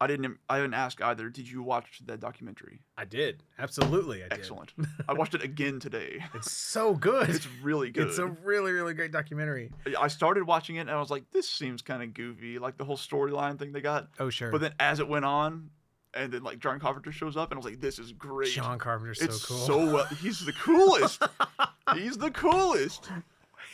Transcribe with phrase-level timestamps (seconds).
[0.00, 0.38] I didn't.
[0.48, 1.28] I didn't ask either.
[1.28, 2.80] Did you watch that documentary?
[2.96, 3.42] I did.
[3.58, 4.32] Absolutely, I did.
[4.32, 4.72] Excellent.
[5.08, 6.24] I watched it again today.
[6.34, 7.30] It's so good.
[7.30, 8.06] It's really good.
[8.08, 9.72] It's a really, really great documentary.
[9.98, 12.84] I started watching it and I was like, this seems kind of goofy, like the
[12.84, 14.08] whole storyline thing they got.
[14.20, 14.52] Oh, sure.
[14.52, 15.70] But then as it went on,
[16.14, 18.52] and then like John Carpenter shows up, and I was like, this is great.
[18.52, 19.56] John Carpenter's so it's cool.
[19.58, 20.04] so well.
[20.06, 21.22] He's the coolest.
[21.94, 23.10] he's the coolest.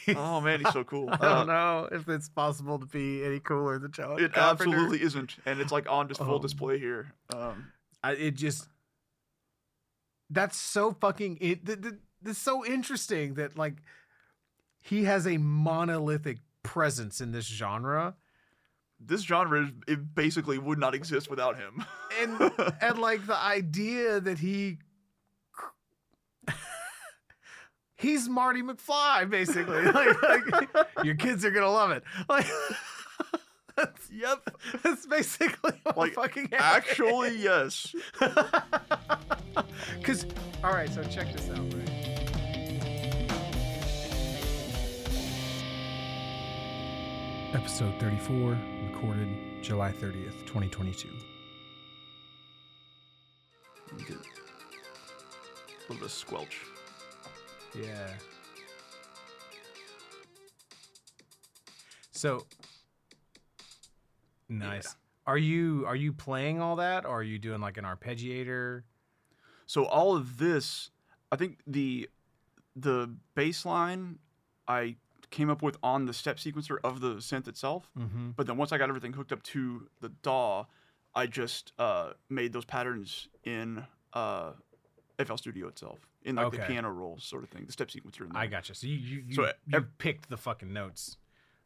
[0.09, 1.09] Oh man, he's so cool.
[1.13, 4.71] I Uh, don't know if it's possible to be any cooler than John It Carpenter.
[4.75, 7.13] absolutely isn't, and it's like on just full Um, display here.
[7.35, 7.67] Um,
[8.03, 8.69] I, it just
[10.31, 11.65] that's so fucking it.
[11.67, 11.95] Th- th-
[12.27, 13.77] It's so interesting that like
[14.83, 18.15] he has a monolithic presence in this genre,
[18.99, 21.85] this genre it basically would not exist without him.
[22.21, 24.79] and and like the idea that he
[27.97, 29.85] he's Marty McFly basically.
[29.95, 32.03] Like, like your kids are gonna love it.
[32.29, 32.47] Like
[33.77, 34.49] that's, yep.
[34.83, 37.95] that's basically what Like, fucking Actually, yes.
[39.99, 40.27] Because,
[40.63, 41.95] all right, so check this out, right?
[47.55, 48.59] Episode 34,
[48.93, 49.29] recorded
[49.63, 51.09] July 30th, 2022.
[53.97, 56.61] You a little bit of squelch.
[57.81, 58.09] Yeah.
[62.13, 62.47] So,
[64.49, 64.97] nice.
[65.27, 68.83] Are you are you playing all that, or are you doing like an arpeggiator?
[69.67, 70.91] So all of this,
[71.33, 72.09] I think the
[72.77, 74.17] the bassline
[74.69, 74.97] I
[75.31, 77.91] came up with on the step sequencer of the synth itself.
[77.99, 78.31] Mm-hmm.
[78.37, 80.67] But then once I got everything hooked up to the DAW,
[81.15, 84.53] I just uh, made those patterns in uh,
[85.23, 88.23] FL Studio itself, in like the piano roll sort of thing, the step sequencer.
[88.23, 88.43] In there.
[88.43, 88.75] I gotcha.
[88.75, 91.17] So you you, you, So, you ev- picked the fucking notes.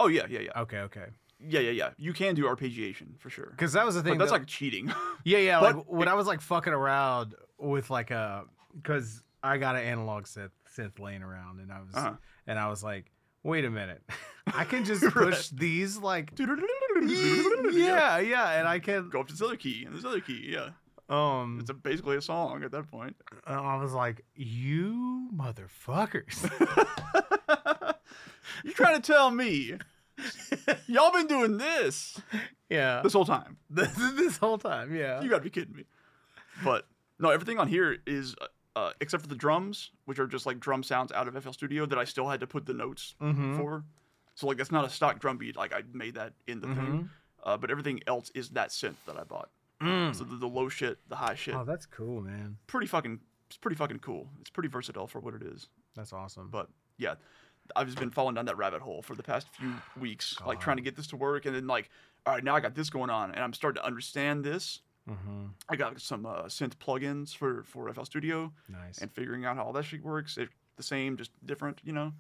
[0.01, 1.07] oh yeah, yeah, yeah, Okay, okay.
[1.41, 1.91] yeah, yeah, yeah.
[1.97, 4.15] You can do arpeggiation for sure, Because that was the thing.
[4.15, 4.93] but that's that- like cheating.
[5.25, 5.61] Yeah, yeah.
[5.61, 9.83] But like when I was like fucking around with like a, because I got an
[9.83, 12.15] analog synth synth laying around, and I was Uh-huh.
[12.47, 13.11] and I was like,
[13.43, 14.03] wait a minute,
[14.55, 15.15] I can just Right.
[15.15, 19.09] push these like, yeah, yeah, and I can.
[19.09, 20.49] Go up to this other key and this other key.
[20.53, 20.71] Yeah,
[21.09, 23.17] Um, it's a, basically a song at that point.
[23.47, 26.51] I was like, you motherfuckers.
[28.65, 29.75] You're trying to tell me
[30.87, 32.21] y'all been doing this
[32.69, 33.57] yeah, this whole time?
[33.71, 35.21] this, this whole time, yeah.
[35.23, 35.85] You gotta be kidding me.
[36.65, 36.87] But
[37.19, 38.47] no, everything on here is uh,
[38.79, 41.87] uh, except for the drums, which are just like drum sounds out of FL Studio
[41.87, 43.57] that I still had to put the notes Mhm.
[43.57, 43.85] for.
[44.35, 45.57] So like that's not a stock drum beat.
[45.57, 46.77] Like I made that in the thing.
[46.77, 47.09] Mhm.
[47.45, 49.51] Uh, but everything else is that synth that I bought.
[49.83, 50.15] Mm.
[50.15, 52.57] So the, the low shit, the high shit, Oh, that's cool, man.
[52.67, 54.29] pretty fucking, it's pretty fucking cool.
[54.41, 55.69] It's pretty versatile for what it is.
[55.95, 56.49] That's awesome.
[56.51, 57.15] But yeah,
[57.77, 60.77] I've just been falling down that rabbit hole for the past few weeks, like trying
[60.79, 61.91] to get this to work, and then like,
[62.27, 64.81] all right, now I got this going on, and I'm starting to understand this.
[65.09, 65.47] mm-hmm.
[65.69, 68.99] I got some uh, synth plugins for for FL Studio, Nice.
[68.99, 70.37] and figuring out how all that shit works.
[70.39, 72.13] It's the same, just different, you know.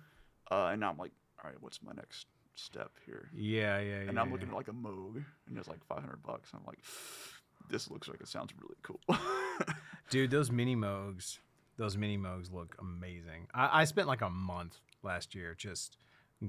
[0.50, 3.28] Uh, and now I'm like, all right, what's my next step here?
[3.34, 4.08] yeah, yeah, yeah.
[4.08, 4.32] And I'm yeah.
[4.32, 6.50] looking at like a Moog, and it's like 500 bucks.
[6.54, 6.78] I'm like,
[7.68, 9.00] this looks like it sounds really cool.
[10.10, 11.38] Dude, those mini Moogs,
[11.76, 13.46] those mini Moogs look amazing.
[13.54, 15.96] I, I spent like a month last year just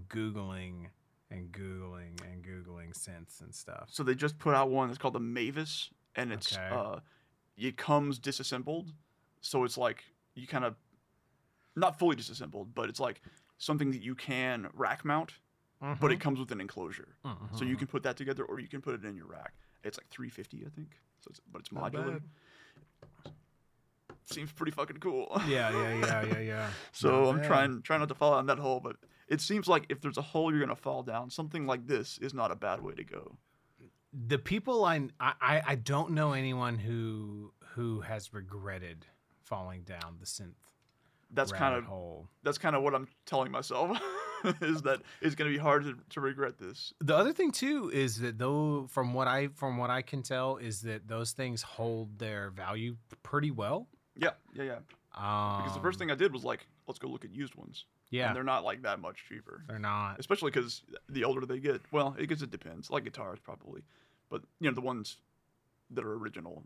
[0.08, 0.88] Googling
[1.32, 3.90] and Googling and Googling synths and stuff.
[3.92, 6.68] so they just put out one that's called the Mavis, and it's Okay.
[6.76, 7.00] uh,
[7.58, 8.94] it comes disassembled,
[9.42, 10.04] so it's like
[10.36, 10.76] you kind of
[11.76, 13.22] not fully disassembled, but it's like
[13.58, 15.34] something that you can rack mount,
[16.00, 17.16] but it comes with an enclosure.
[17.26, 17.80] Mhm, So you mhm.
[17.80, 19.54] can put that together, or you can put it in your rack.
[19.84, 21.00] It's like 350, I think.
[21.22, 22.22] So, it's, but it's modular.
[24.26, 25.42] Seems pretty fucking cool.
[25.48, 26.70] Yeah, yeah, yeah, yeah, yeah.
[26.92, 27.48] so Not I'm bad.
[27.48, 28.96] trying trying not to fall down that hole, but
[29.28, 32.34] it seems like if there's a hole you're gonna fall down, something like this is
[32.34, 33.38] not a bad way to go.
[34.28, 39.08] The people I, I I don't know anyone who who has regretted
[39.44, 40.54] falling down the synth
[41.32, 42.28] That's kind of hole.
[42.44, 44.00] that's kind of what I'm telling myself
[44.62, 46.94] is that it's gonna be hard to, to regret this.
[47.02, 50.58] The other thing too is that though from what I from what I can tell
[50.58, 53.88] is that those things hold their value pretty well.
[54.16, 54.76] Yeah, yeah, yeah.
[55.16, 57.86] Um, Because the first thing I did was like, let's go look at used ones.
[58.12, 59.64] yeah, And they're not like that much cheaper.
[59.68, 60.20] they're not.
[60.20, 62.90] especially because the older they get, well, I guess it depends.
[62.90, 63.82] Like guitars, probably,
[64.30, 65.18] but you know the ones
[65.92, 66.64] that are original,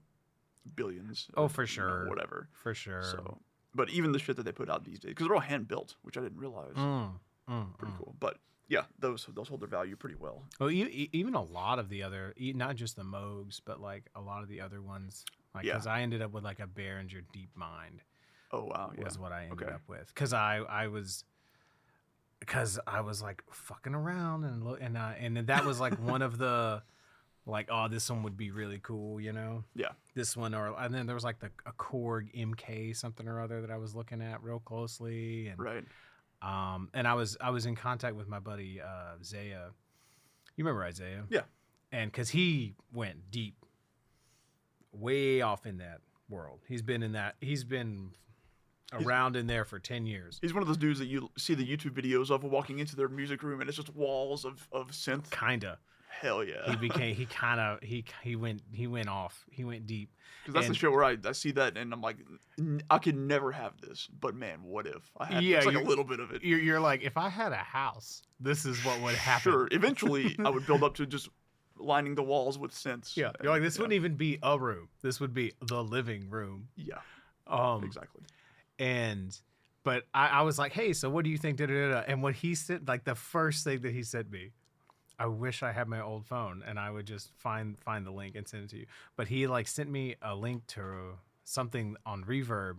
[0.75, 1.27] billions.
[1.37, 2.09] Oh, for you know, sure.
[2.09, 2.49] whatever.
[2.51, 3.03] For sure.
[3.03, 3.37] So,
[3.73, 5.95] but even the shit that they put out these days, because they're all hand built,
[6.01, 6.75] which I didn't realize.
[6.75, 7.11] Mm,
[7.49, 7.97] mm, Pretty mm.
[7.97, 8.15] cool.
[8.19, 8.37] But
[8.69, 10.43] yeah, those those hold their value pretty well.
[10.59, 14.21] Well, e- even a lot of the other, not just the Moogs, but like a
[14.21, 15.25] lot of the other ones.
[15.53, 15.73] Like, Yeah.
[15.73, 17.99] because I ended up with like a Behringer DeepMind
[18.51, 19.03] Oh wow, yeah.
[19.03, 19.73] was what I ended Okay.
[19.73, 20.07] up with.
[20.07, 21.23] Because I I was,
[22.39, 25.93] because I was like fucking around and look and uh, and then that was like
[26.01, 26.81] one of the
[27.45, 29.63] like oh this one would be really cool, you know.
[29.75, 29.89] Yeah.
[30.15, 33.61] This one or and then there was like the a Korg MK something or other
[33.61, 35.83] that I was looking at real closely and Right.
[36.43, 39.69] Um and I was I was in contact with my buddy uh Zaya.
[40.55, 41.23] You remember Isaiah?
[41.29, 41.41] Yeah.
[41.91, 43.55] And cuz he went deep
[44.91, 46.59] way off in that world.
[46.67, 48.11] He's been in that he's been
[48.91, 50.37] He's- around in there for 10 years.
[50.41, 53.09] He's one of those dudes that you see the YouTube videos of walking into their
[53.09, 55.31] music room and it's just walls of, of synth.
[55.31, 55.79] Kinda.
[56.21, 56.69] Hell yeah.
[56.69, 59.45] He became he kind of he he went he went off.
[59.51, 60.09] He went deep.
[60.41, 62.17] Because that's and- the show where I, I see that and I'm like,
[62.59, 64.07] "N- I could never have this.
[64.19, 66.43] But man, what if I had Yeah, like a little bit of it?
[66.43, 69.51] You're, you're like if I had a house, this is what would happen.
[69.51, 69.67] Sure.
[69.71, 71.29] Eventually, I would build up to just
[71.77, 73.15] lining the walls with synths.
[73.17, 73.31] Yeah.
[73.41, 73.81] You're like this yeah.
[73.81, 74.89] wouldn't even be a room.
[75.01, 76.67] This would be the living room.
[76.75, 76.99] Yeah,
[77.47, 78.21] Um exactly.
[78.79, 79.37] and
[79.83, 81.57] but I, I was like, hey, so what do you think?
[81.57, 82.03] Da, da, da.
[82.07, 84.51] And what he said, like the first thing that he sent me,
[85.19, 88.35] I wish I had my old phone and I would just find find the link
[88.35, 88.85] and send it to you.
[89.15, 92.77] But he like sent me a link to something on Reverb,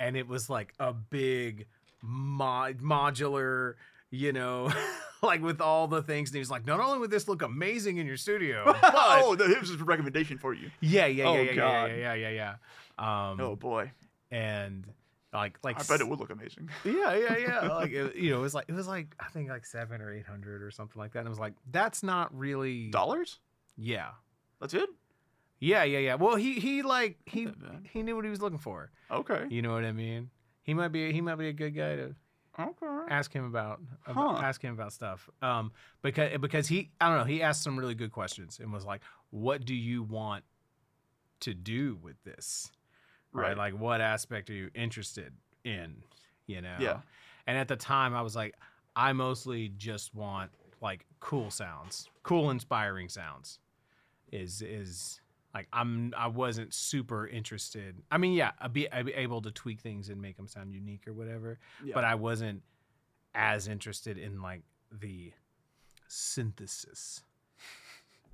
[0.00, 1.66] and it was like a big
[2.02, 3.74] mod- modular,
[4.10, 4.72] you know,
[5.22, 6.30] like with all the things.
[6.30, 9.34] And he was like, not only would this look amazing in your studio, but oh,
[9.36, 10.70] that was a recommendation for you.
[10.80, 12.54] yeah, yeah, yeah, Oh, yeah, yeah, yeah, yeah, yeah,
[12.98, 13.30] yeah.
[13.30, 13.92] Um, Oh boy,
[14.30, 14.84] and
[15.32, 16.68] like like I bet it would look amazing.
[16.84, 17.60] yeah, yeah, yeah.
[17.68, 20.12] Like it, you know, it was like it was like I think like seven or
[20.12, 21.20] eight hundred or something like that.
[21.20, 22.90] And it was like that's not really.
[22.90, 23.38] Dollars?
[23.76, 24.10] Yeah,
[24.60, 24.88] That's it?
[25.58, 26.14] yeah, yeah, yeah.
[26.16, 27.48] Well, he he like he
[27.90, 28.90] he knew what he was looking for.
[29.10, 29.46] Okay.
[29.48, 30.30] You know what I mean?
[30.62, 32.14] He might be he might be a good guy to
[32.58, 32.86] Okay.
[33.08, 34.42] ask him about, about Huh.
[34.44, 35.30] ask him about stuff.
[35.40, 38.84] Um, because because he I don't know he asked some really good questions and was
[38.84, 39.00] like,
[39.30, 40.44] what do you want
[41.40, 42.70] to do with this?
[43.32, 43.48] Right?
[43.48, 43.56] Right.
[43.56, 45.32] Like, what aspect are you interested
[45.64, 46.02] in?
[46.46, 46.76] You know?
[46.80, 47.00] Yeah.
[47.46, 48.54] And at the time, I was like,
[48.94, 50.50] I mostly just want
[50.80, 53.58] like cool sounds, cool, inspiring sounds.
[54.30, 55.20] Is is
[55.54, 57.96] like I'm I wasn't super interested.
[58.10, 60.72] I mean, yeah, I'd be, I'd be able to tweak things and make them sound
[60.72, 61.94] unique or whatever, Yeah.
[61.94, 62.62] but I wasn't
[63.34, 65.32] as interested in like the
[66.08, 67.22] synthesis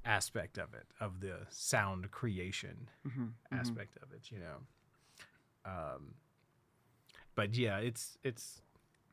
[0.05, 3.59] aspect of it, of the sound creation Mhm, mhm.
[3.61, 4.59] aspect of it, you know.
[5.69, 6.15] Um,
[7.35, 8.63] but yeah, it's it's,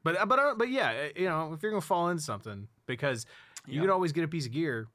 [0.03, 3.25] but but uh, but yeah, uh, you know, if you're gonna fall into something, because
[3.67, 3.81] you Yeah.
[3.81, 4.87] could always get a piece of gear,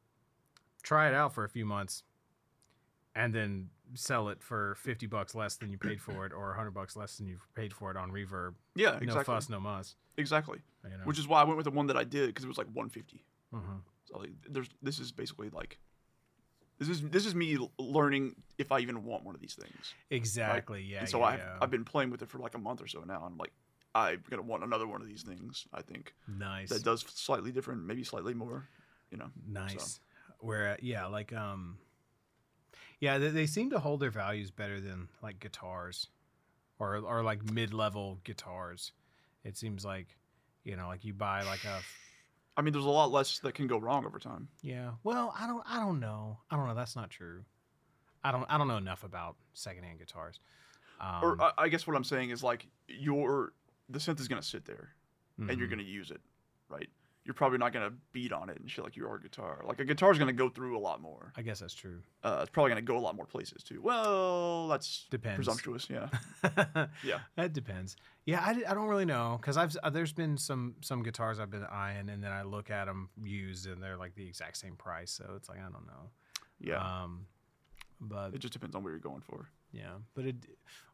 [0.83, 2.03] try it out for a few months,
[3.15, 6.73] and then sell it for fifty bucks less than you paid for it, or hundred
[6.73, 8.55] bucks less than you paid for it on Reverb.
[8.75, 9.07] Yeah, exactly.
[9.17, 9.97] No fuss, no muss.
[10.17, 10.59] Exactly.
[10.85, 11.05] You know.
[11.05, 12.69] Which is why I went with the one that I did because it was like
[12.69, 13.25] 150.
[13.53, 13.81] Mhm.
[14.05, 15.79] So like, there's this is basically like
[16.81, 19.95] this is this is me learning if I even want one of these things.
[20.09, 20.83] exactly.
[20.83, 21.01] Yeah.
[21.01, 21.59] and so yeah, I've yeah.
[21.61, 23.17] I've been playing with it for like a month or so now.
[23.17, 23.53] and I'm like,
[23.95, 25.67] I'm gonna want another one of these things.
[25.75, 26.71] I think nice.
[26.71, 28.67] that does slightly different, maybe slightly more.
[29.11, 29.31] You know.
[29.47, 30.01] Nice.
[30.39, 31.77] Where yeah, like um
[32.99, 36.09] yeah, they, they seem to hold their values better than like guitars
[36.79, 38.93] or or like mid-level guitars.
[39.45, 40.17] It seems like
[40.65, 41.81] you know, like you buy like a
[42.57, 44.49] I mean, there's a lot less that can go wrong over time.
[44.63, 44.93] yeah.
[45.05, 46.39] Well, I don't I don't know.
[46.51, 46.75] I don't know.
[46.75, 47.45] That's not true.
[48.23, 50.41] I don't I don't know enough about secondhand guitars.
[51.01, 53.53] Um, or I, I guess what I'm saying is like your
[53.89, 54.91] the synth is gonna sit there
[55.39, 55.71] and you're mhm.
[55.71, 56.21] gonna use it,
[56.69, 56.89] right?
[57.25, 59.63] You're probably not gonna beat on it and shit like you are a guitar.
[59.67, 61.33] Like a guitar's gonna go through a lot more.
[61.37, 62.01] I guess that's true.
[62.25, 63.81] Uh, it's probably gonna go a lot more places too.
[63.83, 65.37] Well, that's Depends.
[65.37, 65.89] presumptuous.
[65.91, 66.09] Yeah.
[67.05, 67.21] Yeah.
[67.37, 67.97] That depends.
[68.25, 71.51] Yeah, I, I don't really know because I've uh, there's been some some guitars I've
[71.51, 74.77] been eyeing and then I look at them used and they're like the exact same
[74.77, 75.11] price.
[75.11, 76.11] So it's like I don't know.
[76.59, 77.03] Yeah.
[77.03, 77.27] Um,
[78.01, 79.51] but it just depends on what you're going for.
[79.73, 80.37] yeah, but it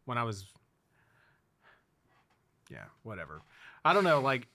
[0.06, 0.46] when I was
[2.70, 3.42] yeah whatever.
[3.84, 4.20] I don't know.
[4.20, 4.48] Like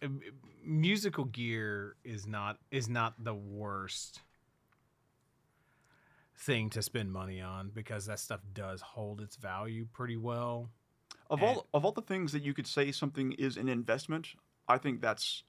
[0.64, 4.22] musical gear is not is not the worst
[6.36, 10.70] thing to spend money on because that stuff does hold its value pretty well.
[11.30, 14.28] Of all of all the things that you could say something is an investment,
[14.68, 15.44] I think that's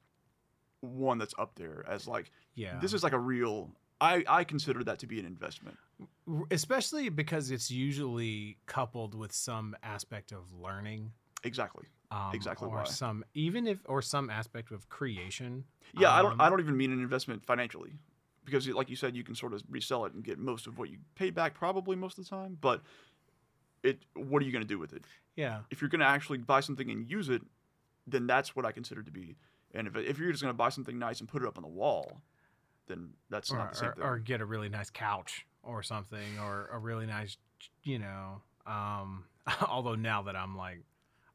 [0.81, 2.79] one that's up there as like Yeah.
[2.81, 3.71] this is like a real.
[4.01, 5.77] I I consider that to be an investment.
[6.51, 11.13] Especially because it's usually coupled with some aspect of learning
[11.45, 11.87] Exactly.
[12.13, 12.85] Um, Exactly or why.
[12.85, 15.65] some even if or some aspect of creation
[15.99, 16.41] Yeah, I Um, don't.
[16.41, 17.93] I don't even mean an investment financially,
[18.45, 20.91] because like you said, you can sort of resell it and get most of what
[20.91, 22.59] you paid back, probably most of the time.
[22.61, 22.83] But
[23.83, 25.05] it, what are you going to do with it?
[25.37, 27.43] yeah If you're going to actually buy something and use it,
[28.07, 29.37] then that's what I consider to be.
[29.75, 31.63] And if if you're just going to buy something nice and put it up on
[31.63, 32.21] the wall,
[32.89, 34.05] then that's or, not the same or, thing.
[34.05, 37.37] or get a really nice couch or something or a really nice
[37.85, 39.25] you know um
[39.69, 40.81] although now that i'm like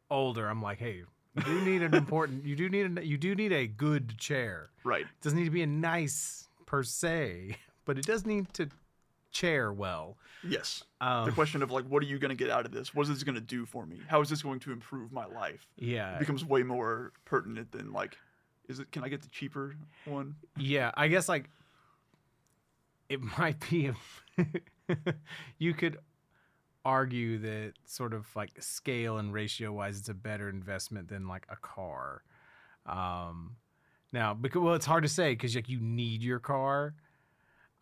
[0.10, 1.04] older i'm like hey
[1.36, 4.70] you do need an important you do need a you do need a good chair
[4.84, 5.02] right.
[5.02, 8.70] it doesn't need to be a nice per se but it does need to
[9.38, 10.18] chair well.
[10.44, 10.84] Yes.
[11.02, 12.94] Um, the question of like, what are you going to get out of this?
[12.94, 14.00] What is this going to do for me?
[14.08, 15.68] How is this going to improve my life?
[15.78, 18.18] yeah, It becomes way more pertinent than like,
[18.68, 18.92] is it?
[18.92, 20.36] Can I get the cheaper one?
[20.58, 21.50] Yeah, I guess like
[23.10, 23.92] it might be.
[24.38, 24.46] A
[25.58, 25.98] you could
[26.88, 31.46] argue that sort of like scale and ratio wise, it's a better investment than like
[31.50, 32.24] a car.
[32.86, 33.58] Um,
[34.14, 36.96] now, because well, it's hard to say because like you need your car.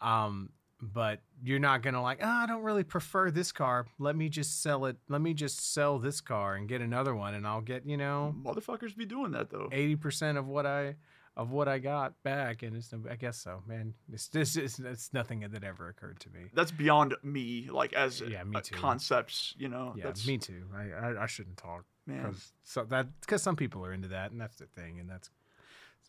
[0.02, 0.50] Um,
[0.82, 3.86] but you're not gonna like, oh, I don't really prefer this car.
[4.00, 4.98] Let me just sell it.
[5.08, 8.34] Let me just sell this car and get another one, and I'll get you know
[8.44, 9.70] Motherfuckers be doing that though.
[9.72, 10.96] eighty percent of what I
[11.38, 13.94] of what I got back, and it's I guess so, man.
[14.12, 16.46] It's this is it's nothing that ever occurred to me.
[16.54, 17.68] That's beyond me.
[17.70, 18.76] Like as Yeah, me uh, too.
[18.76, 19.94] concepts, you know.
[19.98, 20.64] Yeah, that's, me too.
[20.76, 22.24] I, I I shouldn't talk man.
[22.24, 25.30] because so that because some people are into that, and that's the thing, and that's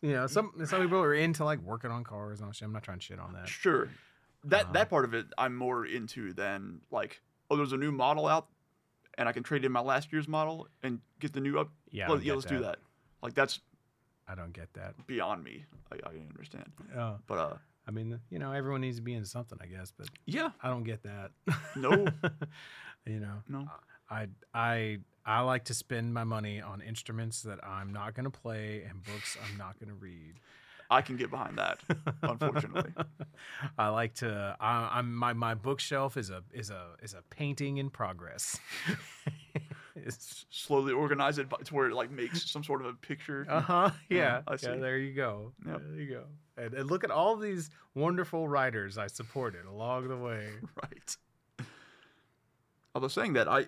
[0.01, 2.65] you know some some people are into like working on cars and all shit.
[2.65, 3.49] I'm not trying to shit on that.
[3.49, 3.89] Sure.
[4.45, 4.73] That Uh-huh.
[4.73, 8.47] that part of it I'm more into than like, oh, there's a new model out,
[9.17, 11.69] and I can trade in my last year's model and get the new up.
[11.91, 12.77] Yeah, yeah, let's do that.
[13.21, 13.59] Like that's
[14.27, 14.95] I don't get that.
[15.07, 15.65] beyond me.
[15.91, 16.71] I, I understand.
[16.95, 17.57] Uh, But uh,
[17.87, 20.69] I mean, you know, everyone needs to be into something, I guess, but yeah, I
[20.69, 21.31] don't get that.
[21.75, 21.91] No.
[23.05, 23.67] you know, no,
[24.09, 28.29] I I I like to spend my money on instruments that I'm not going to
[28.41, 30.39] play and books I'm not going to read.
[30.89, 31.79] I can get behind that.
[32.23, 32.93] Unfortunately.
[33.77, 34.55] I like to.
[34.59, 38.57] I, I'm my my bookshelf is a is a is a painting in progress.
[40.05, 43.45] it's, Slowly organize it to where it like makes some sort of a picture.
[43.49, 43.91] uh huh.
[44.09, 44.41] Yeah.
[44.47, 44.75] I yeah.
[44.75, 45.51] There you go.
[45.65, 45.81] Yep.
[45.89, 46.23] There you go.
[46.57, 50.47] And, and look at all these wonderful writers I supported along the way.
[50.83, 51.17] right.
[52.95, 53.65] Although saying that, I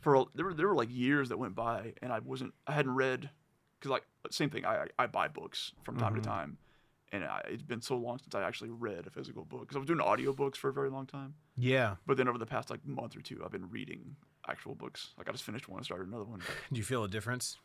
[0.00, 2.72] for a, there were there were like years that went by and I wasn't I
[2.72, 3.30] hadn't read
[3.78, 6.16] because like same thing I I buy books from time Mhm.
[6.16, 6.58] to time,
[7.12, 9.78] and I, it's been so long since I actually read a physical book because I
[9.78, 11.34] was doing audiobooks for a very long time.
[11.56, 11.96] Yeah.
[12.06, 14.16] But then over the past like month or two, I've been reading
[14.48, 15.08] actual books.
[15.18, 16.40] Like I just finished one and started another one.
[16.40, 17.58] Do you feel a difference?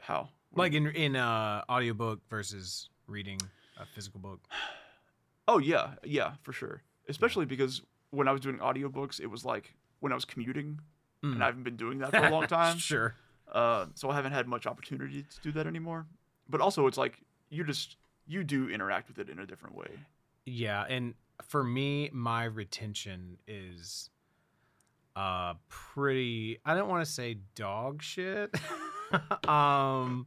[0.00, 0.28] How?
[0.54, 3.38] Like in in uh audiobook versus reading
[3.78, 4.40] a physical book?
[5.50, 6.82] Oh yeah, yeah, for sure.
[7.08, 10.78] Especially because when I was doing audiobooks, it was like when I was commuting,
[11.24, 11.32] Mm.
[11.32, 12.76] and I haven't been doing that for a long time.
[12.76, 13.14] sure.
[13.50, 16.06] Uh, so I haven't had much opportunity to do that anymore.
[16.50, 17.96] But also, it's like you just
[18.26, 19.88] you do interact with it in a different way.
[20.44, 24.10] Yeah, and for me, my retention is
[25.18, 28.54] uh pretty I don't want to say dog shit.
[29.48, 30.26] um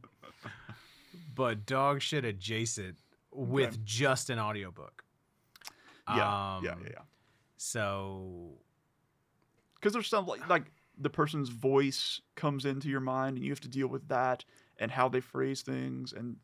[1.34, 2.98] but dog shit adjacent
[3.30, 5.04] with just an audiobook.
[6.08, 6.98] Yeah, Um, yeah, yeah, yeah.
[7.56, 8.58] So
[9.76, 13.60] Because there's some like like the person's voice comes into your mind, and you have
[13.60, 14.44] to deal with that
[14.78, 16.36] and how they phrase things, and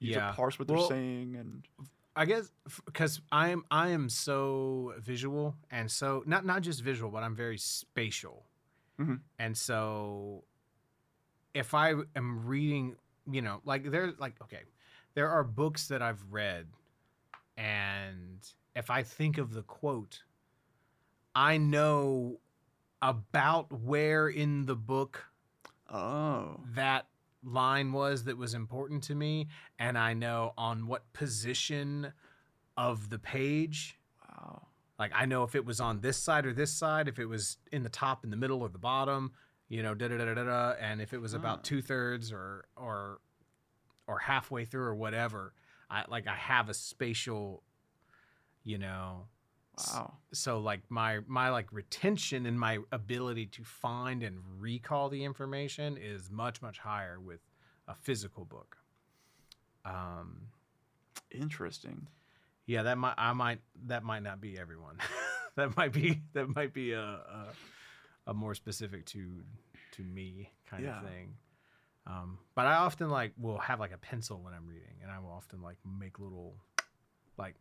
[0.00, 0.30] you have Yeah.
[0.30, 1.36] to parse what they're saying.
[1.36, 1.68] And
[2.18, 2.50] I guess
[2.84, 7.36] because I am I am so visual and so not not just visual, but I'm
[7.36, 8.44] very spatial,
[8.98, 9.20] Mhm.
[9.38, 10.42] and so
[11.54, 12.96] if I am reading,
[13.30, 14.62] you know, like there's like okay,
[15.14, 16.66] there are books that I've read,
[17.56, 18.40] and
[18.74, 20.24] if I think of the quote,
[21.36, 22.40] I know
[23.00, 25.24] about where in the book
[25.88, 27.06] oh, that
[27.44, 29.46] line was that was important to me
[29.78, 32.12] and I know on what position
[32.76, 34.62] of the page wow,
[34.98, 37.56] like I know if it was on this side or this side if it was
[37.72, 39.32] in the top in the middle or the bottom
[39.68, 41.38] you know da da da da da, and if it was Ah.
[41.38, 43.20] about two thirds or or
[44.06, 45.52] or halfway through or whatever
[45.90, 47.62] I like I have a spatial
[48.64, 49.26] you know
[49.94, 50.14] wow.
[50.32, 55.96] so like my my like retention and my ability to find and recall the information
[55.96, 57.40] is much much higher with
[57.86, 58.76] a physical book
[59.84, 60.48] um
[61.30, 62.06] Interesting.
[62.66, 64.98] yeah that might i might that might not be everyone
[65.56, 67.46] that might be that might be a a,
[68.28, 69.42] a more specific to
[69.92, 70.98] to me kind Yeah.
[71.00, 71.34] of thing
[72.06, 75.18] um but i often like will have like a pencil when i'm reading and i
[75.18, 76.54] will often like make little
[77.36, 77.54] like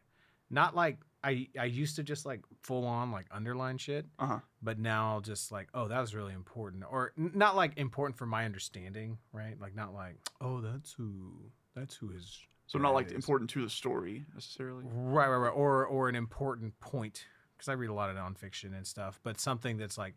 [0.50, 4.40] not like i i used to just like full on like underline shit Uh huh.
[4.62, 8.18] but now I'll just like oh that was really important or n- not like important
[8.18, 11.34] for my understanding right like not like oh that's who
[11.76, 13.14] that's who is So not like is.
[13.14, 14.84] important to the story necessarily.
[14.86, 17.26] right right right or or an important point
[17.58, 20.14] because i read a lot of nonfiction and stuff but something that's like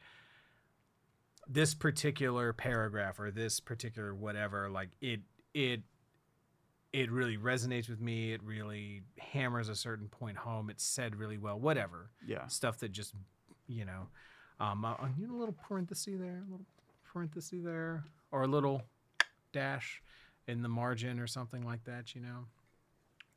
[1.49, 5.21] this particular paragraph or this particular whatever like it
[5.55, 5.83] it
[6.93, 11.39] it really resonates with me it really hammers a certain point home it's said really
[11.39, 12.47] well whatever Yeah.
[12.49, 13.15] stuff that just
[13.69, 14.09] you know
[14.59, 16.67] um uh, you know, a little parenthesis there a little
[17.13, 18.83] parenthesis there or a little
[19.53, 20.03] dash
[20.49, 22.47] in the margin or something like that you know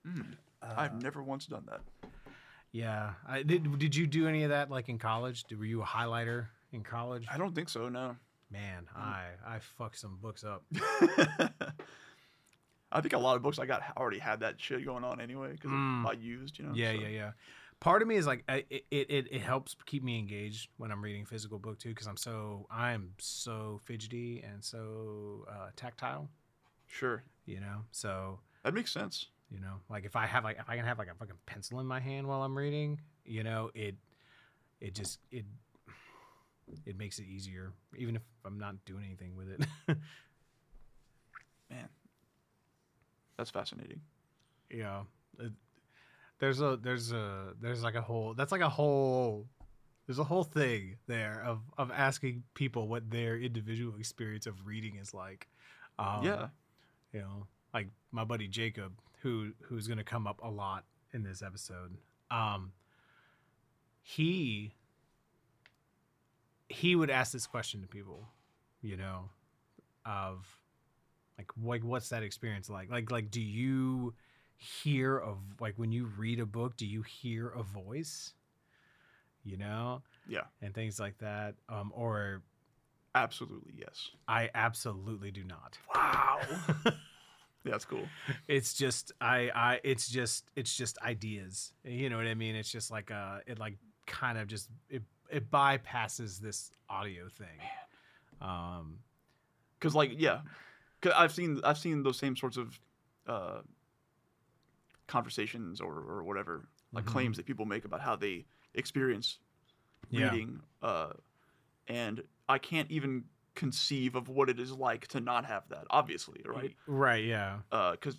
[0.05, 0.33] Mm.
[0.62, 1.79] Uh, I've never once done that.
[2.74, 3.13] Yeah.
[3.25, 5.45] I, did Did you do any of that like in college?
[5.45, 7.25] Did, were you a highlighter in college?
[7.31, 7.88] I don't think so.
[7.88, 8.17] No.
[8.51, 10.63] Man, I I fucked some books up.
[12.96, 15.52] I think a lot of books I got already had that shit going on anyway
[15.54, 16.06] because Mm.
[16.08, 16.74] I used, you know.
[16.74, 17.32] Yeah, so- yeah, yeah.
[17.80, 21.04] Part of me is like, I, it, it, it helps keep me engaged when I'm
[21.04, 26.30] reading a physical book too, because I'm so I'm so fidgety and so uh, tactile,
[26.88, 27.84] Sure, you know.
[27.92, 29.26] So that makes sense.
[29.52, 31.82] you know, like if I have like if I can have like a fucking pencil
[31.82, 33.96] in my hand while I'm reading, you know, it
[34.80, 35.44] it just it
[36.86, 39.60] it makes it easier, even if I'm not doing anything with it.
[41.70, 41.90] Man,
[43.38, 44.02] that's fascinating.
[44.70, 45.02] yeah.
[45.40, 45.54] It-
[46.40, 49.48] there's a there's a there's like a whole that's like a whole
[50.06, 54.98] there's a whole thing there of of asking people what their individual experience of reading
[54.98, 55.48] is like.
[55.98, 56.48] Um, yeah,
[57.13, 61.24] you know like my buddy jacob who who's going to come up a lot in
[61.24, 61.96] this episode.
[62.30, 62.74] Um
[64.02, 64.74] he
[66.68, 68.28] he would ask this question to people
[68.82, 69.30] you know
[70.06, 70.60] of
[71.38, 72.90] like like what's that experience like?
[72.92, 74.13] Like like do you
[74.58, 78.34] hear of like when you read a book do you hear a voice?
[79.44, 80.04] You know?
[80.28, 82.44] Yeah, and things like that um or
[83.16, 84.10] absolutely yes.
[84.28, 85.78] i absolutely do not.
[85.94, 86.40] Wow,
[87.66, 88.08] that's cool.
[88.48, 91.74] it's just i i it's just it's just ideas.
[91.84, 92.56] You know what i mean?
[92.56, 97.60] It's just like uh it like kind of just it it bypasses this audio thing.
[98.42, 99.00] Um
[99.80, 100.40] Because like yeah,
[101.03, 102.79] because I've seen I've seen those same sorts of
[103.27, 103.60] uh,
[105.07, 107.07] conversations or or whatever like Mhm.
[107.07, 108.45] claims that people make about how they
[108.75, 109.39] experience
[110.10, 110.31] Yeah.
[110.31, 111.13] reading, uh,
[111.88, 115.86] and I can't even conceive of what it is like to not have that.
[115.89, 116.75] Obviously, right?
[116.88, 118.17] right yeah Because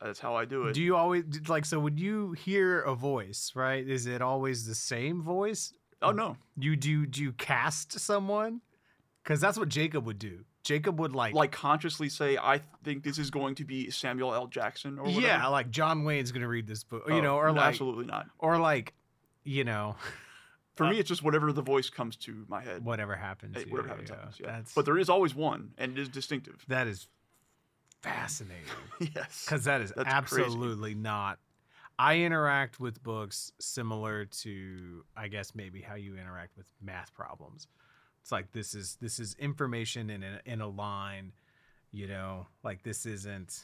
[0.00, 0.72] that's how I do it.
[0.74, 4.74] do you always like so when you hear a voice right is it always the
[4.74, 5.72] same voice
[6.02, 8.62] oh no, you do do you cast someone
[9.22, 13.18] because that's what jacob would do jacob would like like consciously say I think this
[13.18, 14.46] is going to be Samuel L.
[14.46, 15.20] Jackson or whatever.
[15.22, 18.06] yeah like john wayne's gonna read this book you Oh, know or no, like absolutely
[18.06, 18.26] not.
[18.38, 18.92] or like
[19.44, 19.96] you know
[20.76, 22.84] For Uh, me, it's just whatever the voice comes to my head.
[22.84, 24.16] whatever happens whatever happens, yeah.
[24.16, 24.36] happens.
[24.40, 24.46] Yeah.
[24.46, 26.64] that's But there is always one, and it is distinctive.
[26.68, 27.06] that is
[28.02, 28.64] fascinating
[29.14, 29.44] yes.
[29.44, 30.44] because that is That's crazy.
[30.46, 31.38] absolutely not
[31.98, 37.66] i interact with books similar to i guess maybe how you interact with math problems
[38.22, 41.32] it's like this is this is information in a, in a line
[41.92, 43.60] you know like this isn't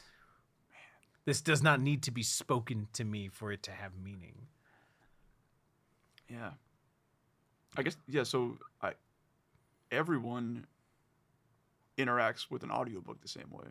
[1.24, 4.46] this does not need to be spoken to me for it to have meaning
[6.28, 6.50] Yeah.
[7.76, 8.22] I guess yeah.
[8.22, 8.92] So I,
[9.90, 10.66] everyone
[11.98, 13.66] interacts with an audiobook the same way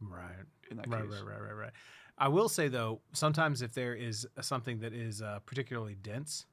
[0.00, 1.10] right in that right, case.
[1.10, 1.72] right, right, right, right.
[2.18, 6.46] I will say though, sometimes if there is something that is uh, particularly dense,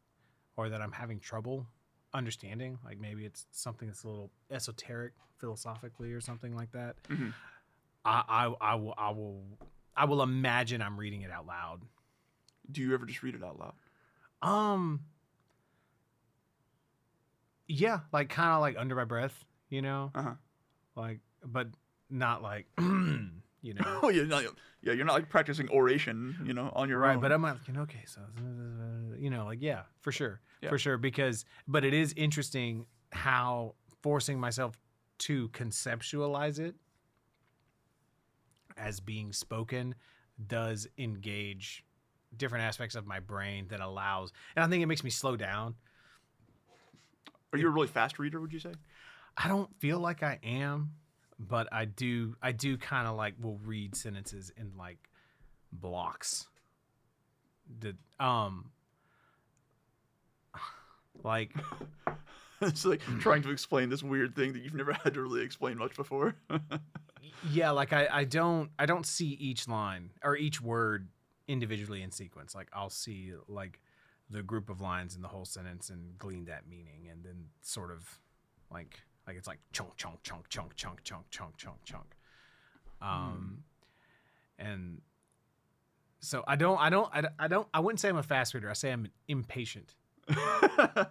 [0.58, 1.68] or that I'm having trouble
[2.16, 7.34] understanding, like maybe it's something that's a little esoteric philosophically or something like that, Mhm.
[8.06, 9.44] I, I, I will, I will,
[9.96, 11.82] I will imagine I'm reading it out loud.
[12.72, 13.74] Do you ever just read it out loud?
[14.42, 15.02] Um,
[17.68, 20.34] yeah, like kind of like under my breath, you know, Uh huh.
[20.96, 21.68] like, but
[22.10, 22.68] not like,
[23.66, 24.00] you know.
[24.04, 24.40] Oh yeah, no,
[24.82, 24.94] yeah.
[24.94, 27.22] You're not like practicing oration, you know, on your right own.
[27.22, 30.70] but i'm like okay so uh, you know like yeah for sure Yeah.
[30.70, 34.78] for sure because but it is interesting how forcing myself
[35.28, 36.76] to conceptualize it
[38.78, 39.96] as being spoken
[40.48, 41.84] does engage
[42.36, 45.76] different aspects of my brain that allows and i think it makes me slow down
[47.54, 48.40] Are you a really fast reader?
[48.42, 48.74] Would you say?
[49.38, 50.92] i don't feel like i am
[51.40, 55.10] but i do i do kind of like will read sentences in like
[55.72, 56.48] blocks
[57.80, 58.72] the um
[61.24, 61.52] like
[62.62, 65.78] it's like trying to explain this weird thing that you've never had to really explain
[65.78, 66.36] much before.
[67.52, 71.10] yeah like I, I don't i don't see each line or each word
[71.48, 73.80] individually in sequence like i'll see like
[74.30, 77.92] the group of lines in the whole sentence and glean that meaning and then sort
[77.92, 78.20] of
[78.72, 82.16] like like it's like chunk chunk chunk chunk chunk chunk chunk chunk chunk
[83.02, 83.64] um
[84.58, 85.02] and
[86.20, 88.70] so i don't i don't I, I don't i wouldn't say i'm a fast reader
[88.70, 89.96] i say i'm impatient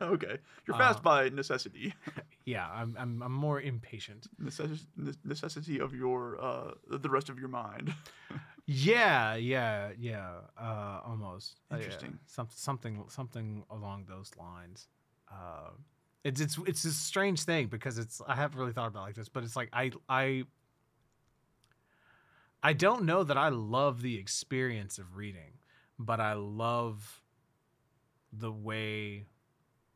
[0.03, 1.94] okay, you're fast Uh, by necessity.
[2.44, 4.87] yeah i'm i'm, I'm more impatient Necess-
[5.24, 7.94] necessity of your uh the rest of your mind.
[8.66, 10.37] Yeah, yeah, yeah.
[10.59, 11.83] Uh, almost Uh, yeah.
[11.83, 12.18] Interesting.
[12.24, 14.88] Some, something, something along those lines.
[15.31, 15.68] Uh,
[16.25, 19.15] it's it's it's a strange thing because it's I haven't really thought about it like
[19.15, 20.45] this, but it's like I I
[22.63, 25.59] I don't know that I love the experience of reading,
[25.99, 27.21] but I love
[28.33, 29.27] the way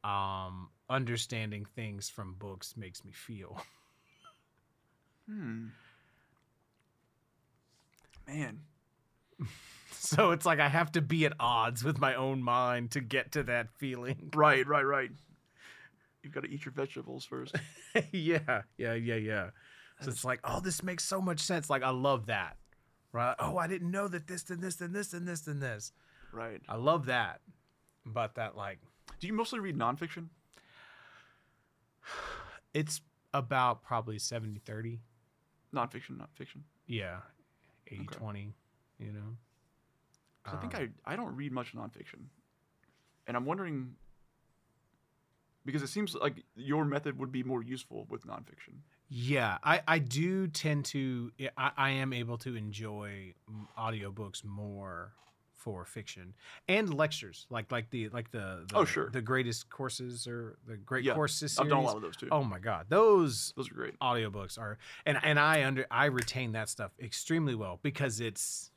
[0.05, 3.61] um understanding things from books makes me feel.
[5.29, 5.67] Hmm.
[8.27, 8.61] Man.
[9.93, 13.33] so it's like I have to be at odds with my own mind to get
[13.33, 14.31] to that feeling.
[14.35, 15.11] Right, right, right.
[16.29, 17.55] You've got to eat your vegetables first.
[18.13, 19.51] yeah, yeah, yeah, yeah.
[20.03, 21.71] So it's like, oh, this makes so much sense.
[21.71, 22.59] Like I love that.
[23.13, 23.35] Right?
[23.39, 25.93] Oh, I didn't know that this and this and this and this and this.
[26.31, 26.61] Right.
[26.69, 27.41] I love that.
[28.05, 28.79] But that like
[29.21, 30.29] Do you mostly read nonfiction?
[32.75, 33.01] it's
[33.33, 35.01] about probably 70 30.
[35.75, 36.65] Nonfiction, not fiction.
[36.87, 37.21] Yeah.
[37.87, 38.19] 80 Okay.
[38.19, 38.55] 20,
[38.99, 39.37] you know.
[40.45, 42.27] 'Cause I think Um, I I don't read much nonfiction,
[43.27, 43.97] and I'm wondering
[45.69, 48.81] because it seems like your method would be more useful with nonfiction.
[49.11, 53.35] Yeah, I, I do tend to I, I am able to enjoy
[53.79, 55.13] audiobooks more
[55.57, 56.33] for fiction
[56.69, 59.11] and lectures like like the like the, the Oh, sure.
[59.11, 61.59] the greatest courses or the great Yeah, courses series.
[61.59, 62.29] I've done a lot of those too.
[62.31, 63.99] Oh my god, those Those are great.
[64.01, 68.71] audiobooks are and and I under I retain that stuff extremely well because it's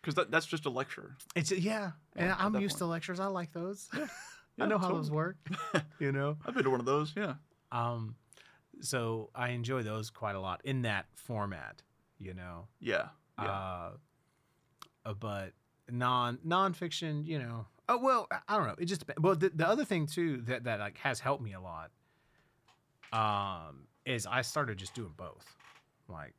[0.00, 1.16] Because that, that's just a lecture.
[1.36, 3.20] it's yeah, and I'm used to lectures.
[3.20, 3.88] I like those.
[4.60, 5.36] Yeah, I know how those work.
[5.98, 6.36] you know.
[6.46, 7.12] I've been to one of those.
[7.16, 7.34] Yeah.
[7.72, 8.14] Um,
[8.80, 11.82] so I enjoy those quite a lot in that format.
[12.18, 12.68] You know.
[12.80, 13.08] Yeah.
[13.38, 13.44] Yeah.
[13.50, 13.90] Uh,
[15.06, 15.52] uh, but
[15.90, 17.66] non nonfiction, you know.
[17.88, 18.74] Oh well, I- I don't know.
[18.78, 19.20] It just depends.
[19.20, 21.90] Well, the, the other thing too that that like has helped me a lot,
[23.12, 25.44] um, is I started just doing both,
[26.08, 26.34] like,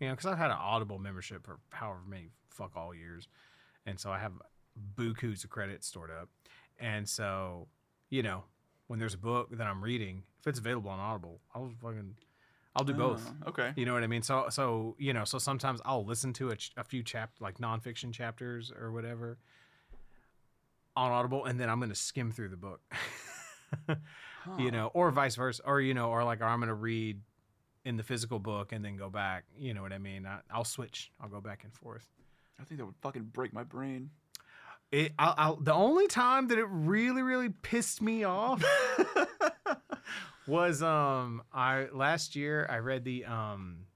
[0.00, 3.28] you know, because I've had an Audible membership for however many fuck all years,
[3.86, 4.32] and so I have
[4.96, 6.28] bukus of credits stored up,
[6.78, 7.68] and so
[8.10, 8.44] you know
[8.86, 12.16] when there's a book that I'm reading, if it's available on Audible, I'll fucking
[12.76, 13.24] I'll do both.
[13.44, 13.72] Ah, okay.
[13.76, 14.22] You know what I mean?
[14.22, 17.58] So so you know, so sometimes I'll listen to a, ch- a few chap like
[17.58, 19.38] nonfiction chapters or whatever
[20.96, 22.80] on Audible, and then I'm gonna skim through the book.
[24.58, 27.18] You know, or vice versa, or you know, or like or I'm gonna read
[27.86, 29.44] in the physical book and then go back.
[29.58, 30.26] You know what I mean?
[30.26, 31.10] I, I'll switch.
[31.18, 32.06] I'll go back and forth.
[32.60, 34.10] I think that would fucking break my brain.
[34.94, 38.62] It, I'll, I'll, the only time that it really, really pissed me off
[40.46, 43.86] was um I last year I read the um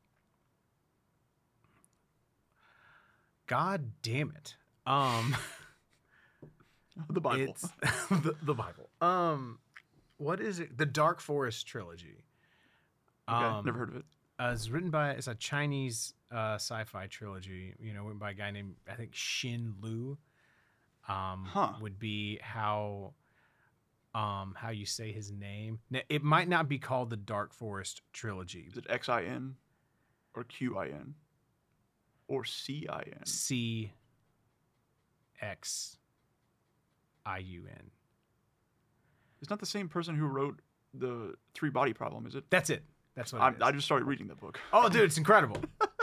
[3.46, 4.56] God damn it
[4.88, 5.36] um
[7.08, 7.56] the Bible.
[8.10, 9.60] the, the Bible um
[10.16, 12.24] what is it the Dark Forest trilogy
[13.28, 13.44] okay.
[13.44, 14.04] um, Never heard of it.
[14.40, 17.72] uh, it's written by it's a Chinese uh, sci-fi trilogy.
[17.78, 20.18] You know, written by a guy named I think Xin Lu.
[21.08, 21.72] Um, Huh.
[21.80, 23.14] Would be how
[24.14, 25.78] um how you say his name.
[25.90, 28.66] Now, it might not be called the Dark Forest trilogy.
[28.70, 29.56] Is it X I N
[30.34, 31.14] or Q I N
[32.26, 33.24] or C I N?
[33.26, 33.92] C
[35.40, 35.96] X
[37.24, 37.90] I U N.
[39.40, 40.60] It's not the same person who wrote
[40.94, 42.44] the Three Body Problem, is it?
[42.50, 42.82] That's it.
[43.14, 43.52] That's what I.
[43.60, 44.58] I just started reading the book.
[44.72, 45.60] oh, dude, it's incredible.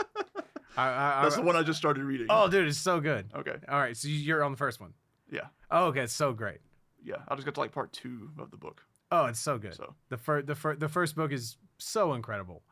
[0.76, 2.26] I, I, That's the one I just started reading.
[2.30, 3.26] oh, dude, it's so good.
[3.34, 3.56] Okay.
[3.68, 4.92] All right, so you're on the first one.
[5.30, 5.46] Yeah.
[5.70, 6.58] Oh, okay, it's so great.
[7.02, 7.16] Yeah.
[7.28, 8.82] I just got to like part two of the book.
[9.12, 9.74] Oh, it's so good.
[9.74, 12.62] So The first the first the first book is so incredible.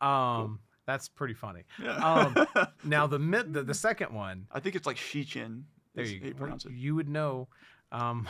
[0.00, 1.62] Um that's pretty funny.
[1.82, 1.96] yeah.
[1.96, 2.46] Um
[2.84, 5.62] now the mid the, the second one, I think it's like Shichin.
[5.94, 6.72] there is you how you pronounce it.
[6.72, 7.48] You would know
[7.92, 8.28] um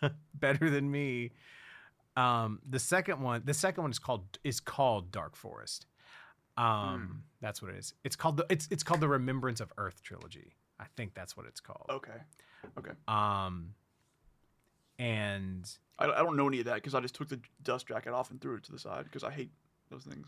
[0.34, 1.32] better than me.
[2.16, 5.86] Um the second one, the second one is called is called Dark Forest.
[6.56, 7.94] Um that's what it is.
[8.04, 10.54] It's called the it's it's called the Remembrance of Earth trilogy.
[10.80, 11.86] I think that's what it's called.
[11.90, 12.20] Okay.
[12.78, 12.92] Okay.
[13.08, 13.74] Um
[14.98, 18.12] and I, I don't know any of that because I just took the dust jacket
[18.12, 19.50] off and threw it to the side because I hate
[19.90, 20.26] those things.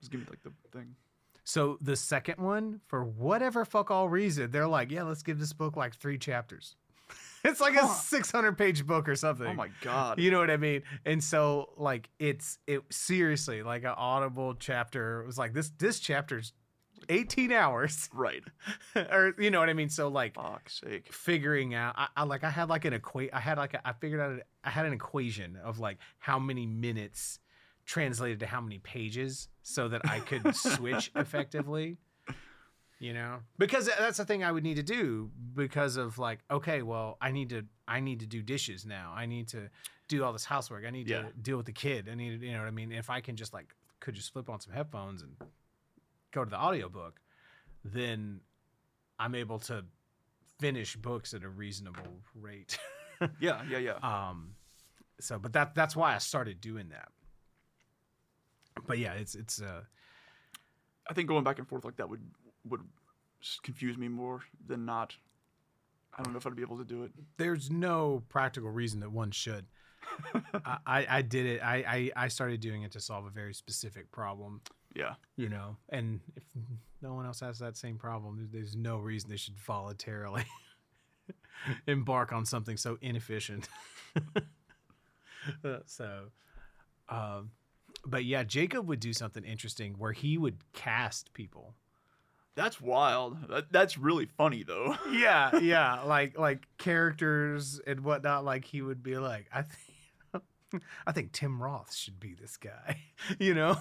[0.00, 0.96] Just give me like the thing.
[1.44, 5.52] So the second one, for whatever fuck all reason, they're like, yeah, let's give this
[5.52, 6.74] book like three chapters.
[7.48, 9.46] it's like a 600 page book or something.
[9.46, 10.18] Oh my god.
[10.18, 10.82] You know what I mean?
[11.04, 16.00] And so like it's it seriously like an audible chapter it was like this this
[16.00, 16.52] chapter's
[17.08, 18.42] 18 hours right.
[18.96, 19.90] or you know what I mean?
[19.90, 21.12] So like Fuck's sake.
[21.12, 23.92] figuring out I, I like I had like an equate I had like a, I
[23.92, 27.40] figured out I had an equation of like how many minutes
[27.84, 31.98] translated to how many pages so that I could switch effectively.
[33.00, 33.40] You know?
[33.58, 37.32] Because that's the thing I would need to do because of like okay, well, I
[37.32, 39.12] need to I need to do dishes now.
[39.14, 39.68] I need to
[40.08, 40.84] do all this housework.
[40.86, 41.22] I need Yeah.
[41.22, 42.08] to deal with the kid.
[42.10, 42.92] I need to, you know what I mean?
[42.92, 45.32] If I can just like could just flip on some headphones and
[46.32, 47.20] go to the audiobook,
[47.84, 48.40] then
[49.18, 49.84] I'm able to
[50.60, 52.78] finish books at a reasonable rate.
[53.40, 53.62] Yeah.
[53.70, 53.78] Yeah.
[53.78, 53.98] Yeah.
[54.02, 54.54] um,
[55.20, 57.08] so, but that that's why I started doing that.
[58.86, 59.82] But yeah, it's it's uh
[61.08, 62.22] I think going back and forth like that would
[62.68, 62.80] would
[63.62, 65.14] confuse me more than not.
[66.16, 67.10] I don't know if I'd be able to do it.
[67.38, 69.66] there's no practical reason that one should.
[70.86, 71.60] I, I, did it.
[71.60, 74.60] I, I, I started doing it to solve a very specific problem,
[74.94, 75.14] Yeah.
[75.36, 75.76] you know.
[75.88, 76.44] And if
[77.02, 80.44] no one else has that same problem, there's, there's no reason they should voluntarily
[81.88, 83.68] embark on something so inefficient.
[85.86, 86.30] So,
[87.10, 87.50] um,
[88.06, 91.74] but yeah, Jacob would do something interesting where he would cast people.
[92.56, 93.48] That's wild.
[93.48, 94.96] That, that's really funny though.
[95.12, 98.44] yeah, yeah, like like characters and whatnot.
[98.44, 102.98] Like he would be like, I think, I think Tim Roth should be this guy,
[103.38, 103.76] you know.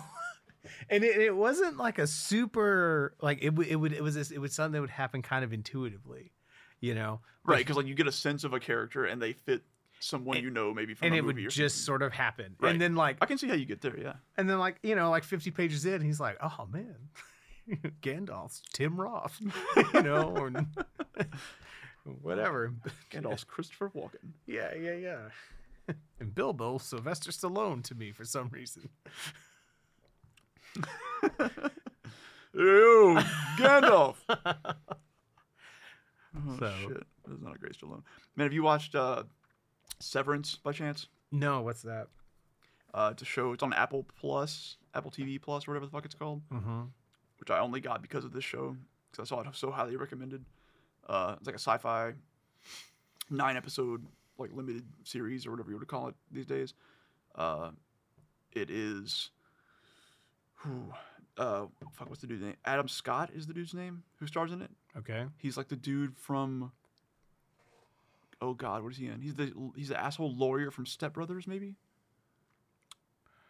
[0.90, 4.32] And it, it wasn't like a super like it would it would it was this,
[4.32, 6.32] it was something that would happen kind of intuitively,
[6.80, 7.20] you know.
[7.46, 9.62] right, because like you get a sense of a character and they fit
[10.04, 11.86] someone And- you know maybe from And a it would just something.
[11.86, 12.72] sort of happen, Right.
[12.72, 13.98] and then like I can see how you get there.
[14.00, 14.14] Yeah.
[14.38, 16.96] and then like you know like fifty pages in, he's like, oh man,
[18.02, 19.40] Gandalf's Tim Roth,
[19.94, 20.52] you know, or
[22.22, 22.74] whatever.
[23.12, 24.32] Gandalf's Christopher Walken.
[24.46, 25.18] Yeah, yeah, yeah.
[26.20, 28.90] And Bilbo, Sylvester Stallone to me for some reason.
[32.54, 33.20] Ew,
[33.58, 34.16] Gandalf.
[34.30, 34.56] oh
[36.60, 38.04] So- shit, that's not a great Stallone.
[38.36, 39.24] Man, have you watched uh,
[40.04, 41.08] Severance by chance?
[41.32, 42.08] No, what's that?
[42.94, 43.54] Uh, it's a show.
[43.54, 46.42] It's on Apple Plus, Apple TV Plus, or whatever the fuck it's called.
[46.52, 46.82] Mm-hmm.
[47.40, 48.76] Which I only got because of this show
[49.12, 50.46] because I saw it so highly recommended.
[51.08, 52.14] Uh, it's like a sci-fi
[53.30, 54.06] nine episode
[54.38, 56.74] like limited series or whatever you would call it these days.
[57.36, 57.72] Uh,
[58.52, 59.32] it is.
[60.62, 60.94] Whew,
[61.38, 62.56] uh, fuck, what's the dude's name?
[62.66, 64.70] Adam Scott is the dude's name who stars in it.
[64.98, 65.26] Okay.
[65.38, 66.72] He's like the dude from.
[68.44, 69.22] Oh God, what is he in?
[69.22, 71.76] He's the he's the asshole lawyer from Step Brothers, maybe.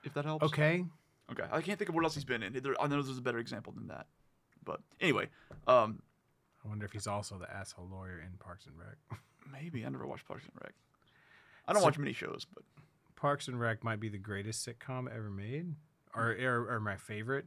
[0.04, 0.46] If that helps.
[0.46, 0.86] Okay.
[1.32, 1.44] Okay.
[1.52, 2.56] I can't think of what else he's been in.
[2.80, 4.06] I know there's a better example than that.
[4.64, 5.30] But anyway,
[5.68, 6.02] um,
[6.64, 9.20] I wonder if he's also the asshole lawyer in Parks and Rec.
[9.52, 10.74] maybe I never watched Parks and Rec.
[11.68, 12.64] I don't So- watch many shows, but
[13.16, 15.74] Parks and Rec might be the greatest sitcom ever made,
[16.14, 17.46] or, or or my favorite.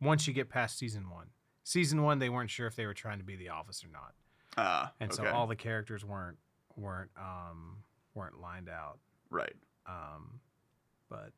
[0.00, 1.28] Once you get past season one,
[1.64, 4.12] season one they weren't sure if they were trying to be The Office or not,
[4.56, 6.38] ah, and so all the characters weren't
[6.76, 7.78] weren't um
[8.14, 8.98] weren't lined out.
[9.30, 9.54] right.
[9.86, 10.40] Um,
[11.08, 11.32] but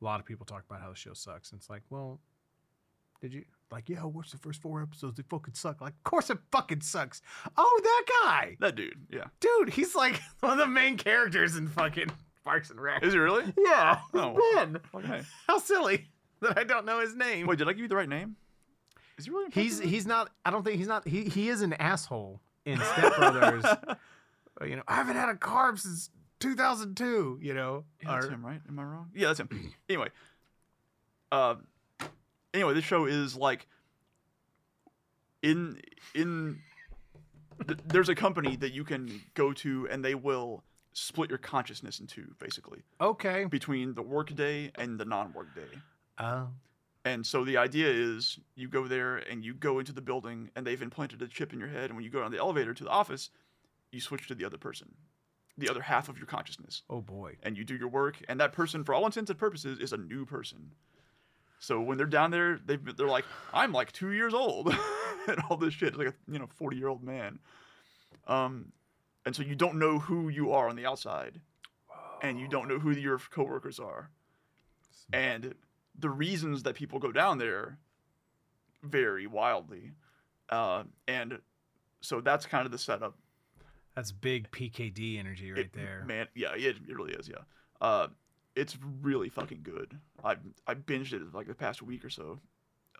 [0.00, 2.18] a lot of people talk about how the show sucks, and it's like, well,
[3.20, 3.88] did you like?
[3.88, 5.16] Yeah, watch the first four episodes.
[5.16, 5.80] They fucking suck.
[5.80, 7.22] Like, of course it fucking sucks.
[7.56, 9.24] Oh, that guy, That dude, yeah.
[9.40, 12.10] dude, he's like one of the main characters in fucking
[12.44, 13.02] Parks and Rec.
[13.04, 13.52] Is he really?
[13.58, 14.38] Yeah, Oh.
[14.54, 14.78] Ben.
[14.94, 15.22] Okay.
[15.46, 16.08] How silly
[16.40, 17.46] that I don't know his name.
[17.46, 18.36] Wait, did I give you the right name?
[19.18, 19.50] Is he really?
[19.50, 20.30] he's he's not.
[20.44, 21.06] I don't think he's not.
[21.06, 23.64] He he is an asshole in Step Brothers.
[24.66, 27.38] You know, I haven't had a carb since 2002.
[27.40, 28.60] You know, Yeah, that's Or- him, right?
[28.68, 29.08] Am I wrong?
[29.14, 29.48] Yeah, that's him.
[29.88, 30.08] anyway,
[31.30, 31.54] uh,
[32.52, 33.68] anyway, this show is like
[35.42, 35.80] in
[36.14, 36.58] in.
[37.66, 42.00] th- there's a company that you can go to, and they will split your consciousness
[42.00, 43.44] in two, basically, okay.
[43.44, 45.78] between the work day and the non-work day.
[46.18, 46.48] Oh,
[47.08, 50.66] And so the idea is you go there and you go into the building and
[50.66, 51.84] they've implanted a chip in your head.
[51.84, 53.30] And when you go down the elevator to the office,
[53.90, 54.94] you switch to the other person,
[55.56, 56.82] the other half of your consciousness.
[56.90, 57.36] oh boy.
[57.42, 58.22] And you do your work.
[58.28, 60.72] And that person, for all intents and purposes, is a new person.
[61.60, 64.68] So when they're down there, they've, been- they're like, I'm like two years old
[65.26, 65.88] and all this shit.
[65.88, 67.38] It's like a you know 40 year old man.
[68.26, 68.72] Um,
[69.24, 71.40] and so you don't know who you are on the outside
[72.22, 74.10] and you don't know who your coworkers are.
[75.12, 75.54] And
[75.98, 77.78] the reasons that people go down there
[78.82, 79.92] vary wildly.
[80.48, 81.38] Uh, and
[82.00, 83.16] so that's kind of the setup.
[83.94, 86.04] That's big PKD energy right It- there.
[86.06, 87.42] Man, yeah, it, it really is, yeah.
[87.80, 88.08] Uh,
[88.54, 89.98] it's really fucking good.
[90.24, 92.38] I I binged it like the past week or so.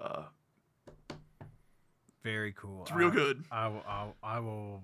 [0.01, 0.23] Uh,
[2.23, 2.83] Very cool.
[2.83, 3.45] it's real I- good.
[3.51, 3.83] I will.
[3.89, 4.83] I'll, I will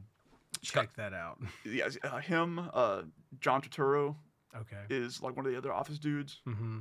[0.62, 1.38] check that out.
[1.64, 3.03] Yeah, uh, him, uh,
[3.40, 4.16] John Turturro
[4.57, 4.83] Okay.
[4.88, 6.40] is like one of the other office dudes.
[6.46, 6.79] Mm-hmm.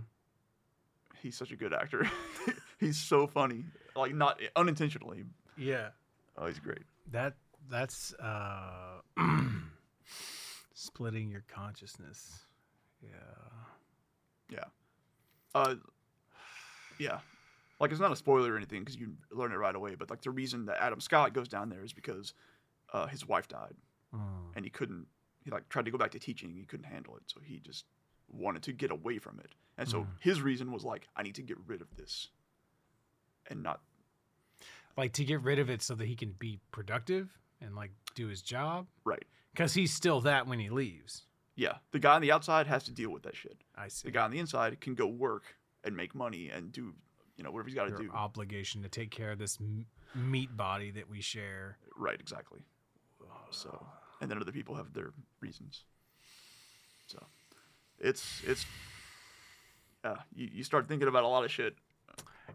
[1.24, 2.08] He's such a good actor.
[2.80, 3.64] he's so funny,
[3.96, 5.24] like not unintentionally.
[5.58, 5.90] Yeah.
[6.38, 6.84] Oh, he's great.
[7.12, 7.34] That
[7.72, 9.00] that's uh
[10.74, 12.40] splitting your consciousness.
[13.02, 13.10] Yeah.
[14.50, 14.64] Yeah.
[15.56, 15.76] Uh,
[17.00, 17.20] yeah,
[17.80, 19.96] like it's not a spoiler or anything because you learn it right away.
[19.96, 22.34] But like the reason that Adam Scott goes down there is because
[22.92, 23.76] uh, his wife died
[24.14, 24.20] Oh.
[24.56, 25.08] and he couldn't.
[25.44, 26.54] He like tried to go back to teaching.
[26.54, 27.86] He couldn't handle it, so he just
[28.34, 29.52] wanted to get away from it.
[29.78, 30.08] And so Mm.
[30.20, 32.30] his reason was like, I need to get rid of this,
[33.48, 33.82] and not
[34.96, 38.28] Like to get rid of it so that he can be productive and like do
[38.28, 39.26] his job right.
[39.52, 41.24] because he's still that when he leaves.
[41.56, 43.64] Yeah, the guy on the outside has to deal with that shit.
[43.76, 44.08] I see.
[44.08, 46.94] The guy on the inside can go work and make money and do,
[47.38, 48.12] you know, whatever he's got to do.
[48.12, 51.78] obligation to take care of this m- meat body that we share.
[51.96, 52.62] Right, exactly.
[53.52, 53.86] So,
[54.22, 55.86] and then other people have their reasons.
[57.08, 57.24] So,
[58.04, 58.66] it's it's
[60.04, 60.16] yeah.
[60.36, 61.76] You, you start thinking about a lot of shit.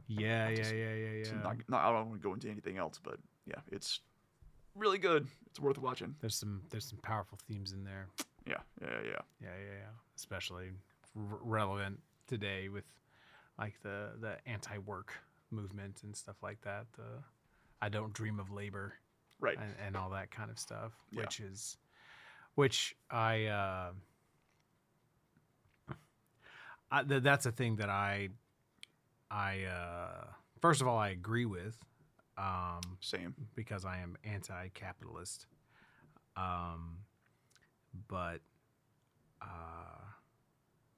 [0.07, 1.43] Yeah, yeah, Just- yeah, yeah, It's yeah.
[1.43, 4.01] Not, not, I don't want to go into anything else, but yeah, it's
[4.75, 5.27] really good.
[5.47, 6.15] It's worth watching.
[6.21, 8.07] There's some there's some powerful themes in there.
[8.47, 9.11] Yeah, yeah, yeah.
[9.43, 9.93] Yeah, yeah, yeah.
[10.17, 10.67] Especially
[11.17, 12.85] r- relevant today with
[13.59, 15.13] like the the anti-work
[15.51, 16.87] movement and stuff like that.
[16.97, 17.23] The
[17.83, 18.95] I don't dream of labor
[19.41, 19.57] Right.
[19.57, 21.21] and, and all that kind of stuff, Yeah.
[21.23, 21.77] which is
[22.55, 23.91] which I uh
[26.91, 28.31] I, th- that's a thing that I
[29.31, 30.25] I uh
[30.61, 31.77] first of all I agree with
[32.37, 33.35] um Same.
[33.55, 35.47] because I am anti-capitalist.
[36.37, 36.99] Um,
[38.07, 38.41] but
[39.43, 40.05] uh,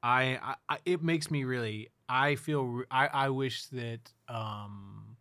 [0.02, 1.88] I, I, I it makes me really.
[2.08, 2.82] I feel.
[2.90, 4.00] I I wish that.
[4.28, 5.16] Um,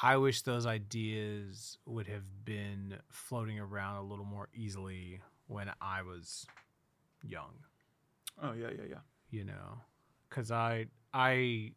[0.00, 6.02] I wish those ideas would have been floating around a little more easily when I
[6.02, 6.44] was
[7.22, 7.54] young
[8.40, 8.96] Oh yeah, yeah, yeah.
[9.30, 9.80] you know
[10.28, 11.72] because i i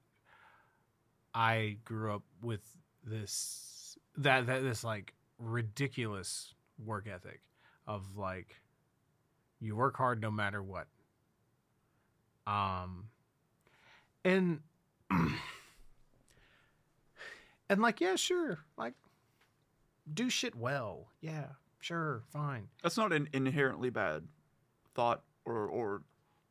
[1.33, 2.61] i grew up with
[3.03, 7.41] this that, that this like ridiculous work ethic
[7.87, 8.55] of like
[9.59, 10.87] you work hard no matter what.
[12.47, 13.09] Um
[14.23, 14.59] and
[17.69, 18.93] and like yeah sure like
[20.11, 21.07] do shit well.
[21.21, 21.47] Yeah
[21.79, 22.67] sure fine.
[22.83, 24.23] That's not an inherently bad
[24.93, 26.01] thought or or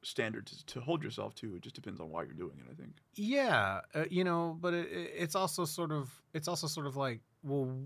[0.04, 1.54] standard to, to hold yourself to.
[1.56, 2.70] It just depends on why you're doing it.
[2.70, 2.92] I think.
[3.14, 6.96] yeah uh, you know but it, it- it's also sort of it's also sort of
[6.96, 7.76] like well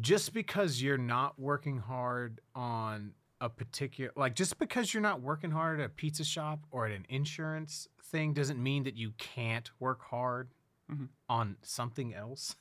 [0.00, 5.50] just because you're not working hard on a particular like just because you're not working
[5.50, 9.70] hard at a pizza shop or at an insurance thing doesn't mean that you can't
[9.80, 10.50] work hard
[10.90, 11.08] Mhm.
[11.28, 12.54] on something else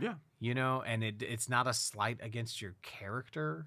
[0.00, 0.14] Yeah.
[0.38, 3.66] you know and it it's not a slight against your character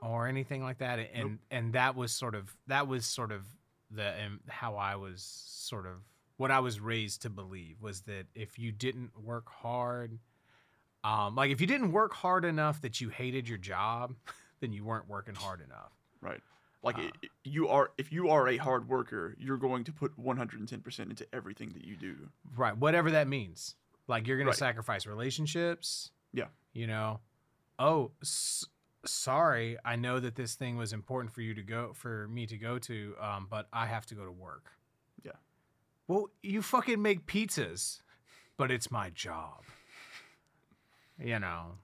[0.00, 1.38] or anything like that and Nope.
[1.50, 3.44] and that was sort of that was sort of
[3.90, 5.94] the um, how I was sort of
[6.36, 10.18] what I was raised to believe was that if you didn't work hard
[11.04, 14.14] um like if you didn't work hard enough that you hated your job
[14.60, 16.40] then you weren't working hard enough Right.
[16.82, 17.10] Like Uh.
[17.44, 21.70] you are, if you are a hard worker, you're going to put 110% into everything
[21.74, 22.28] that you do.
[22.56, 23.74] right whatever that means
[24.06, 26.46] like you're gonna sacrifice relationships Yeah.
[26.72, 27.20] you know
[27.78, 28.64] oh s-
[29.04, 32.56] sorry i know that this thing was important for you to go for me to
[32.58, 34.72] go to um, but i have to go to work
[35.24, 35.32] Yeah.
[36.08, 38.02] well you fucking make pizzas
[38.56, 39.62] but it's my job
[41.18, 41.76] you know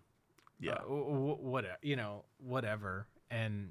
[0.61, 0.73] Yeah.
[0.75, 3.71] uh, what you know whatever and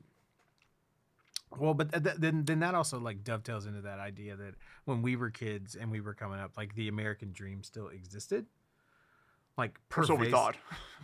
[1.58, 5.16] well but th- then then that also like dovetails into that idea that when we
[5.16, 8.46] were kids and we were coming up like the american dream still existed
[9.58, 10.56] like That's what we thought.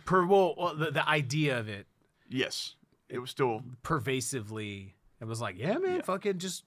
[0.04, 1.86] per well, well the, the idea of it
[2.30, 2.76] Yes.
[3.10, 6.02] It was still, pervasively it was like yeah man Yeah.
[6.02, 6.64] fucking just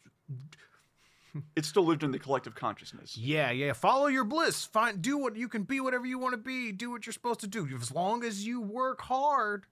[1.55, 3.17] it still lived in the collective consciousness.
[3.17, 6.37] yeah yeah follow your bliss find do what you can be whatever you want to
[6.37, 9.65] be do what you're supposed to do as long as you work hard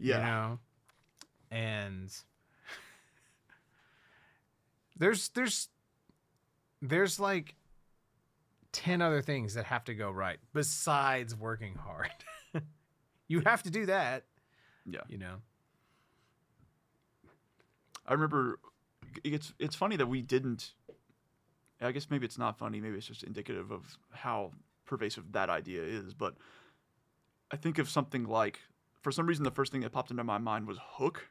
[0.00, 0.16] Yeah.
[0.18, 0.58] you know
[1.52, 2.12] and
[4.96, 5.68] there's there's
[6.82, 7.54] there's like
[8.72, 12.10] 10 other things that have to go right besides working hard
[13.28, 14.24] you have to do that
[14.84, 15.00] Yeah.
[15.08, 15.36] you know
[18.06, 18.58] I remember
[19.24, 20.72] it's it's funny that we didn't
[21.80, 24.52] I guess maybe it's not funny, maybe it's just indicative of how
[24.86, 26.34] pervasive that idea is, but
[27.50, 28.60] I think of something like
[29.02, 31.28] for some reason the first thing that popped into my mind was Hook,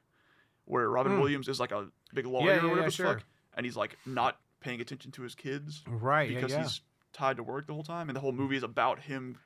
[0.66, 1.20] where Robin Mm.
[1.22, 3.14] Williams is like a big lawyer Yeah, or whatever yeah, the sure.
[3.16, 3.24] fuck,
[3.58, 6.64] and he's like not paying attention to his kids right because yeah, yeah.
[6.64, 6.82] he's
[7.12, 9.38] tied to work the whole time, and the whole movie is about him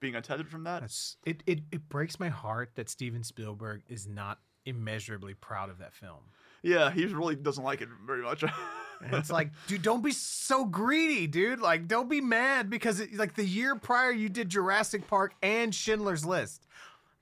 [0.00, 0.80] being untethered from that.
[0.80, 5.78] That's it, it it breaks my heart that Steven Spielberg is not immeasurably proud of
[5.78, 6.30] that film.
[6.62, 8.44] Yeah, he really doesn't like it very much.
[9.00, 11.60] And it's like, dude, don't be so greedy, dude.
[11.60, 15.72] Like, don't be mad because it, like the year prior you did Jurassic Park and
[15.72, 16.66] Schindler's List.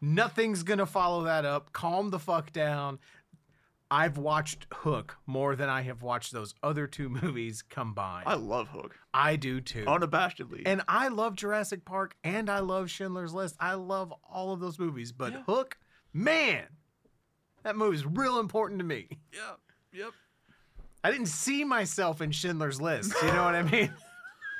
[0.00, 1.74] Nothing's gonna follow that up.
[1.74, 2.98] Calm the fuck down.
[3.90, 8.24] I've watched Hook more than I have watched those other two movies combined.
[8.26, 9.84] I love Hook I do too.
[9.84, 10.62] unabashedly.
[10.66, 13.56] And I love Jurassic Park and I love Schindler's List.
[13.60, 15.42] I love all of those movies, but Yeah.
[15.46, 15.78] Hook,
[16.12, 16.64] man,
[17.62, 19.06] that movie's real important to me.
[19.32, 19.52] yeah,
[19.92, 20.12] yep.
[21.04, 23.12] I didn't see myself in Schindler's List.
[23.22, 23.92] You know what I mean?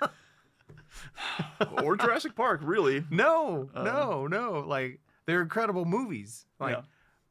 [1.83, 3.05] or Jurassic Park, really.
[3.11, 4.65] No, Uh, no, no.
[4.67, 6.47] Like they're incredible movies.
[6.61, 6.83] Like Yeah.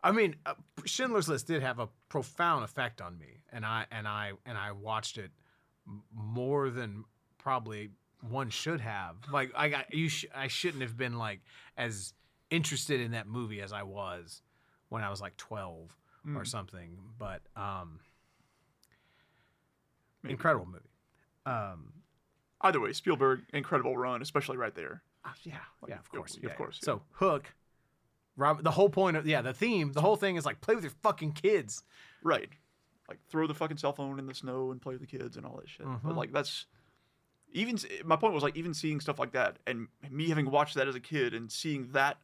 [0.06, 0.54] I mean, uh,
[0.86, 4.72] Schindler's List did have a profound effect on me, and I and I and I
[4.72, 5.32] watched it
[6.14, 7.04] more than
[7.40, 7.90] probably
[8.22, 9.16] one should have.
[9.32, 10.08] Like I got you.
[10.10, 11.42] Sh- I shouldn't have been like
[11.76, 12.14] as
[12.52, 14.42] interested in that movie as I was
[14.90, 15.96] when I was like twelve
[16.36, 16.48] or Mm.
[16.48, 16.98] something.
[17.20, 18.00] But um,
[20.24, 20.34] Maybe.
[20.34, 20.90] incredible movie.
[21.46, 21.94] Um,
[22.62, 25.04] Either way, Spielberg, incredible run, especially right there.
[25.24, 26.56] uh, yeah, Like, yeah, of course, of yeah, yeah.
[26.56, 26.86] course, yeah.
[26.86, 27.54] So Hook,
[28.38, 28.64] Rob.
[28.64, 30.94] The whole point of yeah, the theme, the whole thing is like play with your
[31.04, 31.84] fucking kids.
[32.24, 32.50] Right.
[33.08, 35.46] Like throw the fucking cell phone in the snow and play with the kids and
[35.46, 35.86] all that shit.
[35.86, 36.02] Mhm.
[36.04, 36.66] But like that's
[37.54, 40.88] even my point was like even seeing stuff like that and me having watched that
[40.88, 42.18] as a kid and seeing that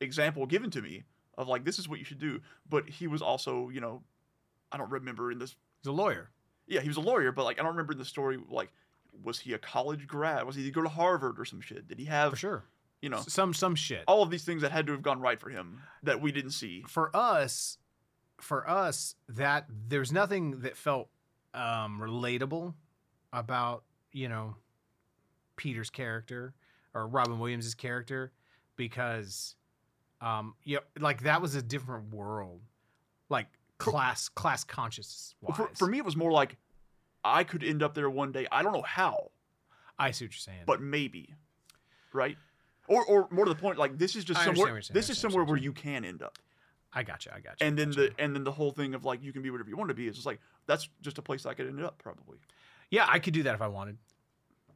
[0.00, 1.04] example given to me
[1.38, 2.40] of like this is what you should do.
[2.68, 4.02] But he was also, you know,
[4.72, 6.30] I don't remember in this He's a lawyer.
[6.66, 8.70] yeah, he was a lawyer, but like I don't remember in the story like
[9.22, 10.44] was he a college grad?
[10.44, 11.86] Was he go to Harvard or some shit?
[11.86, 12.64] Did he have For sure.
[13.04, 14.02] You know Some some shit.
[14.08, 16.52] all of these things that had to have gone right for him that we didn't
[16.52, 16.82] see?
[16.88, 17.76] for us
[18.40, 21.08] for us that there's nothing that felt
[21.52, 22.74] um relatable
[23.32, 24.56] about you know
[25.56, 26.54] peter's character
[26.94, 28.32] or robin williams's character
[28.76, 29.54] because
[30.20, 32.60] um yeah like that was a different world
[33.28, 33.46] like
[33.78, 35.56] class class conscious wise.
[35.56, 36.56] For, for me, it was more like
[37.24, 38.46] I could end up there one day.
[38.52, 39.30] I don't know how,
[39.98, 41.34] i see what you're saying but maybe,
[42.12, 42.36] right?
[42.86, 44.80] Or, or more to the point, like this is just I somewhere.
[44.92, 46.38] This is somewhere where you can end up,
[46.92, 48.00] i got you i got you and then gotcha.
[48.16, 49.94] the and then the whole thing of like you can be whatever you want to
[49.94, 52.38] be is just like that's just a place I could end up probably.
[52.90, 53.98] yeah i could do that if i wanted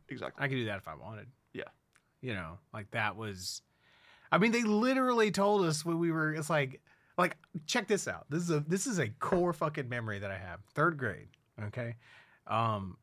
[0.09, 0.42] Exactly.
[0.42, 1.26] I could do that if I wanted.
[1.52, 1.64] Yeah.
[2.20, 3.62] You know, like that was
[4.30, 6.80] I mean, they literally told us when we were it's like
[7.16, 7.36] like
[7.66, 8.26] check this out.
[8.28, 10.61] This is a this is a core fucking memory that I have.
[10.74, 11.28] Third grade.
[11.62, 11.96] Okay.
[12.46, 12.96] Um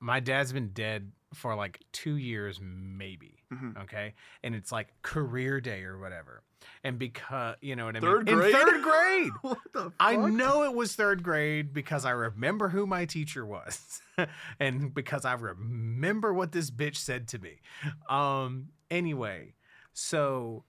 [0.00, 3.42] my dad's been dead for like two years, maybe.
[3.52, 3.82] Mhm.
[3.84, 4.14] Okay.
[4.42, 6.42] And it's like career day or whatever.
[6.84, 8.36] And because you know what I Third mean?
[8.36, 8.54] grade?
[8.54, 9.30] In third grade.
[9.42, 14.02] what the I know it was third grade because I remember who my teacher was
[14.60, 17.60] and because I remember what this bitch said to me.
[18.08, 19.54] Um anyway,
[19.92, 20.64] so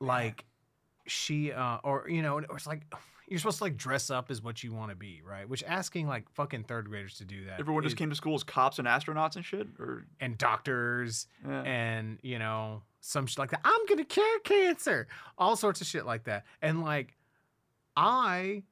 [0.00, 0.44] like
[1.06, 2.82] she uh or you know, it was like
[3.30, 5.48] you're supposed to like dress up as what you want to be, right?
[5.48, 7.60] Which asking like fucking third graders to do that.
[7.60, 11.62] Everyone just came to school as cops and astronauts and shit, or and doctors yeah.
[11.62, 13.60] and you know some shit like that.
[13.64, 15.06] I'm gonna cure cancer,
[15.38, 16.44] all sorts of shit like that.
[16.60, 17.16] And like,
[17.96, 18.64] I,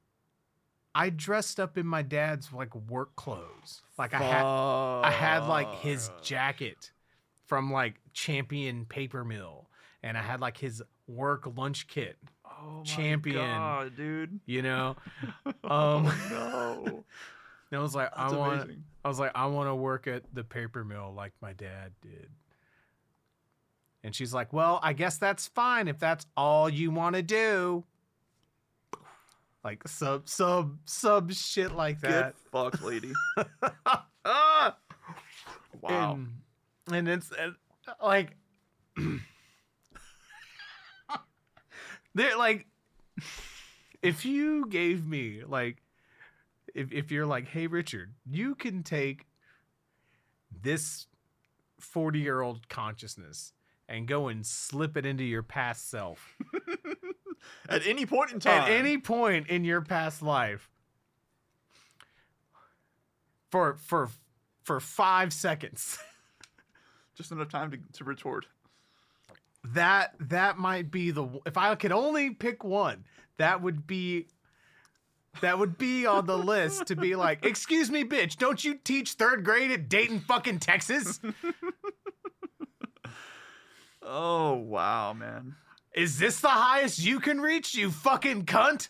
[0.93, 3.81] I dressed up in my dad's like work clothes.
[3.97, 6.91] Like I had, I had like his jacket
[7.45, 9.69] from like Champion Paper Mill,
[10.03, 12.17] and I had like his work lunch kit.
[12.69, 13.37] Oh champion.
[13.37, 14.39] God, dude.
[14.45, 14.95] You know,
[15.63, 16.83] oh Um, no,
[17.71, 18.71] and I was like, that's I want.
[19.03, 22.29] I was like, I want to work at the paper mill like my dad did.
[24.03, 27.83] And she's like, Well, I guess that's fine if that's all you want to do.
[29.63, 32.35] Like sub sub sub shit like Get that.
[32.51, 33.11] fucked, lady.
[34.25, 34.75] Ah!
[35.81, 36.19] Wow.
[36.87, 37.55] And, and it's and,
[38.03, 38.35] like
[42.19, 42.67] they're like
[44.01, 45.81] if you gave me like
[46.75, 49.25] if if you're like, hey Richard, you can take
[50.61, 51.07] this
[51.79, 53.53] 40 year old consciousness
[53.87, 56.35] and go and slip it into your past self
[57.69, 58.63] At any point in time.
[58.63, 60.69] at any point in your past life
[63.49, 64.09] for for
[64.63, 65.97] for five seconds
[67.15, 68.45] just enough time to, to retort.
[69.63, 73.03] That that might be the if i could only pick one
[73.37, 74.27] that would be
[75.41, 79.13] that would be on the list to be like excuse me bitch don't you teach
[79.13, 81.19] third grade at dayton fucking texas
[84.11, 85.55] Oh wow, man.
[85.93, 88.89] is this the highest you can reach you fucking cunt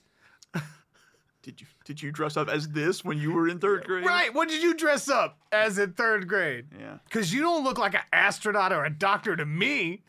[1.41, 4.05] Did you did you dress up as this when you were in third grade?
[4.05, 6.97] right what did you dress up as in third grade Yeah.
[7.05, 10.03] because you don't look like an astronaut or a doctor to me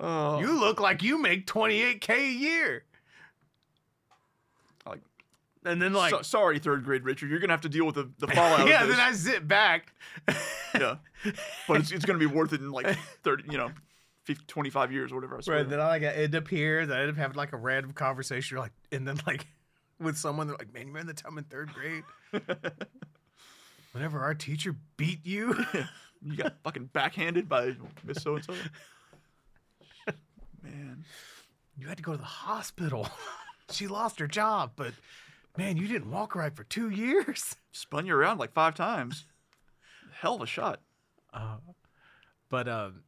[0.00, 0.40] Oh.
[0.40, 2.84] you look like you make 28k a year
[4.86, 5.02] Like-
[5.64, 7.30] and then like So- sorry, third grade Richard.
[7.30, 8.66] You're gonna have to deal with the, the fallout.
[8.68, 9.92] yeah then i sit back
[10.74, 10.96] yeah.
[11.68, 13.70] But it's, it's gonna be worth it in like thirty, you know,
[14.24, 15.36] 50, 25 years or whatever.
[15.36, 15.56] I swear.
[15.58, 17.56] Right, then I like I end up here, then I end up having like a
[17.56, 19.46] random conversation, like, and then like
[20.00, 22.02] with someone, they're like, "Man, you remember the time in third grade,
[23.92, 25.54] whenever our teacher beat you?"
[26.22, 27.74] you got fucking backhanded by
[28.04, 28.54] Miss So and So.
[30.64, 31.04] Man.
[31.76, 33.08] you had to go to the hospital.
[33.70, 34.94] she lost her job, but
[35.56, 37.56] man, you didn't walk right for two years.
[37.72, 39.26] Spun you around like five times.
[40.12, 40.80] Hell of a shot.
[41.32, 41.56] Uh,
[42.48, 43.02] but um,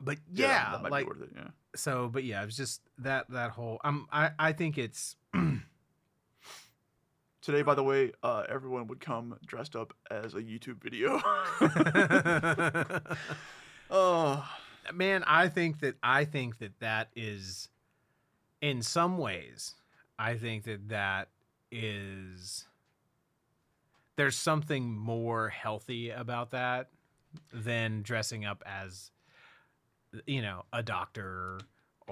[0.00, 1.30] but yeah, might like it.
[1.34, 1.48] Yeah.
[1.76, 3.80] so, but yeah, it was just that that whole.
[3.84, 5.16] Um, I I think it's
[7.48, 11.18] Today, by the way, uh, everyone would come dressed up as a YouTube video.
[13.90, 14.46] oh,
[14.94, 17.68] man i think that i think that that is
[18.60, 19.74] in some ways
[20.18, 21.28] i think that that
[21.70, 22.66] is
[24.16, 26.88] there's something more healthy about that
[27.52, 29.10] than dressing up as
[30.26, 31.60] you know a doctor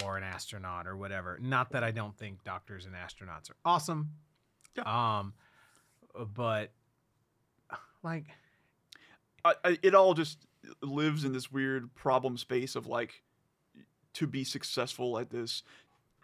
[0.05, 1.39] or an astronaut or whatever.
[1.41, 4.13] Not that i don't think doctors and astronauts are awesome.
[4.85, 5.33] Um
[6.35, 6.71] but
[8.03, 8.27] like
[9.45, 10.46] I, I, it all just
[10.83, 13.23] lives in this weird problem space of like
[14.15, 15.63] to be successful at this.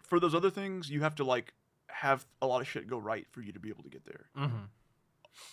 [0.01, 1.53] For those other things, you have to like
[1.87, 4.25] have a lot of shit go right for you to be able to get there.
[4.37, 4.67] mhm.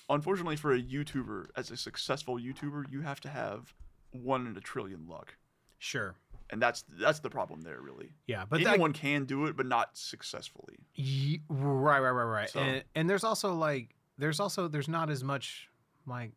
[0.09, 3.72] Unfortunately, for a YouTuber, as a successful YouTuber, you have to have
[4.11, 5.36] one in a trillion luck,
[5.78, 6.16] sure
[6.51, 7.80] and that's that's the problem there.
[7.80, 10.80] Really, yeah but that, anyone can do it, but not successfully.
[11.49, 12.51] Right, right, right, right.
[12.51, 15.68] So- And and there's also like there's also there's not as much
[16.07, 16.32] like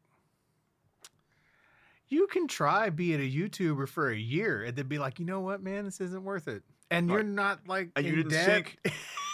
[2.09, 5.39] you can try being a YouTuber for a year and then be like, you know
[5.39, 6.63] what, man, this isn't worth it.
[6.91, 8.45] And you're not like And you didn't debt.
[8.45, 8.77] sink.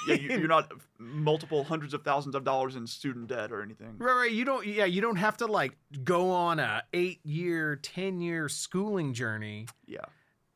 [0.08, 3.96] Yeah, you, you're not multiple hundreds of thousands of dollars in student debt or anything.
[3.98, 4.32] Right, right.
[4.32, 4.66] You don't.
[4.66, 9.68] Yeah, you don't have to like go on a eight year, ten year schooling journey
[9.88, 10.06] Yeah,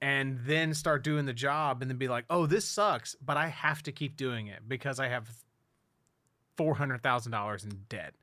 [0.01, 3.47] and then start doing the job and then be like, oh, this sucks, but I
[3.49, 5.27] have to keep doing it because I have
[6.55, 8.13] four hundred thousand dollars in debt.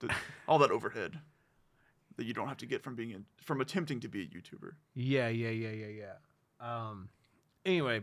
[0.00, 0.16] Mm-hmm.
[0.46, 1.18] All that overhead
[2.18, 4.72] that you don't have to get from being in, from attempting to be a YouTuber.
[4.94, 6.10] Yeah, yeah, yeah, yeah, yeah.
[6.60, 7.08] Um.
[7.64, 8.02] Anyway,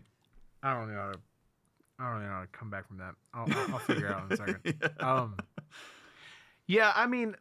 [0.64, 1.20] I don't know how to.
[2.00, 3.14] I don't know how to come back from that.
[3.34, 4.60] I'll, I'll, I'll figure it out in a second.
[4.66, 4.88] Yeah.
[5.00, 5.38] Um.
[6.68, 7.36] Yeah, I mean,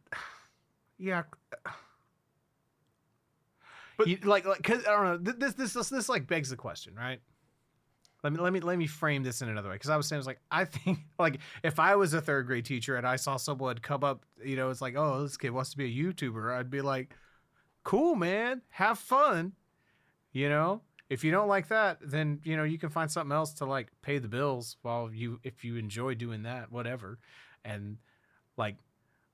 [0.98, 1.22] yeah.
[3.96, 5.32] But- you, like, like, cause I don't know.
[5.32, 7.20] This, this, this, this, like begs the question, right?
[8.24, 9.74] Let me, let me, let me frame this in another way.
[9.74, 12.64] Because I was saying, it's like, I think, like, if I was a third grade
[12.64, 15.70] teacher and I saw someone come up, you know, it's like, oh, this kid wants
[15.70, 17.14] to be a YouTuber, I'd be like,
[17.84, 19.52] cool, man, have fun,
[20.32, 20.80] you know.
[21.10, 23.88] If you don't like that, then you know you can find something else to like
[24.00, 27.18] pay the bills while you, if you enjoy doing that, whatever.
[27.62, 27.98] And
[28.56, 28.76] like,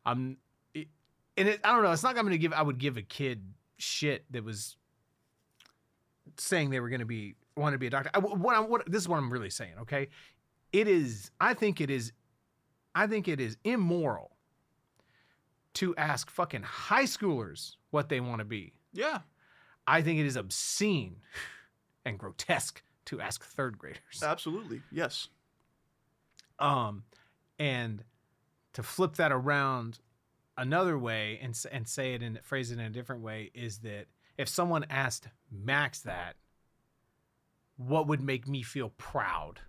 [0.05, 0.37] I'm,
[0.75, 0.89] it,
[1.37, 1.93] and it, I don't know.
[1.93, 2.53] It's not I'm to give.
[2.53, 3.45] I would give a kid
[3.79, 4.77] shit that was
[6.39, 8.11] saying they were going to be want to be a doctor.
[8.15, 9.75] I, what, I'm, what this is what I'm really saying.
[9.83, 10.09] Okay,
[10.73, 11.31] it is.
[11.41, 12.13] I think it is.
[12.95, 14.33] I think it is immoral
[15.75, 18.73] to ask fucking high schoolers what they want to be.
[18.93, 19.21] yeah,
[19.87, 21.17] I think it is obscene
[22.05, 24.23] and grotesque to ask third graders.
[24.23, 24.83] absolutely.
[24.91, 25.29] Yes.
[26.59, 27.05] Um,
[27.59, 28.05] and
[28.75, 29.99] to flip that around
[30.57, 34.07] another way and and say it and phrase it in a different way is that
[34.37, 36.37] if someone asked Max that,
[37.87, 39.61] what would make me feel proud?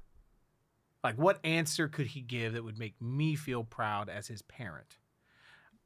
[1.04, 4.98] Like, what answer could he give that would make me feel proud as his parent?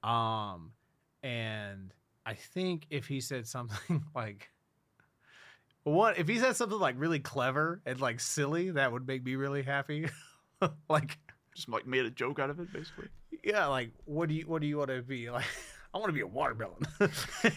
[0.04, 0.72] Um,
[1.22, 1.94] and
[2.26, 4.50] I think if he said something like,
[5.84, 9.36] what if he said something like really clever and like silly, that would make me
[9.36, 10.08] really happy.
[10.90, 11.20] like,
[11.56, 13.08] Just like made a joke out of it, basically.
[13.44, 15.30] yeah, like what do you what do you want to be?
[15.30, 15.46] Like,
[15.94, 16.86] I want to be a watermelon,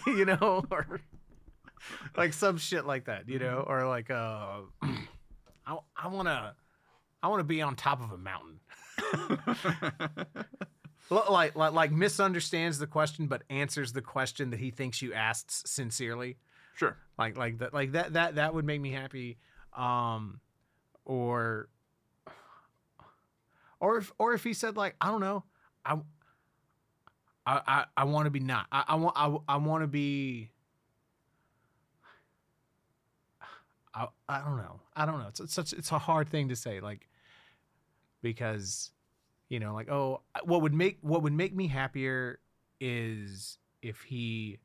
[0.06, 1.00] you know, or
[2.16, 6.54] like some shit like that, you know, or like uh, I I want to
[7.22, 8.60] I want to be on top of a mountain.
[11.10, 15.66] Like, like like misunderstands the question but answers the question that he thinks you asked
[15.66, 16.36] sincerely
[16.74, 16.98] sure.
[17.18, 19.38] like like that like that that that would make me happy
[19.74, 20.40] um
[21.06, 21.70] or
[23.80, 25.44] or if or if he said like i don't know
[25.86, 25.94] i
[27.46, 30.50] i i, I want to be not i, I want i, I want to be
[33.98, 34.80] I, I don't know.
[34.94, 35.28] I don't know.
[35.28, 37.08] It's, it's such it's a hard thing to say like
[38.22, 38.90] because
[39.48, 42.38] you know like oh what would make what would make me happier
[42.80, 44.58] is if he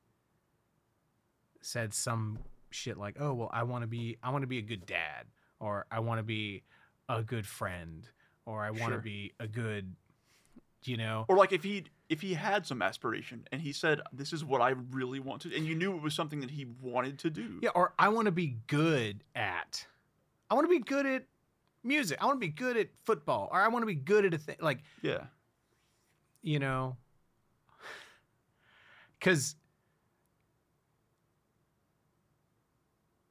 [1.62, 2.40] said some
[2.72, 5.26] shit like oh well i want to be i want to be a good dad
[5.60, 6.64] or i want to be
[7.08, 8.10] a good friend
[8.46, 9.02] or i want to Sure.
[9.02, 9.96] be a good
[10.86, 11.26] you know?
[11.30, 14.62] Or like if he if he had some aspiration and he said, "This is what
[14.62, 17.60] I really want to," and you knew it was something that he wanted to do.
[17.62, 19.86] yeah or i want to be good at
[20.50, 21.24] i want to be good at
[21.84, 24.34] music i want to be good at football or i want to be good at
[24.34, 25.26] a thing like Yeah.
[26.42, 26.96] you know
[29.20, 29.56] because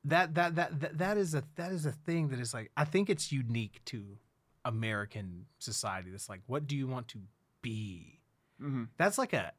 [0.05, 2.85] that, that that that that is a that is a thing that is like i
[2.85, 4.19] think it's unique to
[4.65, 7.19] american society that's like what do you want to
[7.63, 8.19] be
[8.63, 9.53] hmm that's like a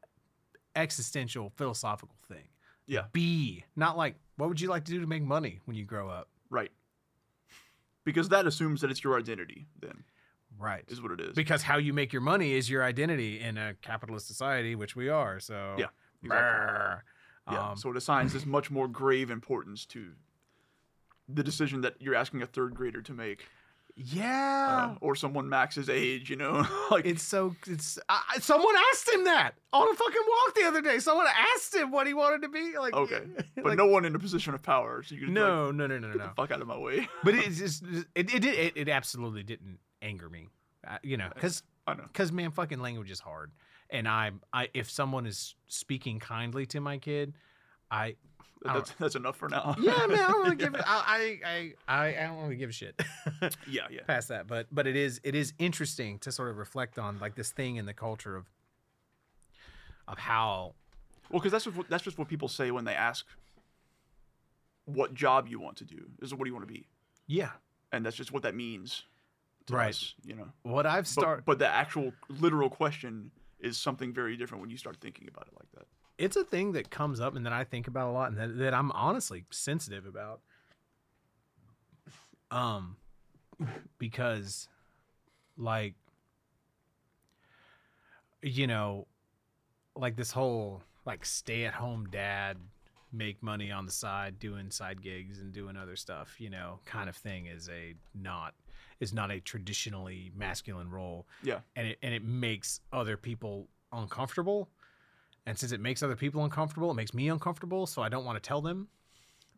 [0.76, 2.48] existential philosophical thing
[2.86, 3.04] Yeah.
[3.12, 6.08] be not like what would you like to do to make money when you grow
[6.08, 6.70] up Right.
[8.04, 9.66] Because that assumes that it's your identity.
[9.80, 10.04] Then.
[10.58, 10.84] Right.
[10.88, 11.34] is what it is.
[11.34, 15.08] Because how you make your money is your identity in a capitalist society, which we
[15.08, 15.40] are.
[15.40, 15.86] So Yeah,
[16.22, 17.02] exactly.
[17.50, 17.70] Yeah.
[17.70, 20.12] Um, so it assigns this much more grave importance to
[21.28, 23.46] the decision that you're asking a third grader to make,
[23.96, 24.92] yeah.
[24.92, 26.30] uh, or someone Max's age.
[26.30, 27.98] You know, like It's so it's.
[28.08, 30.98] I, someone asked him that on a fucking walk the other day.
[30.98, 32.76] Someone asked him what he wanted to be.
[32.78, 33.22] Like okay,
[33.56, 35.02] but like, no one in a position of power.
[35.02, 36.24] So you can like, no, no, no, no, get no.
[36.24, 37.08] the fuck out of my way.
[37.22, 37.84] But it's just
[38.14, 40.48] it it did it, it absolutely didn't anger me,
[40.86, 42.04] uh, you know, because I know.
[42.04, 43.52] because man, fucking language is hard,
[43.90, 47.34] and I I if someone is speaking kindly to my kid,
[47.90, 48.16] I
[48.64, 49.76] That's that's enough for now.
[49.78, 53.00] yeah man I don't really give I I I I don't really give a shit
[53.68, 54.00] yeah, yeah.
[54.06, 57.34] past that, but but it is it is interesting to sort of reflect on like
[57.34, 58.46] this thing in the culture of
[60.08, 60.74] of how
[61.30, 63.26] Well, because that's what that's just what people say when they ask
[64.86, 66.06] what job you want to do.
[66.20, 66.86] Is what do you want to be,
[67.26, 67.50] yeah
[67.92, 69.04] and that's just what that means.
[69.68, 69.88] To Right.
[69.90, 70.48] us, you know.
[70.62, 74.76] what I've But, started but the actual literal question is something very different when you
[74.76, 75.86] start thinking about it like that.
[76.18, 78.58] It's a thing that comes up and that I think about a lot and that,
[78.58, 80.40] that I'm honestly sensitive about.
[82.50, 82.96] Um,
[83.98, 84.68] because,
[85.56, 85.94] like,
[88.42, 89.06] you know,
[89.96, 92.56] like this whole like stay at home dad,
[93.12, 97.08] make money on the side, doing side gigs and doing other stuff, you know, kind
[97.08, 98.54] of thing is a not
[99.00, 101.58] is not a traditionally masculine role Yeah.
[101.76, 104.68] and it and it makes other people uncomfortable.
[105.46, 107.86] And since it makes other people uncomfortable, it makes me uncomfortable.
[107.86, 108.88] So I don't want to tell them,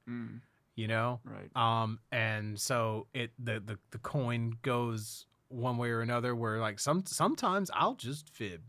[0.09, 0.41] Mm,
[0.74, 1.20] you know.
[1.24, 1.51] right.
[1.57, 6.34] Um, and so it the, the the coin goes one way or another.
[6.34, 8.62] Where like some sometimes I'll just fib,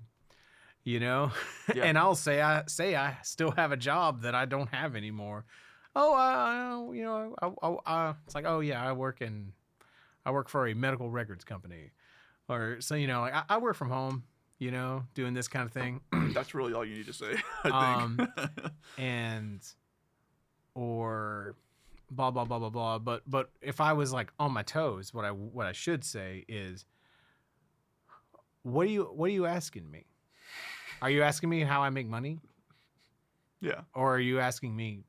[0.84, 1.32] you know,
[1.76, 1.86] Yeah.
[1.86, 5.46] and I'll say I say I still have a job that I don't have anymore.
[5.96, 9.54] Oh, I, you know, I, I, I, it's like oh yeah, I work in
[10.26, 11.92] I work for a medical records company,
[12.48, 14.24] or so you know, like I, I work from home,
[14.60, 16.02] you know, doing this kind of thing.
[16.34, 17.36] That's really all you need to say.
[17.64, 18.30] I think.
[18.30, 18.34] Um,
[18.98, 19.62] and
[20.76, 21.56] or
[22.12, 25.26] blah blah blah blah blah but but if i was like on my toes what
[25.26, 26.86] i what i should say is
[28.64, 30.06] what are you what are you asking me
[31.02, 32.40] are you asking me how i make money
[33.60, 33.82] yeah.
[33.94, 35.04] or are you asking me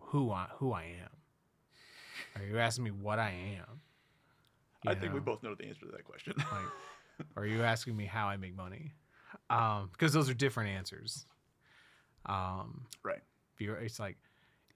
[0.00, 1.10] who i who i am
[2.34, 3.80] are you asking me what i am
[4.86, 6.34] I You think we both know the answer to that question.
[6.36, 6.46] like
[7.36, 8.92] are you asking me how i make money
[9.50, 11.26] um because those are different answers
[12.26, 13.20] um right.
[13.54, 14.16] if you're it's like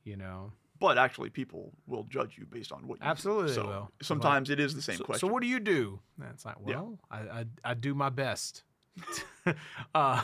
[0.05, 3.11] you know But actually, people will judge you based on what you do.
[3.11, 3.90] Absolutely they So will.
[4.03, 5.28] sometimes it is the same so, question.
[5.28, 6.74] so what do you do and it's like Yeah.
[6.80, 8.64] well I, I i do my best
[9.95, 10.20] uh,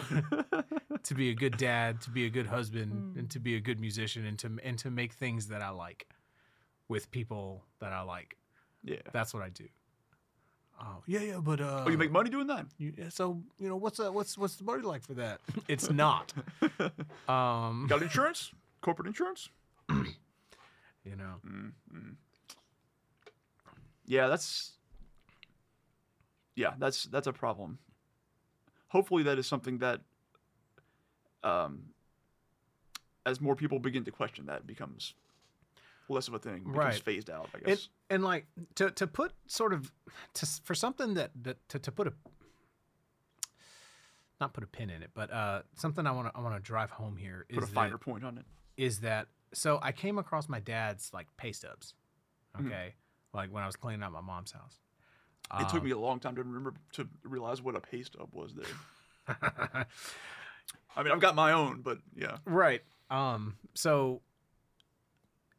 [1.02, 3.18] to be a good dad to be a good husband Hmm.
[3.18, 6.06] and to be a good musician and to and to make things that i like
[6.88, 8.36] with people that i like
[8.84, 8.96] yeah.
[9.12, 9.64] that's what i do
[10.81, 12.66] oh yeah yeah but uh Oh, you make money doing that?
[12.79, 16.33] you, so you know what's uh, what's what's the money like for that it's not
[17.29, 18.53] um Got insurance?
[18.81, 19.49] Corporate insurance?
[19.91, 22.11] you know Mm-hmm.
[24.07, 24.72] Yeah, that's
[26.55, 27.79] yeah, that's that's a problem.
[28.89, 30.01] Hopefully, that is something that,
[31.45, 31.91] um,
[33.26, 35.12] as more people begin to question that, becomes
[36.09, 36.94] less of a thing, Right.
[37.02, 37.48] phased out.
[37.54, 37.88] I guess.
[38.11, 38.46] and like
[38.76, 39.92] to to put sort of
[40.34, 42.12] to for something that that to, to put a
[44.40, 46.61] not put a pin in it but uh something i want to i want to
[46.61, 48.44] drive home here is Put a that, point on it.
[48.76, 51.94] is that so i came across my dad's like pay stubs
[52.56, 52.66] Mhm.
[52.66, 52.94] okay
[53.34, 54.78] like when i was cleaning out my mom's house
[55.61, 58.28] It took Um, me a long time to remember to realize what a pay stub
[58.32, 58.76] was there.
[60.96, 62.38] I mean, I've got my own, but yeah.
[62.44, 62.82] Right.
[63.11, 63.56] Um.
[63.74, 64.20] So,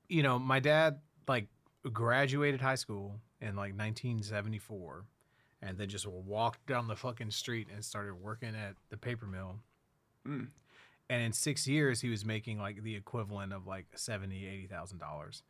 [0.09, 1.47] you know, my dad like
[1.93, 5.05] graduated high school in like 1974,
[5.61, 9.55] and then just walked down the fucking street and started working at the paper mill.
[10.27, 10.47] Mm.
[11.09, 14.99] And in six years, he was making like the equivalent of like seventy, eighty thousand
[14.99, 15.43] dollars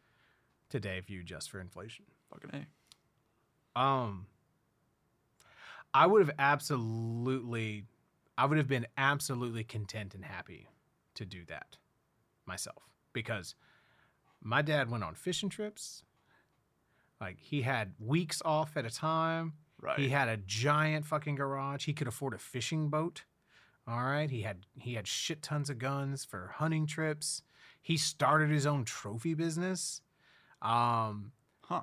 [0.69, 2.05] today if you adjust for inflation.
[2.31, 3.79] Fucking a.
[3.79, 4.27] Um,
[5.93, 7.85] I would have absolutely,
[8.37, 10.67] I would have been absolutely content and happy
[11.15, 11.77] to do that
[12.45, 12.83] myself
[13.13, 13.55] because
[14.41, 16.03] my dad went on fishing trips.
[17.19, 19.53] Like he had weeks off at a time.
[19.81, 19.99] Right.
[19.99, 21.85] He had a giant fucking garage.
[21.85, 23.23] He could afford a fishing boat.
[23.87, 24.29] All right.
[24.29, 27.41] He had he had shit tons of guns for hunting trips.
[27.81, 30.01] He started his own trophy business.
[30.61, 31.31] Um,
[31.61, 31.81] huh.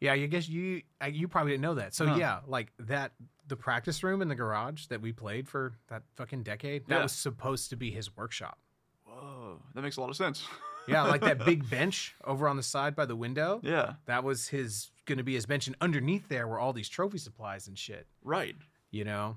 [0.00, 1.94] yeah, I guess you you probably didn't know that.
[1.94, 2.16] So Huh.
[2.16, 3.12] yeah, like that
[3.48, 7.02] the practice room in the garage that we played for that fucking decade, that Yeah.
[7.02, 8.58] was supposed to be his workshop.
[9.04, 9.60] Whoa.
[9.74, 10.46] That makes a lot of sense.
[10.90, 13.60] Yeah, like that big bench over on the side by the window.
[13.62, 16.88] Yeah, That was his going to be his bench, and underneath there were all these
[16.88, 18.06] trophy supplies and shit.
[18.22, 18.54] right.
[18.92, 19.36] You know,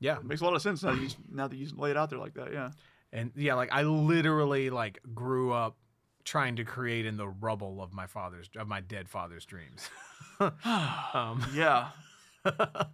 [0.00, 0.92] yeah, It makes a lot of sense now.
[0.94, 2.52] That you, now that you lay it out there like that.
[2.52, 2.70] Yeah.
[3.12, 5.76] and yeah, like I literally like grew up
[6.24, 9.90] trying to create in the rubble of my father's of my dead father's dreams.
[10.40, 11.88] um, Yeah.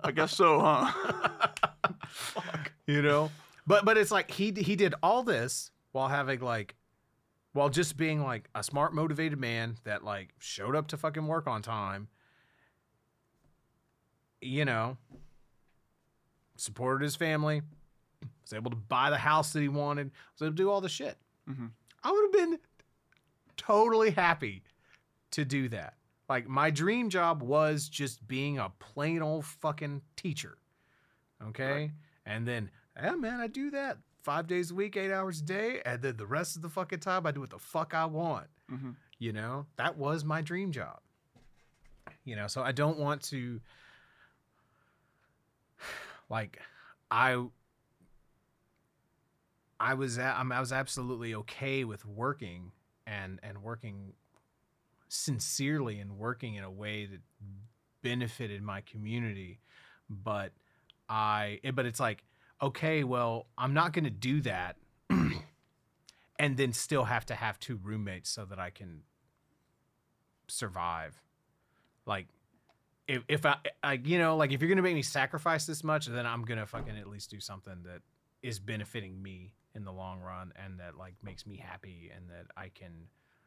[0.02, 0.90] I guess so, huh?
[2.08, 2.72] Fuck.
[2.86, 3.30] you know,
[3.66, 6.74] but but it's like he he did all this while having like
[7.53, 11.46] while just being like a smart motivated man that like showed up to fucking work
[11.46, 12.09] on time
[14.40, 14.96] you know
[16.57, 17.62] supported his family
[18.42, 20.88] was able to buy the house that he wanted was able to do all the
[20.88, 21.16] shit
[21.48, 21.70] Mhm.
[22.05, 22.59] i would have been
[23.57, 24.62] totally happy
[25.32, 25.94] to do that
[26.28, 30.59] like my dream job was just being a plain old fucking teacher
[31.42, 31.90] okay Right.
[32.26, 35.80] and then yeah man i do that five days a week eight hours a day
[35.84, 38.46] and then the rest of the fucking time i do what the fuck i want.
[38.70, 38.94] Mhm.
[39.18, 39.66] you know?
[39.76, 41.00] That was my dream job.
[42.24, 43.60] You know so i don't want to
[46.28, 46.60] like
[47.10, 47.42] i
[49.78, 52.72] i was a- I'm- i was absolutely okay with working
[53.06, 54.12] and and working
[55.08, 57.20] sincerely and working in a way that
[58.02, 59.58] benefited my community
[60.08, 60.52] but
[61.08, 62.22] i but it's like
[62.62, 64.76] okay well i'm not going to do that
[65.11, 69.02] and then still have to have two roommates so that i can
[70.48, 71.20] survive
[72.06, 72.26] like
[73.06, 76.06] if, if I, I you know like if you're gonna make me sacrifice this much
[76.06, 78.00] then i'm gonna fucking at least do something that
[78.42, 82.46] is benefiting me in the long run and that like makes me happy and that
[82.56, 82.92] i can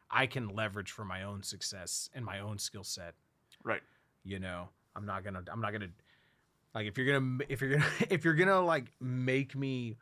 [0.09, 3.16] i can leverage for my own success and my own skill set
[3.64, 3.82] Right.
[4.24, 5.89] you know i'm not gonna i'm not gonna
[6.76, 9.97] like if you're gonna if you're gonna if you're gonna like make me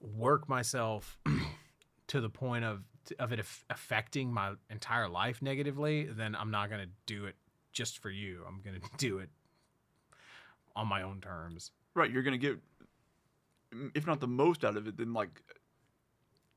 [0.00, 1.18] work myself
[2.08, 2.82] to the point of
[3.18, 7.36] of it aff- affecting my entire life negatively then i'm not gonna do it
[7.72, 9.30] just for you i'm gonna do it
[10.74, 12.10] on my own terms Right.
[12.10, 12.58] You're gonna get,
[13.94, 15.40] if not the most out of it, then like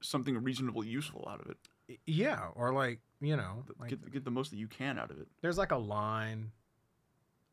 [0.02, 1.98] something reasonably useful out of it.
[2.06, 5.20] Yeah or like you know like get get the most that you can out of
[5.20, 5.28] it.
[5.42, 6.52] there's like a line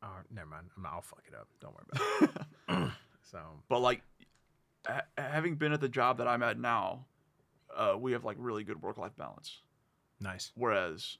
[0.07, 2.31] oh never mind I'm, i'll fuck it up don't worry about
[2.87, 2.93] it
[3.31, 3.39] so
[3.69, 4.03] But like,
[4.87, 7.07] ha- having been at the job that I'm at now,
[7.77, 9.61] uh, we have like really good work life balance.
[10.21, 11.19] nice Whereas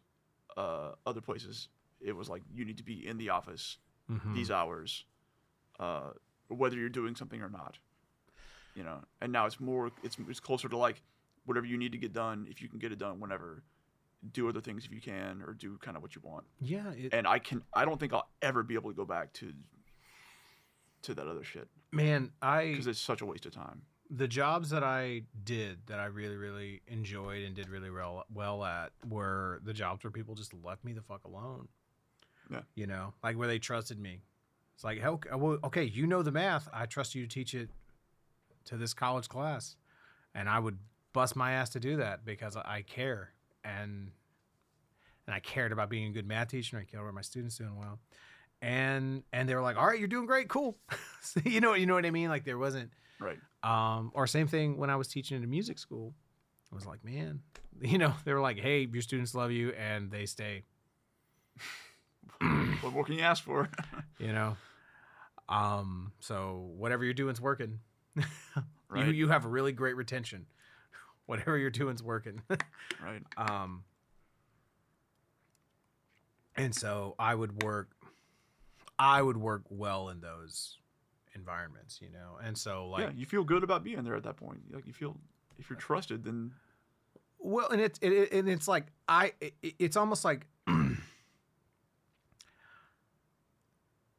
[0.57, 1.68] uh, other places,
[2.01, 3.78] it was like you need to be in the office
[4.11, 4.34] Mhm.
[4.34, 5.05] these hours,
[5.80, 6.11] uh,
[6.49, 7.78] whether you're doing something or not.
[8.76, 11.03] You know, and now it's more, it's it's closer to like
[11.45, 12.47] whatever you need to get done.
[12.49, 13.62] If you can get it done whenever,
[14.32, 16.44] do other things if you can, or do kind of what you want.
[16.60, 19.32] yeah it, And I can, I don't think I'll ever be able to go back
[19.34, 19.52] to
[21.02, 23.82] to that other shit man i because it's such a waste of time.
[24.10, 28.64] the jobs that I did that I really, really enjoyed and did really well well
[28.64, 31.68] at were the jobs where people just left me the fuck alone.
[32.50, 32.60] Yeah.
[32.74, 34.22] You know, like where they trusted me.
[34.74, 36.68] It's like, okay, you know the math.
[36.72, 37.70] I trust you to teach it
[38.66, 39.74] to this college class,
[40.34, 40.78] and I would
[41.12, 43.30] bust my ass to do that because I care
[43.66, 44.10] and
[45.26, 46.76] and I cared about being a good math teacher.
[46.76, 47.98] and I cared about my students doing well,
[48.62, 50.78] and and they were like, all right, you're doing great, cool.
[51.20, 52.28] So, you know, you know what I mean?
[52.28, 52.90] Like there wasn't.
[53.18, 53.38] Right.
[53.64, 56.14] Um, or same thing when I was teaching at a music school.
[56.70, 57.40] I was like, man,
[57.80, 60.62] you know, they were like, hey, your students love you and they stay,
[62.80, 63.68] what more can you ask for?
[64.18, 64.56] you know.
[65.48, 67.80] Um, so whatever you're doing is working.
[68.16, 68.22] You
[68.88, 69.14] Right.
[69.14, 70.46] you have a really great retention.
[71.26, 72.40] Whatever you're doing's working.
[73.02, 73.22] right.
[73.36, 73.82] um
[76.56, 77.90] and so I would work
[78.98, 80.78] I would work well in those
[81.34, 82.38] environments, you know.
[82.42, 84.60] And so like yeah, you feel good about being there at that point.
[84.72, 85.16] Like you feel,
[85.58, 86.52] if you're trusted, then
[87.38, 90.46] Well, and it's it, it- and it's like I it, it's almost like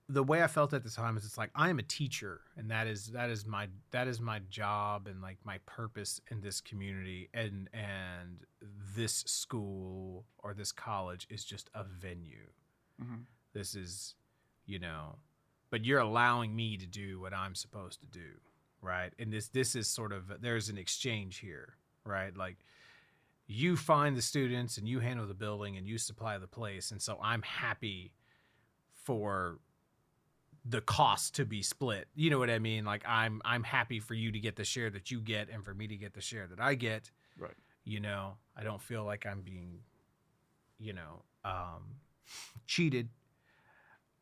[0.10, 2.72] the way I felt at the time is it's like I am a teacher and
[2.72, 6.62] that is that is my that is my job and like my purpose in this
[6.62, 8.46] community and and
[8.96, 12.48] this school or this college is just a venue.
[13.02, 13.26] Mhm.
[13.54, 14.16] This is
[14.66, 15.20] you know
[15.70, 18.40] but you're allowing me to do what I'm supposed to do,
[18.82, 19.12] right?
[19.20, 22.36] And this this is sort of there's an exchange here, right?
[22.36, 22.58] Like
[23.46, 27.02] you find the students and you handle the building and you supply the place and
[27.02, 28.12] so i'm happy
[29.06, 29.58] for
[30.70, 32.08] the cost to be split.
[32.16, 32.86] You know what i mean?
[32.86, 35.74] Like i'm i'm happy for you to get the share that you get and for
[35.74, 37.12] me to get the share that i get.
[37.40, 37.54] Right.
[37.84, 39.80] you know i don't feel like i'm being
[40.80, 41.98] you know um
[42.66, 43.10] cheated.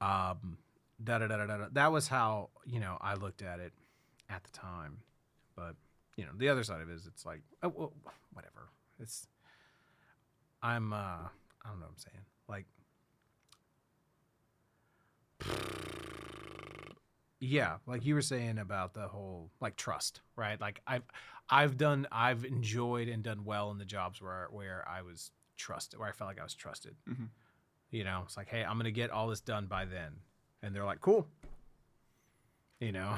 [0.01, 0.57] Um
[1.03, 3.73] da da da da da that was how you know i looked at it
[4.29, 4.97] at the time.
[5.55, 5.75] But
[6.17, 7.93] you know the other side of it is it's like oh, well,
[8.33, 8.69] whatever.
[8.99, 9.27] It's
[10.61, 12.25] I'm uh I don't know what I'm saying.
[12.47, 12.65] Like
[17.39, 20.59] Yeah, like you were saying about the whole like trust, right?
[20.59, 21.03] Like I've
[21.49, 25.99] I've done I've enjoyed and done well in the jobs where where I was trusted,
[25.99, 26.95] where I felt like I was trusted.
[27.09, 27.29] Mhm.
[27.91, 30.13] You know, it's like, hey, I'm gonna get all this done by then,
[30.63, 31.27] and they're like, cool.
[32.79, 33.15] You know,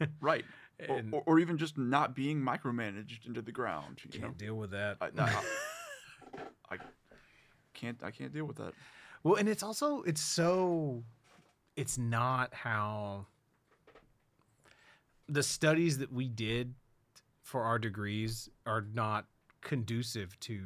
[0.20, 0.44] Right.
[0.88, 4.00] Or, and or, or even just not being micromanaged into the ground.
[4.04, 4.98] You can't know, deal with that.
[5.00, 5.42] I, I,
[6.70, 6.76] I
[7.72, 8.02] can't.
[8.02, 8.74] I can't deal with that.
[9.22, 11.02] Well, and it's also it's so
[11.76, 13.26] it's not how
[15.28, 16.74] the studies that we did
[17.42, 19.26] for our degrees are not
[19.60, 20.60] conducive to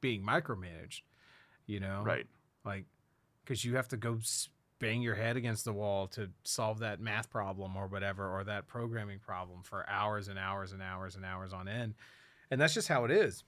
[0.00, 1.02] being micromanaged,
[1.66, 2.02] you know?
[2.04, 2.26] Right.
[2.64, 2.84] Like
[3.46, 4.18] cuz you have to go
[4.78, 8.66] bang your head against the wall to solve that math problem or whatever or that
[8.66, 11.94] programming problem for hours and hours and hours and hours on end.
[12.50, 13.44] And that's just how it is.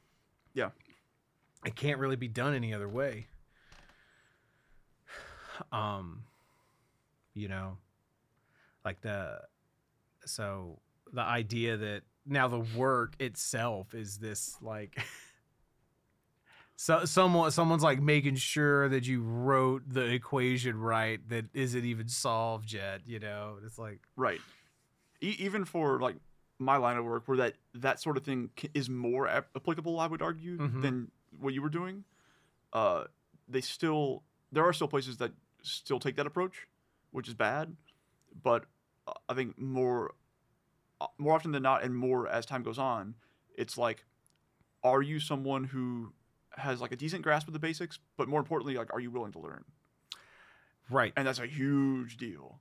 [0.54, 0.70] Yeah.
[1.64, 3.28] It can't really be done any other way
[5.72, 6.24] um
[7.34, 7.78] you know
[8.84, 9.40] like the
[10.26, 10.78] so
[11.12, 14.96] the idea that now the work itself is this like
[16.76, 22.08] so someone someone's like making sure that you wrote the equation right that isn't even
[22.08, 24.40] solved yet you know it's like Right.
[25.20, 26.16] E- even for like
[26.58, 30.06] my line of work, where that that sort of thing is more ap- applicable, I
[30.06, 30.82] would argue, Mhm.
[30.82, 32.04] than what you were doing.
[32.72, 33.04] Uh,
[33.48, 36.66] they still there are still places that still take that approach,
[37.10, 37.76] which is bad.
[38.42, 38.66] But
[39.28, 40.12] I think more
[41.00, 43.14] uh, more often than not, and more as time goes on,
[43.56, 44.04] it's like,
[44.84, 46.12] are you someone who
[46.56, 49.32] has like a decent grasp of the basics, but more importantly, like, are you willing
[49.32, 49.64] to learn?
[50.90, 52.60] right And that's a huge deal.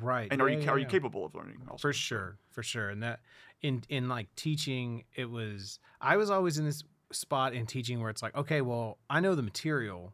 [0.00, 0.88] right And are Yeah, you yeah, are you yeah.
[0.90, 1.58] capable of learning?
[1.70, 1.80] Also?
[1.88, 3.20] for sure for sure and that
[3.62, 6.82] in in like teaching it was i was always in this
[7.12, 10.12] spot in teaching where it's like okay well i know the material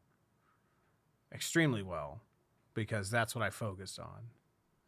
[1.32, 2.20] extremely well
[2.74, 4.28] because that's what i focused on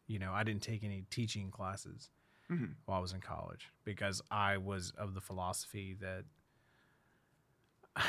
[0.09, 2.09] you know i didn't take any teaching classes
[2.49, 2.73] Mhm.
[2.85, 6.25] while i was in college because i was of the philosophy that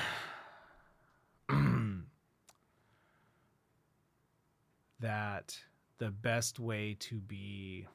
[5.01, 5.59] that
[5.98, 7.86] the best way to be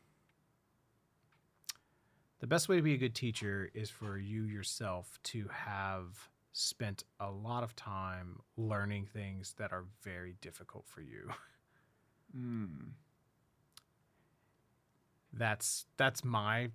[2.39, 7.03] the best way to be a good teacher is for you yourself to have spent
[7.19, 11.29] a lot of time learning things that are very difficult for you.
[12.37, 12.91] Mm.
[15.37, 16.69] That's that's my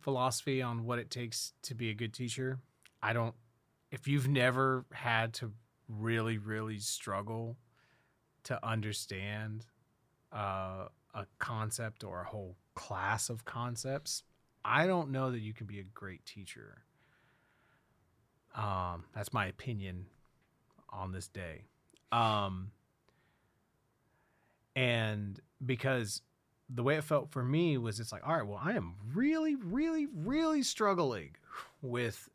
[0.00, 2.60] philosophy on what it takes to be a good teacher.
[3.02, 3.34] I don't
[3.90, 5.52] if you've never had to
[5.88, 7.56] really really struggle
[8.44, 9.66] to understand
[10.32, 14.22] uh, a concept or a whole class of concepts,
[14.64, 16.84] I don't know that you can be a great teacher.
[18.54, 20.06] Um, that's my opinion
[20.90, 21.64] on this day.
[22.12, 22.70] Um,
[24.76, 26.22] and because
[26.68, 29.54] the way it felt for me was it's like, all right, well, I am really,
[29.54, 31.30] really, really struggling
[31.80, 32.28] with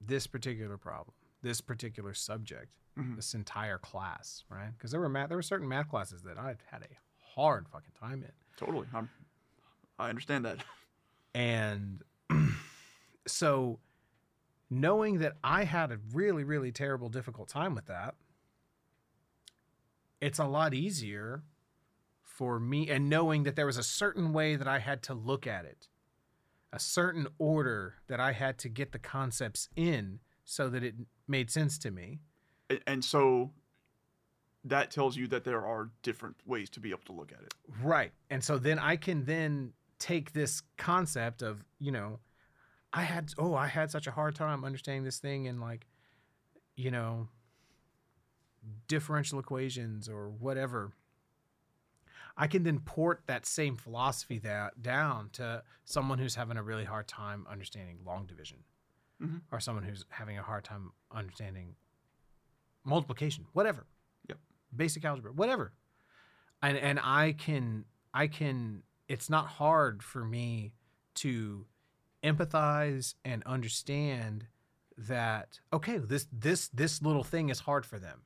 [0.00, 3.16] this particular problem, this particular subject, Mhm.
[3.16, 4.70] this entire class, right?
[4.76, 6.98] Because there were math, there were certain math classes that I had a
[7.34, 8.32] hard fucking time in.
[8.56, 8.86] Totally.
[8.92, 9.08] I'm,
[9.98, 10.64] I understand that.
[11.34, 12.02] And
[13.26, 13.78] so
[14.70, 18.14] knowing that I had a really, really terrible, difficult time with that,
[20.20, 21.42] it's a lot easier
[22.38, 22.88] for me.
[22.88, 25.88] And knowing that there was a certain way that I had to look at it,
[26.72, 30.94] a certain order that I had to get the concepts in so that it
[31.26, 32.20] made sense to me.
[32.86, 33.50] And so
[34.62, 37.54] that tells you that there are different ways to be able to look at it.
[37.82, 38.12] Right.
[38.30, 42.20] And so then I can then take this concept of, you know,
[42.92, 45.88] I had oh, I had such a hard time understanding this thing and like,
[46.76, 47.28] you know,
[48.86, 50.92] differential equations or whatever.
[52.40, 56.84] I can then port that same philosophy that down to someone who's having a really
[56.84, 58.58] hard time understanding long division
[59.20, 59.42] Mhm.
[59.50, 61.74] or someone who's having a hard time understanding
[62.84, 63.86] multiplication, whatever.
[64.28, 64.38] Yep.
[64.74, 65.72] Basic algebra, whatever.
[66.62, 67.84] And and I can
[68.14, 70.74] I can it's not hard for me
[71.14, 71.66] to
[72.22, 74.46] empathize and understand
[74.96, 78.22] that okay, this this this little thing is hard for them.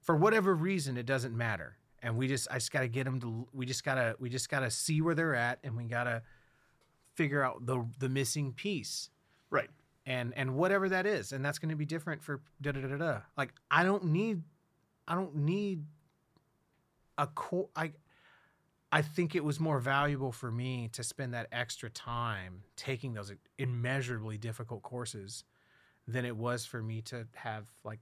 [0.00, 1.78] For whatever reason it doesn't matter.
[2.02, 4.28] And we just I just got to get them to we just got to we
[4.30, 6.22] just got to see where they're at and we got to
[7.14, 9.10] figure out the the missing piece
[9.50, 9.68] Right.
[10.06, 12.88] and and whatever that is and that's going to be different for da da da
[12.88, 14.42] da da like i don't need
[15.08, 15.84] i don't need
[17.18, 17.92] a core i
[18.92, 23.32] i think it was more valuable for me to spend that extra time taking those
[23.58, 25.44] immeasurably difficult courses
[26.06, 27.98] than it was for me to have like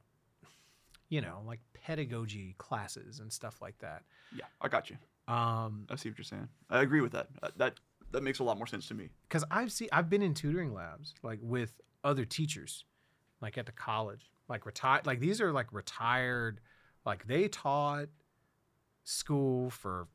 [1.09, 4.97] you know like pedagogy classes and stuff like that Yeah, I got you.
[5.27, 6.49] um I see what you're saying.
[6.69, 7.29] I agree with that.
[7.43, 7.81] Uh, that
[8.11, 9.09] that makes a lot more sense to me.
[9.29, 11.73] because i've seen i've been in tutoring labs like with
[12.05, 12.85] other teachers
[13.41, 16.61] like at the college like retired like these are like retired
[17.07, 18.09] like they taught
[19.05, 20.09] school for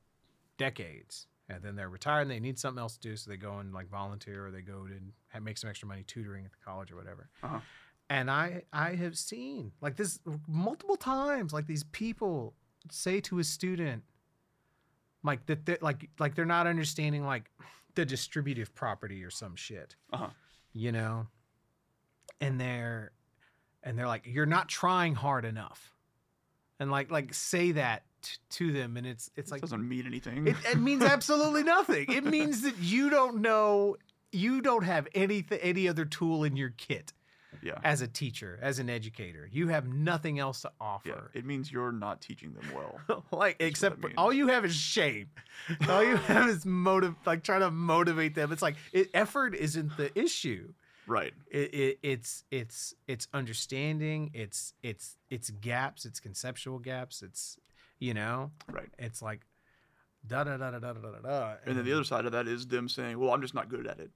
[0.57, 3.57] decades and then they're retired and they need something else to do so they go
[3.59, 6.91] and like volunteer or they go to make some extra money tutoring at the college
[6.91, 7.59] or whatever Uh-huh.
[8.13, 12.53] And i i have seen like this multiple times like these people
[12.91, 14.03] say to a student
[15.23, 17.49] like that they're like like they're not understanding like
[17.95, 19.95] the distributive property or some shit.
[20.11, 20.29] Uh-huh.
[20.73, 21.27] you know?
[22.41, 23.11] And they're
[23.83, 25.93] and they're like you're not trying hard enough.
[26.79, 30.05] And like like say that t- to them and it's it's It like doesn't mean
[30.05, 30.47] anything.
[30.47, 32.11] it, it means absolutely nothing.
[32.11, 33.95] It means that you don't know
[34.31, 37.13] you don't have anything any other tool in your kit
[37.63, 37.79] yeah.
[37.83, 39.49] as a teacher, as an educator.
[39.51, 41.29] You have nothing else to offer.
[41.33, 41.39] Yeah.
[41.39, 43.23] It means you're not teaching them well.
[43.31, 45.29] like except for, all you have is shame.
[45.89, 48.51] all you have is motive like trying to motivate them.
[48.51, 50.73] It's like it, effort isn't the issue.
[51.07, 51.33] Right.
[51.49, 57.57] It, it, it's it's it's understanding, it's it's it's gaps, it's conceptual gaps, it's
[57.99, 58.51] you know.
[58.71, 58.89] Right.
[58.97, 59.41] It's like
[60.25, 61.49] da da da da da da da.
[61.49, 63.69] And, and then the other side of that is them saying, "Well, I'm just not
[63.69, 64.11] good at it."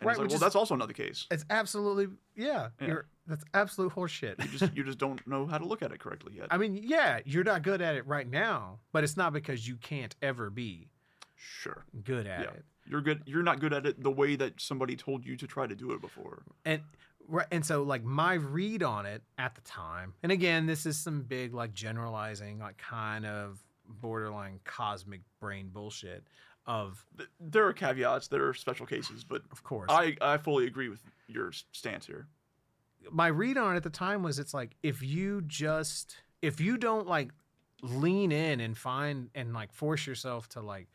[0.00, 1.26] And Right, like, well, is- that's also another case.
[1.30, 2.86] it's absolutely yeah, Yeah.
[2.86, 5.98] you're that's absolute horseshit You just you just don't know how to look at it
[6.00, 6.48] correctly yet.
[6.50, 9.76] i mean yeah you're not good at it right now but it's not because you
[9.76, 10.90] can't ever be
[11.36, 11.84] Sure.
[12.04, 12.50] good at Yeah.
[12.50, 13.22] it You're good.
[13.26, 15.92] You're not good at it the way that somebody told you to try to do
[15.92, 16.42] it before.
[16.64, 16.82] and
[17.28, 20.98] right and so like my read on it at the time and again this is
[20.98, 26.24] some big like generalizing like kind of borderline cosmic brain bullshit
[26.66, 27.04] of
[27.40, 28.28] There are caveats.
[28.28, 32.26] There are special cases, but of course I I fully agree with your stance here.
[33.10, 36.76] my read on it at the time was it's like if you just if you
[36.76, 37.32] don't like
[37.82, 40.88] lean in and find and like force yourself to like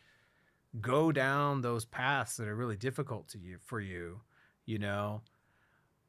[0.82, 4.22] go down those paths that are really difficult to you for you
[4.66, 5.22] you know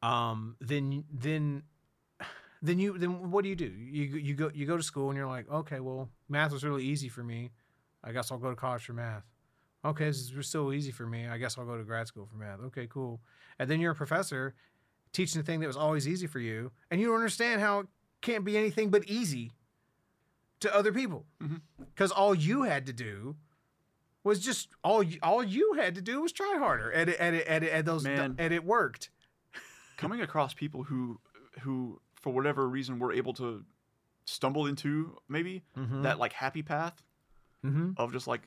[0.03, 1.63] um then then
[2.63, 5.17] then you then what do you do you you go you go to school and
[5.17, 7.51] you're like okay well math was really easy for me
[8.05, 9.25] i guess i'll go to college for math
[9.85, 12.37] okay this is still easy for me i guess i'll go to grad school for
[12.37, 13.21] math okay cool
[13.59, 14.55] and then you're a professor
[15.13, 17.87] teaching the thing that was always easy for you and you don't understand how it
[18.21, 19.53] can't be anything but easy
[20.61, 21.25] to other people
[21.95, 23.35] because all you had to do
[24.23, 27.35] was just all you, all you had to do was try harder and it, and
[27.37, 28.37] it, and, it, and those Man.
[28.39, 29.11] and it worked
[29.97, 31.19] Coming across people who
[31.63, 33.65] who for whatever reason were able to
[34.27, 36.03] stumble into maybe mm-hmm.
[36.03, 37.03] that like happy path
[37.65, 37.93] mm-hmm.
[37.97, 38.43] of just like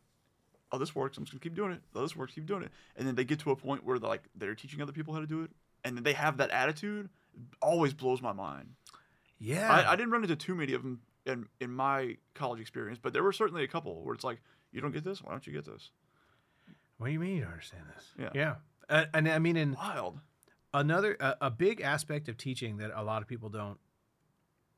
[0.73, 1.81] oh this works i'm just gonna keep doing it.
[1.95, 2.71] Oh this works keep doing it.
[2.97, 5.21] And then they get to a point where they're like they're teaching other people how
[5.21, 5.51] to do it
[5.85, 7.09] and then they have that attitude
[7.61, 8.69] always blows my mind.
[9.39, 9.71] Yeah.
[9.71, 13.13] I, I didn't run into too many of them in, in my college experience but
[13.13, 15.21] there were certainly a couple where it's like you don't get this?
[15.21, 15.91] Why don't you get this?
[16.97, 18.05] What do you mean you don't understand this?
[18.19, 18.29] Yeah.
[18.33, 18.55] yeah.
[18.89, 20.19] And, and i mean in wild.
[20.73, 23.77] another a, a big aspect of teaching that a lot of people don't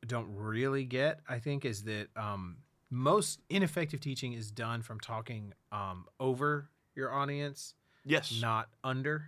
[0.06, 2.58] don't really get i think is that um,
[2.96, 7.74] most ineffective teaching is done from talking um, over your audience
[8.06, 8.40] yes.
[8.42, 9.26] not under.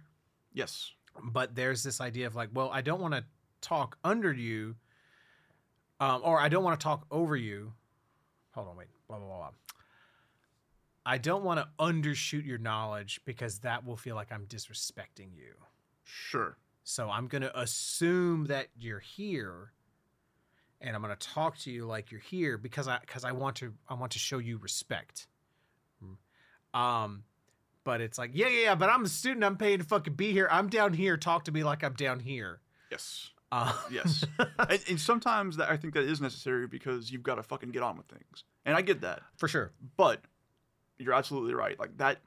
[0.53, 0.91] Yes.
[1.21, 3.23] But there's this idea of like well i don't want to
[3.59, 4.75] talk under you
[5.99, 7.73] um, or i don't want to talk over you.
[8.51, 9.49] Hold on wait blah blah blah, blah.
[11.05, 15.53] i don't want to undershoot your knowledge because that will feel like i'm disrespecting you.
[16.03, 16.57] Sure.
[16.83, 19.73] So I'm going to assume that you're here
[20.81, 23.55] and I'm going to talk to you like you're here because I cuz I want
[23.57, 25.27] to I want to show you respect.
[26.73, 27.23] Um
[27.83, 29.45] but it's like, yeah, yeah, yeah, but I'm a student.
[29.45, 30.49] I'm paying to fucking be here.
[30.51, 31.15] I'm down here.
[31.15, 32.59] Talk to me like I'm down here.
[32.91, 34.25] yes Uh, Yes.
[34.59, 37.81] and, and sometimes that i think that is necessary because you've got to fucking get
[37.81, 39.71] on with things and i get that for sure.
[39.95, 40.19] but
[40.99, 42.17] you're absolutely right like that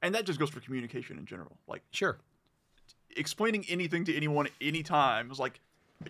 [0.00, 2.16] and that just goes for communication in general like Sure.
[3.16, 5.60] explaining anything to anyone anytime is like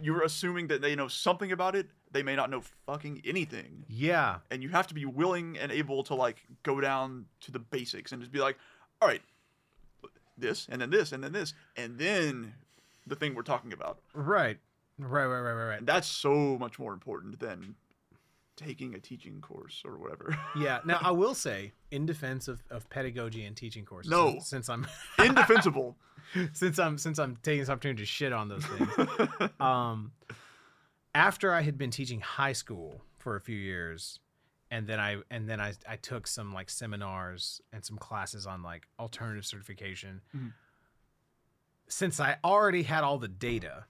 [0.02, 4.36] you're assuming that they know something about it they may not know fucking anything Yeah.
[4.50, 8.12] and you have to be willing and able to like go down to the basics
[8.12, 8.56] and just be like
[9.02, 9.22] all right
[10.38, 12.54] this and then this and then this and then
[13.06, 14.58] the thing we're talking about Right.
[14.98, 15.78] Right, right, right, right, right.
[15.78, 17.74] and that's so much more important than
[18.56, 20.80] taking a teaching course or whatever Yeah.
[20.84, 24.32] Now, I will say, in defense of, of pedagogy and teaching courses, No.
[24.32, 24.86] since, since I'm
[25.18, 25.96] indefensible
[26.52, 29.50] since I'm since I'm taking this opportunity to shit on those things.
[29.60, 30.12] um,
[31.14, 34.20] after I had been teaching high school for a few years,
[34.70, 38.62] and then I and then I I took some like seminars and some classes on
[38.62, 40.20] like alternative certification.
[40.36, 40.52] Mhm.
[41.88, 43.84] Since I already had all the data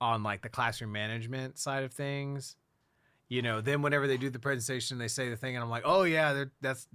[0.00, 2.56] on like the classroom management side of things.
[3.28, 5.84] You know, then whenever they do the presentation, they say the thing, and I'm like,
[5.86, 6.86] oh yeah, that's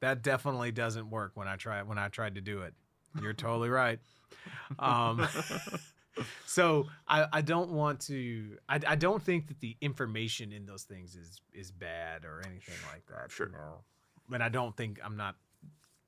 [0.00, 2.74] that definitely doesn't work when I try when I tried to do it.
[3.22, 3.98] You're totally right.
[4.78, 5.26] Um,
[6.46, 10.82] so I, I don't want to I, I don't think that the information in those
[10.84, 13.30] things is is bad or anything like that.
[13.30, 13.46] Sure.
[13.46, 13.74] You know?
[14.28, 15.36] But I don't think I'm not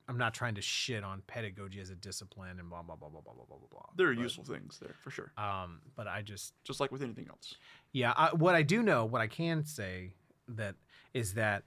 [0.07, 3.21] I'm not trying to shit on pedagogy as a discipline and blah blah blah blah
[3.21, 3.85] blah blah blah blah blah.
[3.95, 7.03] There are But, useful things there for sure, Um, but I just just like with
[7.03, 7.53] anything else.
[7.91, 10.13] yeah, I, what I do know, what I can say
[10.47, 10.75] that
[11.13, 11.63] is that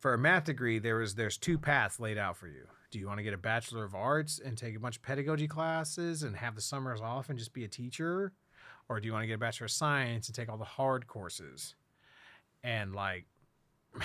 [0.00, 2.66] for a math degree, there is there's two paths laid out for you.
[2.90, 5.46] Do you want to get a bachelor of arts and take a bunch of pedagogy
[5.46, 8.32] classes and have the summers off and just be a teacher,
[8.88, 11.06] or do you want to get a bachelor of science and take all the hard
[11.06, 11.76] courses?
[12.64, 13.26] And like,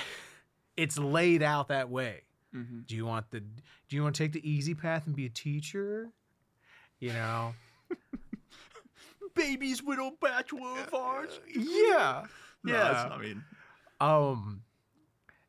[0.77, 2.21] it's laid out that way.
[2.55, 2.81] Mm-hmm.
[2.85, 5.29] Do you want the Do you want to take the easy path and be a
[5.29, 6.11] teacher?
[6.99, 7.53] You know.
[9.35, 11.39] Babies with a bachelor of arts.
[11.53, 12.25] Yeah.
[12.63, 12.73] Yeah.
[12.73, 13.43] that's- I mean,
[13.99, 14.61] Um,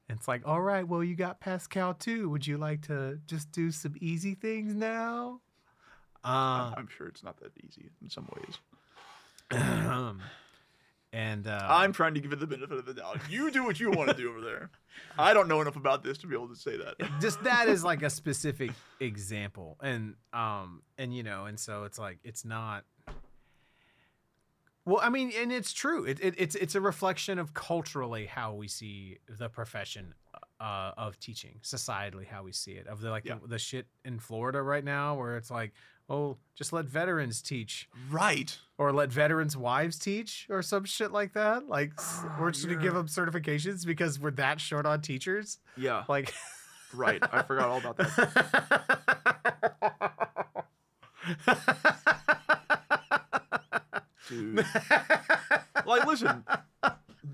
[0.08, 2.28] it's like, all right, well, you got Pascal too.
[2.30, 5.40] Would you like to just do some easy things now?
[6.24, 8.58] Uh, I'm sure it's not that easy in some ways.
[11.12, 13.20] and uh, I'm trying to give it the benefit of the doubt.
[13.30, 14.70] You do what you want to do over there.
[15.18, 16.94] I don't know enough about this to be able to say that.
[17.20, 21.98] just that is like a specific example, and um, and you know, and so it's
[21.98, 22.84] like it's not.
[24.86, 26.04] Well, I mean, and it's true.
[26.04, 30.14] It, it, it's it's a reflection of culturally how we see the profession
[30.60, 32.86] uh, of teaching, societally how we see it.
[32.86, 33.34] Of the like Yeah.
[33.42, 35.72] the, the shit in Florida right now, where it's like,
[36.08, 38.56] oh, just let veterans teach, Right.
[38.78, 41.68] or let veterans' wives teach, or some shit like that.
[41.68, 45.58] Like s- we're just gonna give them certifications because we're that short on teachers.
[45.76, 46.04] Yeah.
[46.08, 46.32] Like,
[46.94, 47.20] Right.
[47.32, 49.02] I forgot all about that.
[54.28, 54.64] Dude.
[55.84, 56.42] Like, listen,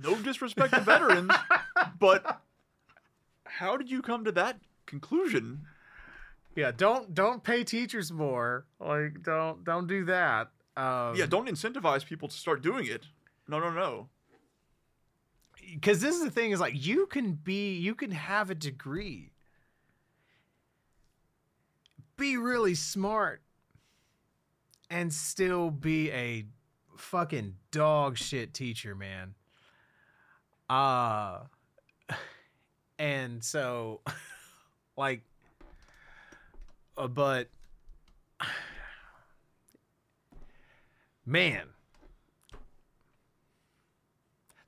[0.03, 1.32] no disrespect to veterans,
[1.99, 2.43] but
[3.47, 5.62] how did you come to that conclusion?
[6.55, 8.66] yeah, don't don't pay teachers more.
[8.78, 10.51] Like, don't don't do that.
[10.76, 13.05] Um, Yeah, don't incentivize people to start doing it.
[13.49, 14.09] No, no, no.
[15.74, 19.30] because this is the thing is like you can be you can have a degree
[22.18, 23.40] be really smart
[24.90, 26.45] and still be a
[26.97, 29.34] fucking dog shit teacher man.
[30.68, 31.40] Uh
[32.99, 34.01] and so
[34.97, 35.22] like
[36.97, 37.49] uh, but
[41.26, 41.62] man.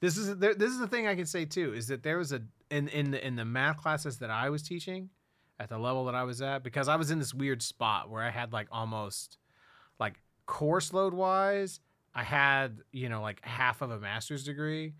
[0.01, 2.43] This is this is the thing I can say too is that there was a
[2.71, 5.09] in in the, in the math classes that I was teaching
[5.59, 8.23] at the level that I was at because I was in this weird spot where
[8.23, 9.39] I had like almost
[9.99, 11.81] like course load wise
[12.15, 14.95] I had you know like half of a master's degree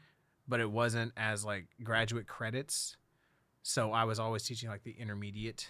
[0.49, 2.97] but it wasn't as like graduate credits
[3.63, 5.69] so I was always teaching like the intermediate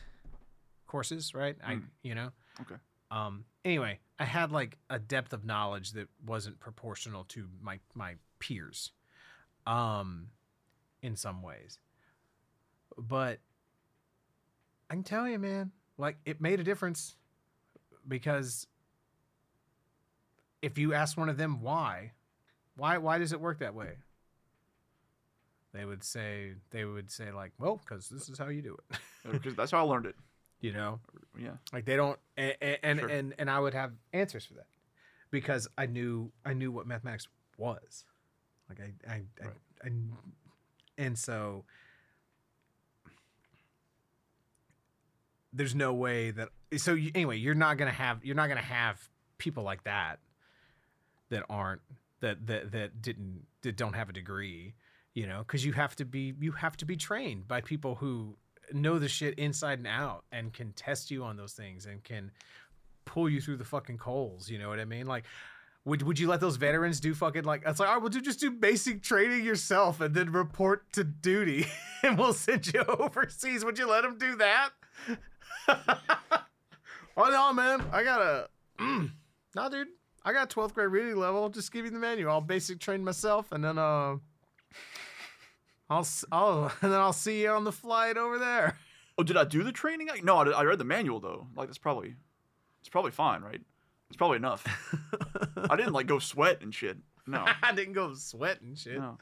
[0.86, 1.82] courses right I Mm.
[2.02, 2.30] you know
[2.62, 2.76] Okay.
[3.10, 8.14] um anyway I had like a depth of knowledge that wasn't proportional to my my
[8.38, 8.92] peers
[9.66, 10.28] um
[11.02, 11.78] in some ways
[12.96, 13.40] but
[14.90, 17.16] i can tell you man like it made a difference
[18.06, 18.66] because
[20.64, 22.12] if you ask one of them why
[22.76, 23.92] why why does it work that way
[25.72, 28.98] they would say they would say like well because this is how you do it
[29.32, 30.16] Because that's how I learned it.
[30.60, 31.00] you know
[31.38, 31.56] Yeah.
[31.72, 33.08] like they don't and and Sure.
[33.08, 34.66] and, and i would have answers for that
[35.30, 37.28] because i knew i knew what mathematics
[37.58, 38.04] was
[38.68, 39.48] like i i, I,
[39.86, 39.90] I
[40.96, 41.64] and so
[45.52, 49.08] there's no way that so you, anyway you're not gonna have you're not gonna have
[49.38, 50.18] people like that
[51.34, 51.80] that aren't
[52.20, 54.74] that that that didn't that don't have a degree
[55.14, 58.36] you know because you have to be you have to be trained by people who
[58.72, 62.30] know the shit inside and out and can test you on those things and can
[63.04, 65.06] pull you through the fucking coals you know what i mean?
[65.06, 65.24] Like
[65.86, 68.20] would, would you let those veterans do fucking like it's like all right well do
[68.20, 71.66] just do basic training yourself and then report to duty
[72.02, 73.64] and we'll send you overseas.
[73.64, 74.70] Would you let them do that?
[77.16, 77.80] Oh no man.
[77.92, 78.48] I gotta
[78.80, 79.12] mm,
[79.54, 79.86] nah dude
[80.24, 83.52] i got 12th grade reading level just give me the manual i'll basic train myself
[83.52, 84.16] and then uh
[85.90, 88.78] I'll, I'll, and then I'll see you on the flight over there.
[89.18, 90.08] Oh, did I do the training?
[90.10, 91.46] I- No, I, I read the manual though.
[91.54, 92.14] Like that's probably,
[92.80, 93.60] it's probably fine, right?
[94.08, 94.64] It's probably enough.
[95.70, 96.96] I didn't like go sweat and shit.
[97.26, 98.96] No, I didn't go sweat and shit.
[98.98, 99.18] no.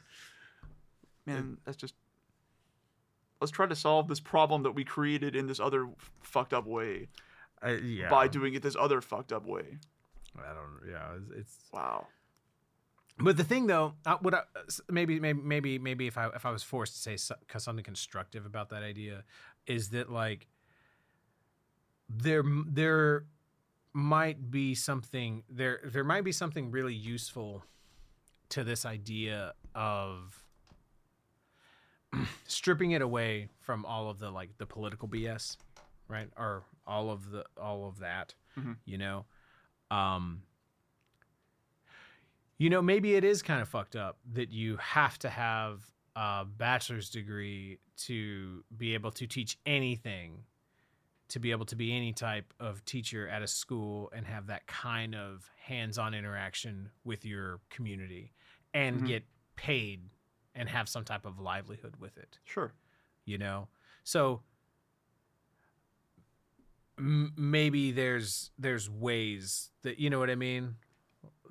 [1.25, 1.95] Man, that's just.
[3.41, 5.89] Let's try to solve this problem that we created in this other
[6.21, 7.09] fucked up way
[7.61, 8.09] Uh, yeah.
[8.09, 9.79] by doing it this other fucked up way.
[10.37, 10.89] I don't.
[10.89, 11.15] Yeah.
[11.17, 12.07] It's, it's Wow.
[13.19, 14.41] but the thing though, uh, what I,
[14.89, 18.69] maybe maybe maybe maybe if I if I was forced to say something constructive about
[18.69, 19.23] that idea,
[19.67, 20.47] is that like
[22.09, 23.25] there there
[23.93, 27.63] might be something there there might be something really useful
[28.49, 30.43] to this idea of
[32.47, 35.57] stripping it away from all of the like the political BS,
[36.07, 36.29] right?
[36.37, 38.77] Or all of the all of that, Mhm.
[38.85, 39.25] you know.
[39.93, 40.43] Um
[42.57, 45.81] you know, maybe it is kind of fucked up that you have to have
[46.15, 50.43] a bachelor's degree to be able to teach anything,
[51.29, 54.65] to be able to be any type of teacher at a school and have that
[54.67, 58.31] kind of hands-on interaction with your community
[58.73, 59.05] and Mhm.
[59.07, 59.23] get
[59.55, 60.09] paid
[60.55, 62.71] and have some type of livelihood with it Sure.
[63.25, 63.67] you know
[64.03, 64.43] so
[66.97, 70.75] m- maybe there's there's ways that you know what i mean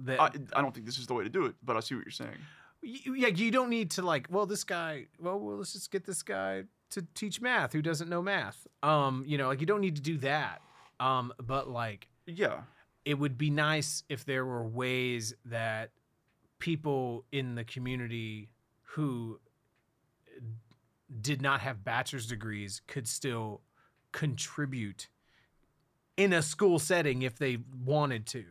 [0.00, 1.94] that I, I don't think this is the way to do it, but I see
[1.94, 2.38] what you're saying.
[2.82, 6.04] y- yeah you don't need to like well this guy well, well let's just get
[6.04, 9.80] this guy to teach math who doesn't know math um you know like you don't
[9.80, 10.60] need to do that
[11.00, 12.62] um but like Yeah.
[13.04, 15.90] it would be nice if there were ways that
[16.58, 18.50] people in the community
[18.82, 19.38] who
[21.20, 23.60] did not have bachelor's degrees could still
[24.12, 25.08] contribute
[26.16, 28.44] in a school setting if they wanted to.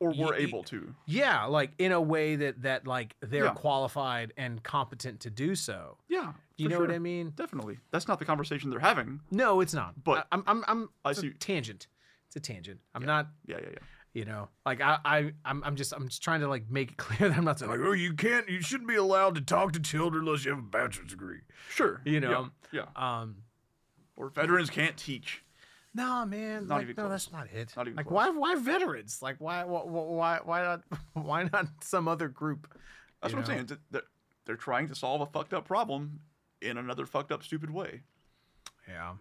[0.00, 0.94] Or were able to.
[1.06, 3.52] Yeah, like in a way that that like they're Yeah.
[3.54, 5.98] qualified and competent to do so.
[6.08, 6.32] Yeah.
[6.56, 6.90] You know what.
[6.90, 7.32] I mean?
[7.36, 7.78] Definitely.
[7.92, 9.20] That's not the conversation they're having.
[9.30, 10.02] No, it's not.
[10.02, 11.86] But- I, I'm I'm I'm i see tangent
[12.26, 13.78] it's a tangent i'm not Yeah, yeah, yeah.
[14.12, 16.96] you know like i i I'm, I'm just i'm just trying to like make it
[16.98, 19.72] clear that i'm not saying like oh you can't you shouldn't be allowed to talk
[19.72, 21.38] to children unless you have a bachelor's degree
[21.70, 22.02] Sure.
[22.04, 22.82] You know, Yeah.
[22.96, 23.20] yeah.
[23.22, 23.36] um
[24.16, 25.42] Or veterans can't teach.
[25.94, 27.10] No man Not like, even no close.
[27.10, 28.16] that's not it Not even like close.
[28.16, 30.82] why why veterans like why why why why not
[31.14, 32.68] why not some other group
[33.22, 33.78] That's what I'm saying.
[33.90, 34.02] They're,
[34.44, 36.20] they're trying to solve a fucked up problem
[36.62, 38.02] in another fucked up, stupid way.
[38.88, 39.12] yeah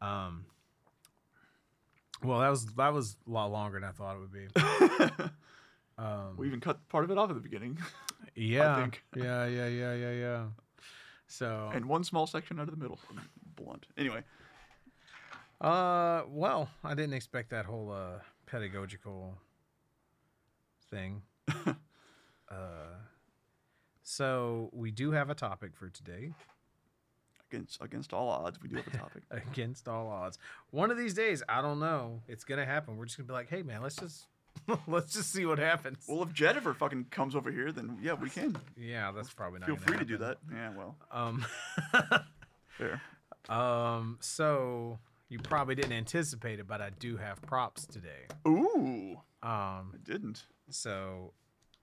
[0.00, 0.44] um
[2.22, 5.24] well that was that was a lot longer than i thought it would be
[5.98, 7.78] um we even cut part of it off at the beginning.
[8.34, 9.02] yeah think.
[9.14, 10.44] yeah yeah yeah yeah yeah
[11.26, 12.98] so and one small section out of the middle.
[13.56, 13.86] Blunt.
[13.96, 14.22] Anyway,
[15.60, 19.38] Uh, well, I didn't expect that whole uh pedagogical
[20.90, 21.22] thing.
[22.50, 22.54] uh,
[24.02, 26.32] so we do have a topic for today.
[27.50, 29.22] against against all odds, we do have a topic.
[29.30, 30.38] Against all odds,
[30.70, 32.96] one of these days, I don't know, it's gonna happen.
[32.96, 34.26] We're just gonna be like, hey man, let's just
[34.86, 36.04] let's just see what happens.
[36.08, 38.56] well, if Jed ever fucking comes over here, then yeah, we can.
[38.76, 39.66] yeah, that's probably not.
[39.68, 40.38] Feel free to do that.
[40.52, 41.44] Yeah, well, Um,
[42.68, 43.00] fair.
[43.48, 48.26] um, so you probably didn't anticipate it, but I do have props today.
[48.46, 50.44] Ooh, Um, I didn't.
[50.70, 51.32] so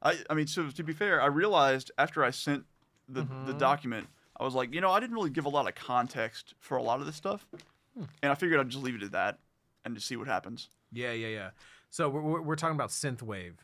[0.02, 2.66] I I mean, so to be fair, I realized after I sent
[3.08, 3.58] the the Mhm.
[3.60, 4.08] document,
[4.40, 6.82] I was like, you know, I didn't really give a lot of context for a
[6.84, 7.46] lot of this stuff,
[7.96, 8.04] Hmm.
[8.22, 9.40] and I figured I'd just leave it at that
[9.86, 10.70] and just see what happens.
[10.92, 11.50] Yeah, yeah, yeah.
[11.90, 13.56] So we're, we're, we're talking about synthwave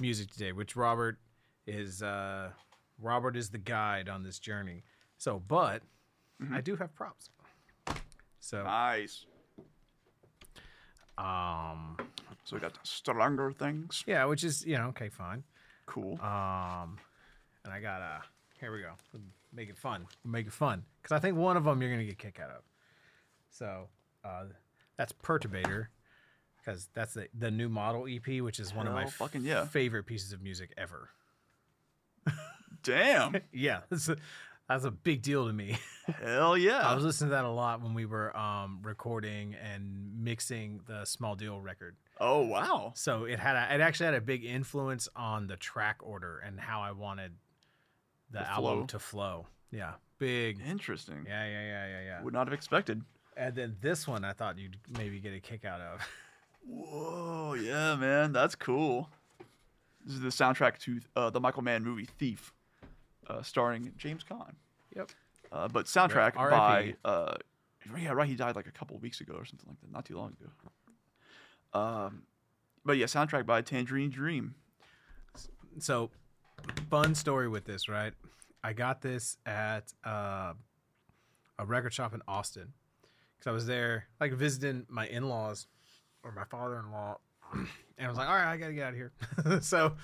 [0.00, 1.18] music today, which Robert
[1.66, 2.50] is uh,
[2.98, 4.82] Robert is the guide on this journey.
[5.18, 5.82] So, but
[6.52, 7.30] I do have props.
[8.44, 9.24] So, Nice.
[11.16, 11.96] um,
[12.44, 14.04] So we got Stranger Things.
[14.06, 15.44] yeah, which is you know okay, fine.
[15.86, 16.20] Cool.
[16.20, 16.98] Um,
[17.64, 18.20] and I got uh,
[18.60, 18.92] here we go.
[19.54, 20.04] Make it fun.
[20.26, 22.50] Make it fun because I think one of them you're gonna get a kick out
[22.50, 22.62] of.
[23.48, 23.88] So,
[24.22, 24.44] uh,
[24.98, 25.86] that's Perturbator.
[26.58, 29.66] Because that's the, the new model EP, which is one of my fucking yeah.
[29.66, 31.10] favorite pieces of music ever.
[32.82, 33.36] Damn.
[33.52, 34.16] Yeah, a,
[34.68, 35.76] that's a big deal to me.
[36.22, 36.80] Hell yeah.
[36.88, 41.04] I was listening to that a lot when we were um, recording and mixing the
[41.04, 41.96] Small Deal record.
[42.20, 42.92] oh wow.
[42.94, 46.58] So it had a, it actually had a big influence on the track order and
[46.60, 47.32] how I wanted
[48.30, 48.86] the, The album flow.
[48.86, 49.46] to flow.
[49.70, 50.60] Yeah, big.
[50.66, 51.24] Interesting.
[51.26, 52.22] Yeah, yeah, yeah, yeah, yeah.
[52.22, 53.02] Would not have expected.
[53.36, 56.00] And then this one, I thought you'd maybe get a kick out of.
[56.66, 59.10] Whoa, yeah, man, that's cool.
[60.04, 62.52] This is the soundtrack to uh, the Michael Mann movie Thief,
[63.28, 64.54] uh, starring James Caan.
[64.96, 65.10] Yep.
[65.52, 66.94] Uh, but soundtrack R.I.P..
[67.04, 67.34] by uh,
[67.98, 68.28] yeah, right.
[68.28, 70.34] He died like a couple of weeks ago or something like that, not too long
[70.40, 71.78] ago.
[71.78, 72.22] Um,
[72.84, 74.54] but yeah, soundtrack by Tangerine Dream.
[75.78, 76.10] so
[76.88, 78.12] fun story with this right
[78.62, 80.52] i got this at uh,
[81.58, 82.72] a record shop in austin
[83.36, 85.66] because i was there like visiting my in-laws
[86.22, 87.16] or my father-in-law
[87.52, 87.66] and
[88.00, 89.12] i was like all right i gotta get out of here
[89.60, 89.94] so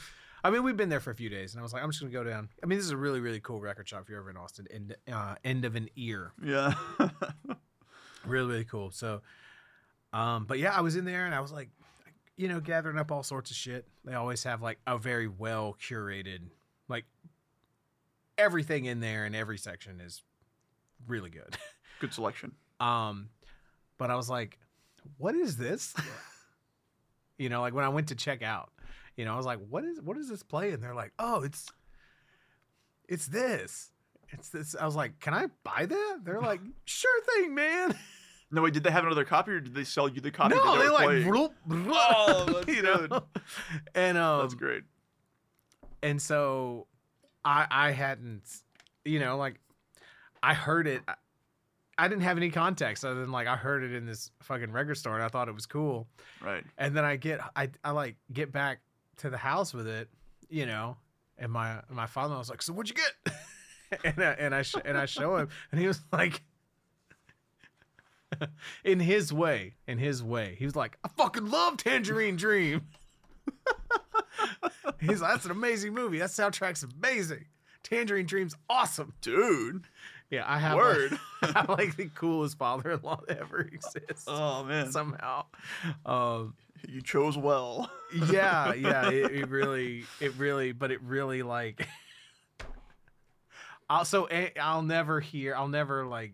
[0.44, 2.00] i mean we've been there for a few days and i was like i'm just
[2.00, 4.20] gonna go down i mean this is a really really cool record shop if you're
[4.20, 6.74] ever in austin end, uh, end of an ear Yeah.
[8.26, 9.20] really really cool so
[10.12, 11.68] um but yeah i was in there and i was like
[12.40, 13.86] you know, gathering up all sorts of shit.
[14.02, 16.38] They always have like a very well curated,
[16.88, 17.04] like
[18.38, 20.22] everything in there in every section is
[21.06, 21.58] really good.
[22.00, 22.52] Good selection.
[22.80, 23.28] Um,
[23.98, 24.58] but I was like,
[25.18, 25.94] what is this?
[27.38, 28.70] you know, like when I went to check out,
[29.16, 30.70] you know, I was like, what is what is this play?
[30.72, 31.66] And they're like, oh, it's
[33.08, 33.90] it's this.
[34.30, 34.76] It's this.
[34.80, 36.20] I was like, can I buy that?
[36.24, 37.94] They're like, sure thing, man.
[38.52, 40.56] No, wait, did they have another copy or did they sell you the copy?
[40.56, 43.22] no, that they like, bloop, bloop, Oh, that's you know?
[43.94, 44.82] And um, That's great.
[46.02, 46.88] and so
[47.44, 48.42] I I hadn't,
[49.04, 49.60] you know, like
[50.42, 51.00] I heard it.
[51.06, 51.14] I,
[51.96, 54.96] I didn't have any context other than like I heard it in this fucking record
[54.96, 56.08] store and I thought it was cool.
[56.44, 56.64] Right.
[56.76, 58.80] And then I get I I like get back
[59.20, 60.08] to the house with it,
[60.48, 60.96] you know,
[61.38, 64.74] and my my father was like, "So what'd you get?" and I, and I sh-
[64.84, 66.42] and I show him, and he was like,
[68.84, 72.82] in his way, in his way, he was like, "I fucking love Tangerine Dream."
[75.00, 76.18] He's like, "That's an amazing movie.
[76.18, 77.46] That soundtrack's amazing.
[77.82, 79.86] Tangerine Dream's awesome." Dude.
[80.30, 81.18] Yeah, I have Word.
[81.42, 84.26] Like, I have like the coolest father-in-law that ever exists.
[84.28, 84.92] Oh man.
[84.92, 85.46] Somehow,
[86.06, 86.54] um,
[86.88, 87.90] You chose well.
[88.30, 91.86] yeah yeah it, it really it really but it really like
[93.90, 96.32] also eh, i'll never hear i'll never like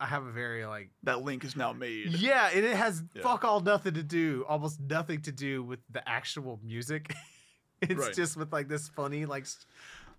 [0.00, 2.12] i have a very like That link is now made.
[2.14, 3.22] yeah and it has Yeah.
[3.22, 7.14] fuck all nothing to do almost nothing to do with the actual music
[7.82, 8.14] it's Right.
[8.14, 9.46] just with like this funny like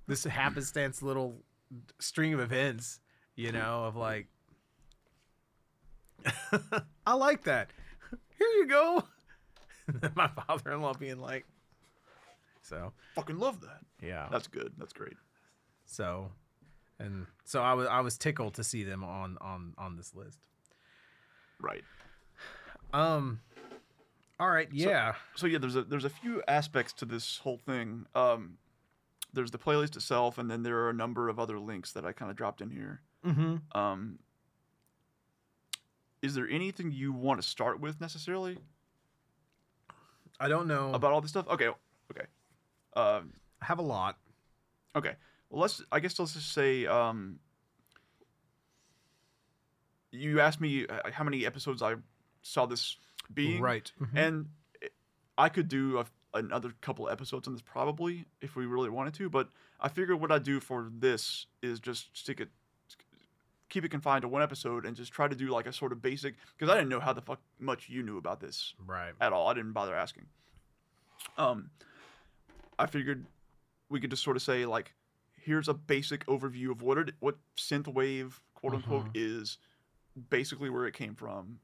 [0.08, 1.42] this happenstance little
[2.00, 3.00] string of events
[3.36, 4.28] you know of like
[7.06, 7.70] i like that
[8.38, 9.04] here you go
[10.16, 11.46] my father-in-law being like
[12.62, 13.80] so Fucking love that.
[14.02, 14.74] yeah That's good.
[14.78, 15.14] That's great.
[15.86, 16.32] so
[17.00, 20.40] and so i was i was tickled to see them on on on this list
[21.60, 21.84] Right.
[22.94, 23.40] um
[24.40, 28.06] all right yeah So yeah, there's a there's a few aspects to this whole thing.
[28.16, 28.58] Um,
[29.34, 32.12] there's the playlist itself, and then there are a number of other links that I
[32.14, 33.02] kind of dropped in here.
[33.26, 34.20] mm-hmm Um,
[36.22, 38.58] is there anything you want to start with necessarily
[40.40, 41.48] i don't know about all this stuff?
[41.48, 41.68] Okay,
[42.12, 42.26] okay,
[42.96, 44.18] um, i have a lot
[44.96, 45.16] okay.
[45.50, 45.82] Well, let's.
[45.92, 46.86] I guess let's just say.
[46.88, 47.40] Um,
[50.12, 51.96] you asked me uh, how many episodes I
[52.42, 52.98] saw this
[53.34, 54.18] being, right Mhm.
[54.18, 54.50] and
[55.38, 59.30] I could do a, another couple episodes on this probably if we really wanted to.
[59.30, 59.50] But
[59.80, 62.50] I figured what I'd do for this is just stick it,
[63.70, 66.02] keep it confined to one episode, and just try to do like a sort of
[66.02, 69.34] basic because I didn't know how the fuck much you knew about this right at
[69.34, 69.48] all.
[69.48, 70.26] I didn't bother asking.
[71.38, 71.70] Um,
[72.78, 73.26] I figured
[73.90, 74.94] we could just sort of say like,
[75.36, 79.58] here's a basic overview of what it what synthwave quote unquote is,
[80.30, 81.60] basically where it came from,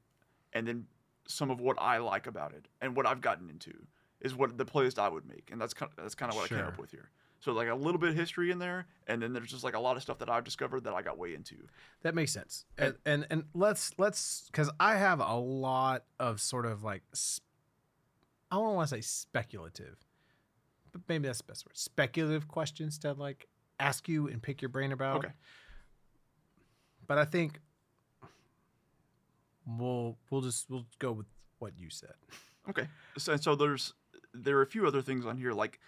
[0.52, 0.86] and then
[1.28, 3.72] some of what I like about it and what I've gotten into
[4.20, 6.44] is what the playlist I would make, and that's kind of, that's kind of what
[6.46, 7.10] I came up with here.
[7.42, 9.80] So like a little bit of history in there, and then there's just like a
[9.80, 11.56] lot of stuff that I've discovered that I got way into.
[12.02, 12.64] That makes sense.
[12.78, 17.02] And and, and let's let's because I have a lot of sort of like
[18.52, 19.96] I don't want to say speculative,
[20.92, 21.76] but maybe that's the best word.
[21.76, 23.48] Speculative questions to like
[23.80, 25.16] ask you and pick your brain about.
[25.16, 25.32] Okay.
[27.08, 27.58] But I think
[29.66, 31.26] we'll we'll just we'll go with
[31.58, 32.14] what you said.
[32.70, 32.86] Okay.
[33.18, 33.94] So, so there's
[34.32, 35.80] there are a few other things on here like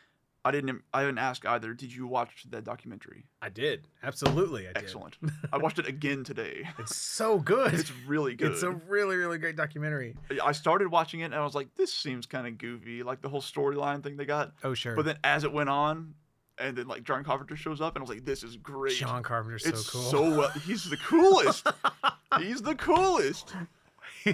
[0.45, 1.73] I didn't I didn't ask either.
[1.73, 3.25] Did you watch that documentary?
[3.41, 4.69] I did absolutely.
[4.69, 4.77] I did.
[4.77, 5.17] Excellent.
[5.53, 6.69] I watched it again today.
[6.79, 7.73] It's so good.
[7.73, 8.51] It's really good.
[8.53, 10.17] It's a really really great documentary.
[10.43, 13.29] I started watching it and I was like, this seems kind of goofy, like the
[13.29, 14.53] whole storyline thing they got.
[14.63, 14.95] Oh sure.
[14.97, 16.15] But then as it went on,
[16.59, 18.97] and then like John Carpenter shows up, and I was like, this is great.
[18.97, 20.03] John Carpenter's so it's cool.
[20.03, 20.51] so well.
[20.67, 21.67] He's the coolest.
[22.39, 23.55] he's the coolest.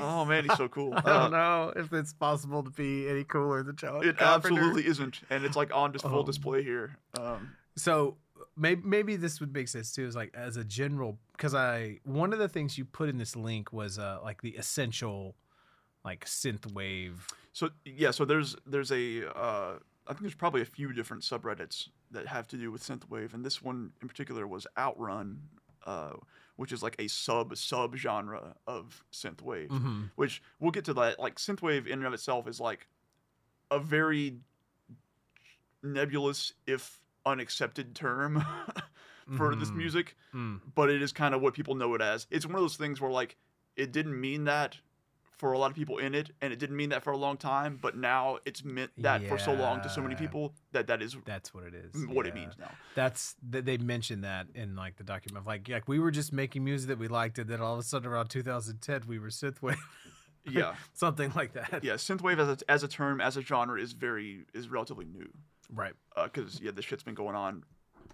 [0.00, 0.92] Oh man, he's so cool.
[0.96, 4.04] I Uh, don't know if it's possible to be any cooler than John.
[4.06, 4.54] It Carpenter.
[4.58, 6.96] absolutely isn't, and it's like on just full Um, display here.
[7.18, 8.16] Um, So
[8.56, 10.06] maybe maybe this would make sense too.
[10.06, 13.34] Is like as a general because I one of the things you put in this
[13.36, 15.34] link was uh like the essential
[16.04, 17.26] like synth wave.
[17.52, 19.74] So yeah, so there's there's a uh,
[20.06, 23.44] I think there's probably a few different subreddits that have to do with synthwave, and
[23.44, 25.40] this one in particular was Outrun,
[25.86, 26.12] uh,
[26.60, 29.68] which is like a sub sub genre of synthwave.
[29.68, 30.02] Mm-hmm.
[30.16, 31.18] Which we'll get to that.
[31.18, 32.86] Like synthwave in and of itself is like
[33.70, 34.36] a very
[35.82, 38.44] nebulous, if unaccepted term
[39.36, 39.76] for this Mhm.
[39.76, 40.60] music, Mm.
[40.74, 42.26] but it is kind of what people know it as.
[42.30, 43.36] It's one of those things where like
[43.76, 44.78] it didn't mean that
[45.40, 47.36] for a lot of people in it, and it didn't mean that for a long
[47.36, 51.00] time, but now it's meant that for so long to so many people that that
[51.02, 52.06] is That's what it is.
[52.06, 52.70] what it means now.
[52.94, 55.46] That's th- they mentioned that in like the document.
[55.46, 57.82] Like like we were just making music that we liked, and then all of a
[57.82, 59.76] sudden around 2010 we were synthwave.
[60.50, 60.74] Yeah.
[60.94, 61.84] something like that.
[61.84, 65.28] Yeah, synthwave as a, as a term, as a genre, is very is relatively new.
[65.72, 65.92] Right.
[66.16, 67.62] Because yeah, this shit's been going on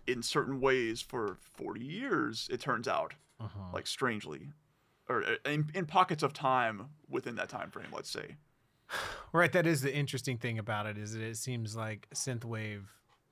[0.08, 2.48] in certain ways for 40 years.
[2.50, 3.70] It turns out, Uh-huh.
[3.72, 4.50] like strangely,
[5.08, 7.88] or uh, in, in pockets of time within that time frame.
[7.92, 8.36] Let's say.
[9.32, 12.82] Right, that is the interesting thing about it is that it seems like synthwave,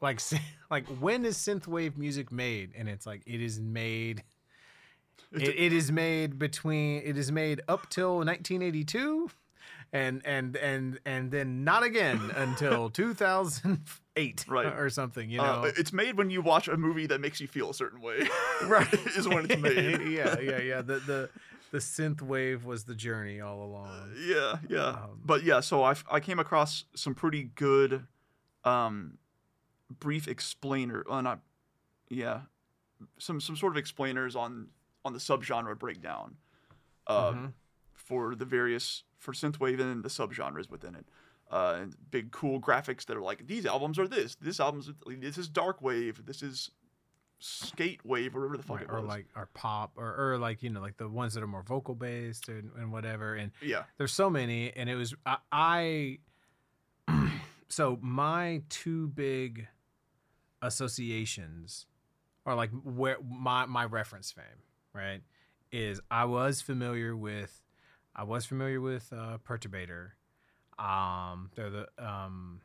[0.01, 0.21] like
[0.71, 2.73] like when is synthwave music made?
[2.77, 4.25] And it's like it is made.
[5.33, 9.31] It, it is made between it is made up till 1982,
[9.93, 12.91] and and and and then not again until
[13.59, 14.67] 2008 Right.
[14.67, 15.31] or something.
[15.31, 17.75] You Uh, know, it's made when you watch a movie that makes you feel a
[17.75, 18.29] certain way.
[18.67, 20.01] right is when it's made.
[20.11, 20.83] yeah, yeah, yeah.
[20.83, 21.31] The the
[21.75, 24.13] the synthwave was the journey all along.
[24.25, 24.87] Yeah, yeah.
[24.91, 28.07] Um, but yeah, so I, I came across some pretty good
[28.65, 29.19] um
[29.99, 31.41] brief explainer, uh, not
[32.09, 32.43] yeah,
[33.19, 34.69] some some sort of explainers on
[35.05, 36.37] on the subgenre breakdown.
[37.07, 37.53] Uh, Mhm.
[37.93, 41.07] for the various for synthwave and the subgenres within it.
[41.51, 45.37] Uh, and big cool graphics that are like these albums are this, this album's this
[45.37, 46.71] is dark wave, this is
[47.39, 49.09] skate wave, or whatever the fuck Right, it or was.
[49.09, 51.95] like or pop or, or like you know like the ones that are more vocal
[51.95, 56.19] based and, and whatever and yeah, there's so many and it was i, I
[57.69, 59.67] so my two big
[60.63, 61.87] associations
[62.47, 64.45] are like where my my reference fame
[64.93, 65.21] right
[65.73, 67.63] is i was familiar with
[68.15, 70.11] i was familiar with uh perturbator
[70.79, 72.61] um they're the um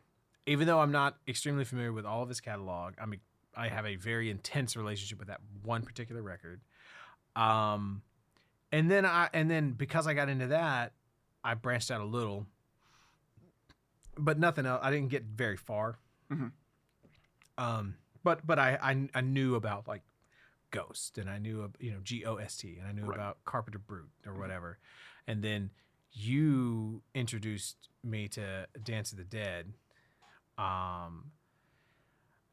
[0.45, 3.19] even though i'm not extremely familiar with all of his catalog i mean
[3.55, 6.61] i have a very intense relationship with that one particular record
[7.35, 8.01] um
[8.71, 10.93] and then i and then because i got into that
[11.43, 12.45] i branched out a little
[14.17, 15.97] but nothing else i didn't get very far
[16.31, 16.51] Mhm.
[17.57, 20.03] um but but I, I i knew about like
[20.71, 23.15] ghost and i knew you know g-o-s-t and i knew Right.
[23.15, 24.39] about Carpenter Brut or Mhm.
[24.39, 24.77] whatever
[25.27, 25.71] and then
[26.11, 29.73] you introduced me to dance of the dead
[30.57, 31.31] um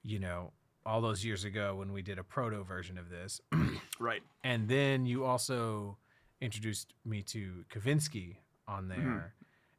[0.02, 0.52] you know
[0.86, 3.40] all those years ago when we did a proto version of this
[3.98, 4.22] right.
[4.44, 5.98] and then you also
[6.40, 8.36] introduced me to Kavinsky
[8.68, 9.02] on mm-hmm.
[9.02, 9.34] there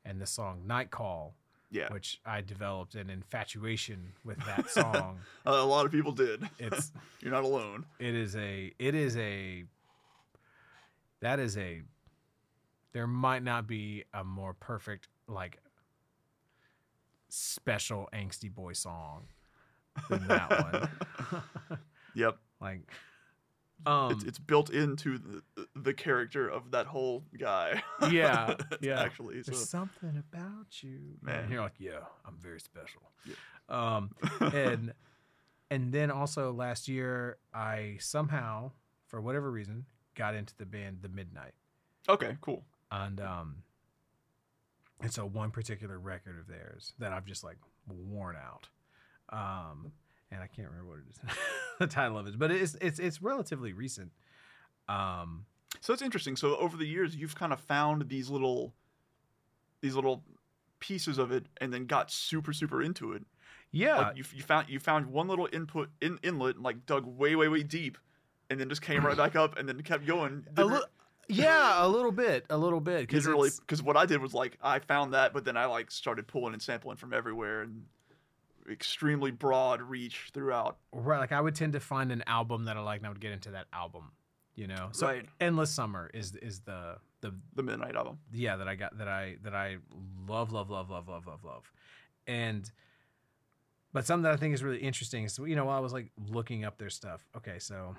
[0.06, 1.36] and the song Night Call,
[1.70, 5.20] Yeah, which I developed an infatuation with that song.
[5.46, 6.44] a lot of people did.
[6.60, 7.86] it's You're not alone.
[8.00, 9.66] it is a it is a
[11.22, 11.82] that is a
[12.94, 15.60] there might not be a more perfect like
[17.30, 19.28] special angsty boy song
[20.10, 20.50] than that
[21.30, 21.80] one.
[22.16, 22.38] Yep.
[22.60, 22.82] like
[23.86, 27.84] um it's, it's built into the, the character of that whole guy.
[28.10, 29.00] Yeah, yeah.
[29.02, 31.42] Actually, so There's something about you, Man.
[31.44, 33.02] And you're like, yeah, I'm very special.
[33.26, 33.36] Yeah.
[33.70, 34.12] Um,
[34.54, 34.94] and
[35.70, 38.72] and then also last year, I somehow,
[39.08, 41.54] for whatever reason, got into the band The Midnight,
[42.10, 42.64] okay, cool.
[42.92, 43.58] and um,
[45.02, 47.58] and so one particular record of theirs that I've just like
[47.88, 48.68] worn out,
[49.30, 49.92] um,
[50.32, 51.38] and I can't remember what it is,
[51.80, 54.12] the title of it, but it's it's it's relatively recent.
[54.90, 55.46] Um,
[55.82, 56.36] So it's interesting.
[56.36, 58.74] So over the years, you've kind of found these little,
[59.82, 60.24] these little
[60.80, 63.24] pieces of it, and then got super super into it.
[63.72, 67.06] yeah, Like you, you found you found one little input in inlet, and like dug
[67.06, 67.98] way way way deep,
[68.50, 70.46] and then just came right back up, and then kept going.
[70.58, 70.82] a li-
[71.30, 74.58] yeah, a little bit, a little bit, because really because what I did was like
[74.62, 77.84] I found that, but then I like started pulling and sampling from everywhere, and
[78.70, 80.78] extremely broad reach throughout.
[80.92, 81.20] right.
[81.20, 83.32] Like I would tend to find an album that I like, and I would get
[83.32, 84.12] into that album.
[84.56, 85.26] You know, so Right.
[85.40, 88.20] "Endless Summer" is is the the The Midnight album.
[88.32, 89.78] yeah that I got that I that I
[90.28, 91.72] love love love love love love love,
[92.26, 92.70] and
[93.94, 96.12] but something that I think is really interesting is you know while I was like
[96.28, 97.28] looking up their stuff.
[97.36, 97.96] Okay, so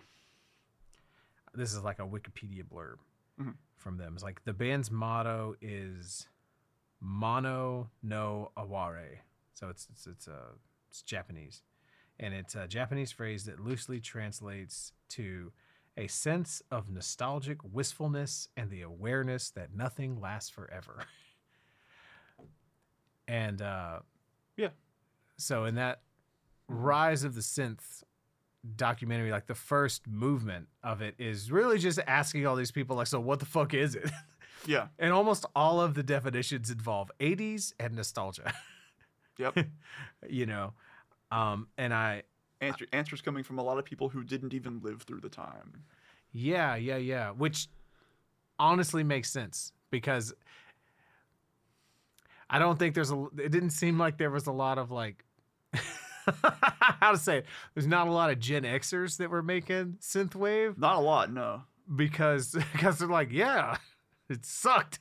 [1.54, 2.96] this is like a Wikipedia blurb
[3.40, 3.54] Mhm.
[3.76, 4.14] from them.
[4.14, 6.28] It's like the band's motto is
[7.00, 9.20] "Mono no Aware,"
[9.58, 10.52] so it's it's it's uh,
[10.88, 11.62] it's Japanese,
[12.20, 15.52] and it's a Japanese phrase that loosely translates to
[15.96, 21.00] a sense of nostalgic wistfulness and the awareness that nothing lasts forever.
[23.26, 23.98] and uh
[24.56, 24.68] Yeah.
[25.36, 26.00] so in that
[26.68, 28.02] rise of the synth
[28.76, 33.06] documentary like the first movement of it is really just asking all these people like
[33.06, 34.10] so what the fuck is it
[34.66, 34.88] Yeah.
[34.98, 38.52] and almost all of the definitions involve 80s and nostalgia
[39.38, 39.58] Yep.
[40.28, 40.72] you know
[41.30, 42.22] um and i
[42.60, 45.84] Answer, answers coming from a lot of people who didn't even live through the time.
[46.32, 47.30] Yeah, yeah, yeah.
[47.30, 47.68] Which
[48.58, 50.34] honestly makes sense because
[52.50, 53.26] I don't think there's a.
[53.36, 55.24] It didn't seem like there was a lot of like.
[56.32, 57.46] how to say it?
[57.74, 61.62] There's not a lot of Gen Xers that were making synthwave Not a lot, no.
[61.94, 63.76] because because they're like, yeah,
[64.28, 64.98] it sucked.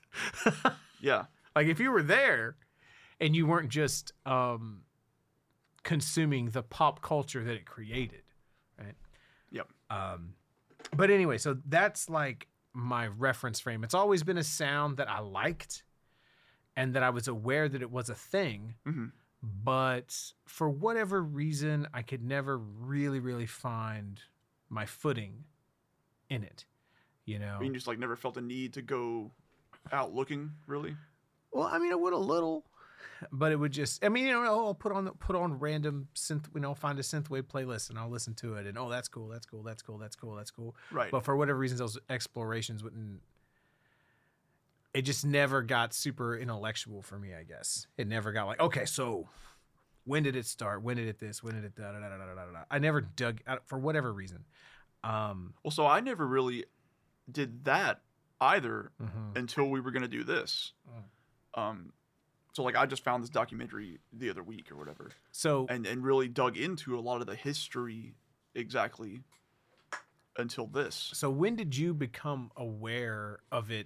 [1.02, 1.26] Yeah.
[1.56, 2.56] Like if you were there
[3.20, 4.82] and you weren't just um
[5.84, 8.24] consuming the pop culture that it created,
[8.80, 8.96] right?
[9.52, 9.68] Yep.
[9.90, 10.34] Um
[10.96, 13.84] but anyway, so that's like my reference frame.
[13.84, 15.84] It's always been a sound that I liked
[16.76, 19.12] and that I was aware that it was a thing, Mhm.
[19.44, 20.16] but
[20.46, 24.22] for whatever reason I could never really really find
[24.70, 25.46] my footing
[26.30, 26.66] in it.
[27.26, 27.56] You know.
[27.56, 29.32] I mean, just like never felt a need to go
[29.92, 30.96] out looking, really.
[31.52, 32.66] Well, I mean, I would a little,
[33.32, 34.04] but it would just.
[34.04, 36.46] I mean, you know, I'll put on put on random synth.
[36.54, 39.28] You know, find a synthwave playlist and I'll listen to it, and oh, that's cool,
[39.28, 40.76] that's cool, that's cool, that's cool, that's cool.
[40.92, 41.12] Right.
[41.12, 43.22] But for whatever reasons, those explorations wouldn't.
[44.94, 47.34] It just never got super intellectual for me.
[47.34, 49.28] I guess it never got like, okay, so
[50.06, 50.82] when did it start?
[50.82, 51.44] When did it this?
[51.44, 52.52] When did it da da da da da da?
[52.52, 52.64] da?
[52.72, 54.46] I never dug for whatever reason.
[55.04, 56.66] Um, well, so I never really
[57.32, 58.02] did that
[58.40, 59.38] either mhm.
[59.38, 60.74] until we were gonna do this.
[60.90, 61.62] Mm.
[61.62, 61.94] Um,
[62.58, 66.04] so like I just found this documentary the other week or whatever, So and and
[66.04, 68.16] really dug into a lot of the history
[68.56, 69.22] exactly
[70.40, 71.12] until this.
[71.14, 73.86] So when did you become aware of it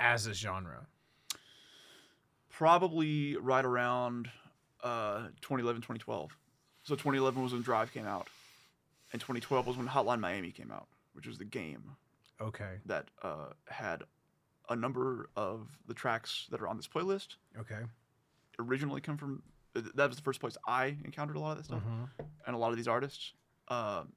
[0.00, 0.88] as a genre?
[2.48, 4.28] Probably right around
[4.82, 6.36] uh 2011 2012.
[6.82, 8.26] So 2011 was when Drive came out,
[9.12, 11.92] and 2012 was when Hotline Miami came out, which was the game
[12.40, 12.78] Okay.
[12.86, 14.02] that uh, had
[14.68, 17.80] a number of the tracks that are on this playlist Okay.
[18.60, 19.42] Originally come from.
[19.74, 21.82] That was the first place I encountered a lot of that stuff.
[21.84, 22.08] Mhm.
[22.46, 23.34] and a lot of these artists.
[23.68, 24.12] Um,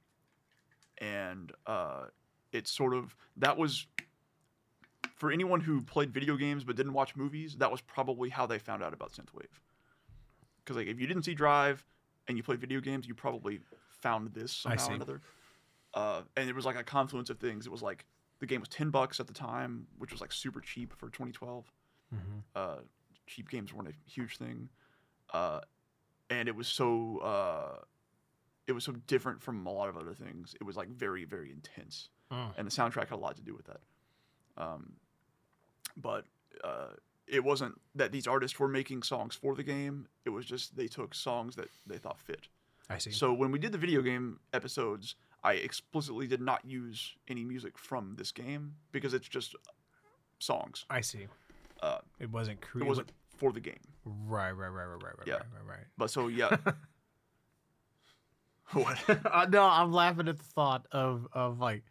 [0.99, 2.05] and uh,
[2.51, 3.85] it's sort of that was
[5.15, 7.55] for anyone who played video games but didn't watch movies.
[7.57, 9.47] That was probably how they found out about synthwave.
[10.57, 11.85] Because like if you didn't see Drive
[12.27, 13.59] and you played video games, you probably
[13.89, 15.21] found this somehow or another.
[15.93, 17.65] Uh, and it was like a confluence of things.
[17.67, 18.05] It was like
[18.39, 21.71] the game was ten bucks at the time, which was like super cheap for 2012
[22.13, 22.43] Mhm.
[22.55, 22.77] uh,
[23.27, 24.69] cheap games weren't a huge thing,
[25.33, 25.61] uh,
[26.29, 27.79] and it was so uh,
[28.67, 30.55] it was so different from a lot of other things.
[30.59, 32.51] It was like very very intense, Mm.
[32.57, 33.81] and the soundtrack had a lot to do with that.
[34.57, 34.93] Um,
[35.97, 36.25] but
[36.63, 36.89] uh,
[37.27, 40.07] it wasn't that these artists were making songs for the game.
[40.25, 42.47] It was just they took songs that they thought fit.
[42.89, 43.11] I see.
[43.11, 47.77] So when we did the video game episodes, I explicitly did not use any music
[47.77, 49.55] from this game because it's just
[50.39, 50.85] songs.
[50.89, 51.27] I see.
[51.83, 52.87] Uh, It wasn't it created.
[52.87, 53.79] wasn't for the game.
[54.05, 54.51] Right.
[54.51, 54.67] Right.
[54.69, 54.85] Right.
[54.85, 55.03] Right.
[55.03, 55.17] Right.
[55.17, 55.27] Right.
[55.27, 55.33] Yeah.
[55.33, 55.43] Right.
[55.67, 55.77] Right.
[55.77, 55.85] right.
[55.97, 56.55] But so yeah.
[58.71, 58.97] what?
[59.09, 61.83] uh, no, I'm laughing at the thought of of like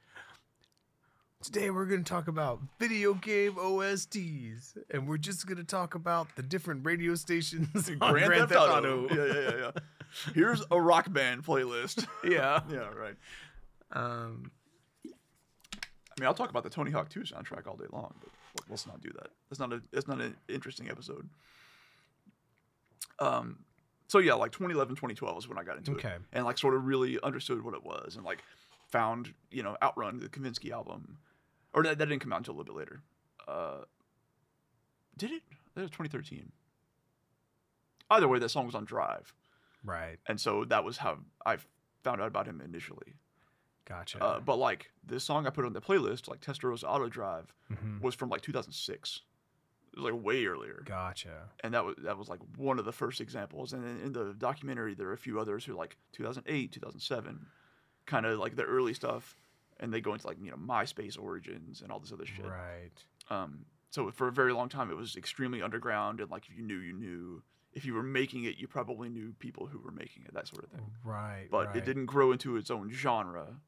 [1.43, 5.95] today we're going to talk about video game OSTs, and we're just going to talk
[5.95, 9.09] about the different radio stations on Grand, Theft Auto.
[9.11, 9.71] Yeah, yeah, yeah, yeah.
[10.35, 12.07] Here's a rock band playlist.
[12.25, 12.61] yeah.
[12.71, 13.17] yeah, right.
[13.93, 14.51] Um.
[15.07, 18.29] I mean, I'll talk about the Tony Hawk 2 soundtrack all day long, but
[18.69, 19.29] let's not do that.
[19.51, 19.83] That's not a.
[19.93, 21.29] That's not an interesting episode.
[23.19, 23.59] Um.
[24.09, 26.09] So yeah, like 2011, 2012 is when I got into Okay.
[26.11, 28.43] it, and like sort of really understood what it was, and like
[28.91, 31.19] found you know Outrun, the Kavinsky album,
[31.73, 33.01] or that, that didn't come out until a little bit later.
[33.49, 33.85] Uh,
[35.17, 35.43] did it?
[35.75, 36.53] That was 2013.
[38.11, 39.33] Either way, that song was on Drive,
[39.83, 40.19] Right.
[40.29, 41.57] and so that was how I
[42.05, 43.15] found out about him initially.
[43.85, 44.23] Gotcha.
[44.23, 48.01] Uh, but like this song I put on the playlist, like Testarossa Auto Drive, Mhm.
[48.01, 49.23] was from like 2006.
[49.93, 51.51] It was like way earlier, Gotcha.
[51.63, 53.73] and that was that was like one of the first examples.
[53.73, 57.47] And then in the documentary, there are a few others who like 2008, 2007,
[58.07, 59.37] kind of like the early stuff,
[59.81, 62.47] and they go into like you know MySpace origins and all this other shit.
[62.47, 63.05] Right.
[63.29, 66.63] Um, so for a very long time, it was extremely underground, and like if you
[66.63, 67.43] knew, you knew.
[67.75, 70.63] If you were making it, you probably knew people who were making it, that sort
[70.65, 70.91] of thing.
[71.05, 71.49] Right.
[71.51, 73.63] But right, it didn't grow into its own genre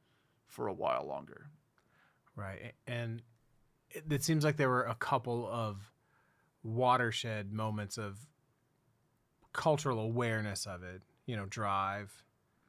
[0.55, 1.47] for a while longer.
[2.37, 2.73] Right.
[2.87, 3.23] And
[3.91, 5.91] it, it seems like there were a couple of
[6.63, 8.19] watershed moments of
[9.53, 11.03] cultural awareness of it.
[11.27, 12.13] You know, Drive.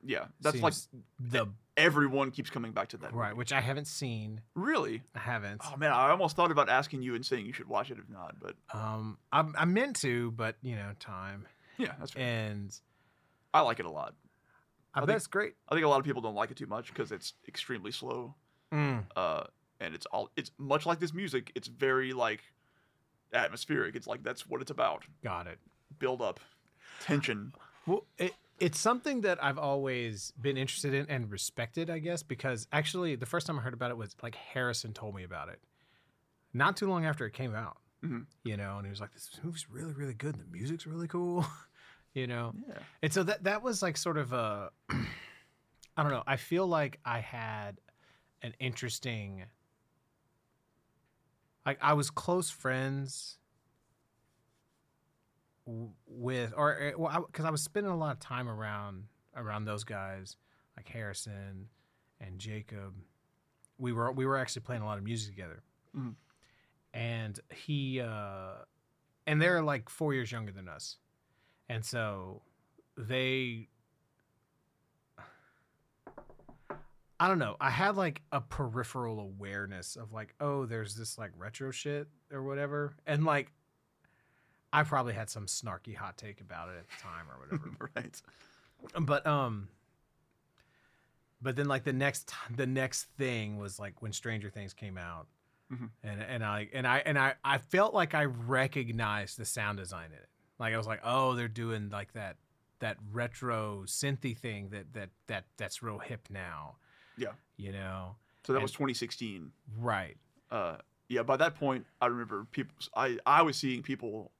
[0.07, 0.73] Yeah, that's like
[1.19, 1.47] the
[1.77, 3.13] everyone keeps coming back to that.
[3.13, 3.37] right, movie.
[3.39, 4.41] which I haven't seen.
[4.53, 5.01] Really?
[5.15, 5.61] I haven't.
[5.65, 8.07] Oh man, I almost thought about asking you and saying you should watch it if
[8.07, 11.47] not, but Um, I, I meant to, but you know, time
[11.79, 12.23] yeah, that's fair.
[12.23, 12.79] and
[13.53, 14.13] I like it a lot.
[14.95, 15.53] I, I think- it's great.
[15.69, 18.33] I think a lot of people don't like it too much because it's extremely slow.
[18.71, 19.43] Mm, Uh,
[19.79, 21.51] and it's all it's much like this music.
[21.53, 22.41] It's very like
[23.33, 23.95] atmospheric.
[23.95, 25.03] It's like that's what it's about.
[25.23, 25.59] got it.
[25.99, 26.39] Build up,
[27.01, 27.53] tension.
[27.85, 32.67] Well, it, it's something that I've always been interested in and respected, I guess, because
[32.71, 35.59] actually the first time I heard about it was like Harrison told me about it.
[36.53, 38.25] Not too long after it came out, Mhm.
[38.43, 40.35] you know, and he was like, "This movie's really, really good.
[40.35, 41.45] The music's really cool,"
[42.15, 42.53] you know.
[42.67, 42.79] Yeah.
[43.03, 46.23] And so that that was like sort of a, I don't know.
[46.25, 47.79] I feel like I had
[48.41, 49.43] an interesting,
[51.65, 53.37] like I was close friends
[56.07, 59.05] with or uh, well because I, was spending a lot of time around
[59.35, 60.37] around those guys
[60.77, 61.67] like Harrison
[62.19, 62.93] and Jacob.
[63.77, 65.63] We were we were actually playing a lot of music together,
[65.97, 66.15] Mhm.
[66.93, 68.53] and he uh,
[69.27, 70.97] and they're like four years younger than us,
[71.69, 72.41] and so
[72.97, 73.69] they.
[77.17, 77.55] I don't know.
[77.61, 82.43] I had like a peripheral awareness of like, oh, there's this like retro shit or
[82.43, 83.53] whatever, and like,
[84.73, 87.89] I probably had some snarky hot take about it at the time or whatever.
[87.95, 88.21] right.
[89.05, 89.69] but um,
[91.41, 95.27] but then like the next the next thing was like when Stranger Things came out,
[95.71, 95.89] Mhm.
[96.03, 100.07] and and I and I and I I felt like I recognized the sound design
[100.07, 100.27] in it.
[100.59, 102.37] Like I was like, oh, they're doing like that
[102.79, 106.75] that retro synthy thing that that that that's real hip now.
[107.17, 107.29] Yeah.
[107.57, 108.15] You know.
[108.45, 109.51] So that And- was 2016.
[109.77, 110.17] Right.
[110.51, 110.77] Uh,
[111.09, 111.23] yeah.
[111.23, 112.75] By that point, I remember people.
[112.95, 114.31] I I was seeing people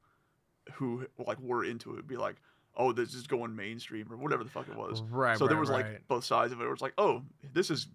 [0.73, 2.35] who like were into it be like,
[2.75, 5.01] "Oh, this is going mainstream" or whatever the fuck it was.
[5.01, 5.37] Right.
[5.37, 5.85] so there right, was right.
[5.85, 6.65] like both sides of it.
[6.65, 7.23] It was like, "Oh,
[7.53, 7.87] this is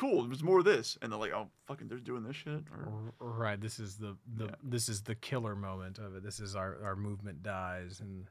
[0.00, 0.26] cool.
[0.26, 3.60] There's more of this," and they're like, "Oh, fucking, they're doing this shit." Or, Right.
[3.60, 4.54] This is the the Yeah.
[4.62, 6.22] this is the killer moment of it.
[6.22, 8.28] This is our our movement dies and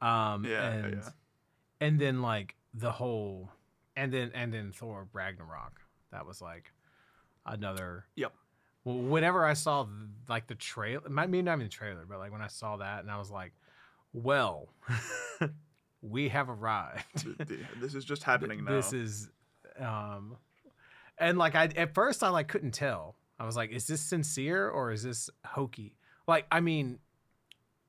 [0.00, 1.08] um Yeah, and yeah.
[1.80, 3.50] and then like the whole
[3.96, 5.80] and then and then Thor Ragnarok.
[6.10, 6.72] That was like
[7.46, 8.32] another Yep.
[8.84, 9.86] Well, whenever I saw
[10.28, 13.10] like the trailer, maybe not even the trailer, but like when I saw that and
[13.10, 13.52] I was like,
[14.12, 14.68] well,
[16.02, 17.04] we have arrived.
[17.22, 18.72] th- th- this is just happening now.
[18.72, 19.30] This is,
[19.78, 20.36] um,
[21.22, 23.16] and like I at first I like couldn't tell.
[23.38, 25.96] I was like, is this sincere or is this hokey?
[26.28, 26.98] Like, I mean,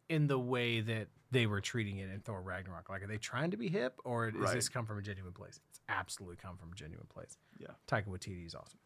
[0.09, 3.51] in the way that they were treating it in Thor Ragnarok, like, are they trying
[3.51, 4.53] to be hip or does Right.
[4.55, 5.59] this come from a genuine place?
[5.69, 7.37] It's absolutely come from a genuine place.
[7.59, 7.67] Yeah.
[7.87, 8.79] Taika Waititi is awesome.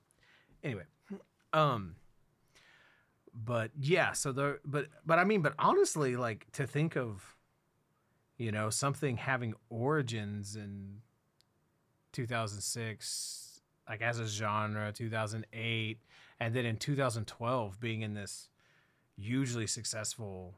[0.63, 0.83] Anyway,
[1.53, 1.95] um,
[3.33, 7.35] but yeah, so the but but I mean, but honestly, like to think of,
[8.37, 11.01] you know, something having origins in
[12.13, 13.46] 2006,
[13.89, 15.99] like as a genre, 2008,
[16.39, 18.49] and then in 2012 being in this
[19.17, 20.55] hugely successful,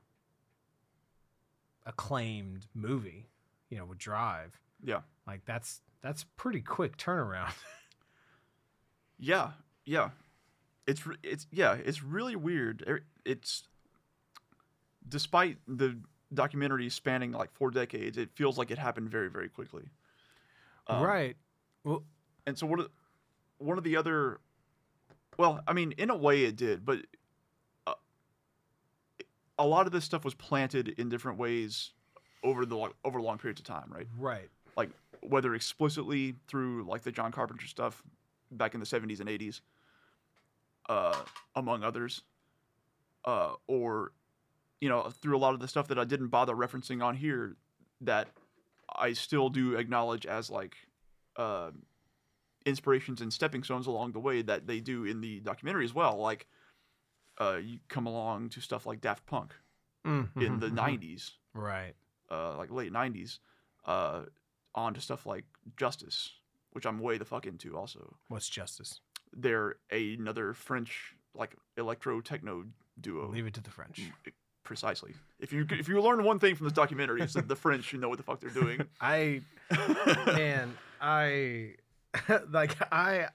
[1.85, 3.29] acclaimed movie,
[3.69, 4.59] you know, with Drive.
[4.83, 5.01] Yeah.
[5.27, 7.53] Like that's that's pretty quick turnaround.
[9.21, 9.51] Yeah,
[9.85, 10.11] yeah.
[10.87, 13.03] It's it's yeah, it's really weird.
[13.25, 13.63] It's
[15.07, 15.97] despite the
[16.33, 19.89] documentary spanning like four decades, it feels like it happened very very quickly.
[20.87, 21.35] Um, right.
[21.83, 22.03] Well,
[22.47, 22.89] And so of
[23.59, 24.39] one of the other,
[25.37, 26.99] well, I mean, in a way it did, but
[27.85, 27.93] uh,
[29.57, 31.91] a lot of this stuff was planted in different ways
[32.43, 34.07] over the lo- over long periods of time, right?
[34.17, 34.49] right.
[34.75, 34.89] like
[35.21, 38.01] whether explicitly through like the John Carpenter stuff
[38.51, 39.61] back in the 70s and 80s
[40.87, 41.15] uh
[41.55, 42.23] among others
[43.25, 44.11] uh or
[44.81, 47.57] you know through a lot of the stuff that I didn't bother referencing on here
[48.01, 48.29] that
[48.95, 50.77] I still do acknowledge as like
[51.35, 51.71] uh
[52.69, 56.17] inspirations and stepping stones along the way that they do in the documentary as well
[56.17, 56.47] like
[57.39, 59.53] uh you come along to stuff like Daft Punk
[60.05, 60.73] in the Mhm.
[60.75, 61.93] 90s Right.
[62.31, 63.39] uh, like late '90s,
[63.85, 64.25] uh,
[64.75, 65.45] on to stuff like
[65.77, 66.31] Justice,
[66.71, 67.75] which I'm way the fuck into.
[67.77, 69.01] Also, What's justice?
[69.33, 72.65] they're another French like electro techno
[72.99, 73.27] duo.
[73.29, 74.11] Leave it to the French.
[74.63, 75.13] Precisely.
[75.39, 77.99] If you if you learn one thing from this documentary, it's that the French you
[77.99, 78.81] know what the fuck they're doing.
[79.01, 79.41] I
[80.27, 81.75] man, I
[82.51, 83.27] like I.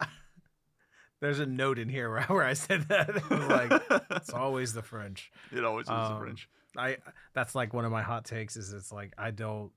[1.20, 3.14] There's a note in here where, where I said that.
[3.30, 5.30] Was like, it's always the French.
[5.52, 6.48] it always is the Um, French.
[6.76, 6.96] I
[7.34, 9.70] that's like one of my hot takes is it's like I don't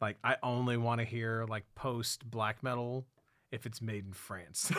[0.00, 3.06] like I only want to hear like post black metal
[3.52, 4.72] if it's made in France.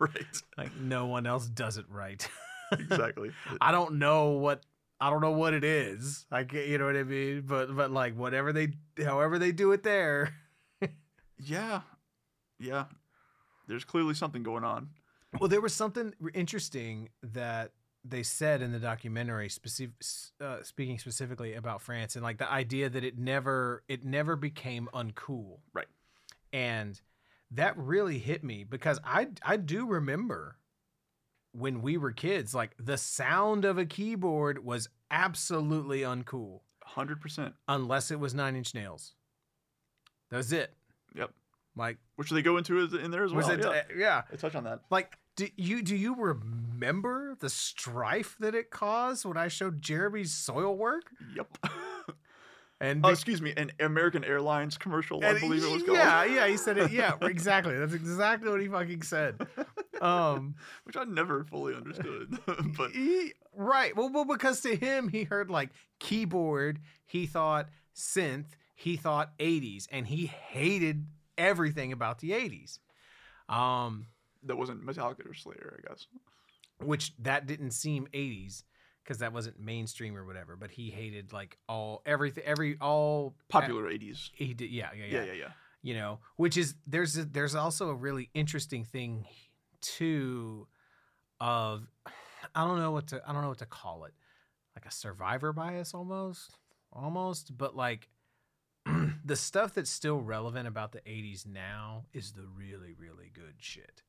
[0.00, 0.42] right.
[0.56, 2.26] like no one else does it right.
[2.72, 3.30] Exactly.
[3.60, 4.62] I don't know what
[4.98, 6.24] I don't know what it is.
[6.32, 8.68] I get you know what I mean, but but like whatever they
[9.04, 10.34] however they do it there.
[11.38, 11.82] yeah.
[12.62, 12.84] Yeah.
[13.68, 14.88] There's clearly something going on.
[15.38, 17.72] Well, there was something interesting that
[18.04, 19.94] they said in the documentary, specific,
[20.40, 24.88] uh, speaking specifically about France, and like the idea that it never it never became
[24.92, 25.86] uncool, Right.
[26.52, 27.00] And
[27.52, 30.56] that really hit me because I I do remember
[31.52, 37.54] when we were kids, like the sound of a keyboard was absolutely uncool Hundred percent.
[37.68, 39.14] unless it was Nine Inch Nails.
[40.30, 40.74] That was it.
[41.14, 41.30] Yep.
[41.76, 43.46] Like Which they go into in there as well.
[43.46, 43.60] was it?
[43.60, 43.68] yeah.
[43.68, 44.22] uh, yeah.
[44.32, 44.80] I touch on that.
[44.90, 50.32] Like, do you do you remember the strife that it caused when I showed Jeremy's
[50.32, 51.02] Soilwork?
[51.36, 51.58] Yep.
[52.80, 55.96] And, Oh, be- excuse me, an American Airlines commercial, I believe it was called.
[55.98, 56.90] yeah, yeah, he said it.
[56.90, 57.78] Yeah, exactly.
[57.78, 59.40] That's exactly what he fucking said.
[60.00, 62.36] um, which I never fully understood.
[62.76, 63.94] but he, right.
[63.96, 65.70] Well, well, because to him, he heard like
[66.00, 71.06] keyboard, he thought synth, he thought 80s, and he hated
[71.42, 72.78] everything about the 80s.
[73.48, 74.06] Um,
[74.44, 76.06] that wasn't Metallica or Slayer, I guess.
[76.80, 78.62] which that didn't seem 80s
[79.02, 80.56] because that wasn't mainstream or whatever.
[80.56, 84.30] But he hated like all everything, every all Popular 80s.
[84.34, 85.24] He did, yeah, yeah, Yeah, yeah.
[85.24, 85.48] yeah, yeah.
[85.82, 89.26] You know, which is there's a, there's also a really interesting thing
[89.80, 90.68] too
[91.40, 91.86] of
[92.54, 94.14] I don't know what to I don't know what to call it,
[94.76, 96.56] like a survivor bias almost,
[96.92, 98.08] almost, but like.
[99.24, 104.02] The stuff that's still relevant about the 80s now is the really really good shit.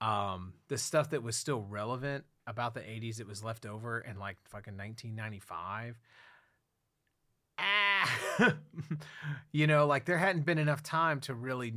[0.00, 4.18] Um the stuff that was still relevant about the 80s that was left over in
[4.18, 5.98] like fucking 1995
[7.58, 8.20] ah
[9.52, 11.74] you know like there hadn't been enough time to really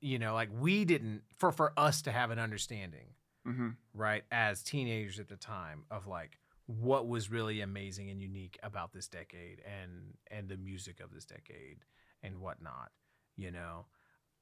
[0.00, 3.08] you know like we didn't for for us to have an understanding
[3.44, 8.58] hmm right as teenagers at the time of like what was really amazing and unique
[8.62, 11.78] about this decade and and the music of this decade
[12.22, 12.90] and whatnot
[13.36, 13.86] you know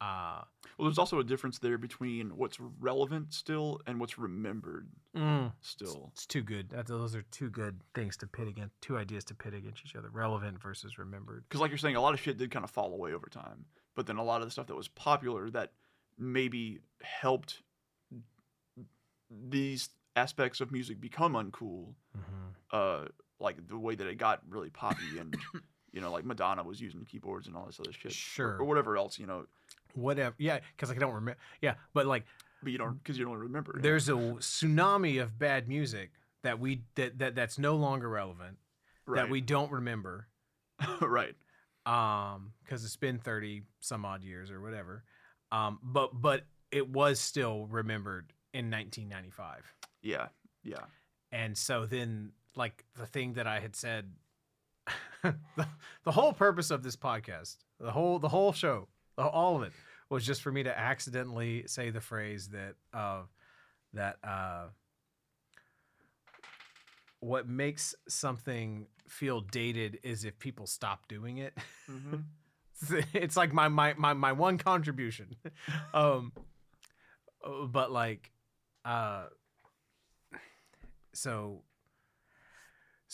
[0.00, 0.42] uh
[0.76, 6.10] Well, there's also a difference there between what's relevant still and what's remembered mm, still.
[6.12, 9.34] it's too good that, those are two good things to pit against two ideas to
[9.34, 12.36] pit against each other relevant versus remembered Because, like you're saying, a lot of shit
[12.38, 13.66] did kind of fall away over time.
[13.94, 15.70] But then a lot of the stuff that was popular that
[16.18, 17.62] maybe helped
[19.30, 21.94] these aspects of music become uncool,
[22.72, 23.04] uh,
[23.38, 25.36] like the way that it got really poppy and.
[25.94, 28.56] You know, like Madonna was using keyboards and all this other shit, Sure.
[28.58, 29.18] or, whatever else.
[29.18, 29.46] You know,
[29.94, 32.24] whatever yeah because i don't remember yeah but like
[32.64, 33.78] but you don't because you don't remember.
[33.80, 36.10] there's a tsunami of bad music
[36.42, 38.56] that we that, that that's no longer relevant
[39.06, 39.22] right.
[39.22, 40.26] that we don't remember
[41.00, 41.36] right.
[41.86, 45.04] um because it's been 30 some odd years or whatever
[45.52, 49.62] um but but it was still remembered in 1995
[50.02, 50.26] Yeah.
[50.64, 50.78] Yeah.
[51.30, 54.10] and so then like the thing that i had said
[55.56, 55.66] the,
[56.04, 59.72] the whole purpose of this podcast the whole the whole show the- all of it
[60.10, 63.22] was just for me to accidentally say the phrase that uh
[63.92, 64.66] that uh
[67.20, 71.56] what makes something feel dated is if people stop doing it.
[71.86, 72.16] Hmm
[73.14, 75.36] it's like my my my, my one contribution.
[75.94, 76.32] Um
[77.68, 78.30] but like
[78.84, 79.26] uh
[81.14, 81.62] so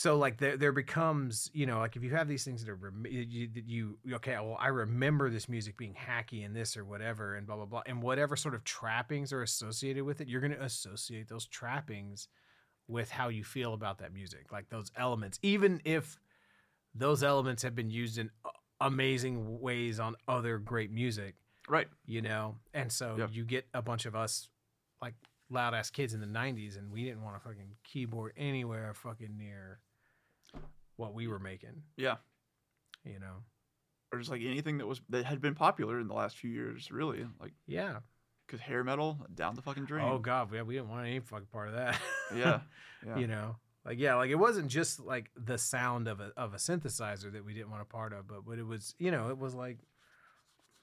[0.01, 2.93] so like there there becomes you know like if you have these things that are
[3.07, 7.47] you, you okay well I remember this music being hacky and this or whatever and
[7.47, 10.65] blah blah blah and whatever sort of trappings are associated with it you're going to
[10.65, 12.29] associate those trappings
[12.89, 16.19] with how you feel about that music like those elements even if
[16.95, 18.31] those elements have been used in
[18.81, 21.35] amazing ways on other great music
[21.69, 21.89] Right.
[22.07, 24.49] you know and so you get a bunch of us
[25.03, 25.15] like
[25.51, 29.37] loud ass kids in the 90s and we didn't want a fucking keyboard anywhere fucking
[29.37, 29.79] near
[31.01, 32.17] what we were making Yeah.
[33.05, 33.37] you know
[34.13, 36.91] Or just like anything that was that had been popular in the last few years,
[36.91, 37.27] really.
[37.41, 37.99] Like yeah
[38.47, 40.05] because hair metal down the fucking drain.
[40.09, 42.01] oh god yeah we didn't want any fucking part of that
[42.37, 42.61] yeah.
[43.07, 43.17] Yeah.
[43.19, 46.57] you know like yeah like it wasn't just like the sound of a of a
[46.57, 49.39] synthesizer that we didn't want a part of but but it was you know it
[49.39, 49.79] was like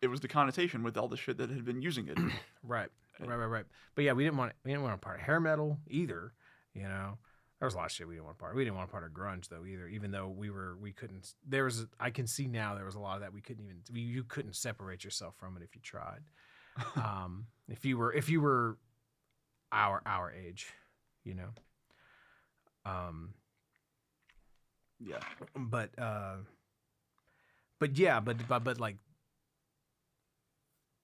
[0.02, 2.18] It was the connotation with all the shit that had been using it.
[2.64, 2.90] right
[3.20, 3.66] right right right
[3.96, 6.32] but yeah we didn't want we didn't want a part of hair metal either
[6.74, 7.18] you know
[7.60, 8.92] there was a lot of shit we didn't want to part we didn't want to
[8.92, 12.28] part of grunge though either even though we were we couldn't there was i can
[12.28, 15.04] see now there was a lot of that we couldn't even we, you couldn't separate
[15.04, 16.22] yourself from it if you tried
[16.96, 18.78] um if you were if you were
[19.72, 20.74] our our age
[21.24, 21.50] you know
[22.86, 23.34] um
[25.00, 25.20] yeah.
[25.56, 26.38] but uh
[27.80, 28.98] but yeah but but, but like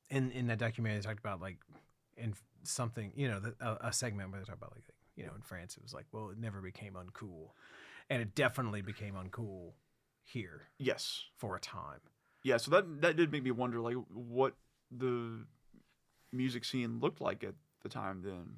[0.10, 1.58] in in that documentary they talked about like
[2.18, 4.84] in something you know the, a, a segment where they talk about like
[5.16, 7.50] you know in france it was like well it never became uncool
[8.10, 9.74] and it definitely became uncool
[10.24, 11.24] here Yes.
[11.38, 12.00] for a time
[12.44, 12.58] Yeah.
[12.58, 14.54] So that that did make me wonder, like, what
[14.92, 15.46] the
[16.32, 18.56] music scene looked like at the time then,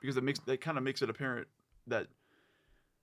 [0.00, 1.48] because it makes that kind of makes it apparent
[1.86, 2.08] that.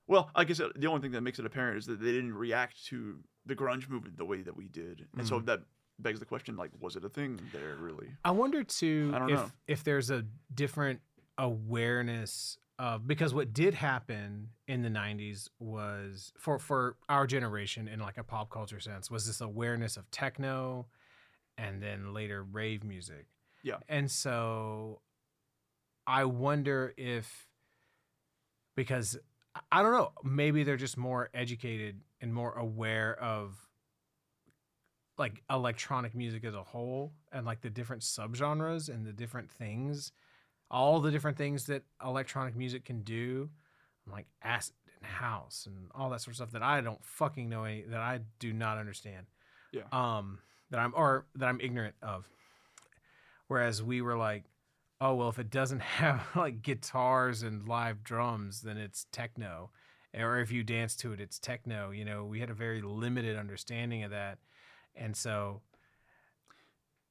[0.08, 2.84] Well, I guess the only thing that makes it apparent is that they didn't react
[2.88, 5.46] to the grunge movement the way that we did, and so mm-hmm.
[5.46, 5.62] that
[6.00, 8.10] begs the question: like, was it a thing there really?
[8.24, 9.52] I wonder too I don't if know.
[9.68, 11.02] if there's a different
[11.38, 18.00] awareness of because what did happen in the 90s was for for our generation in
[18.00, 20.88] like a pop culture sense was this awareness of techno
[21.58, 23.28] and then later rave music.
[23.64, 23.78] Yeah.
[23.90, 25.02] And so
[26.08, 27.48] I wonder if
[28.76, 29.20] because
[29.72, 33.68] I don't know, maybe they're just more educated and more aware of
[35.18, 40.14] like electronic music as a whole and like the different subgenres and the different things.
[40.72, 43.50] All the different things that electronic music can do,
[44.12, 47.64] like acid and house and all that sort of stuff that I don't fucking know
[47.64, 49.26] any that I do not understand.
[49.72, 49.84] Yeah.
[49.92, 50.40] Um,
[50.72, 52.30] that I'm or that I'm ignorant of.
[53.48, 54.44] Whereas we were like,
[55.02, 59.72] oh well, if it doesn't have like guitars and live drums, then it's techno.
[60.14, 61.92] Or if you dance to it, it's techno.
[61.92, 64.40] You know, we had a very limited understanding of that,
[64.96, 65.62] and so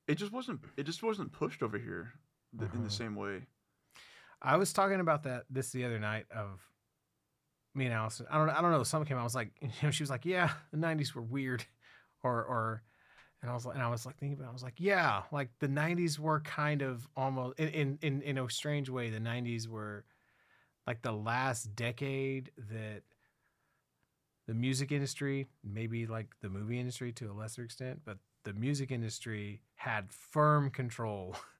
[0.08, 0.60] It just wasn't.
[0.76, 2.14] It just wasn't pushed over here
[2.56, 2.88] th- in the mm-hmm.
[2.88, 3.42] same way.
[4.40, 6.60] I was talking about that this the other night of
[7.74, 8.26] me and Allison.
[8.30, 8.82] I don't I don't know.
[8.82, 9.16] Someone came.
[9.16, 11.64] out, I was like, you know, she was like, yeah, the '90s were weird,
[12.22, 12.82] or or,
[13.42, 14.46] and I was like, and I was like thinking about.
[14.46, 18.22] It, I was like, yeah, like the '90s were kind of almost in in in,
[18.22, 19.10] in a strange way.
[19.10, 20.04] The '90s were
[20.86, 23.02] like the last decade that
[24.46, 28.90] the music industry, maybe like the movie industry to a lesser extent, but the music
[28.90, 31.36] industry had firm control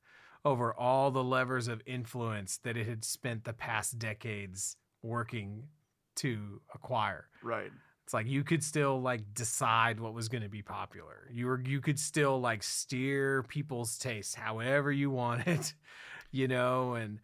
[0.48, 5.64] over all the levers of influence that it had spent the past decades working
[6.16, 7.28] to acquire.
[7.42, 7.70] Right.
[8.04, 11.28] It's like you could still like decide what was going to be popular.
[11.30, 15.70] You were you could still like steer people's tastes however you wanted,
[16.30, 17.20] you know, and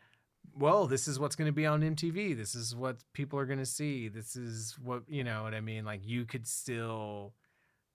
[0.54, 2.36] well, this is what's going to be on MTV.
[2.36, 4.08] This is what people are going to see.
[4.08, 5.86] This is what, you know what I mean?
[5.86, 7.32] Like you could still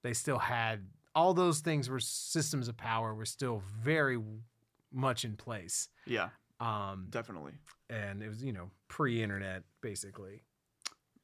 [0.01, 4.17] they still had all those things were systems of power were still very
[4.91, 5.89] much in place.
[6.05, 6.29] Yeah.
[6.59, 7.53] Um Definitely.
[7.89, 10.43] and it was, you know, pre-internet basically.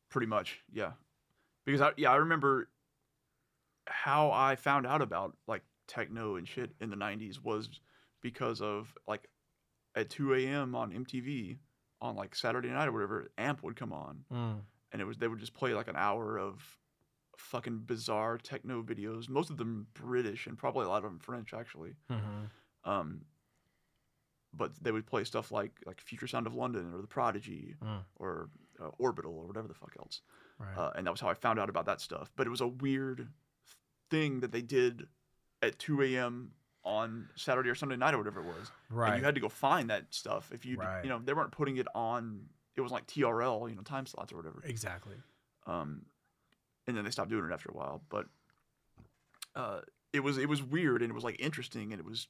[0.09, 0.61] Pretty much.
[0.71, 0.91] Yeah.
[1.65, 2.69] Because I yeah I remember
[3.87, 7.69] how I found out about like techno and shit in the '90s was
[8.21, 9.27] because of like
[9.95, 10.75] at 2 a.m.
[10.75, 11.57] on MTV
[12.01, 14.23] on like Saturday night or whatever, Amp would come on
[14.91, 16.61] and it was they would just play like an hour of
[17.37, 21.53] fucking bizarre techno videos, most of them British and probably a lot of them French
[21.53, 21.91] actually.
[22.09, 22.89] Mm-hmm.
[22.89, 23.21] Um,
[24.57, 28.03] but they would play stuff like like Future Sound of London or The Prodigy Mm.
[28.17, 28.49] or
[28.81, 30.21] uh, Orbital or whatever the fuck else.
[30.59, 30.77] Right.
[30.77, 32.31] Uh, and that was how I found out about that stuff.
[32.35, 33.27] But it was a weird
[34.09, 35.07] thing that they did
[35.61, 36.51] at 2 a.m.
[36.83, 38.71] on Saturday or Sunday night or whatever it was.
[38.89, 39.09] right.
[39.13, 41.03] And you had to go find that stuff if you Right.
[41.03, 42.45] you know they weren't putting it on.
[42.75, 44.61] It was like TRL, you know, time slots or whatever.
[44.65, 45.15] exactly.
[45.67, 46.05] um,
[46.87, 48.03] and then they stopped doing it after a while.
[48.09, 48.27] But
[49.55, 49.81] uh,
[50.13, 52.27] it was it was weird and it was like interesting and it was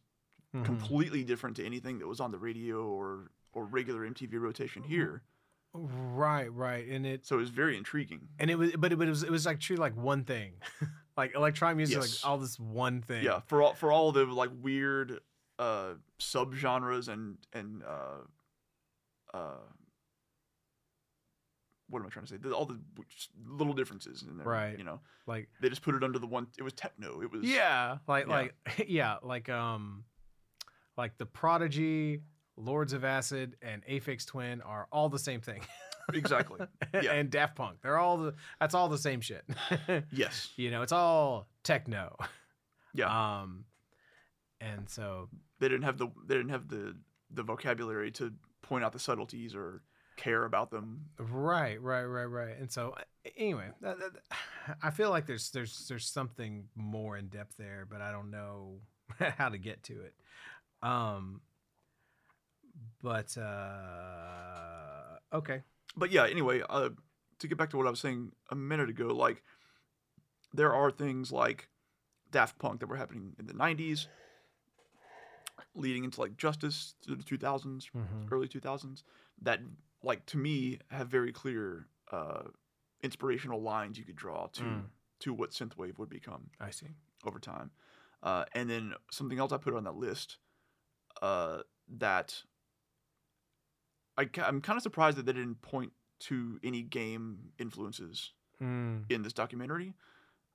[0.55, 0.65] Mhm.
[0.65, 5.23] completely different to anything that was on the radio or or regular MTV rotation here.
[5.73, 6.87] Right, right.
[6.87, 8.29] And it So it was very intriguing.
[8.39, 10.53] and it was but it, but it was it was like true like one thing.
[11.17, 12.23] like electronic music Yes.
[12.23, 13.23] like all this one thing.
[13.23, 15.19] Yeah, for all for all the like weird
[15.59, 18.17] uh subgenres and and uh
[19.33, 19.57] uh
[21.87, 22.37] what am I trying to say?
[22.37, 22.79] The- All the
[23.47, 24.77] little differences in there, Right.
[24.77, 26.47] You know, Like they just put it under the one.
[26.57, 27.21] It was techno.
[27.21, 28.31] It was yeah, like Yeah.
[28.33, 28.55] like
[28.87, 30.03] yeah, like um
[30.97, 32.21] like the Prodigy,
[32.57, 35.61] Lords of Acid and Aphex Twin are all the same thing.
[36.13, 36.65] exactly.
[36.93, 37.13] Yeah.
[37.13, 37.77] and Daft Punk.
[37.81, 39.43] They're all the that's all the same shit.
[40.11, 40.51] Yes.
[40.55, 42.15] you know, it's all techno.
[42.93, 43.41] Yeah.
[43.41, 43.65] Um
[44.61, 46.95] and so they didn't have the they didn't have the
[47.31, 49.81] the vocabulary to point out the subtleties or
[50.15, 51.01] care about them.
[51.19, 52.57] Right, right, right, right.
[52.57, 52.95] And so,
[53.37, 54.11] anyway, that, that,
[54.81, 58.79] I feel like there's there's there's something more in depth there, but I don't know
[59.37, 60.13] how to get to it.
[60.83, 61.41] Um,
[63.01, 65.61] but uh, okay,
[65.95, 66.89] But yeah, anyway, uh,
[67.39, 69.43] to get back to what I was saying a minute ago, like
[70.53, 71.69] there are things like
[72.31, 74.07] Daft Punk that were happening in the '90s,
[75.73, 78.31] leading into like Justice through the 2000s, Mhm.
[78.31, 79.03] early 2000s,
[79.41, 79.59] that
[80.03, 82.43] like to me have very clear uh,
[83.01, 84.89] inspirational lines you could draw to Mm.
[85.19, 86.49] to what synthwave would become.
[86.59, 86.87] I see.
[87.23, 87.71] over time.
[88.21, 90.37] Uh, and then something else I put on that list
[91.21, 91.59] uh,
[91.97, 92.41] that
[94.17, 98.31] I, I'm kind of surprised that they didn't point to any game influences
[98.61, 99.03] Mm.
[99.11, 99.93] in this documentary,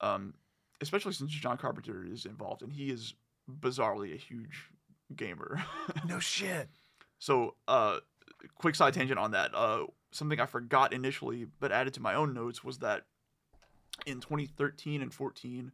[0.01, 0.33] um,
[0.81, 3.13] especially since John Carpenter is involved and he is
[3.61, 4.71] bizarrely a huge
[5.15, 5.63] gamer.
[6.07, 6.71] No shit.
[7.19, 7.99] So, uh,
[8.55, 9.55] quick side tangent on that.
[9.55, 13.03] Uh, something I forgot initially, but added to my own notes was that
[14.07, 15.71] in 2013 and 14,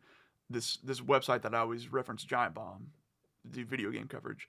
[0.50, 2.88] this this website that I always reference, Giant Bomb,
[3.44, 4.48] the video game coverage,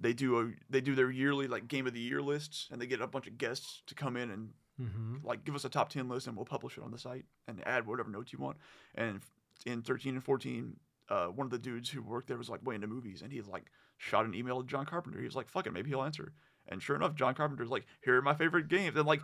[0.00, 2.86] they do a they do their yearly like game of the year lists, and they
[2.86, 4.50] get a bunch of guests to come in and
[4.80, 5.26] Mm-hmm.
[5.26, 7.60] like give us a top 10 list and we'll publish it on the site and
[7.66, 8.58] add whatever notes you want.
[8.94, 9.22] And
[9.66, 10.76] in 13 and 14
[11.10, 13.40] uh, one of the dudes who worked there was like way into movies and he
[13.40, 15.18] like shot an email to john carpenter.
[15.18, 16.32] He was like fuck it maybe he'll answer.
[16.68, 19.20] And sure enough john carpenter's like here are my favorite games and like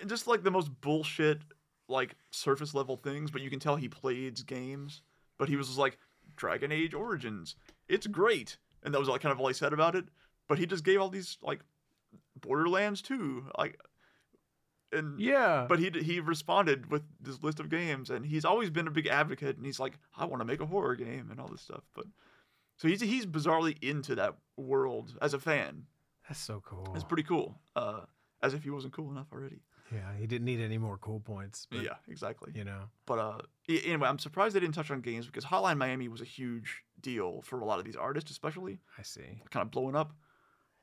[0.00, 1.38] and just like the most bullshit
[1.88, 5.02] like surface level things but you can tell he plays games.
[5.38, 5.98] But he was just like
[6.34, 7.54] dragon age origins.
[7.88, 10.06] It's great and that was like kind of all he said about it
[10.48, 11.60] but he just gave all these like
[12.40, 13.80] Borderlands 2, like,
[14.92, 15.66] and Yeah.
[15.68, 19.06] but he he responded with this list of games, and he's always been a big
[19.06, 21.82] advocate, and he's like, I want to make a horror game and all this stuff,
[21.94, 22.06] but
[22.76, 25.84] so he's he's bizarrely into that world as a fan.
[26.28, 26.92] that's so cool.
[26.94, 27.58] It's pretty cool.
[27.74, 28.02] Uh,
[28.42, 29.62] as if he wasn't cool enough already.
[29.92, 31.66] yeah, he didn't need any more cool points.
[31.70, 32.52] But, yeah, exactly.
[32.54, 32.82] You know.
[33.06, 33.38] But uh,
[33.68, 37.42] anyway, I'm surprised they didn't touch on games because Hotline Miami was a huge deal
[37.42, 39.40] for a lot of these artists, especially I see.
[39.50, 40.10] kind of blowing up.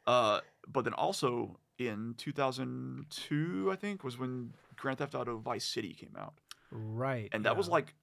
[0.06, 5.94] Uh, but then also in 2002, I think, was when Grand Theft Auto Vice City
[5.94, 6.34] came out,
[6.72, 7.30] Right.
[7.32, 7.94] and that was like,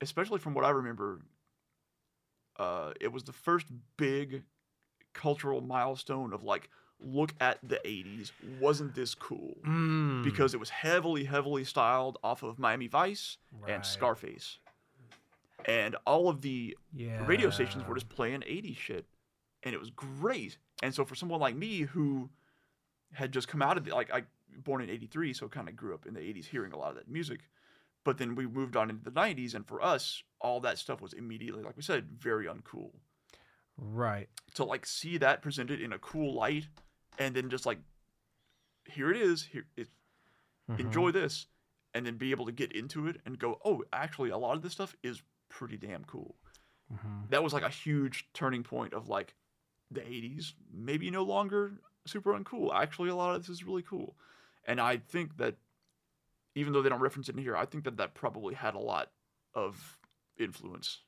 [0.00, 1.20] especially from what I remember,
[2.58, 3.66] uh, it was the first
[3.96, 4.42] big
[5.14, 6.70] cultural milestone of like,
[7.00, 9.54] look at the 80s, wasn't this cool?
[9.64, 13.72] Mm, Because it was heavily, heavily styled off of Miami Vice right.
[13.74, 14.58] and Scarface.
[15.68, 17.24] And all of the Yeah.
[17.26, 19.06] radio stations were just playing 80s shit.
[19.62, 20.58] And it was great.
[20.82, 22.30] And so for someone like me who
[23.12, 24.24] had just come out of the, like, I
[24.64, 26.96] born in 83, so kind of grew up in the 80s hearing a lot of
[26.96, 27.40] that music.
[28.02, 29.54] But then we moved on into the 90s.
[29.54, 32.92] And for us, all that stuff was immediately, like we said, very uncool.
[33.76, 34.28] Right.
[34.54, 36.68] To like see that presented in a cool light
[37.18, 37.78] and then just like,
[38.86, 39.44] here it is.
[39.44, 39.88] Here it,
[40.70, 40.80] Mhm.
[40.80, 41.46] enjoy this
[41.94, 44.62] and then be able to get into it and go oh actually a lot of
[44.62, 46.36] this stuff is pretty damn cool
[46.92, 47.28] Mhm.
[47.30, 49.34] that was like a huge turning point of like
[49.90, 54.16] the 80s maybe no longer super uncool actually a lot of this is really cool
[54.64, 55.56] and i think that
[56.54, 58.78] even though they don't reference it in here i think that that probably had a
[58.78, 59.10] lot
[59.54, 59.98] of
[60.38, 61.02] influence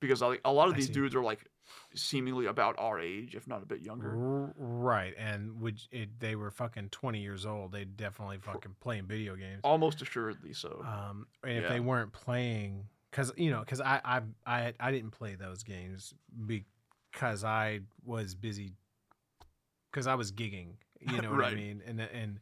[0.00, 1.46] because like a lot of these dudes are like
[1.94, 4.16] seemingly about our age if not a bit younger
[4.62, 7.72] Right, and would it, they were fucking twenty years old.
[7.72, 9.60] They definitely fucking playing video games.
[9.64, 11.68] almost assuredly so Um, and if Yeah.
[11.68, 16.14] they weren't playing, because you know, because I, I I I didn't play those games
[16.46, 18.72] because I was busy,
[19.90, 20.74] because I was gigging.
[21.00, 21.82] You know what I mean?
[21.86, 22.40] And and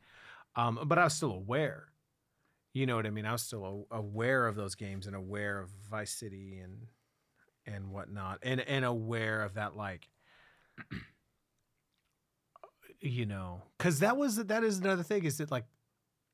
[0.57, 1.87] um, but I was still aware.
[2.75, 3.25] You know what I mean?
[3.25, 6.87] I was still aware of those games and aware of Vice City and
[7.67, 10.09] and whatnot, and and aware of that like.
[13.01, 15.67] You know, because that was that is another thing is that like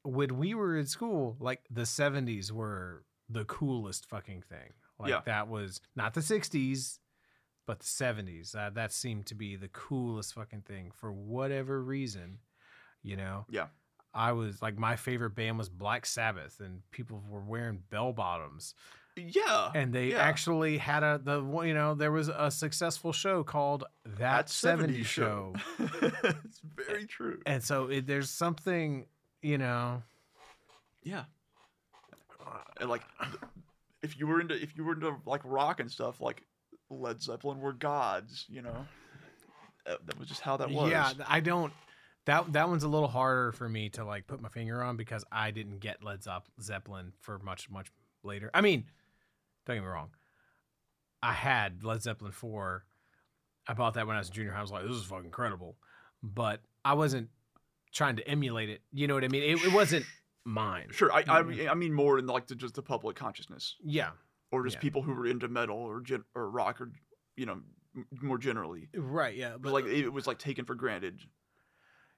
[0.02, 4.73] when we were in school, like the 70s were the coolest fucking thing.
[4.99, 5.21] Like Yeah.
[5.27, 6.99] that was not the 60s,
[7.67, 8.53] but the 70s.
[8.53, 12.39] That that seemed to be the coolest fucking thing for whatever reason,
[13.03, 13.47] you know.
[13.49, 13.67] Yeah.
[14.13, 18.75] I was like my favorite band was Black Sabbath and people were wearing bell bottoms
[19.17, 20.19] yeah and they yeah.
[20.19, 23.85] actually had a the you know there was a successful show called
[24.19, 25.55] That 70s Show.
[25.79, 27.41] it's very true.
[27.47, 29.07] and so it, there's something,
[29.41, 30.03] you know,
[31.05, 31.25] Yeah.
[32.81, 33.03] And like,
[34.03, 36.43] if you were into if you were into like rock and stuff, like
[36.91, 38.47] Led Zeppelin were gods.
[38.49, 38.86] You know,
[39.86, 40.91] that, that was just how that was.
[40.91, 41.73] Yeah, I don't.
[42.27, 45.24] That that one's a little harder for me to like put my finger on because
[45.31, 46.20] I didn't get Led
[46.61, 47.89] Zeppelin for much much
[48.23, 48.51] later.
[48.55, 48.85] I mean,
[49.66, 50.11] don't get me wrong.
[51.23, 52.85] I had Led Zeppelin four.
[53.66, 54.59] I bought that when I was junior high.
[54.59, 55.77] I was like, this is fucking incredible,
[56.23, 57.28] but I wasn't
[57.93, 58.82] trying to emulate it.
[58.93, 59.43] You know what I mean?
[59.43, 60.05] It, it wasn't
[60.45, 60.89] mine.
[60.91, 61.12] Sure.
[61.12, 64.11] I I mean, I mean more in like the, just the public consciousness, Yeah,
[64.51, 64.81] or just Yeah.
[64.81, 66.93] people who were into metal or gen- or rock or
[67.37, 67.61] you know
[68.21, 68.89] more generally.
[68.95, 69.35] right.
[69.37, 71.21] Yeah, But like it was like taken for granted.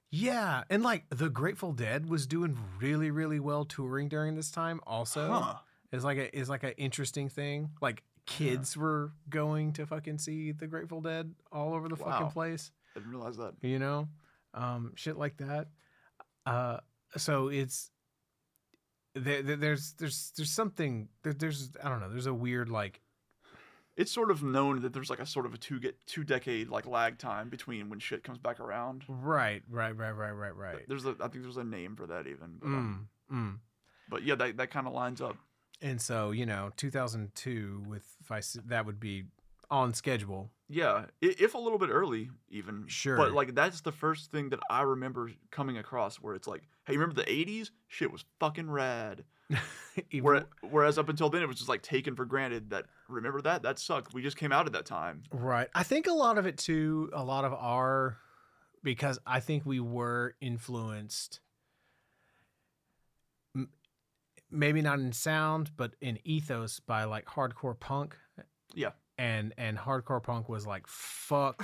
[0.09, 4.79] yeah, and like the Grateful Dead was doing really really well touring during this time.
[4.87, 5.55] Also, Huh.
[5.91, 7.71] is like a is like an interesting thing.
[7.81, 12.11] Like kids were going to fucking see the Grateful Dead all over the Wow.
[12.11, 12.71] fucking place.
[12.95, 13.53] I didn't realize that.
[13.61, 14.09] You know,
[14.53, 15.67] um, shit like that.
[16.45, 16.79] Uh,
[17.15, 17.91] so it's
[19.19, 22.09] there, there- there's there's there's something there, there's I don't know.
[22.09, 23.01] There's a weird like
[23.95, 26.69] It's sort of known that there's like a sort of a two get two decade
[26.69, 29.03] like lag time between when shit comes back around.
[29.07, 30.85] right right right right right right.
[30.87, 32.57] There's a I think there's a name for that even.
[32.59, 33.57] But, um, Mm, mm.
[34.09, 35.35] but yeah, that that kind of lines up.
[35.81, 39.25] And so you know, 2002 with Vice that would be
[39.69, 40.49] on schedule.
[40.69, 42.85] Yeah, if a little bit early, even.
[42.87, 43.17] Sure.
[43.17, 46.97] But like that's the first thing that I remember coming across where it's like, hey,
[46.97, 47.69] remember the '80s?
[47.87, 49.23] Shit was fucking rad.
[50.11, 53.63] Even- whereas up until then, it was just like taken for granted that remember that
[53.63, 54.13] that sucked.
[54.13, 55.23] We just came out at that time.
[55.31, 55.69] Right.
[55.75, 58.17] I think a lot of it too, a lot of our
[58.83, 61.41] because I think we were influenced
[64.49, 68.17] maybe not in sound, but in ethos by like hardcore punk.
[68.73, 68.91] Yeah.
[69.17, 71.63] And and hardcore punk was like fuck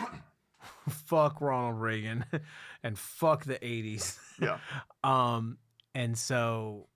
[0.90, 2.26] fuck Ronald Reagan
[2.84, 4.18] and fuck the 80s.
[4.41, 4.57] Yeah.
[5.03, 5.57] Um,
[5.94, 6.88] and so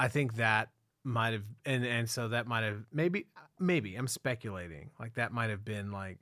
[0.00, 0.70] I think that
[1.04, 3.26] might have, and and so that might have maybe
[3.60, 6.18] maybe I'm speculating like that might have been like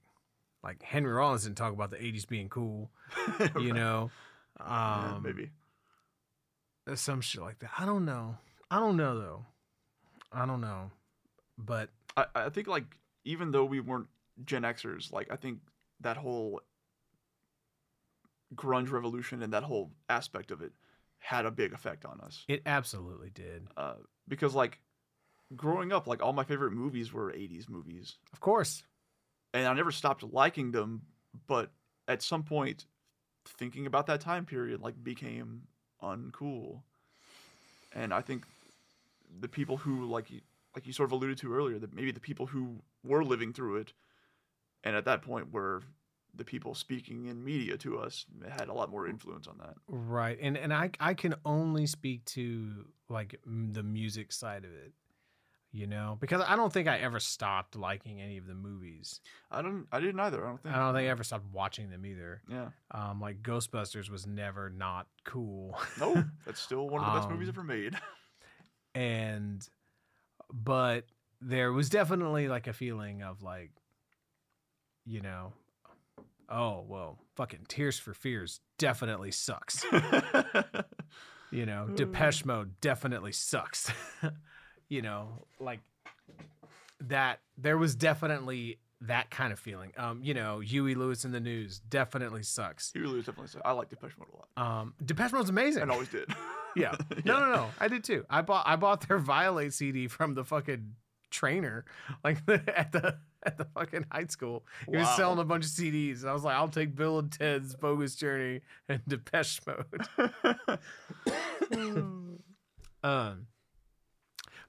[0.62, 2.90] like Henry Rollins didn't talk about the '80s being cool,
[3.58, 4.10] you know.
[4.60, 5.50] Yeah, Um, maybe.
[6.94, 7.70] Some shit like that.
[7.78, 8.36] I don't know.
[8.70, 9.46] I don't know though.
[10.32, 10.90] I don't know.
[11.56, 14.08] But I, I think like even though we weren't
[14.44, 15.58] Gen Xers, like I think
[16.00, 16.60] that whole
[18.54, 20.72] grunge revolution and that whole aspect of it
[21.18, 22.44] had a big effect on us.
[22.48, 23.68] it absolutely did.
[23.76, 23.94] Uh,
[24.28, 24.80] because like
[25.56, 28.82] growing up, like all my favorite movies were '80s movies, Of course.
[29.54, 31.02] and I never stopped liking them.
[31.46, 31.70] But
[32.08, 32.86] at some point,
[33.46, 35.62] thinking about that time period like became
[36.02, 36.82] uncool,
[37.92, 38.44] and I think
[39.40, 40.28] the people who like
[40.74, 43.76] like you sort of alluded to earlier, that maybe the people who were living through
[43.76, 43.92] it,
[44.84, 45.82] and at that point were
[46.34, 48.24] the people speaking in media to us
[48.56, 49.74] had a lot more influence on that.
[49.86, 50.38] Right.
[50.40, 54.92] And and I I can only speak to like the music side of it.
[55.74, 59.20] You know, because I don't think I ever stopped liking any of the movies.
[59.50, 60.44] I don't, I didn't either.
[60.44, 60.74] I don't think.
[60.74, 62.42] I don't think I ever stopped watching them either.
[62.46, 62.68] Yeah.
[62.90, 65.74] Um, like Ghostbusters was never not cool.
[65.98, 67.96] No, that's still one of the best movies Um, ever made.
[68.94, 69.66] and
[70.52, 71.06] but
[71.40, 73.70] there was definitely like a feeling of like
[75.04, 75.52] you know
[76.48, 79.84] oh well fucking tears for fears definitely sucks
[81.50, 83.90] you know depeche mode definitely sucks
[84.88, 85.80] you know like
[87.00, 91.40] that there was definitely that kind of feeling um you know huey lewis in the
[91.40, 93.48] news definitely sucks Huey Lewis definitely.
[93.48, 93.62] sucks.
[93.64, 96.28] I like Depeche Mode a lot, um depeche mode's amazing and always did.
[96.74, 96.94] Yeah.
[97.26, 97.68] No, no, no.
[97.78, 98.24] I did too.
[98.30, 100.94] I bought I bought their Violator CD from the fucking
[101.30, 101.84] trainer,
[102.24, 104.64] like at the at the fucking high school.
[104.88, 107.30] He was selling a bunch of CDs, and I was like, I'll take Bill and
[107.30, 110.78] Ted's Bogus Journey and Depeche Mode.
[113.02, 113.46] um,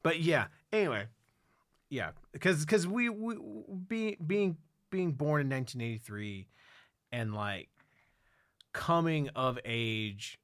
[0.02, 0.48] but yeah.
[0.72, 1.06] Anyway,
[1.90, 3.38] yeah, because because we we
[3.88, 4.58] being being
[4.90, 6.48] being born in 1983
[7.12, 7.70] and like
[8.74, 10.40] coming of age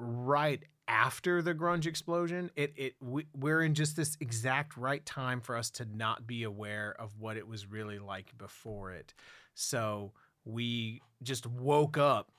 [0.00, 5.40] right after the grunge explosion it it we, we're in just this exact right time
[5.40, 9.12] for us to not be aware of what it was really like before it
[9.54, 10.12] so
[10.44, 12.32] we just woke up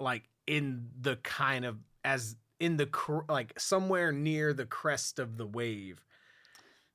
[0.00, 5.36] like in the kind of as in the cr- like somewhere near the crest of
[5.36, 6.04] the wave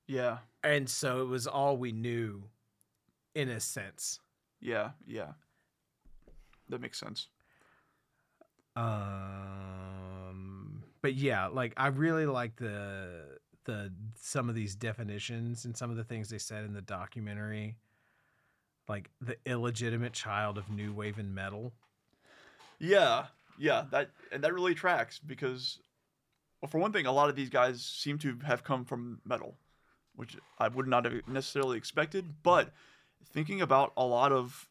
[0.10, 2.44] yeah, and so it was all we knew
[3.36, 4.20] in a sense
[4.60, 5.34] yeah, yeah.
[6.70, 7.28] That makes sense.
[8.76, 9.87] um
[11.08, 15.98] but yeah like i really like the the some of these definitions and some of
[15.98, 17.76] the things they said in the documentary
[18.90, 21.74] like the illegitimate child of new wave and metal
[22.80, 23.26] Yeah,
[23.58, 23.86] yeah.
[23.92, 25.80] That and that really tracks because,
[26.62, 29.56] well, for one thing, a lot of these guys seem to have come from metal,
[30.16, 32.26] which I would not have necessarily expected.
[32.44, 32.72] But
[33.26, 34.68] thinking about a lot of,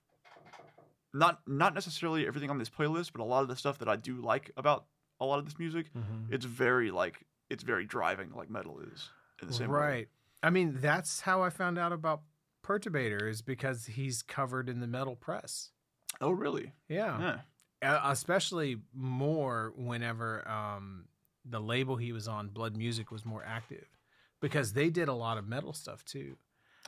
[1.13, 3.97] not not necessarily everything on this playlist, but a lot of the stuff that I
[3.97, 4.87] do like about
[5.21, 5.87] a lot of this music,
[6.31, 9.11] it's very like it's very driving, like metal is
[9.41, 9.79] in the same way.
[9.79, 10.09] right
[10.43, 12.23] i mean that's how i found out about
[12.65, 15.71] perturbator is because he's covered in the metal press
[16.21, 16.73] Oh, really?
[16.89, 17.21] yeah
[17.83, 17.93] Yeah.
[17.97, 21.05] Uh, especially more whenever um,
[21.45, 23.87] the label he was on, Blood Music, was more active,
[24.41, 26.39] because they did a lot of metal stuff too.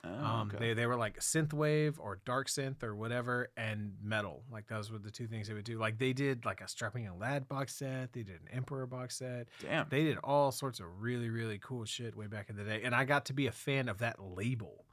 [0.05, 0.59] Oh, um, okay.
[0.69, 4.45] They they were like synthwave or dark synth or whatever, and metal.
[4.51, 5.79] Like those were the two things they would do.
[5.79, 8.13] Like they did like a Strapping Young Lad box set.
[8.13, 9.49] They did an Emperor box set.
[9.61, 9.87] Damn.
[9.89, 12.95] They did all sorts of really really cool shit way back in the day, and
[12.95, 14.85] I got to be a fan of that label.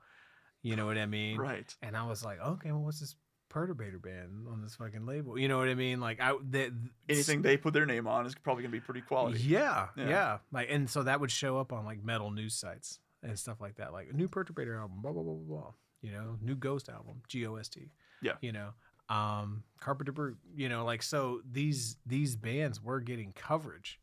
[0.61, 1.37] You know what I mean?
[1.37, 1.75] right.
[1.83, 3.15] And I was like, okay, well, what's this
[3.51, 5.37] perturbator band on this fucking label?
[5.37, 5.99] You know what I mean?
[5.99, 6.73] Like, I the,
[7.07, 9.39] Anything they put their name on is probably gonna be pretty quality.
[9.41, 10.09] Yeah, Yeah.
[10.09, 13.59] yeah, Like, and so that would show up on like metal news sites and stuff
[13.59, 13.93] like that.
[13.93, 15.71] Like, a new perturbator album, blah blah blah blah blah.
[16.01, 17.89] You know, new Ghost album, G O S T.
[18.21, 18.33] Yeah.
[18.41, 18.69] You know,
[19.09, 20.35] um, Carpenter Brut.
[20.55, 23.99] You know, like so these these bands were getting coverage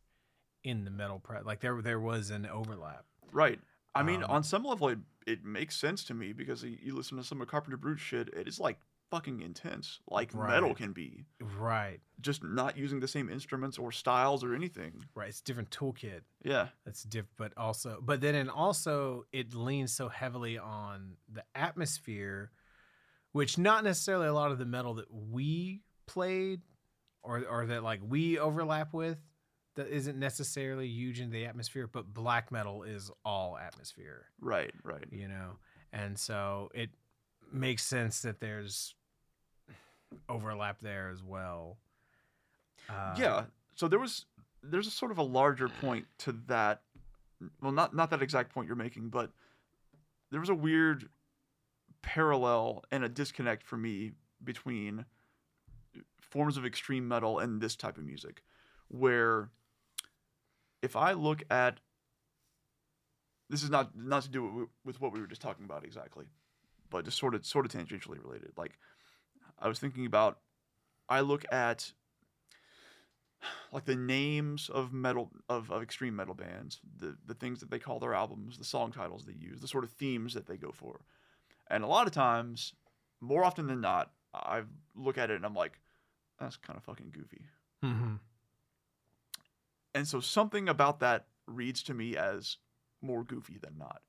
[0.64, 1.44] in the metal press.
[1.44, 3.04] Like there there was an overlap.
[3.32, 3.60] Right.
[3.94, 6.94] I mean, Um, on some level, it, it makes sense to me because you you
[6.94, 8.78] listen to some of Carpenter Brut shit, it is like
[9.12, 11.26] fucking intense, like metal can be.
[11.58, 12.00] Right.
[12.22, 15.04] Just not using the same instruments or styles or anything.
[15.14, 15.28] Right.
[15.28, 16.22] It's a different toolkit.
[16.42, 16.68] Yeah.
[16.86, 22.52] That's diff, but also, but then, and also, it leans so heavily on the atmosphere,
[23.32, 26.62] which not necessarily a lot of the metal that we played,
[27.22, 29.18] or or that like we overlap with,
[29.76, 31.86] that isn't necessarily huge in the atmosphere.
[31.86, 34.72] But black metal is all atmosphere, Right.
[34.82, 35.04] Right.
[35.10, 35.58] you know,
[35.92, 36.88] and so it
[37.52, 38.94] makes sense that there's
[40.28, 41.78] overlap there as well.
[42.88, 43.44] Uh, yeah.
[43.74, 44.26] So there was
[44.62, 46.82] there's a sort of a larger point to that.
[47.60, 49.30] Well, not not that exact point you're making, but
[50.30, 51.08] there was a weird
[52.02, 54.12] parallel and a disconnect for me
[54.42, 55.04] between
[56.20, 58.42] forms of extreme metal and this type of music
[58.88, 59.50] where
[60.82, 61.78] if i look at
[63.48, 66.24] this is not not to do with, with what we were just talking about exactly
[66.90, 68.78] but just sort of sort of tangentially related like
[69.62, 70.38] i was thinking about
[71.08, 71.92] i look at
[73.72, 77.78] like the names of metal of, of extreme metal bands the the things that they
[77.78, 80.70] call their albums the song titles they use the sort of themes that they go
[80.70, 81.00] for.
[81.70, 82.74] And a lot of times
[83.20, 84.62] more often than not i
[84.94, 85.78] look at it and i'm like
[86.38, 87.44] that's kind of fucking goofy.
[87.84, 88.14] Mm-hmm.
[89.94, 92.58] and so something about that reads to me as
[93.00, 94.02] more goofy than not.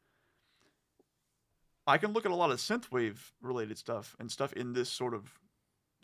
[1.87, 5.15] I can look at a lot of synthwave related stuff and stuff in this sort
[5.15, 5.39] of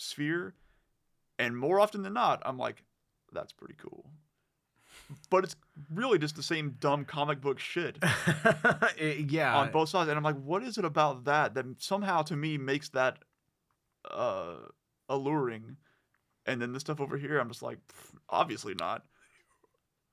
[0.01, 0.53] sphere
[1.37, 2.83] and more often than not i'm like
[3.31, 4.09] that's pretty cool.
[5.29, 5.55] But it's
[5.93, 7.97] really just the same dumb comic book shit.
[8.99, 9.55] Yeah.
[9.57, 12.57] on both sides and i'm like what is it about that that somehow to me
[12.57, 13.19] makes that
[14.09, 14.55] uh
[15.07, 15.77] alluring?
[16.45, 17.77] And then the stuff over here i'm just like
[18.29, 19.03] obviously not.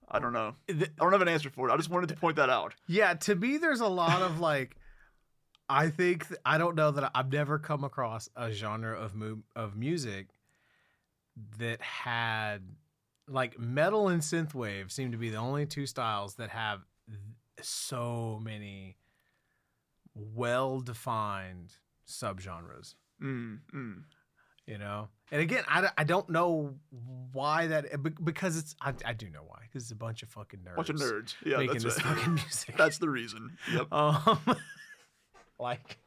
[0.09, 0.55] I don't know.
[0.69, 1.73] I don't have an answer for it.
[1.73, 2.75] I just wanted to point that out.
[2.87, 4.77] Yeah, to me, there's a lot of like,
[5.68, 9.43] I think th- I don't know that I've never come across a genre of mu-
[9.55, 10.28] of music
[11.59, 12.60] that had
[13.28, 17.18] like metal and synthwave seem to be the only two styles that have th-
[17.60, 18.97] so many
[20.14, 21.72] well defined
[22.09, 22.94] subgenres.
[23.22, 24.02] mm, mm.
[24.66, 26.74] You know, and again, I, I don't know
[27.32, 27.84] why that
[28.24, 30.90] because it's I, I do know why because it's a bunch of fucking nerds bunch
[30.90, 32.02] of nerds yeah making that's this it.
[32.02, 32.76] fucking music.
[32.76, 34.40] that's the reason yep um,
[35.61, 35.99] like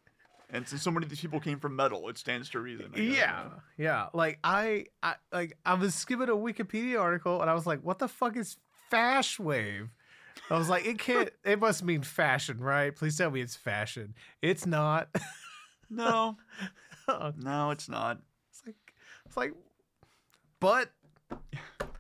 [0.52, 3.02] and since so many of these people came from metal it stands to reason guess,
[3.02, 3.44] yeah,
[3.78, 4.08] yeah.
[4.14, 8.00] Like I, I, like I was skimming a Wikipedia article and I was like, "What
[8.00, 8.58] the fuck is
[8.90, 9.90] fash wave?"
[10.50, 11.30] I was like, "It can't.
[11.46, 12.96] It must mean fashion, right?
[12.96, 14.16] Please tell me it's fashion.
[14.42, 15.10] It's not."
[15.90, 16.38] no
[17.38, 18.20] no it's not
[18.52, 18.76] It's like,
[19.26, 19.54] it's like,
[20.60, 20.90] but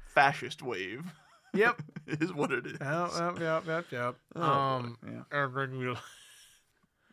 [0.05, 1.05] fascist wave
[1.53, 4.15] yep, is what it is yep, yep, yep, yep, yep.
[4.35, 5.23] Oh, um, yeah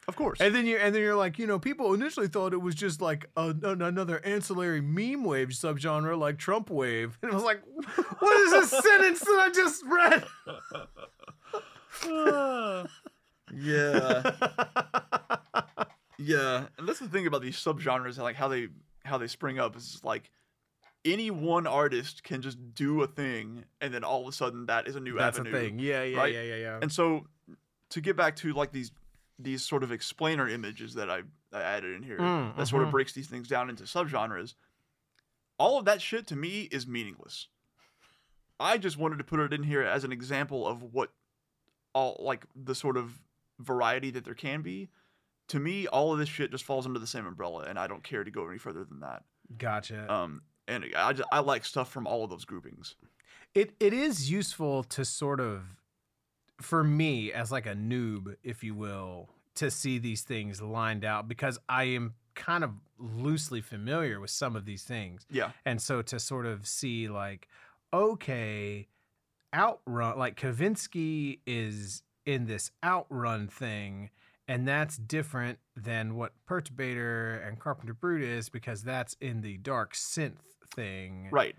[0.08, 2.60] of course And then you, and then you're like, you know, people initially thought it
[2.62, 7.34] was just like a, an- another ancillary meme wave subgenre like Trump wave, and I
[7.34, 7.60] was like,
[8.20, 10.24] what is this sentence that I just read?
[13.52, 14.32] yeah
[16.18, 18.68] Yeah, and that's the thing about these subgenres, and like how they
[19.04, 20.30] how they spring up is like
[21.04, 24.88] any one artist can just do a thing, and then all of a sudden that
[24.88, 25.56] is a new That's avenue.
[25.56, 25.78] a thing.
[25.78, 26.32] Yeah, yeah, right?
[26.34, 26.78] yeah, yeah, yeah.
[26.82, 27.26] And so,
[27.90, 28.90] to get back to like these
[29.38, 31.22] these sort of explainer images that I,
[31.52, 32.92] I added in here, Mm, that sort of mhm.
[32.92, 34.54] breaks these things down into subgenres.
[35.58, 37.48] All of that shit to me is meaningless.
[38.58, 41.12] I just wanted to put it in here as an example of what
[41.94, 43.20] all like the sort of
[43.58, 44.88] variety that there can be.
[45.48, 48.02] To me, all of this shit just falls under the same umbrella, and I don't
[48.02, 49.22] care to go any further than that.
[49.58, 50.12] Gotcha.
[50.12, 52.96] Um, and I just, I like stuff from all of those groupings.
[53.54, 55.62] it it is useful to sort of
[56.60, 61.28] for me as like a noob if you will to see these things lined out
[61.28, 65.26] because i am kind of loosely familiar with some of these things.
[65.28, 67.48] Yeah, and so to sort of see like
[67.92, 68.86] okay
[69.54, 74.10] outrun like kavinsky is in this outrun thing
[74.48, 79.94] and that's different than what perturbator and carpenter brut is because that's in the dark
[79.94, 80.34] synth
[80.74, 81.28] thing.
[81.30, 81.56] Right.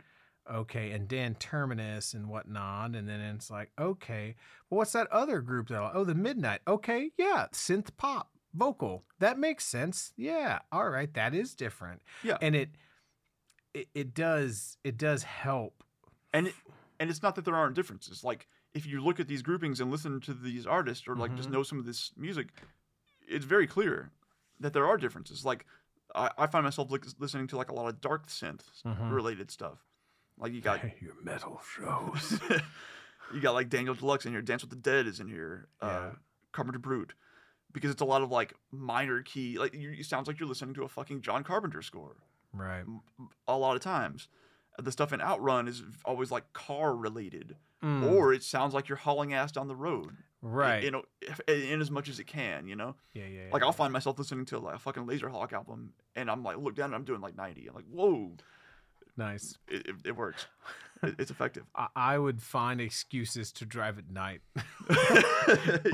[0.52, 4.36] Okay, and Dan Terminus and whatnot, and then it's like, okay,
[4.69, 5.91] well, what's that other group that?
[5.94, 6.61] Oh, the Midnight.
[6.68, 9.03] Okay, yeah, synth pop vocal.
[9.19, 10.14] That makes sense.
[10.18, 12.02] Yeah, all right, that is different.
[12.24, 12.38] Yeah.
[12.41, 12.69] and it
[13.74, 15.84] it, it does it does help.
[16.34, 16.53] and it,
[16.99, 18.24] and it's not that there aren't differences.
[18.24, 21.49] Like if you look at these groupings and listen to these artists, or like just
[21.49, 21.53] Mhm.
[21.53, 22.48] know some of this music,
[23.28, 24.11] it's very clear
[24.60, 25.45] that there are differences.
[25.45, 25.65] Like
[26.15, 29.11] I, I find myself listening to like a lot of dark synth Mhm.
[29.11, 29.86] related stuff.
[30.39, 32.39] Like you got your metal shows.
[33.34, 35.88] you got like Daniel Deluxe in here, Dance with the Dead is in here, uh,
[35.88, 36.09] Yeah.
[36.51, 37.14] Carpenter Brut,
[37.72, 39.57] because it's a lot of like minor key.
[39.59, 42.15] Like you, it sounds like you're listening to a fucking John Carpenter score
[42.53, 42.84] right.
[43.47, 44.27] a lot of times.
[44.80, 48.97] The stuff in Outrun is always like car related Mm, or it sounds like you're
[48.97, 50.18] hauling ass down the road.
[50.41, 50.81] right.
[50.84, 51.03] You know,
[51.47, 52.95] in as much as it can, you know.
[53.14, 53.49] yeah, yeah, yeah.
[53.53, 56.73] Like I'll find myself listening to like a fucking Laserhawk album, and I'm like, look
[56.73, 57.68] down, and I'm doing like 90.
[57.68, 58.31] I'm like, whoa,
[59.18, 59.57] nice.
[59.68, 60.45] it, it, works.
[61.03, 61.64] It, it's effective.
[61.76, 64.41] I, I would find excuses to drive at night.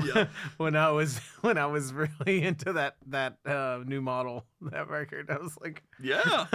[0.04, 0.28] yeah.
[0.56, 5.30] when I was when I was really into that that uh, new model that record,
[5.30, 6.46] I was like, Yeah.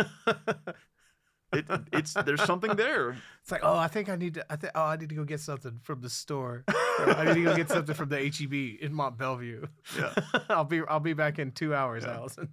[1.52, 3.16] It, it's there's something there.
[3.42, 4.46] It's like, oh, I think I need to.
[4.52, 6.64] I think, oh, I need to go get something from the store.
[6.68, 9.68] I need to go get something from the HEB in Mont Belvieu.
[9.98, 10.14] Yeah.
[10.50, 12.14] I'll be, I'll be back in two hours, Yeah.
[12.18, 12.50] Allison.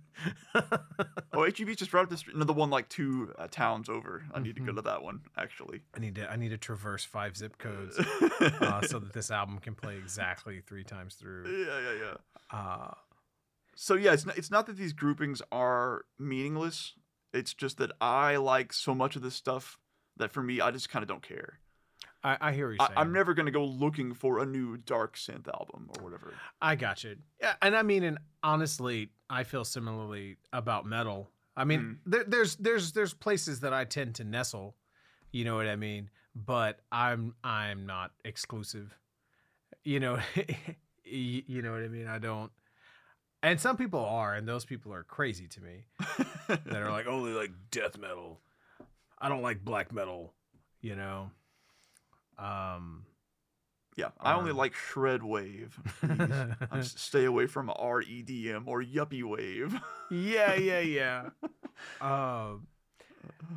[1.34, 2.36] Oh, HEB's just right up the street.
[2.36, 4.24] Another one like two uh, towns over.
[4.32, 4.76] I need to go Mhm.
[4.76, 5.82] to that one actually.
[5.94, 7.98] I need to, I need to traverse five zip codes
[8.40, 11.44] uh, so that this album can play exactly three times through.
[11.66, 11.98] yeah, yeah,
[12.52, 12.58] yeah.
[12.58, 12.94] Uh,
[13.74, 16.94] So yeah, it's not, it's not that these groupings are meaningless.
[17.36, 19.78] It's just that I like so much of this stuff
[20.16, 21.60] that for me, I just kind of don't care.
[22.24, 22.90] I, I hear you're I.
[22.96, 26.32] I'm never gonna go looking for a new dark synth album or whatever.
[26.60, 27.16] I got you.
[27.40, 31.30] Yeah, and I mean, and honestly, I feel similarly about metal.
[31.56, 31.96] I mean, Mm.
[32.06, 34.74] there, there's there's there's places that I tend to nestle.
[35.30, 36.10] You know what I mean?
[36.34, 38.96] But I'm I'm not exclusive.
[39.84, 40.18] You know,
[41.04, 42.06] you you know what I mean?
[42.08, 42.50] I don't.
[43.42, 45.84] And some people are, and those people are crazy to me.
[46.48, 48.40] That are like only like death metal.
[49.18, 50.32] I don't like black metal.
[50.80, 51.30] You know.
[52.38, 53.04] Um.
[53.96, 54.56] yeah, I only Um.
[54.56, 55.78] like shred wave.
[56.00, 56.20] please.
[56.70, 59.74] I s- stay away from REDM or yuppie wave.
[60.10, 61.30] yeah, yeah, yeah.
[62.00, 62.68] Um.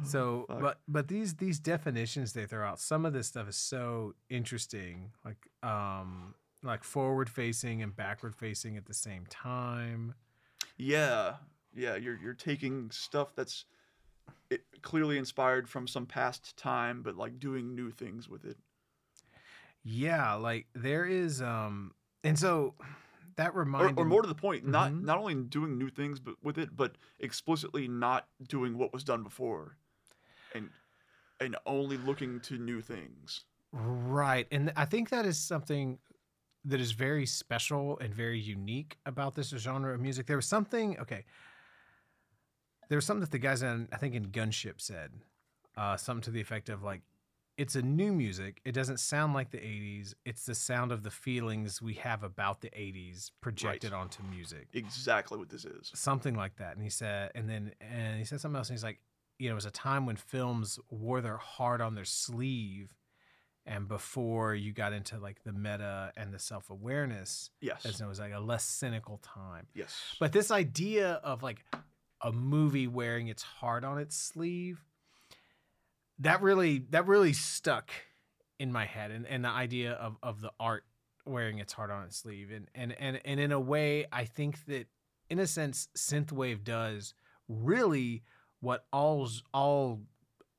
[0.03, 0.60] So, Fuck.
[0.61, 5.11] but but these these definitions they throw out, some of this stuff is so interesting,
[5.23, 6.34] like um
[6.64, 10.15] like forward facing and backward facing at the same time.
[10.77, 11.38] Yeah,
[11.73, 13.65] yeah, you're you're taking stuff that's
[14.49, 18.57] it, clearly inspired from some past time, but like doing new things with it.
[19.84, 22.76] Yeah, like there is um, and so
[23.38, 25.03] that Or, reminded or more to the point, not Mhm.
[25.03, 29.23] not only doing new things but with it, but explicitly not doing what was done
[29.23, 29.77] before,
[30.53, 30.72] and
[31.40, 33.45] and only looking to new things.
[33.72, 34.48] Right.
[34.52, 35.99] And I think that is something
[36.65, 40.27] that is very special and very unique about this genre of music.
[40.27, 41.26] There was something, okay.
[42.90, 45.11] There was something that the guys in, I think in Gunship said,
[45.77, 47.02] uh, something to the effect of like,
[47.57, 48.61] it's a new music.
[48.64, 50.14] It doesn't sound like the 80s.
[50.26, 54.68] It's the sound of the feelings we have about the 80s projected onto music.
[54.73, 55.91] Exactly what this is.
[55.94, 56.76] Something like that.
[56.76, 58.69] And he said, and then, and he said something else.
[58.69, 59.02] And he's like,
[59.40, 62.94] you know, it was a time when films wore their heart on their sleeve
[63.70, 67.86] and before you got into like the meta and the self-awareness Yes.
[67.86, 70.16] as it was like a less cynical time yes.
[70.20, 71.64] but this idea of like
[72.22, 74.84] a movie wearing its heart on its sleeve
[76.20, 77.91] that really that really stuck
[78.60, 80.84] in my head and, and the idea of, of the art
[81.26, 84.66] wearing its heart on its sleeve and, and and and in a way i think
[84.66, 84.88] that
[85.30, 87.14] in a sense synthwave does
[87.48, 88.24] really
[88.62, 90.02] what all all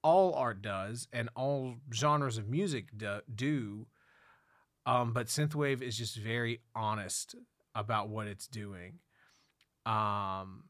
[0.03, 3.87] all art does and all genres of music do, do
[4.87, 7.35] um, but synthwave is just very honest
[7.75, 8.99] about what it's doing
[9.87, 10.65] um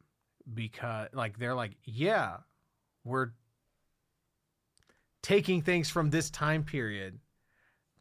[0.53, 2.37] because like they're like yeah
[3.05, 3.31] we're
[5.23, 7.19] taking things from this time period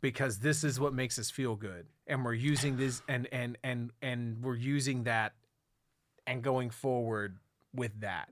[0.01, 3.91] because this is what makes us feel good and we're using this and and and
[4.01, 5.33] and we're using that
[6.27, 7.37] and going forward
[7.73, 8.29] with that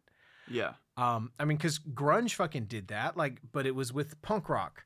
[0.49, 0.73] Yeah.
[0.97, 4.83] Um, I mean, because grunge fucking did that, like, but it was with punk rock,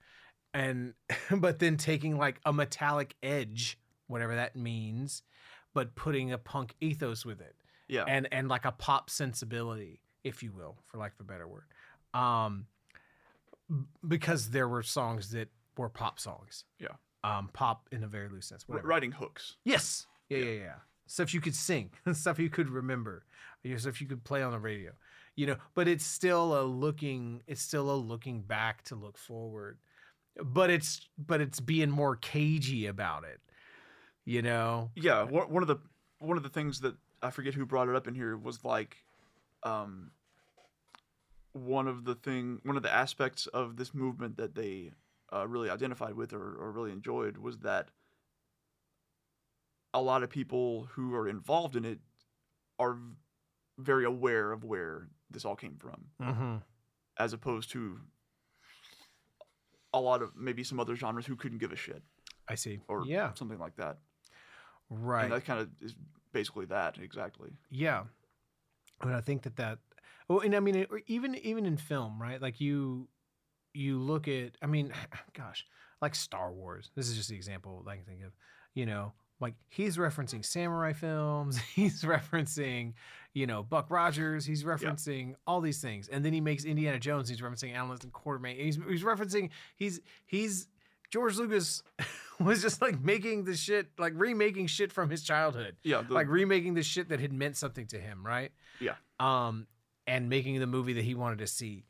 [0.53, 0.93] and
[1.38, 5.23] but then taking like a metallic edge, whatever that means,
[5.73, 7.55] but putting a punk ethos with it,
[7.88, 8.03] Yeah.
[8.07, 11.63] and and like a pop sensibility, if you will, for lack of a better word,
[12.13, 12.67] um,
[14.07, 16.89] because there were songs that were pop songs, Yeah.
[17.23, 18.88] um, pop in a very loose sense, whatever.
[18.88, 19.55] writing hooks.
[19.63, 20.07] Yes.
[20.29, 20.45] Yeah, Yeah.
[20.45, 20.75] yeah, yeah.
[21.07, 23.25] Stuff you could sing, stuff you could remember,
[23.77, 24.91] stuff you could play on the radio.
[25.35, 29.77] You know, but it's still a looking it's still a looking back to look forward.
[30.43, 33.39] But it's but it's being more cagey about it.
[34.25, 34.91] You know?
[34.95, 35.23] Yeah.
[35.23, 35.77] One of the
[36.19, 38.97] one of the things that I forget who brought it up in here was like,
[39.63, 40.11] um,
[41.53, 44.91] one of the thing one of the aspects of this movement that they
[45.33, 47.89] uh, really identified with or, or really enjoyed was that
[49.93, 51.99] a lot of people who are involved in it
[52.79, 52.97] are
[53.77, 56.55] very aware of where this all came from Mm-hmm.
[57.17, 57.99] as opposed to
[59.93, 62.01] a lot of maybe some other genres who couldn't give a shit
[62.47, 62.79] I see.
[62.87, 63.33] or yeah.
[63.33, 63.97] something like that
[64.89, 65.23] Right.
[65.23, 65.95] and that kind of is
[66.33, 68.03] basically that exactly Yeah,
[68.99, 69.79] but I think that that.
[70.29, 72.41] Oh, and I mean, even even in film, right?
[72.41, 73.07] Like you,
[73.73, 74.51] you look at.
[74.61, 74.93] I mean,
[75.33, 75.65] gosh,
[76.01, 76.91] like Star Wars.
[76.95, 78.31] This is just the example that I can think of.
[78.73, 81.57] You know, like he's referencing samurai films.
[81.76, 82.93] He's referencing,
[83.34, 84.45] you know, Buck Rogers.
[84.45, 87.27] He's referencing all these things, and then he makes Indiana Jones.
[87.27, 88.57] He's referencing Alan and Quatermain.
[88.57, 89.49] He's he's referencing.
[89.76, 90.68] He's he's
[91.09, 91.84] George Lucas
[92.39, 96.27] was just like making the shit, like remaking shit from his childhood yeah the, like
[96.27, 98.51] remaking the shit that had meant something to him, right?
[98.80, 98.95] Yeah.
[99.19, 99.68] Um,
[100.07, 101.85] and making the movie that he wanted to see.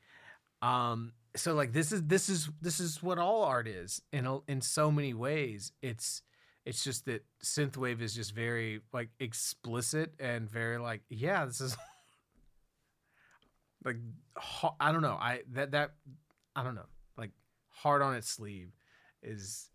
[0.61, 4.40] Um, so like this is this is this is what all art is in a,
[4.48, 5.72] in so many ways.
[5.82, 6.22] It's
[6.66, 11.76] it's just that synthwave is just very like explicit and very like yeah this is
[13.86, 13.98] like
[14.80, 15.18] I don't know.
[15.20, 15.92] I that that
[16.56, 16.86] I don't know.
[17.18, 17.32] Like
[17.70, 18.72] hard on its sleeve
[19.24, 19.70] is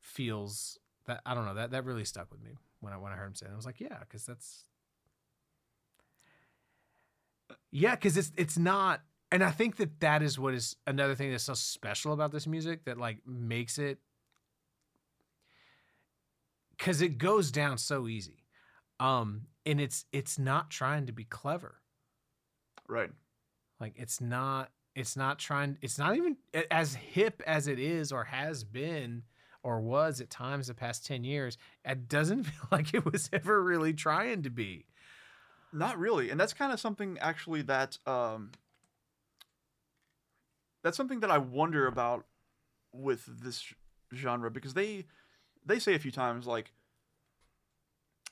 [0.00, 1.54] feels that I don't know.
[1.54, 2.50] That that really stuck with me
[2.80, 3.52] when I when I heard him say it.
[3.52, 4.64] I was like yeah because that's
[7.70, 9.00] yeah because it's it's not
[9.30, 12.46] and I think that that is what is another thing that's so special about this
[12.46, 13.98] music that like makes it
[16.78, 18.44] because it goes down so easy.
[19.00, 21.76] Um and it's it's not trying to be clever.
[22.88, 23.10] Right.
[23.80, 26.36] like it's not it's not trying it's not even
[26.70, 29.22] as hip as it is or has been
[29.62, 33.62] or was at times the past 10 years it doesn't feel like it was ever
[33.62, 34.86] really trying to be.
[35.70, 38.52] Not really, and that's kind of something actually that um,
[40.82, 42.24] that's something that I wonder about
[42.92, 43.62] with this
[44.14, 45.04] genre because they
[45.66, 46.72] they say a few times like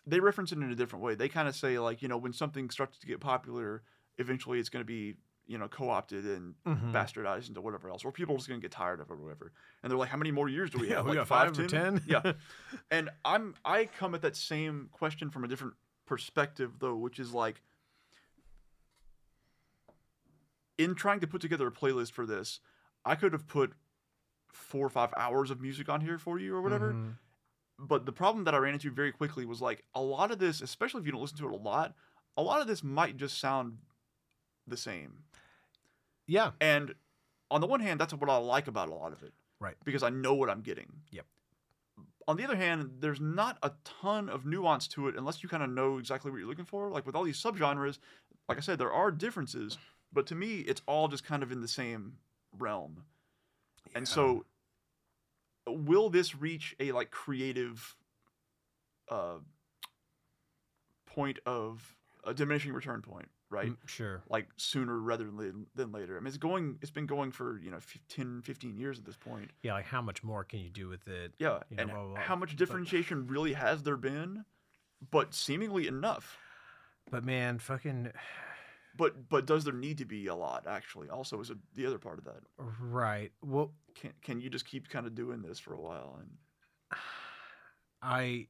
[0.07, 1.15] they reference it in a different way.
[1.15, 3.83] They kind of say like you know when something starts to get popular,
[4.19, 5.17] eventually it's going to be
[5.47, 6.93] you know co-opted and Mhm.
[6.93, 9.17] bastardized into whatever else, or people are just going to get tired of it or
[9.17, 9.53] whatever.
[9.83, 11.05] And they're like, how many more years do we Yeah, have?
[11.05, 12.01] we like got five or 10?
[12.01, 12.03] 10?
[12.07, 12.33] yeah.
[12.91, 15.75] And I'm I come at that same question from a different
[16.07, 17.63] perspective though, which is like
[20.79, 22.61] in trying to put together a playlist for this,
[23.05, 23.73] I could have put
[24.53, 26.93] four or five hours of music on here for you or whatever.
[26.93, 27.19] Mhm.
[27.79, 30.61] But the problem that I ran into very quickly was like a lot of this,
[30.63, 31.95] especially if you don't listen to it a lot,
[32.37, 33.79] a lot of this might just sound
[34.67, 35.25] the same.
[36.27, 36.95] yeah And
[37.51, 39.33] on the one hand, that's what I like about a lot of it.
[39.61, 39.77] Right.
[39.85, 41.03] Because I know what I'm getting.
[41.11, 41.27] Yep.
[42.29, 45.63] On the other hand, there's not a ton of nuance to it unless you kind
[45.63, 46.91] of know exactly what you're looking for.
[46.91, 47.99] Like with all these subgenres,
[48.49, 49.79] like I said, there are differences,
[50.13, 52.19] but to me, it's all just kind of in the same
[52.59, 53.05] realm.
[53.97, 54.45] And so
[55.67, 57.97] will this reach a like creative
[59.11, 59.39] uh
[61.07, 63.71] point of a diminishing return point, right?
[63.71, 66.17] Mm, sure like sooner rather than, than later.
[66.17, 69.05] I mean, it's going, it's been going for, you know, fif- 10, 15 years at
[69.05, 69.51] this point.
[69.63, 71.61] yeah like how much more can you do with it Yeah.
[71.71, 72.21] You know, and blah, blah, blah.
[72.21, 74.45] how much But- differentiation really has there been?
[75.11, 76.39] But seemingly enough.
[77.11, 78.13] but man fucking
[78.97, 81.09] But but does there need to be a lot actually?
[81.09, 82.41] Also, is a, the other part of that.
[82.81, 86.19] right well Can can you just keep kind of doing this for a while?
[86.21, 86.31] And
[88.03, 88.47] I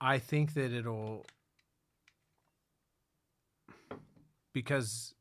[0.00, 1.26] I think that it'll
[4.52, 5.14] because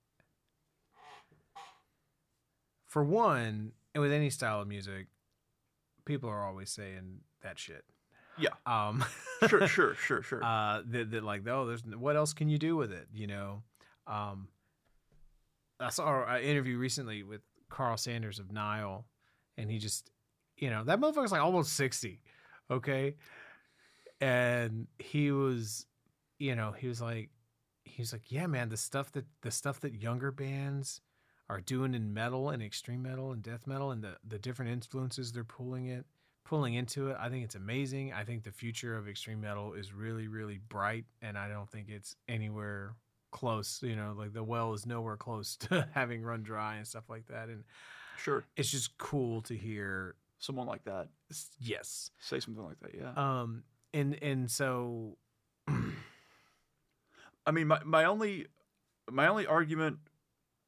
[2.87, 5.07] for one, and with any style of music,
[6.05, 7.83] people are always saying that shit.
[8.37, 8.49] Yeah.
[8.65, 9.03] Um
[9.47, 10.43] sure, sure, sure, sure.
[10.43, 13.63] uh that, that like oh there's what else can you do with it you know
[14.07, 14.47] um
[15.79, 19.05] i saw an interview recently with Karl Sanders of nile
[19.57, 20.11] and he just
[20.57, 22.21] you know that motherfucker's like almost 60
[22.71, 23.15] okay
[24.21, 25.85] and he was
[26.39, 27.29] you know he was like
[27.83, 31.01] he was like yeah man the stuff that the stuff that younger bands
[31.49, 35.31] are doing in metal and extreme metal and death metal and the the different influences
[35.31, 36.05] they're pulling it
[36.45, 37.17] pulling into it.
[37.19, 38.13] I think it's amazing.
[38.13, 41.89] I think the future of extreme metal is really, really bright, and I don't think
[41.89, 42.93] it's anywhere
[43.35, 43.81] close.
[43.83, 47.27] You know, like the well is nowhere close to having run dry and stuff like
[47.27, 47.49] that.
[47.49, 47.63] And
[48.17, 48.45] sure.
[48.55, 50.15] it's just cool to hear.
[50.37, 51.07] Someone like that
[51.59, 52.11] Yes.
[52.19, 52.93] say something like that.
[52.95, 53.13] Yeah.
[53.15, 53.63] Um.
[53.93, 55.17] And and so.
[57.47, 58.47] I mean, my, my only
[59.09, 59.97] my only argument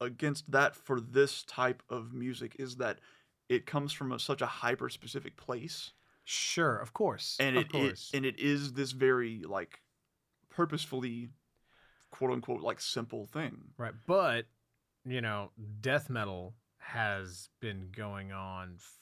[0.00, 3.00] against that for this type of music is that
[3.48, 5.92] it comes from a, such a hyper specific place,
[6.24, 9.80] Sure, of course, and of it, it and it is this very like
[10.50, 11.30] purposefully
[12.10, 13.58] quote unquote like simple thing.
[13.76, 13.94] Right.
[14.06, 14.46] But,
[15.04, 18.98] you know, death metal has been going on f-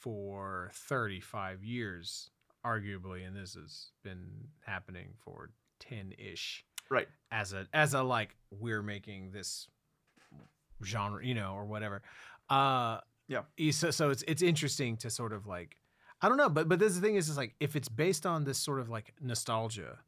[0.00, 2.30] for 35 years,
[2.64, 5.50] arguably, and this has been happening for
[5.80, 6.64] 10 ish.
[6.90, 7.08] Right.
[7.30, 9.68] As a, as a, like, we're making this
[10.84, 12.02] genre, you know, or whatever.
[12.48, 12.98] Uh,
[13.28, 13.42] Yeah.
[13.72, 15.76] So, so it's, it's interesting to sort of like,
[16.22, 18.44] I don't know, but, but this the thing is, is like, if it's based on
[18.44, 19.98] this sort of like nostalgia,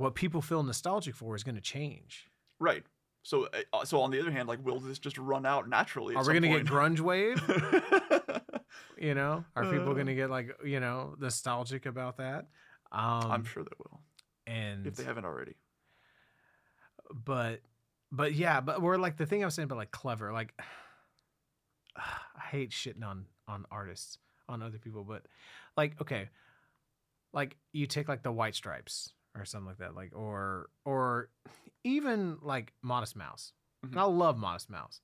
[0.00, 2.30] what people feel nostalgic for is going to change.
[2.58, 2.82] Right.
[3.22, 6.14] So uh, so on the other hand, like will this just run out naturally?
[6.14, 7.38] Are we gonna get grunge wave?
[8.96, 9.94] You know, are people Uh.
[9.94, 12.46] gonna get like you know nostalgic about that?
[12.92, 14.00] Um, I'm sure they will
[14.46, 15.54] and if they haven't already.
[17.12, 17.60] but
[18.12, 20.54] but yeah, but we're like the thing I was saying about like clever, like
[21.96, 24.18] I hate shitting on on artists
[24.48, 25.22] on other people, but
[25.76, 26.28] like okay,
[27.32, 31.30] like you take like the White Stripes or something like that, like or or
[31.84, 33.52] even like Modest Mouse.
[33.86, 33.96] Mhm.
[33.96, 35.00] I love Modest Mouse,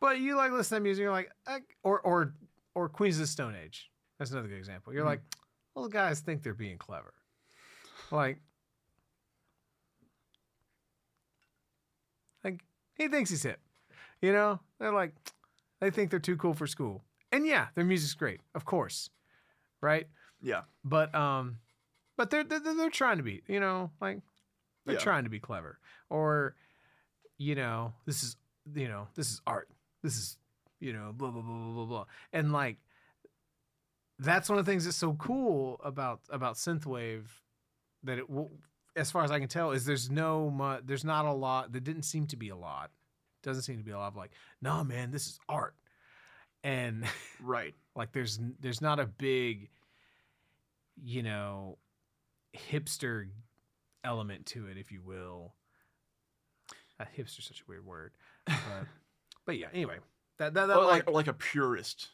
[0.00, 2.34] But you like listen to that music, you're like, eh, or or
[2.74, 3.90] or Queens of the Stone Age.
[4.18, 4.92] That's another good example.
[4.92, 5.06] You're Mhm.
[5.08, 5.22] like,
[5.74, 7.14] well, the guys think they're being clever.
[8.10, 8.38] Like,
[12.44, 12.64] like
[12.94, 13.60] he thinks he's hip.
[14.20, 15.14] You know, they're like,
[15.80, 17.04] they think they're too cool for school.
[17.30, 19.08] And yeah, their music's great, of course,
[19.80, 20.06] right?
[20.40, 20.62] Yeah.
[20.84, 21.58] But um,
[22.22, 24.20] but they're they're, they're trying to be, you know, like
[24.86, 25.00] they're Yeah.
[25.00, 25.78] trying to be clever,
[26.08, 26.54] or
[27.38, 28.36] you know, this is
[28.74, 29.68] you know, this is art.
[30.04, 30.38] This is
[30.78, 32.76] you know, blah blah blah blah blah blah, and like
[34.18, 37.24] that's one of the things that's so cool about about synthwave
[38.04, 38.50] that it will,
[38.94, 41.72] as far as I can tell, is there's no mu- there's not a lot.
[41.72, 42.90] There didn't seem to be a lot.
[43.42, 44.30] Doesn't seem to be a lot of like,
[44.60, 45.74] nah, man, this is art,
[46.62, 47.04] and
[47.40, 47.74] Right.
[47.96, 49.68] like there's there's not a big
[51.02, 51.78] you know
[52.56, 53.28] hipster
[54.04, 55.54] element to it if you will.
[57.00, 58.12] Uh, hipster's such a weird word
[58.46, 58.54] but
[59.46, 59.96] but yeah anyway
[60.38, 62.10] that that, that like, like, like a purist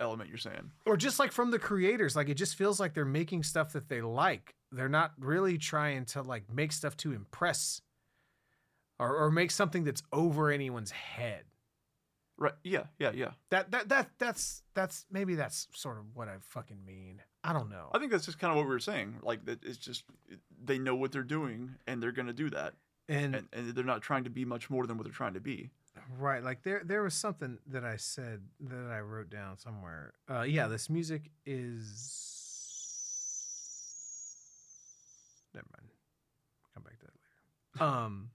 [0.00, 0.70] element, you're saying.
[0.86, 3.88] or just like from the creators like it just feels like they're making stuff that
[3.88, 4.54] they like.
[4.72, 7.82] They're not really trying to like make stuff to impress
[8.98, 11.44] or, or make something that's over anyone's head
[12.40, 12.54] Right.
[12.64, 12.84] Yeah.
[12.98, 13.12] Yeah.
[13.14, 13.32] Yeah.
[13.50, 17.68] that that that that's that's maybe that's sort of what i fucking mean i don't
[17.68, 19.16] know I think that's just kind of what we were saying.
[19.22, 20.04] Like that, it's just
[20.64, 22.74] they know what they're doing, and they're gonna do that,
[23.08, 25.40] and and, and they're not trying to be much more than what they're trying to
[25.40, 25.70] be.
[26.18, 30.14] Right, like there there was something that I said that I wrote down somewhere.
[30.30, 31.66] Uh yeah, this music is
[35.54, 35.90] never mind.
[36.74, 37.92] Come back to that later.
[37.92, 38.30] Um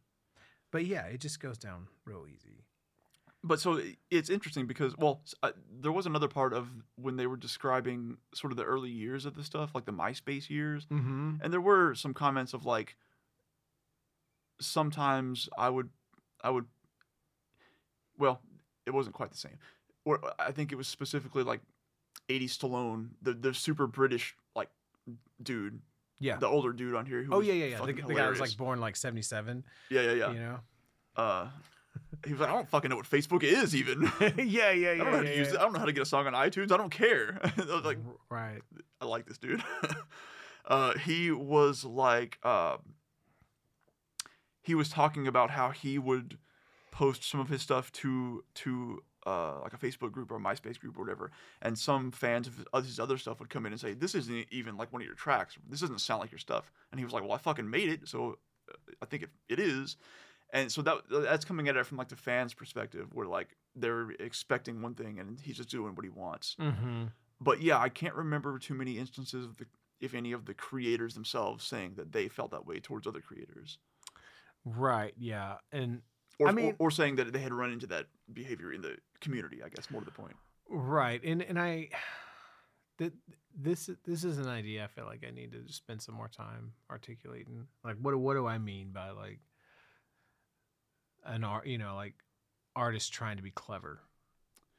[0.72, 2.65] but yeah, it just goes down real easy.
[3.48, 7.38] But so it's interesting because well, uh, there was another part of when they were
[7.38, 11.36] describing sort of the early years of the stuff, like the MySpace years, Mm-hmm.
[11.44, 12.96] and there were some comments of like
[14.60, 15.90] sometimes I would
[16.44, 16.66] I would
[18.18, 18.42] well,
[18.86, 19.58] it wasn't quite the same.
[20.06, 21.62] Or I think it was specifically like
[22.30, 24.70] 80 Stallone, the the super British like
[25.42, 25.82] dude,
[26.20, 26.38] Yeah.
[26.38, 27.24] the older dude on here.
[27.24, 27.86] Who Oh yeah, yeah, yeah.
[27.86, 30.32] The, the guy was like born like 77, yeah, yeah, yeah.
[30.32, 30.60] you know.
[31.16, 31.48] Uh,
[32.26, 34.12] he was like, I don't fucking know what Facebook is even.
[34.20, 34.92] yeah, yeah, yeah.
[34.92, 35.58] I don't know how to use it.
[35.58, 36.72] I don't know how to get a song on iTunes.
[36.72, 37.40] I don't care.
[37.44, 38.00] I was like,
[38.30, 38.62] right.
[39.00, 39.64] I like this dude.
[40.66, 42.78] uh, he was like, uh,
[44.62, 46.38] he was talking about how he would
[46.92, 50.80] post some of his stuff to to uh, like a Facebook group or a MySpace
[50.80, 51.32] group or whatever,
[51.62, 54.48] and some fans of of his other stuff would come in and say, "This isn't
[54.50, 55.56] even like one of your tracks.
[55.70, 58.08] This doesn't sound like your stuff." And he was like, "Well, I fucking made it,
[58.08, 58.40] so
[58.70, 59.98] uh, I think it, it is."
[60.54, 64.12] And so that that's coming at it from like the fans' perspective, where like they're
[64.20, 67.06] expecting one thing and he's just doing what he wants Mm-hmm.
[67.42, 69.66] but yeah, I can't remember too many instances of the,
[70.00, 73.78] if any of the creators themselves saying that they felt that way towards other creators,
[74.64, 75.56] Right, yeah.
[75.72, 76.02] And
[76.40, 78.98] or I mean- or, or saying that they had run into that behavior in the
[79.22, 79.62] community.
[79.64, 80.36] I guess more to the point.
[80.70, 81.90] Right, and and I,
[82.98, 83.14] th-
[83.58, 86.28] this this is an idea I feel like I need to just spend some more
[86.30, 87.68] time articulating.
[87.84, 89.40] Like, what what do I mean by like
[91.26, 91.68] an art?
[91.68, 92.14] You know, like
[92.76, 94.00] artists trying to be clever,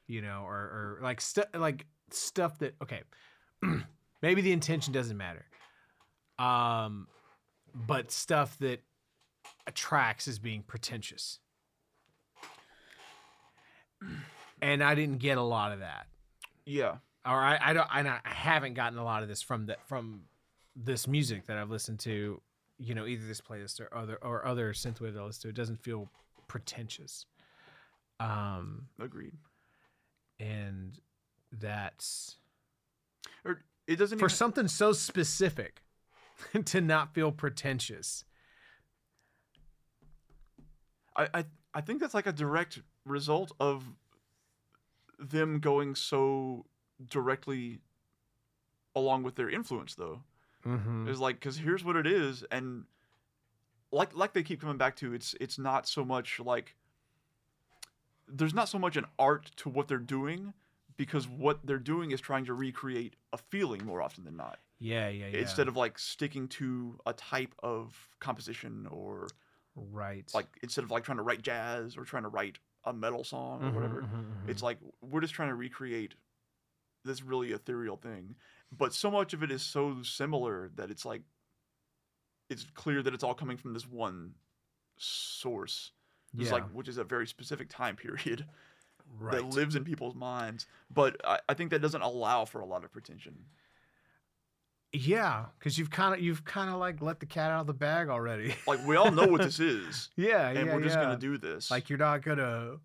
[0.07, 3.03] you know, or or like stuff like stuff that okay,
[4.23, 5.47] maybe the intention doesn't matter,
[6.39, 7.07] um,
[7.75, 8.83] but stuff that
[9.67, 11.41] attracts as being pretentious.
[14.63, 16.07] And I didn't get a lot of that
[16.65, 19.77] Yeah, or I, I don't and I haven't gotten a lot of this from the
[19.87, 20.23] from
[20.75, 22.41] this music that I've listened to,
[22.79, 25.49] you know, either this playlist or other or other synthwave that I listen to.
[25.49, 26.11] It doesn't feel
[26.49, 27.27] pretentious.
[28.21, 29.35] Um agreed.
[30.41, 30.99] and
[31.53, 32.37] that's
[33.45, 35.83] Or it doesn't for even, something so specific
[36.67, 38.25] to not feel pretentious.
[41.17, 41.45] I, I
[41.75, 43.85] I think that's like a direct result of
[45.19, 46.67] them going so
[47.09, 47.81] directly
[48.95, 50.23] along with their influence, though.
[50.67, 51.09] Mm-hmm.
[51.09, 52.85] is like because here's what it is and
[53.93, 56.75] like like they keep coming back to it's it's not so much like
[58.29, 60.53] there's not so much an art to what they're doing
[60.97, 65.09] because what they're doing is trying to recreate a feeling more often than not Yeah,
[65.09, 65.41] yeah, yeah.
[65.41, 69.29] instead of like sticking to a type of composition or
[69.77, 73.25] right, like instead of like trying to write jazz or trying to write a metal
[73.25, 74.51] song or Mhm, whatever mhm, mhm.
[74.51, 76.15] it's like we're just trying to recreate
[77.05, 78.35] this really ethereal thing
[78.77, 81.23] but so much of it is so similar that it's like
[82.51, 84.33] it's clear that it's all coming from this one
[84.97, 85.93] source
[86.39, 88.47] it's yeah, like which is a very specific time period
[89.21, 89.37] right.
[89.37, 92.85] that lives in people's minds but I, I think that doesn't allow for a lot
[92.85, 93.35] of pretension
[94.93, 97.75] yeah, because you've kind of you've kind of like let the cat out of the
[97.75, 98.55] bag already.
[98.67, 101.03] like we all know what this is yeah, and yeah, we're just yeah.
[101.05, 102.77] gonna do this Like you're not gonna,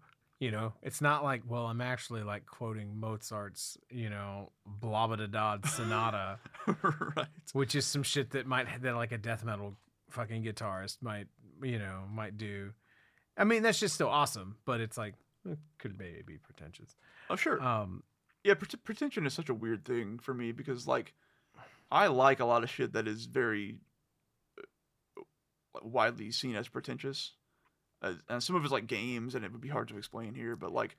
[0.42, 5.16] You know, it's not like, well, I'm actually like quoting Mozart's, you know, blah blah
[5.28, 6.40] da sonata,
[6.82, 7.28] right.
[7.54, 9.76] which is some shit that might that like a death metal
[10.10, 11.28] fucking guitarist might,
[11.62, 12.72] you know, might do.
[13.38, 15.14] I mean, that's just still awesome, but it's like
[15.46, 16.96] it could maybe be pretentious.
[17.30, 17.62] Oh sure.
[17.62, 18.02] Um,
[18.44, 21.14] yeah, pret- pretension is such a weird thing for me because like
[21.92, 23.78] I like a lot of shit that is very
[24.58, 25.22] uh,
[25.84, 27.34] widely seen as pretentious.
[28.02, 30.56] Uh, and some of it's like games and it would be hard to explain here,
[30.56, 30.98] but like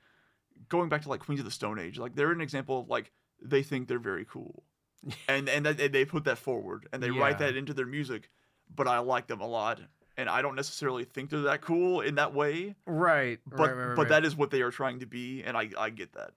[0.69, 3.11] going back to like Queens of the Stone Age, like they're an example of like
[3.41, 4.63] they think they're very cool.
[5.27, 8.29] and and, that, and they put that forward and they write that into their music,
[8.73, 9.81] but I like them a lot
[10.17, 13.85] and I don't necessarily think they're that cool in that way, right, but right, right,
[13.87, 16.31] right, but that is what they are trying to be and I I get that.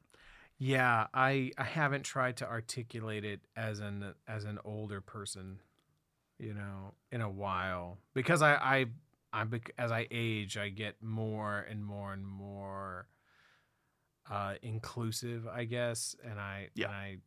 [0.59, 5.60] Yeah, I I haven't tried to articulate it as an as an older person,
[6.38, 8.86] you know, in a while because I I
[9.37, 9.45] I
[9.79, 13.09] as I age, I get more and more and more
[14.31, 16.87] uh inclusive, I guess, and I Yeah.
[16.87, 17.19] and I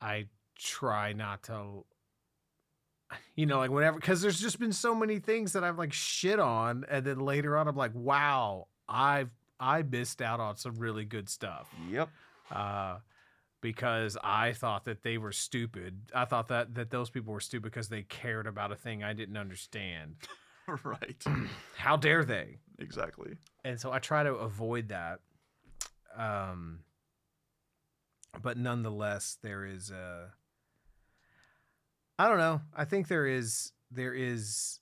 [0.00, 0.26] I
[0.56, 1.84] try not to
[3.36, 6.38] you know, like whenever because there's just been so many things that I've like shit
[6.40, 9.30] on and then later on I'm like, wow, I've
[9.60, 11.68] I missed out on some really good stuff.
[11.90, 12.08] Yep.
[12.50, 12.98] Uh
[13.60, 16.10] because I thought that they were stupid.
[16.14, 19.12] I thought that that those people were stupid because they cared about a thing I
[19.12, 20.16] didn't understand.
[20.84, 21.24] right.
[21.76, 22.58] How dare they?
[22.78, 23.36] exactly.
[23.64, 25.20] And so I try to avoid that.
[26.16, 26.80] Um
[28.40, 30.32] but nonetheless there is a
[32.18, 32.60] I don't know.
[32.74, 34.80] I think there is there is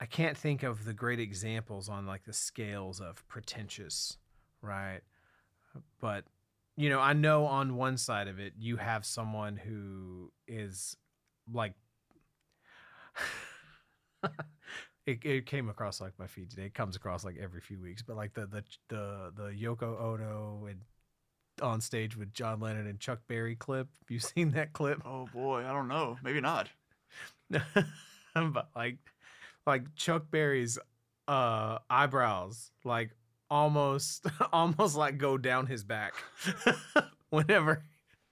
[0.00, 4.16] I can't think of the great examples on like the scales of pretentious,
[4.62, 5.00] right?
[6.00, 6.24] But
[6.76, 10.96] you know, I know on one side of it you have someone who is
[11.52, 11.74] like
[15.06, 16.66] it, it came across like my feed today.
[16.66, 20.66] It comes across like every few weeks, but like the the the the Yoko Ono
[20.66, 20.80] and
[21.60, 23.88] on stage with John Lennon and Chuck Berry clip.
[24.00, 25.02] Have you seen that clip?
[25.04, 26.18] Oh boy, I don't know.
[26.22, 26.68] Maybe not.
[27.50, 28.98] but like
[29.66, 30.78] like Chuck Berry's
[31.26, 33.10] uh eyebrows like
[33.50, 36.14] almost almost like go down his back
[37.30, 37.84] whenever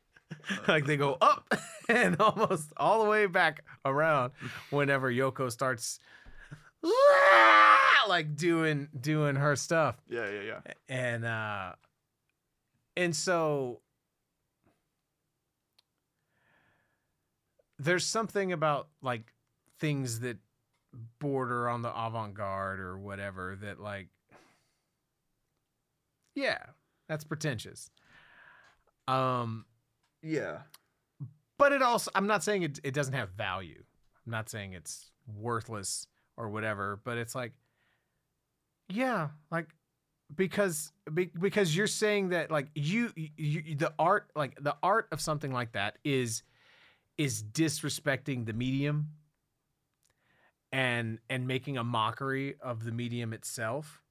[0.69, 1.53] like they go up
[1.89, 4.33] and almost all the way back around
[4.71, 5.99] whenever Yoko starts
[8.09, 10.73] like doing doing her stuff Yeah, yeah, yeah.
[10.89, 11.73] and uh
[12.97, 13.81] and so
[17.79, 19.33] there's something about like
[19.79, 20.39] things that
[21.18, 24.08] border on the avant-garde or whatever that like
[26.34, 26.58] yeah
[27.08, 27.91] that's pretentious.
[29.08, 29.65] Um
[30.23, 30.58] Yeah.
[31.58, 33.83] but it also i'm not saying it, it doesn't have value.
[34.26, 37.52] I'm not saying it's worthless or whatever but it's like
[38.89, 39.68] yeah like
[40.34, 45.20] because be, because you're saying that like you, you the art like the art of
[45.20, 46.42] something like that is
[47.16, 49.08] is disrespecting the medium
[50.73, 54.03] and and making a mockery of the medium itself.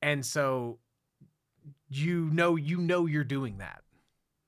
[0.00, 0.78] And so
[1.88, 3.82] you know you know you're doing that.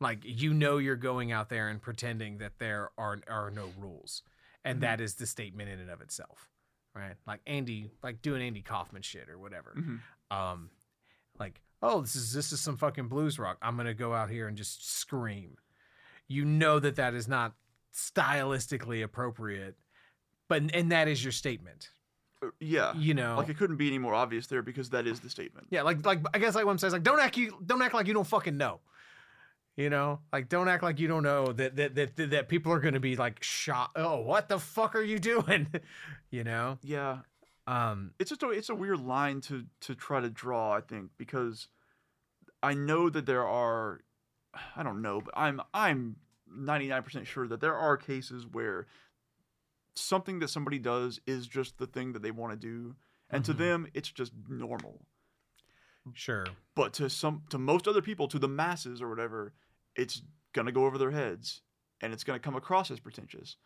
[0.00, 4.22] Like you know you're going out there and pretending that there are are no rules.
[4.64, 4.82] And Mhm.
[4.82, 6.48] that is the statement in and of itself
[6.92, 7.14] right?
[7.24, 9.72] Like andy like doing andy kaufman shit or whatever.
[9.76, 9.96] Hmm
[10.32, 10.70] um
[11.38, 13.58] like oh this is this is some fucking blues rock.
[13.62, 15.56] I'm gonna go out here and just scream.
[16.28, 17.54] You know that that is not
[17.94, 19.76] stylistically appropriate
[20.50, 21.90] but and that is your statement.
[22.58, 22.92] Yeah.
[22.94, 23.36] you know?
[23.36, 25.68] Like it couldn't be any more obvious there because that is the statement.
[25.70, 27.80] yeah like like i guess like what i'm saying is like don't act you don't
[27.80, 28.80] act like you don't fucking know.
[29.76, 30.20] You know?
[30.32, 33.16] Like don't act like you don't know that that that, that, people are gonna be
[33.16, 35.68] like shot oh what the fuck are you doing?
[36.32, 36.78] You know?
[36.82, 37.18] Yeah.
[37.66, 41.10] um It's just a it's a weird line to to try to draw, I think,
[41.18, 41.68] because
[42.62, 44.00] I know that there are
[44.76, 46.16] I don't know, but I'm I'm
[46.54, 48.86] 99% sure that there are cases where
[49.94, 52.96] something that somebody does is just the thing that they want to do
[53.28, 53.46] and Mhm.
[53.46, 55.06] to them it's just normal.
[56.14, 59.52] sure But to some to most other people, to the masses or whatever,
[59.94, 60.22] it's
[60.52, 61.62] gonna go over their heads
[62.00, 63.56] and it's gonna come across as pretentious.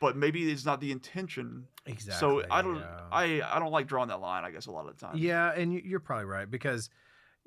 [0.00, 1.68] But maybe it's not the intention.
[1.86, 3.08] exactly so I don't yeah.
[3.12, 5.16] I I don't like drawing that line, I guess, a lot of the time.
[5.18, 6.90] Yeah, and you're probably right because,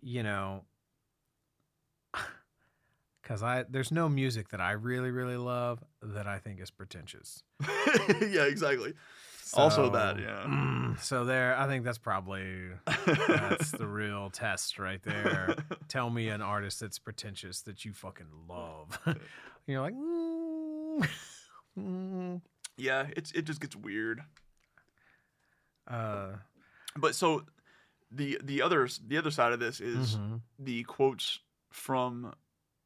[0.01, 0.65] you know,
[3.27, 7.43] because I there's no music that I really really love that I think is pretentious.
[8.21, 8.93] yeah, exactly.
[9.53, 10.43] Also that, yeah.
[10.45, 15.55] mm, so there, I think that's probably that's the real test right there.
[15.87, 18.99] Tell me an artist that's pretentious that you fucking love.
[19.67, 21.07] You're like, mm,
[21.79, 22.41] mm,
[22.75, 24.21] Yeah, it's it just gets weird.
[25.89, 26.33] Uh,
[26.97, 27.43] But so
[28.11, 30.41] the the other the other side of this is mhm.
[30.59, 31.39] the quotes
[31.71, 32.33] from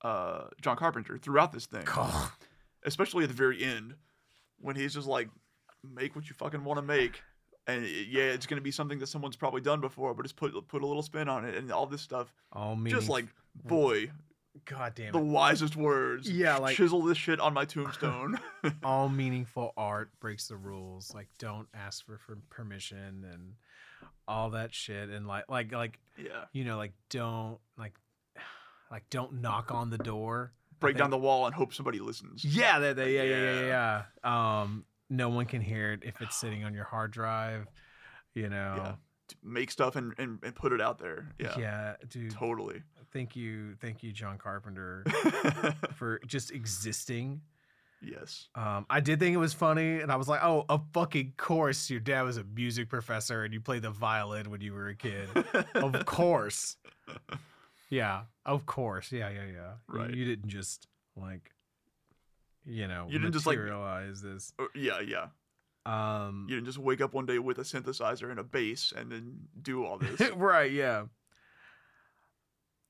[0.04, 2.30] uh, John Carpenter throughout this thing, God.
[2.84, 3.96] especially at the very end
[4.60, 5.30] when he's just like,
[5.84, 7.22] "Make what you fucking want to make."
[7.68, 10.54] And it- yeah, it's gonna be something that someone's probably done before, but just put
[10.68, 12.34] put a little spin on it and all this stuff.
[12.52, 13.00] all meaning.
[13.00, 13.28] Just like,
[13.64, 14.12] boy,
[14.66, 16.30] God damn the wisest words.
[16.30, 18.40] Yeah, like- chisel this shit on my tombstone.
[18.84, 21.14] all meaningful art breaks the rules.
[21.14, 23.54] Like, don't ask for, for permission and
[24.28, 25.10] all that shit.
[25.10, 27.94] And like, like, like, yeah, you know, like, don't like,
[28.92, 30.52] like, don't knock on the door.
[30.80, 32.44] Break down the wall and hope somebody listens.
[32.44, 34.62] Yeah, that, that, yeah, yeah, yeah, yeah, yeah.
[34.62, 37.68] Um, no one can hear it if it's sitting on your hard drive.
[38.34, 38.76] You know.
[38.78, 38.94] Yeah.
[39.44, 41.34] Make stuff and, and, and put it out there.
[41.40, 42.32] Yeah, Yeah, dude.
[42.32, 42.82] totally.
[43.14, 45.06] Thank you, thank you, John Carpenter,
[45.96, 47.42] for just existing.
[48.02, 48.48] yes.
[48.56, 51.90] Um, I did think it was funny, and I was like, "Oh, of fucking course,
[51.90, 54.96] your dad was a music professor, and you played the violin when you were a
[54.96, 55.30] kid.
[55.76, 56.76] of course,
[57.92, 59.74] yeah, of course, yeah, yeah, yeah.
[59.94, 60.10] You- Right.
[60.14, 61.52] You, didn't just like,
[62.66, 64.54] you know, You didn't just, like- materialize this.
[64.58, 65.28] Uh, yeah, yeah.
[65.86, 69.12] Um, You didn't just wake up one day with a synthesizer and a bass and
[69.12, 70.20] then do all this.
[70.32, 70.72] right?
[70.72, 71.06] Yeah.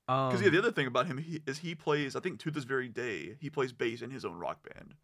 [0.08, 2.16] Um, Because yeah, the other thing about him he, is he plays.
[2.16, 4.96] I think to this very day, he plays bass in his own rock band,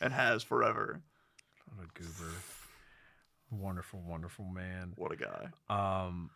[0.00, 1.00] and has forever.
[1.74, 2.30] what a goober,
[3.50, 4.92] wonderful, wonderful man.
[4.96, 5.48] What a guy.
[5.68, 6.30] Um,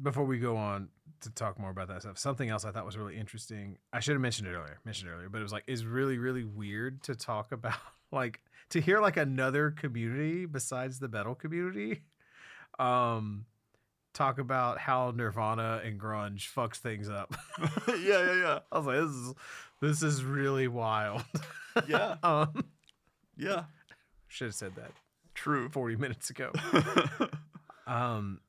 [0.00, 0.88] before we go on
[1.20, 3.78] to talk more about that stuff, something else I thought was really interesting.
[3.92, 4.78] I should have mentioned it earlier.
[4.84, 7.74] Mentioned it earlier, but it was like is really really weird to talk about,
[8.12, 12.02] like to hear like another community besides the metal community,
[12.78, 13.46] um,
[14.14, 17.34] talk about how Nirvana and grunge fucks things up.
[17.88, 19.34] yeah, yeah, yeah, I was like, this is
[19.80, 21.24] this is really wild.
[21.88, 22.16] Yeah.
[22.22, 22.64] um,
[23.36, 23.64] yeah.
[24.28, 24.92] should have said that
[25.34, 25.68] True.
[25.70, 26.52] forty minutes ago.
[27.88, 28.40] Um,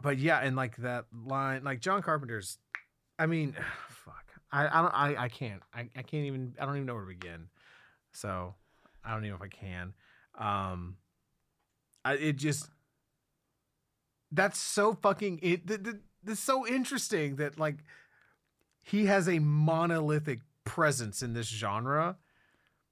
[0.00, 2.58] but yeah, and like that line, like John Carpenter's.
[3.18, 3.54] I mean,
[3.88, 4.24] fuck.
[4.50, 4.94] I I don't.
[4.94, 5.62] I I can't.
[5.74, 6.54] I I can't even.
[6.60, 7.48] I don't even know where to begin.
[8.12, 8.54] So
[9.04, 9.94] I don't even know if I can.
[10.38, 10.96] Um,
[12.04, 12.68] I it just.
[14.30, 15.40] That's so fucking.
[15.42, 15.66] It.
[15.66, 17.76] th- th- That's so interesting that like.
[18.84, 22.16] He has a monolithic presence in this genre,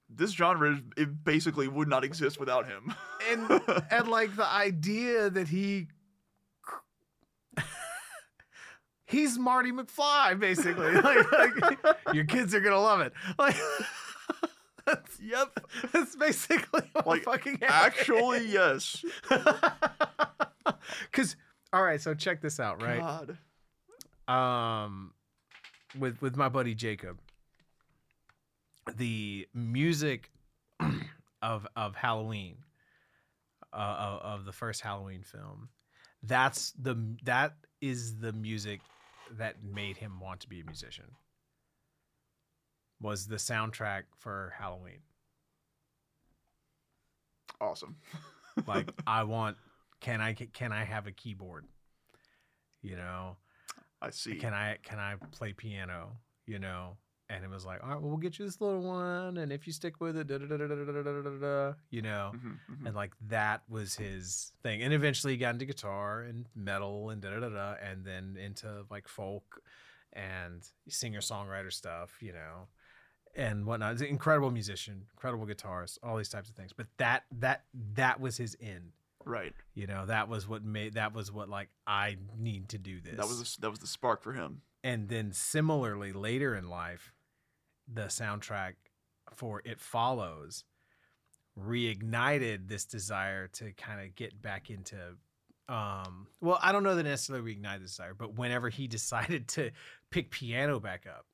[0.08, 2.94] this genre it basically would not exist without him.
[3.28, 5.88] and and like the idea that he
[9.10, 11.78] he's Marty McFly basically like, like
[12.14, 13.56] your kids are gonna love it like
[14.86, 15.48] that's, yep.
[15.92, 19.04] that's basically what Like, fucking Actually, yes.
[21.10, 21.36] because
[21.72, 23.00] all right so check this out right
[24.26, 24.32] God.
[24.32, 25.12] um
[25.98, 27.18] with with my buddy Jacob
[28.96, 30.30] the music
[31.42, 32.56] of of Halloween
[33.72, 33.76] uh,
[34.22, 35.68] of, of the first Halloween film
[36.22, 38.80] that's the that is the music
[39.38, 41.12] that made him want to be a musician
[43.00, 45.00] was the soundtrack for Halloween
[47.60, 47.96] Awesome.
[48.66, 49.56] like I want
[50.00, 51.66] can I can I have a keyboard
[52.82, 53.36] you know
[54.02, 54.36] I see.
[54.36, 56.16] can I can I play piano?
[56.46, 56.96] You know,
[57.30, 59.66] and it was like, all right, well, we'll get you this little one, and if
[59.66, 62.32] you stick with it, da, da, da, da, da, da, da, da, da, you know,
[62.34, 62.86] Mhm, mhm.
[62.86, 64.82] and like that was his thing.
[64.82, 68.36] And eventually, he got into guitar and metal and da da da da, and then
[68.36, 69.62] into like folk
[70.12, 72.66] and singer songwriter stuff, you know,
[73.36, 73.92] and whatnot.
[73.92, 76.72] He's an incredible musician, incredible guitarist, all these types of things.
[76.72, 78.92] But that that that was his end.
[79.24, 79.52] Right.
[79.74, 83.16] You know, that was what made that was what like I need to do this
[83.16, 84.62] That was that was the spark for him.
[84.82, 87.12] and then similarly later in life
[87.92, 88.74] the soundtrack
[89.34, 90.64] for it follows
[91.58, 94.96] reignited this desire to kind of get back into
[95.68, 99.70] um well i don't know that necessarily reignited the desire but whenever he decided to
[100.10, 101.26] pick piano back up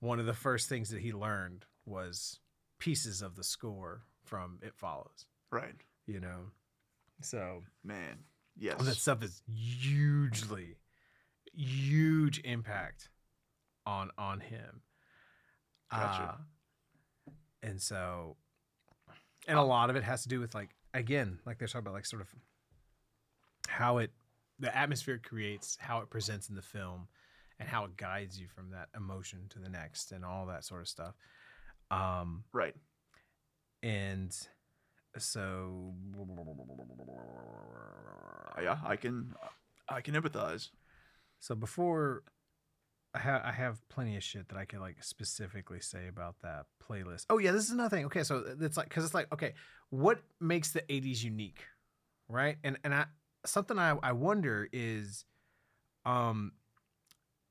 [0.00, 2.40] one of the first things that he learned was
[2.78, 5.74] pieces of the score from it follows Right.
[6.06, 6.50] you know
[7.22, 8.18] so Man.
[8.58, 8.82] Yes.
[8.82, 10.76] that stuff is hugely
[11.54, 13.08] huge impact
[13.86, 14.82] on on him
[15.90, 16.38] Gotcha.
[17.28, 17.30] Uh,
[17.62, 18.36] and so
[19.48, 21.94] and a lot of it has to do with like again like they're talking about
[21.94, 22.28] like sort of
[23.68, 24.10] how it
[24.58, 27.08] the atmosphere it creates how it presents in the film
[27.58, 30.80] and how it guides you from that emotion to the next and all that sort
[30.80, 31.14] of stuff
[31.90, 32.74] um Right.
[33.82, 34.36] and
[35.18, 35.94] so
[38.62, 39.34] Yeah, I can
[39.88, 40.70] I can empathize.
[41.40, 42.22] So before
[43.16, 46.66] I have I have plenty of shit that I could like specifically say about that
[46.86, 47.24] playlist.
[47.30, 48.04] Oh yeah, this is another thing.
[48.06, 49.54] Okay, so it's like because it's like okay,
[49.88, 51.64] what makes the '80s unique,
[52.28, 52.58] right?
[52.62, 53.06] And and I
[53.46, 55.24] something I I wonder is,
[56.04, 56.52] um,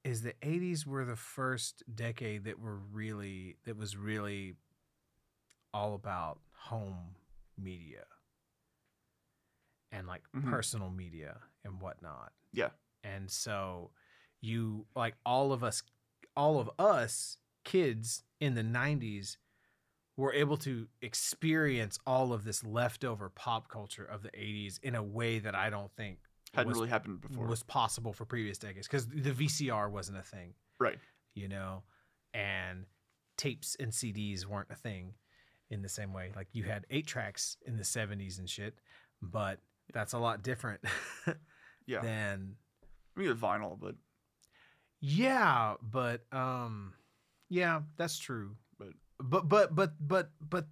[0.03, 4.53] is the '80s were the first decade that were really that was really
[5.73, 7.15] all about home
[7.57, 8.03] media
[9.91, 10.49] and like Mhm.
[10.49, 12.33] personal media and whatnot.
[12.53, 12.69] Yeah.
[13.03, 13.91] And so
[14.45, 15.81] you like all of us
[16.37, 19.37] all of us kids in the 90s
[20.17, 25.03] were able to experience all of this leftover pop culture of the 80s in a
[25.03, 26.19] way that I don't think
[26.53, 27.47] Hadn't was, really happened before.
[27.47, 30.99] was possible for previous decades cuz the VCR wasn't a thing, right.
[31.33, 31.83] you know,
[32.33, 32.85] and
[33.37, 35.15] tapes and CDs weren't a thing
[35.69, 36.31] in the same way.
[36.35, 38.79] Like you had 8 tracks in the 70s and shit,
[39.21, 39.59] but
[39.91, 40.81] that's a lot different
[41.87, 42.01] Yeah.
[42.01, 42.55] than
[43.15, 43.95] I mean, the vinyl, but
[45.07, 46.93] Yeah, but um
[47.49, 48.55] yeah, that's true.
[48.79, 50.67] But- but but but but but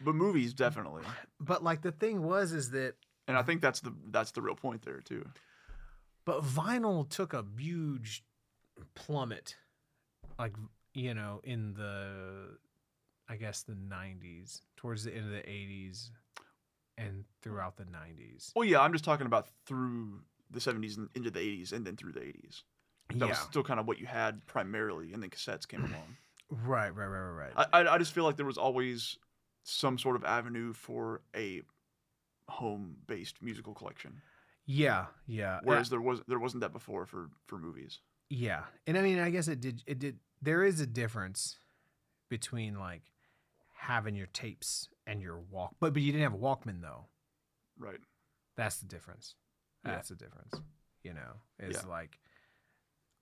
[0.00, 1.02] but movies definitely.
[1.38, 2.94] but like the thing was is that
[3.28, 5.24] And I think that's the that's the real point there too.
[6.24, 8.24] but vinyl took a huge
[8.94, 9.56] plummet
[10.38, 10.54] like
[10.94, 12.58] you know in the
[13.28, 16.10] I guess the 90s towards the end of the 80s
[16.98, 18.52] and throughout the 90s.
[18.54, 21.96] Well, yeah, I'm just talking about through the 70s and into the 80s, and then
[21.96, 22.62] through the 80s.
[23.10, 23.26] That yeah.
[23.26, 26.16] was still kind of what you had primarily, and then cassettes came along.
[26.50, 27.68] right, right, right, right, right.
[27.72, 29.18] I, I I just feel like there was always
[29.62, 31.62] some sort of avenue for a
[32.48, 34.20] home-based musical collection,
[34.66, 35.60] yeah, yeah.
[35.62, 38.00] whereas there was there wasn't that before for for movies.
[38.30, 39.82] Yeah, and I mean, I guess it did.
[39.86, 40.18] It did.
[40.40, 41.58] There is a difference
[42.28, 43.02] between like
[43.74, 47.06] having your tapes and your walk, but but you didn't have a Walkman though.
[47.78, 48.00] Right.
[48.56, 49.34] That's the difference.
[49.84, 49.92] Yeah.
[49.92, 50.54] That's the difference.
[51.02, 51.90] You know, it's Yeah.
[51.90, 52.18] like,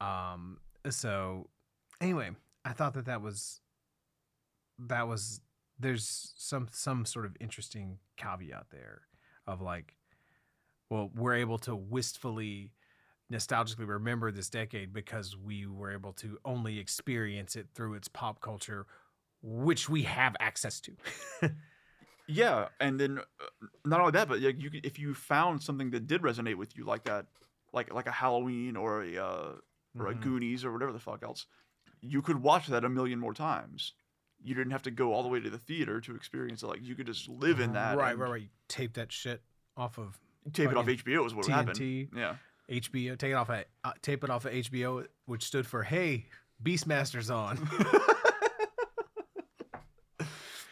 [0.02, 0.58] um.
[0.90, 1.48] So,
[2.00, 2.30] anyway,
[2.64, 3.60] I thought that that was
[4.78, 5.40] that was
[5.78, 9.02] there's some some sort of interesting caveat there
[9.46, 9.94] of like,
[10.90, 12.72] well, we're able to wistfully
[13.32, 18.42] nostalgically remember this decade because we were able to only experience it through its pop
[18.42, 18.86] culture
[19.40, 20.92] which we have access to
[22.28, 26.06] Yeah, and then uh, not only that, but like you if you found something that
[26.06, 27.26] did resonate with you, like that,
[27.72, 29.52] like like a Halloween or a uh,
[29.98, 30.20] or a Mhm.
[30.22, 31.46] Goonies or whatever the fuck else,
[32.00, 33.92] you could watch that a million more times.
[34.44, 36.66] You didn't have to go all the way to the theater to experience it.
[36.66, 37.96] Like you could just live in that.
[37.96, 39.42] right right right tape that shit
[39.76, 40.18] off of
[40.52, 41.46] Tape it off HBO is what.
[41.46, 42.08] TNT.
[42.14, 42.36] Yeah.
[42.68, 46.26] hbo take it off at uh, tape it off of hbo which stood for hey
[46.62, 47.56] beastmaster's on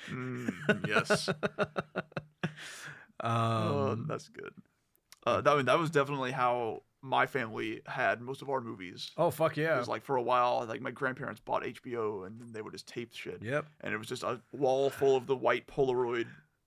[0.09, 1.29] Mm, yes.
[3.21, 4.53] um oh, that's good.
[5.27, 9.11] Uh, that I mean, that was definitely how my family had most of our movies.
[9.17, 9.77] oh fuck yeah!
[9.77, 12.73] It was like for a while, like my grandparents bought HBO and then they would
[12.73, 13.43] just tape shit.
[13.43, 16.27] yep and it was just a wall full of the white Polaroid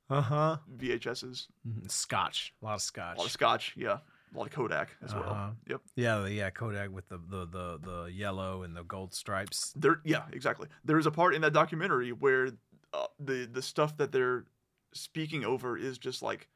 [0.10, 1.48] uh-huh VHSs.
[1.68, 1.90] Mhm.
[1.90, 4.00] scotch a lot of scotch A lot of Scotch, yeah,
[4.34, 5.24] a lot of Kodak as well.
[5.24, 5.50] Uh-huh.
[5.70, 10.02] Yep, yeah yeah kodak with the, the the the yellow and the gold stripes there,
[10.04, 10.68] yeah, exactly.
[10.84, 12.50] There is a part in that documentary where
[12.94, 14.46] uh, the the stuff that they're
[14.94, 16.48] speaking over is just like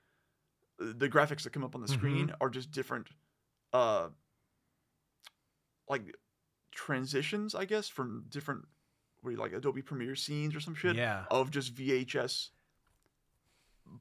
[0.82, 3.08] uh, the graphics that come up on the screen are just different,
[3.74, 4.10] uh,
[5.90, 6.16] like
[6.72, 8.66] transitions, I guess, from different,
[9.22, 10.96] what you like Adobe Premiere scenes or some shit.
[10.96, 12.50] yeah of just VHS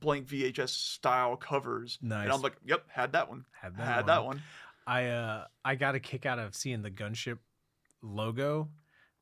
[0.01, 1.99] blank VHS style covers.
[2.03, 3.45] nice And I'm like, yep, had that one.
[3.61, 4.07] had had one.
[4.07, 4.43] that one.
[4.87, 7.39] I uh I got a kick out of seeing the gunship
[8.03, 8.69] logo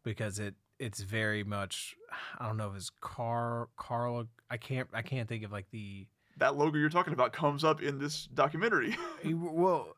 [0.02, 1.94] because it it's very much
[2.38, 6.06] I don't know if it's car Carl I can't I can't think of like the
[6.38, 8.96] That logo you're talking about comes up in this documentary.
[9.24, 9.96] well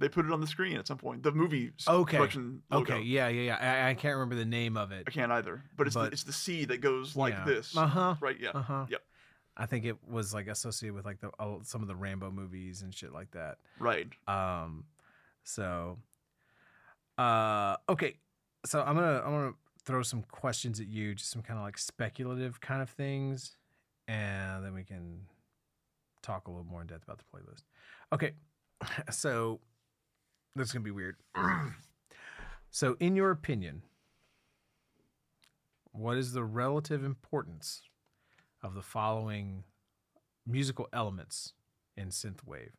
[0.00, 1.22] they put it on the screen at some point.
[1.22, 2.16] The movie Okay.
[2.16, 2.94] production logo.
[2.94, 5.62] okay yeah yeah yeah I, I can't remember the name of it I can't either.
[5.76, 7.44] But it's But- the, it's the C that goes like Yeah.
[7.44, 7.76] this.
[7.76, 8.50] uh-huh Right, yeah.
[8.54, 9.02] uh-huh Yep.
[9.56, 12.82] I think it was like associated with like the uh, some of the Rambo movies
[12.82, 14.08] and shit like that Right.
[14.26, 14.84] Um,
[15.44, 15.98] so,
[17.18, 18.16] uh, okay.
[18.66, 19.52] So I'm gonna I'm gonna
[19.84, 23.56] throw some questions at you, just some kind of like speculative kind of things,
[24.08, 25.22] and then we can
[26.22, 27.62] talk a little more in depth about the playlist.
[28.12, 28.32] Okay.
[29.10, 29.60] So
[30.56, 31.16] this is gonna be weird.
[32.70, 33.82] so, in your opinion,
[35.92, 37.82] what is the relative importance
[38.62, 39.64] of the following
[40.46, 41.52] musical elements
[41.96, 42.72] in synthwave?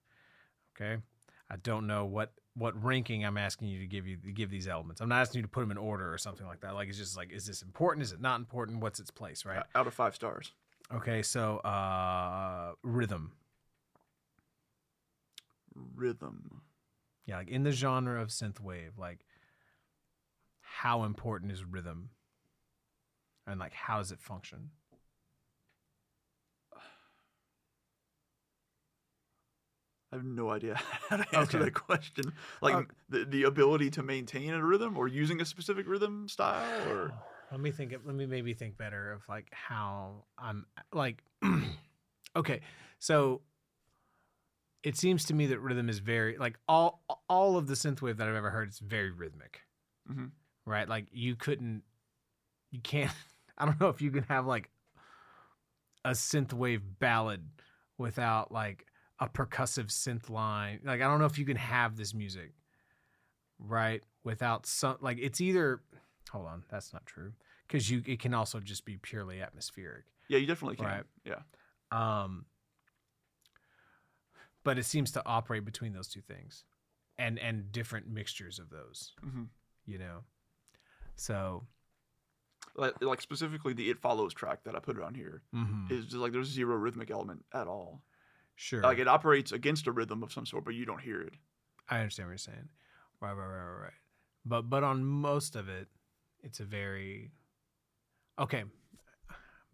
[0.75, 1.01] Okay.
[1.50, 4.67] I don't know what what ranking I'm asking you to give you to give these
[4.67, 5.01] elements.
[5.01, 6.74] I'm not asking you to put them in order or something like that.
[6.74, 8.03] Like it's just like, is this important?
[8.03, 8.82] Is it not important?
[8.82, 9.45] What's its place?
[9.45, 9.64] Right.
[9.75, 10.53] Out of five stars.
[10.93, 11.22] Okay.
[11.22, 13.33] So uh, rhythm.
[15.95, 16.60] Rhythm.
[17.25, 19.25] Yeah, like in the genre of synthwave, like
[20.61, 22.09] how important is rhythm
[23.45, 24.72] and like how does it function
[30.11, 30.75] I have no idea
[31.09, 31.66] how to answer Okay.
[31.66, 32.33] that question.
[32.61, 36.85] Like Uh, the, the ability to maintain a rhythm or using a specific rhythm style
[36.88, 37.14] or
[37.51, 41.22] let me think let me maybe think better of like how i'm like
[42.35, 42.61] okay
[43.00, 43.41] so
[44.84, 48.27] it seems to me that rhythm is very like all all of the synthwave that
[48.27, 49.61] i've ever heard is very rhythmic
[50.10, 50.32] Mhm.
[50.66, 51.84] right like you couldn't
[52.72, 53.11] you can't
[53.58, 54.69] i don't know if you can have like
[56.03, 57.48] a synthwave ballad
[57.98, 58.85] without like
[59.19, 62.53] a percussive synth line like i don't know if you can have this music
[63.60, 65.82] right without some like it's either
[66.32, 67.34] hold on that's not true
[67.68, 70.85] because you it can also just be purely atmospheric yeah, you definitely can.
[70.85, 71.03] Right.
[71.26, 71.42] Yeah.
[71.92, 72.45] um
[74.64, 76.64] but it seems to operate between those two things
[77.17, 79.43] and and different mixtures of those hmm
[79.85, 80.19] you know
[81.15, 81.65] so
[82.75, 86.17] Like, like specifically the It Follows track that I put on here mhm, is just
[86.17, 88.01] like there's zero rhythmic element at all.
[88.56, 91.33] sure Like it operates against a rhythm of some sort, but you don't hear it.
[91.90, 92.69] i understand what you're saying
[93.19, 93.99] right right right right right
[94.45, 95.88] but but on most of it
[96.43, 97.31] it's a very
[98.40, 98.64] okay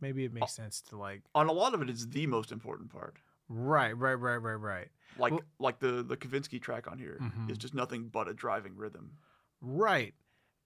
[0.01, 2.89] maybe it makes sense to like On a lot of it, it's the most important
[2.91, 3.17] part.
[3.49, 7.17] Right right right right right Like Well- like the the Kavinsky track on here
[7.49, 7.57] is Mhm.
[7.57, 9.17] just nothing but a driving rhythm.
[9.61, 10.13] Right.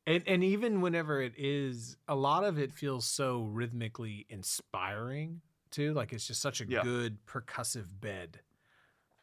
[0.08, 5.93] And and even whenever it is a lot of it feels so rhythmically inspiring too.
[5.93, 6.84] Like it's just such a Yeah.
[6.84, 8.42] good percussive bed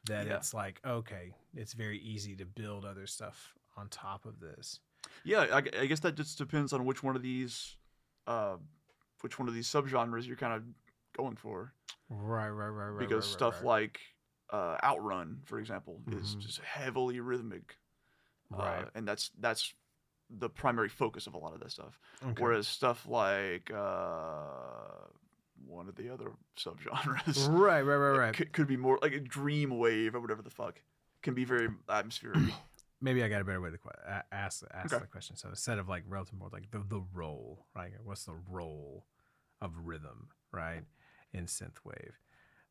[0.04, 0.36] that Yeah.
[0.36, 4.80] it's like, okay, it's very easy to build other stuff on top of this.
[5.24, 7.76] Yeah, I, I guess that just depends on which one of these,
[8.26, 8.56] uh,
[9.20, 10.64] which one of these subgenres you're kind of
[11.18, 11.74] going for.
[12.08, 12.98] Right, right, right, right.
[12.98, 14.00] because right, stuff right, like
[14.50, 16.40] uh, Outrun, for example, is Mhm.
[16.40, 17.76] just heavily rhythmic,
[18.54, 18.88] uh, Right.
[18.94, 19.74] and that's that's
[20.30, 21.98] the primary focus of a lot of this stuff.
[22.22, 22.42] Okay.
[22.42, 25.08] Whereas stuff like uh,
[25.66, 28.34] one of the other subgenres right, right, right, right.
[28.34, 30.80] could, could be more like a dream wave or whatever the fuck
[31.22, 32.38] can be very atmospheric.
[33.00, 33.78] Maybe I got a better way to
[34.32, 35.00] ask ask Okay.
[35.00, 35.36] the question.
[35.36, 37.92] So instead of like relative more like the the role, right?
[38.02, 39.06] What's the role
[39.60, 40.82] of rhythm, right,
[41.32, 42.12] in synthwave?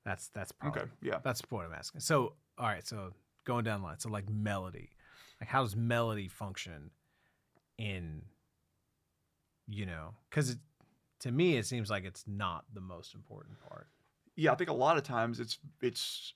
[0.05, 2.01] That's that's probably okay, yeah, That's what I'm asking.
[2.01, 2.87] So, all right.
[2.87, 3.11] So
[3.45, 3.99] going down the line.
[3.99, 4.89] So like melody,
[5.41, 6.91] like how does melody function
[7.77, 8.21] in,
[9.67, 10.59] you know, because it
[11.21, 13.87] to me it seems like it's not the most important part.
[14.35, 14.51] yeah.
[14.51, 16.33] I think a lot of times it's it's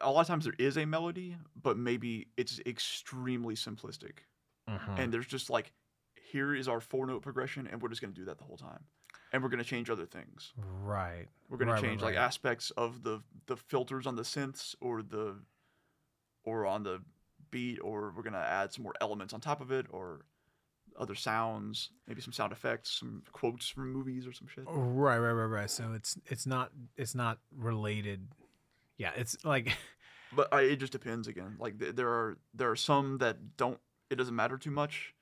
[0.00, 4.18] a lot of times there is a melody, but maybe it's extremely simplistic.
[4.68, 5.00] Mm-hmm.
[5.00, 5.72] and there's just like
[6.14, 8.58] here is our four note progression and we're just going to do that the whole
[8.58, 8.84] time
[9.32, 10.52] and we're going to change other things
[10.84, 11.26] right.
[11.48, 12.22] we're going Right, to right, change like right.
[12.22, 15.36] aspects of the the filters on the synths or the
[16.44, 17.00] or on the
[17.50, 20.24] beat or we're going to add some more elements on top of it or
[20.96, 25.32] other sounds maybe some sound effects some quotes from movies or some shit Right, right,
[25.32, 25.70] right, right.
[25.70, 28.28] So it's it's not it's not related.
[28.98, 29.76] Yeah, it's like
[30.32, 33.78] but I, it just depends again like th- there are there are some that don't
[34.10, 35.14] it doesn't matter too much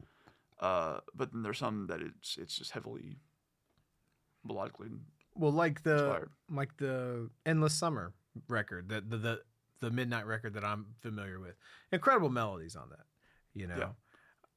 [0.61, 3.19] uh but then there's some that it's it's just heavily
[4.47, 4.91] melodically
[5.35, 8.13] well, like the inspired like the endless summer
[8.49, 9.41] record, the the the,
[9.81, 11.55] the midnight record that I'm familiar with.
[11.93, 13.07] Incredible melodies on that,
[13.55, 13.95] you know.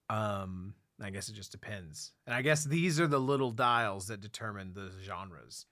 [0.10, 4.22] Um, I guess it just depends, and I guess these are the little dials that
[4.22, 5.66] determine the genres,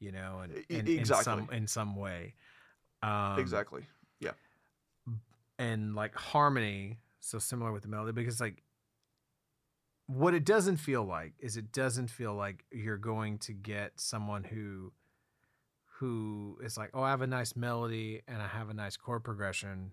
[0.00, 1.56] you know, and E- in, in some exactly.
[1.56, 2.34] in some way.
[3.02, 3.82] Um, exactly
[4.20, 4.30] Yeah.
[5.58, 8.62] and like harmony so similar with the melody because like
[10.06, 14.44] what it doesn't feel like is it doesn't feel like you're going to get someone
[14.44, 14.92] who
[15.98, 19.24] who is like oh i have a nice melody and i have a nice chord
[19.24, 19.92] progression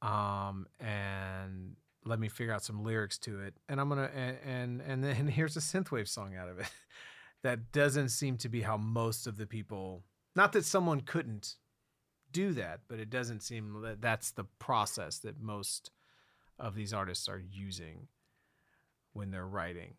[0.00, 1.76] um and
[2.06, 5.26] let me figure out some lyrics to it and i'm gonna and and, and then
[5.28, 6.70] here's a synthwave song out of it.
[7.42, 10.04] That doesn't seem to be how most of the people
[10.36, 11.56] not that someone couldn't
[12.30, 15.90] do that, but it doesn't seem that that's the process that most
[16.58, 18.08] of these artists are using
[19.12, 19.94] when they're writing.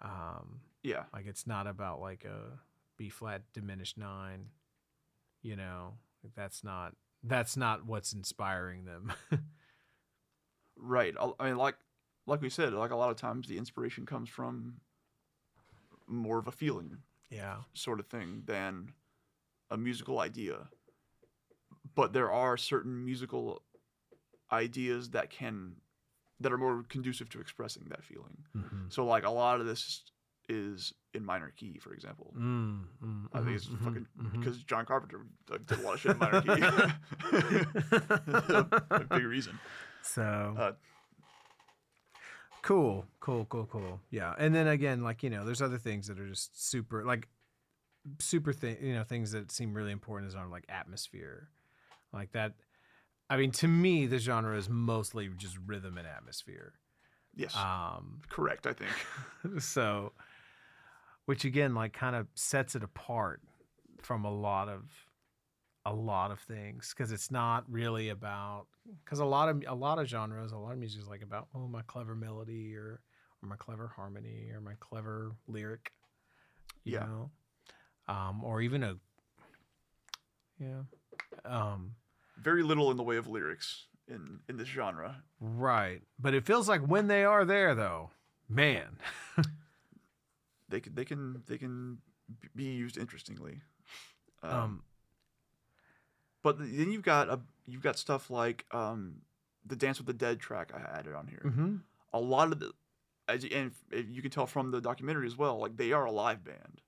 [0.00, 2.58] Um, yeah like it's not about like a
[2.96, 4.46] B flat diminished nine,
[5.42, 5.94] you know.
[6.22, 9.12] Like that's not that's not what's inspiring them.
[10.76, 11.76] right I- i mean like
[12.26, 14.74] like we said like a lot of times the inspiration comes from
[16.06, 16.98] more of a feeling
[17.30, 17.56] yeah.
[17.74, 18.92] sort of thing than
[19.70, 20.68] a musical idea
[21.94, 23.62] but there are certain musical
[24.52, 25.72] ideas that can
[26.40, 28.86] that are more conducive to expressing that feeling Mm-hmm.
[28.90, 30.02] so like a lot of this
[30.48, 34.86] is in minor key for example Mm, mm, I think it's mhm, fucking because John
[34.86, 36.48] Carpenter like, did a lot of shit in minor key.
[38.90, 39.58] a big reason.
[40.02, 40.72] So Uh,
[42.62, 44.00] Cool, cool, cool, cool.
[44.10, 47.28] Yeah, and then again, like you know, there's other things that are just super, like
[48.18, 51.48] super thing, you know, things that seem really important is on like atmosphere,
[52.12, 52.54] like that.
[53.30, 56.74] I mean, to me, the genre is mostly just rhythm and atmosphere.
[57.34, 58.66] Yes, Um, correct.
[58.66, 58.92] I think.
[59.62, 60.12] so,
[61.26, 63.40] which again, like, kind of sets it apart
[64.02, 64.84] from a lot of
[65.84, 68.66] a lot of things because it's not really about
[69.04, 71.48] because a lot of a lot of genres, a lot of music is like about
[71.54, 73.00] oh my clever melody or
[73.42, 75.92] or my clever harmony or my clever lyric,
[76.84, 77.06] you Yeah.
[77.06, 77.30] know,
[78.08, 78.96] um, or even a
[80.58, 80.82] yeah,
[81.44, 81.94] um,
[82.40, 85.22] Very little in the way of lyrics in in this genre.
[85.40, 86.02] right.
[86.18, 88.10] But it feels like when they are there, though,
[88.48, 88.98] man,
[90.68, 91.98] They can they can they can
[92.54, 93.62] be used interestingly.
[94.42, 94.82] Um, um,
[96.42, 99.22] but then you've got a you've got stuff like um,
[99.64, 101.42] the Dance with the Dead track I added on here.
[101.44, 101.80] mhm.
[102.12, 102.72] A lot of the
[103.28, 106.44] as and you can tell from the documentary as well, like they are a live
[106.44, 106.82] band.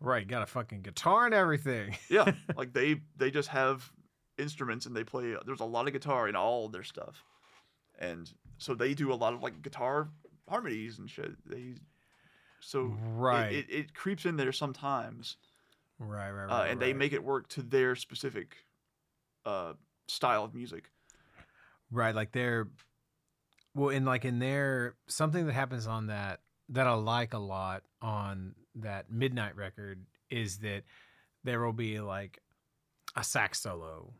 [0.00, 1.96] right, got a fucking guitar and everything.
[2.10, 3.90] Yeah, like they they just have
[4.38, 5.34] instruments and they play.
[5.44, 7.24] There's a lot of guitar in all their stuff,
[7.98, 10.08] and so they do a lot of like guitar
[10.48, 11.32] harmonies and shit.
[11.44, 11.74] They
[12.60, 15.36] so right, it, it, creeps in there sometimes,
[15.98, 18.56] right, right, right, uh, and they make it work to their specific
[19.44, 19.74] uh,
[20.08, 20.90] style of music.
[21.90, 22.68] right, like they're
[23.74, 26.40] well, in like in their something that happens on that
[26.70, 30.82] that I like a lot on that midnight record is that
[31.44, 32.40] there will be like
[33.14, 34.12] a sax solo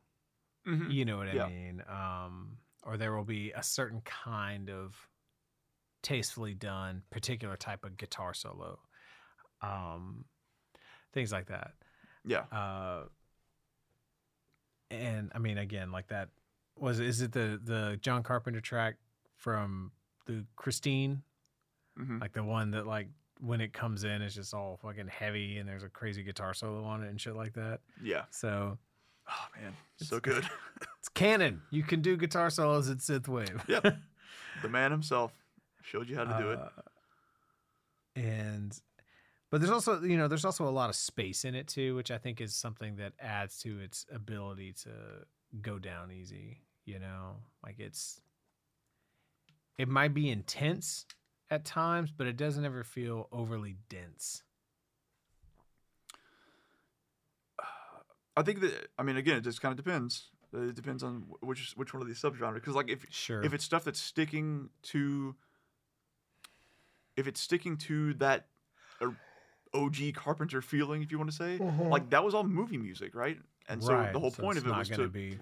[0.91, 1.83] you know what I mean?
[1.89, 4.95] Um, or there will be a certain kind of
[6.03, 8.79] tastefully done particular type of guitar solo,
[9.63, 10.25] um,
[11.13, 11.73] things like that.
[12.25, 13.05] Yeah, Uh,
[14.91, 16.29] and I mean, again, like that
[16.79, 18.97] was is it the the John Carpenter track
[19.37, 19.93] from
[20.27, 21.23] the Christine,
[21.97, 23.09] hmm like the one that like
[23.41, 26.83] when it comes in, it's just all fucking heavy and there's a crazy guitar solo
[26.85, 27.81] on it and shit like that.
[28.03, 28.23] yeah.
[28.31, 28.79] So
[29.29, 30.49] Oh man, so good.
[30.99, 31.63] it's canon.
[31.71, 33.67] You can do guitar solos in synthwave.
[33.69, 33.83] yep,
[34.63, 35.33] the man himself
[35.83, 36.59] showed you how to do it.
[36.59, 36.69] Uh,
[38.15, 38.81] And
[39.51, 42.11] but there's also you know there's also a lot of space in it too, which
[42.11, 44.91] I think is something that adds to its ability to
[45.61, 46.63] go down easy.
[46.85, 48.21] You know, like it's
[49.79, 51.05] it might be intense
[51.51, 54.43] at times, but it doesn't ever feel overly dense.
[58.37, 60.29] I think that I mean again, it just kind of depends.
[60.53, 62.55] It depends on which which one of these subgenres.
[62.55, 63.43] Because like if Sure.
[63.43, 65.35] if it's stuff that's sticking to
[67.17, 68.49] if it's sticking to that
[69.01, 69.09] uh,
[69.75, 71.59] OG Carpenter feeling, if you want to say,
[71.91, 73.39] like that was all movie music, right?
[73.69, 75.39] And so Right, the whole so point of it was gonna be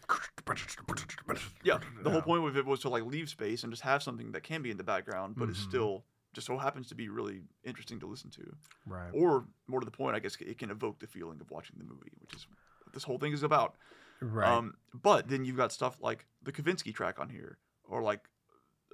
[1.63, 4.33] yeah, the whole point of it was to like leave space and just have something
[4.33, 5.61] that can be in the background, but is Mhm.
[5.69, 8.57] still just so happens to be really interesting to listen to.
[8.87, 9.11] right.
[9.13, 11.85] Or more to the point, I guess it can evoke the feeling of watching the
[11.85, 12.59] movie, which is what
[12.95, 13.77] this whole thing is about.
[14.21, 14.49] Right.
[14.49, 18.21] Um, but then you've got stuff like the Kavinsky track on here, or like,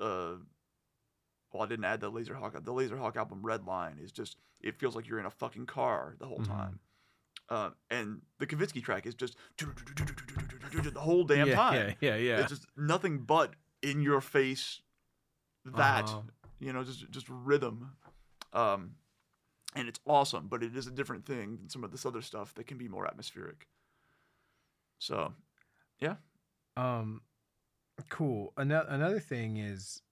[0.01, 0.35] uh,
[1.53, 2.53] well, I didn't add the Lazerhawk.
[2.65, 6.17] The Lazerhawk album Red Line is just it feels like you're in a fucking car
[6.19, 6.47] the whole Mhm.
[6.49, 6.81] time.
[7.49, 11.97] Uh, and the Kavinsky track is just the whole damn yeah, time.
[12.01, 12.41] Yeah, yeah, yeah.
[12.41, 14.81] It's just nothing but in your face.
[15.65, 16.23] That Uh-huh.
[16.59, 17.97] you know, just just rhythm.
[18.53, 18.97] Um,
[19.75, 22.55] and it's awesome, but it is a different thing than some of this other stuff
[22.55, 23.69] that can be more atmospheric.
[25.01, 25.33] So,
[25.99, 26.17] yeah.
[26.77, 27.23] Um,
[28.09, 28.53] cool.
[28.57, 30.03] Another another thing is,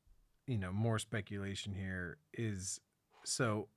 [0.47, 2.81] you know, more speculation here is
[3.25, 3.69] so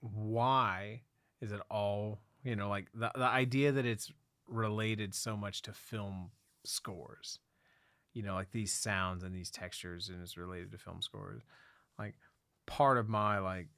[0.00, 1.02] why
[1.40, 4.12] is it all you know like the the idea that it's
[4.48, 6.30] related so much to film
[6.64, 7.38] scores,
[8.12, 11.42] you know, like these sounds and these textures and it's related to film scores.
[11.98, 12.14] Like
[12.66, 13.68] part of my like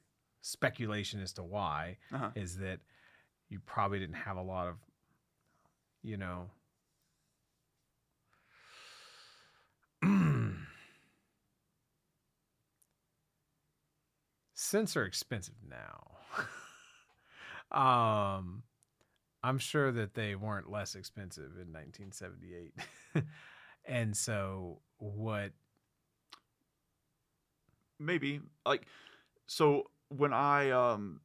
[0.41, 2.31] speculation as to why uh-huh.
[2.35, 2.79] is that
[3.49, 4.75] you probably didn't have a lot of
[6.03, 6.49] you know.
[14.55, 16.11] Synths are expensive now.
[17.69, 18.63] Um
[19.43, 22.73] i'm sure that they weren't less expensive in 1978
[23.85, 25.51] and so what
[27.99, 28.85] maybe like
[29.47, 31.21] so when I um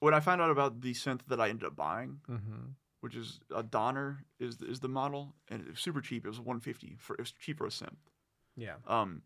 [0.00, 3.40] when I found out about the synth that I ended up buying, mhm, which is
[3.54, 6.24] a Donner is is the model, and it was super cheap.
[6.24, 7.96] It was 150 for it was cheap for a synth.
[8.56, 9.22] yeah Um,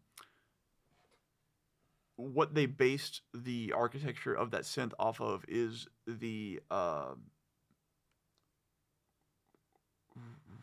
[2.16, 7.14] what they based the architecture of that synth off of is the uh,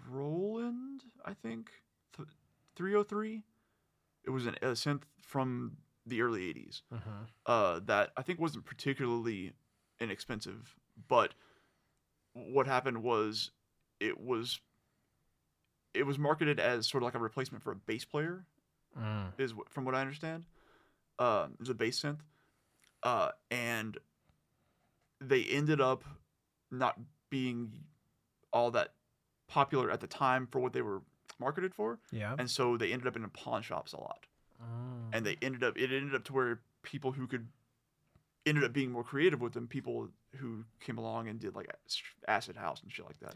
[0.07, 1.71] Roland, I think,
[2.15, 2.29] th-
[2.75, 3.43] 303.
[4.23, 7.27] It was an, a synth from the early '80s Mhm.
[7.45, 9.53] uh, that I think wasn't particularly
[9.99, 10.75] inexpensive,
[11.07, 11.33] but
[12.33, 13.51] what happened was
[13.99, 14.59] it was
[15.93, 18.45] it was marketed as sort of like a replacement for a bass player,
[18.97, 19.33] Mm.
[19.39, 20.45] is from what I understand.
[21.19, 22.19] Uh, it was a bass synth,
[23.03, 23.97] uh, and
[25.21, 26.03] they ended up
[26.71, 26.97] not
[27.29, 27.83] being
[28.53, 28.93] all that
[29.47, 31.01] popular at the time for what they were
[31.39, 32.35] marketed for, Yeah.
[32.39, 34.25] and so they ended up in pawn shops a lot
[34.61, 35.09] Mm.
[35.13, 37.47] and they ended up it ended up to where people who could
[38.45, 41.67] ended up being more creative with them people who came along and did like
[42.27, 43.35] acid house and shit like that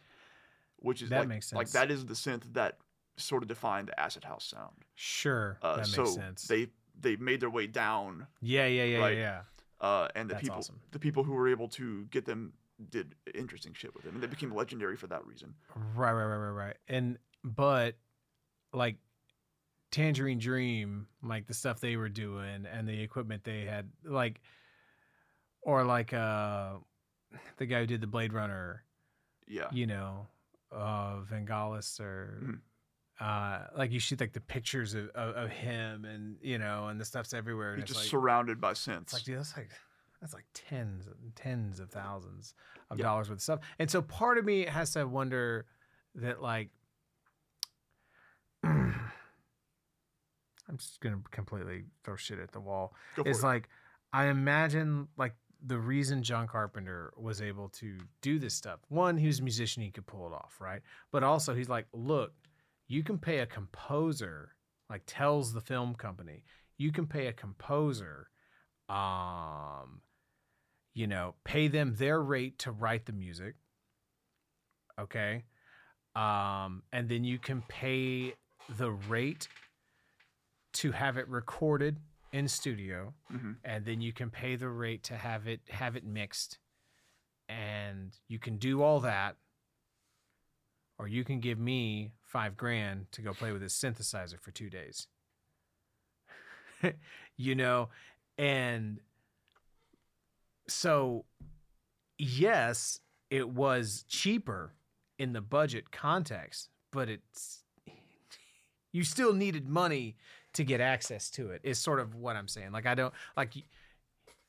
[0.77, 2.77] which is That like, makes like that is the synth that
[3.17, 5.57] sort of defined the acid house sound Sure.
[5.61, 6.43] uh, that so makes sense.
[6.47, 6.67] they
[6.99, 9.17] they made their way down yeah, yeah, yeah, right.
[9.17, 9.41] yeah.
[9.81, 10.79] uh, and the That's people awesome.
[10.91, 12.53] the people who were able to get them
[12.89, 15.53] did interesting shit with them and they became legendary for that reason
[15.95, 16.77] Right, right, right, right, right.
[16.87, 17.95] And but
[18.73, 18.97] like
[19.91, 24.41] Tangerine Dream, like the stuff they were doing and the equipment they had, like,
[25.63, 26.73] or like uh,
[27.57, 28.83] the guy who did the Blade Runner,
[29.47, 30.27] yeah you know,
[30.71, 32.41] uh, Vangelis or.
[32.43, 32.59] Mhm.
[33.19, 36.99] Uh, like you see like the pictures of, of, of him and you know and
[36.99, 39.69] the stuff's everywhere and He's just like surrounded by synths like, dude, that's like
[40.19, 42.55] that's like tens and tens of thousands
[42.89, 43.03] of Yeah.
[43.03, 43.59] dollars worth of stuff.
[43.77, 45.67] And so part of me has to wonder
[46.15, 46.71] that like
[48.63, 49.11] I'm
[50.77, 52.95] just gonna completely throw shit at the wall.
[53.25, 53.45] It's it.
[53.45, 53.69] like
[54.11, 55.35] I imagine like
[55.65, 58.79] the reason John Carpenter was able to do this stuff.
[58.89, 60.81] One, he was a musician, he could pull it off, right?
[61.11, 62.33] But also he's like, look,
[62.87, 64.55] you can pay a composer,
[64.89, 66.43] like tells the film company,
[66.77, 68.27] you can pay a composer,
[68.89, 70.01] um,
[70.93, 73.55] you know, pay them their rate to write the music.
[74.99, 75.45] Okay.
[76.15, 78.33] Um, and then you can pay
[78.77, 79.47] the rate
[80.73, 81.97] to have it recorded
[82.33, 83.57] in studio Mhm.
[83.63, 86.57] and then you can pay the rate to have it have it mixed
[87.47, 89.37] and you can do all that
[90.97, 94.69] or you can give me five grand to go play with this synthesizer for two
[94.69, 95.07] days
[97.37, 97.89] you know
[98.37, 98.99] and
[100.67, 101.25] so
[102.17, 104.73] yes it was cheaper
[105.19, 107.63] in the budget context but it's
[108.91, 110.15] you still needed money
[110.53, 112.71] to get access to it is sort of what i'm saying.
[112.71, 113.53] Like i don't like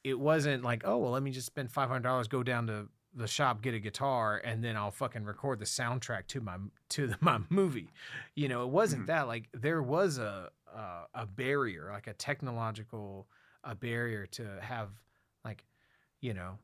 [0.02, 3.62] it wasn't like oh well let me just spend $500 go down to the shop
[3.62, 6.56] get a guitar and then i'll fucking record the soundtrack to my
[6.90, 7.88] to the, my movie.
[8.34, 9.06] You know it wasn't Mhm.
[9.06, 9.26] that.
[9.28, 13.28] Like there was a uh, a barrier like a technological
[13.62, 14.88] a barrier to have
[15.44, 15.64] like
[16.20, 16.58] you know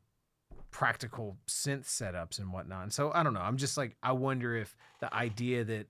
[0.72, 2.82] practical synth setups and whatnot.
[2.82, 3.40] And so i don't know.
[3.40, 5.86] I'm just like i wonder if the idea that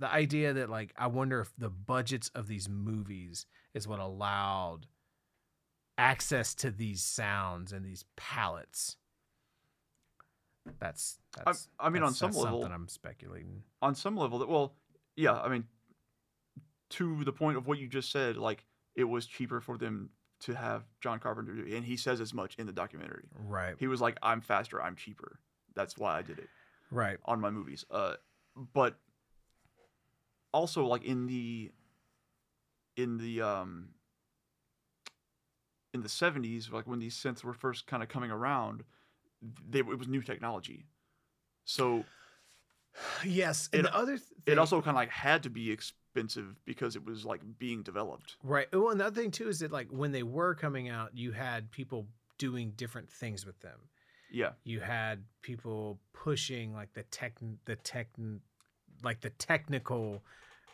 [0.00, 4.86] the idea that like i wonder if the budgets of these movies is what allowed
[5.98, 8.96] access to these sounds and these palettes.
[10.78, 13.64] That's that's I mean, on some level- i'm speculating.
[13.82, 14.74] on some level that well
[15.14, 15.64] yeah i mean
[16.90, 18.64] to the point of what you just said like
[18.96, 20.08] it was cheaper for them
[20.40, 23.24] to have john carpenter do it and he says as much in the documentary.
[23.34, 23.74] Right.
[23.78, 25.38] He was like i'm faster i'm cheaper.
[25.74, 26.48] That's why i did it
[26.90, 27.18] right.
[27.26, 27.84] on my movies.
[27.90, 28.14] Uh
[28.72, 28.98] but
[30.54, 31.70] also like in the
[32.96, 33.88] in the um
[35.92, 38.84] in the 70s like when these synths were first kind of coming around
[39.68, 40.86] they it was new technology
[41.64, 42.04] so
[43.24, 46.56] yes and It- the other th- it also kind of like had to be expensive
[46.64, 48.36] because it was like being developed.
[48.44, 48.68] Right.
[48.72, 52.06] Well, another thing too is that like when they were coming out, you had people
[52.38, 53.78] doing different things with them.
[54.30, 57.34] Yeah, You had people pushing like the tech,
[57.64, 58.08] the tech,
[59.04, 60.22] like the technical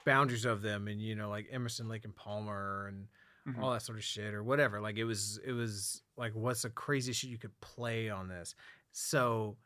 [0.07, 3.09] boundaries of them, and you know, like Emerson, Lake and Palmer, and
[3.47, 3.63] Mhm.
[3.63, 4.81] all that sort of shit, or whatever.
[4.81, 8.55] Like it was, it was like, what's the craziest shit you could play on this?
[8.93, 9.57] So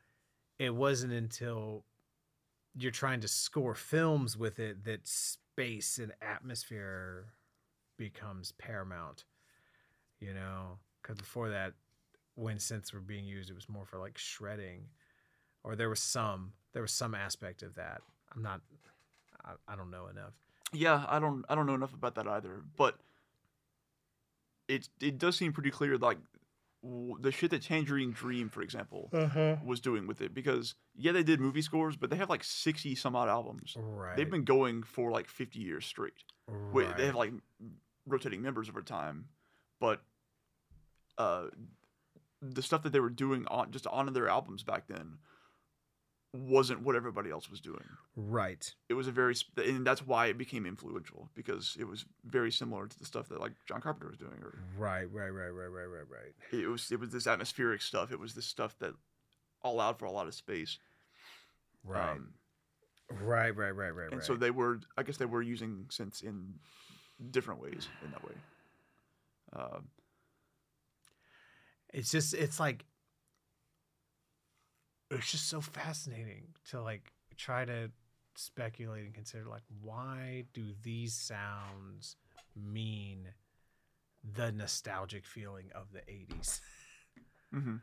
[0.58, 1.84] it wasn't until
[2.76, 7.26] you're trying to score films with it that space and atmosphere
[7.96, 9.24] becomes paramount
[10.18, 11.72] you know because before that
[12.34, 14.88] when synths were being used it was more for like shredding
[15.62, 18.02] or there was some there was some aspect of that
[18.34, 18.60] i'm not
[19.44, 20.34] i, I don't know enough
[20.74, 21.04] yeah.
[21.08, 22.98] I don't I don't know enough about that either, but
[24.68, 26.18] it it does seem pretty clear like
[26.82, 31.12] w- the shit that Tangerine Dream, for example, uh-huh was doing with it because yeah
[31.12, 33.76] they did movie scores, but they have like sixty some odd albums.
[33.78, 36.14] right They've been going for like fifty years straight.
[36.72, 36.96] Wait, right.
[36.96, 37.32] they have like
[38.06, 39.26] rotating members over time,
[39.80, 40.02] but
[41.16, 41.44] uh,
[42.42, 45.18] the stuff that they were doing on just on their albums back then
[46.34, 47.84] wasn't what everybody else was doing.
[48.16, 48.74] Right.
[48.88, 52.88] It was a very, and that's why it became influential because it was very similar
[52.88, 55.10] to the stuff that like John Carpenter was doing, or Right.
[55.12, 55.30] Right.
[55.30, 55.50] Right.
[55.50, 55.68] Right.
[55.68, 55.84] Right.
[55.84, 56.06] Right.
[56.10, 56.60] Right.
[56.60, 58.10] it was it was this atmospheric stuff.
[58.10, 58.94] It was this stuff that
[59.62, 60.78] allowed for a lot of space.
[61.84, 62.12] Right.
[62.12, 62.34] Um,
[63.10, 63.56] right.
[63.56, 63.70] Right.
[63.70, 63.90] Right.
[63.90, 64.06] Right.
[64.10, 64.24] and right.
[64.24, 66.54] so they were, I guess they were using synths in
[67.30, 68.34] different ways in that way.
[69.52, 69.84] Um,
[71.92, 72.84] it's just it's like
[75.10, 77.90] it's just so fascinating to like try to
[78.36, 82.16] speculate and consider like why do these sounds
[82.56, 83.28] mean
[84.34, 86.60] the nostalgic feeling of the 80s
[87.54, 87.80] mhm.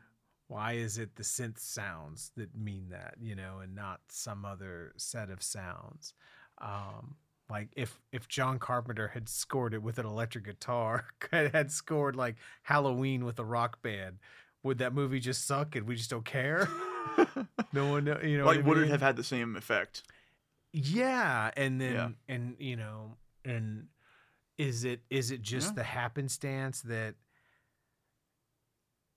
[0.48, 4.92] why is it the synth sounds that mean that you know and not some other
[4.96, 6.14] set of sounds?
[6.58, 7.16] Um
[7.50, 12.36] like if if john carpenter had scored it with an electric guitar had scored like
[12.62, 14.18] halloween with a rock band
[14.62, 16.68] would that movie just suck and we just don't care
[17.72, 20.02] no one know- you know like I would it have had the same effect?
[20.74, 22.34] yeah and then Yeah.
[22.34, 23.88] and you know and
[24.56, 25.74] is it is it just Yeah.
[25.74, 27.14] the happenstance that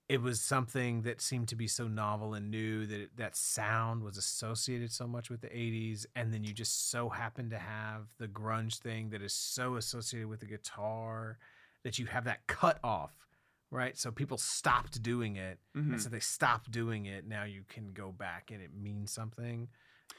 [0.08, 4.02] it was something that seemed to be so novel and new that it, that sound
[4.04, 8.02] was associated so much with the 80s and then you just so happen to have
[8.18, 11.38] the grunge thing that is so associated with the guitar
[11.82, 13.25] that you have that cut off
[13.70, 15.92] right so people stopped doing it Mhm.
[15.92, 19.68] and so they stopped doing it now you can go back and it means something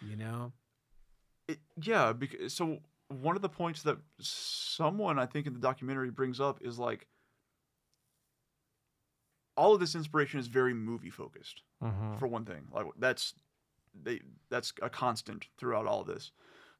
[0.01, 0.51] you know
[1.47, 6.11] It, yeah, because so one of the points that someone I think in the documentary
[6.11, 7.07] brings up is like
[9.55, 11.61] all of this inspiration is very movie focused.
[12.19, 12.67] for one thing.
[12.71, 13.33] Like that's
[13.93, 14.19] they
[14.49, 16.31] that's a constant throughout all of this.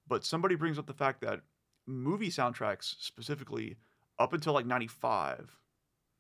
[0.08, 1.42] But somebody brings up the fact that
[1.86, 3.78] movie soundtracks specifically
[4.20, 5.58] up until like 95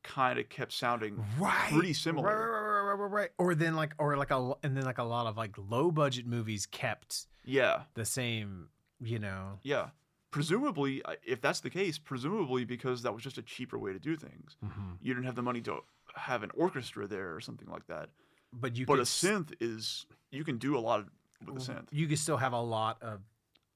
[0.07, 1.71] kind of kept sounding right.
[1.71, 2.27] pretty similar.
[2.27, 5.03] right, right, right, right, right, or then like or like a and then like a
[5.03, 7.81] lot of like low budget movies kept yeah.
[7.93, 8.69] the same
[8.99, 9.59] you know?
[9.63, 9.89] Yeah.
[10.31, 14.15] Presumably if that's the case presumably because that was just a cheaper way to do
[14.15, 14.57] things.
[15.01, 15.79] You didn't have the money to
[16.15, 18.09] have an orchestra there or something like that.
[18.53, 21.09] But you but could a synth is you can do a lot of,
[21.45, 21.87] with a synth.
[21.91, 23.19] you can still have a lot of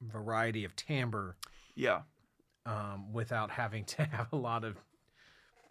[0.01, 1.35] variety of timbre
[1.76, 2.01] yeah.
[2.66, 4.77] um, without having to have a lot of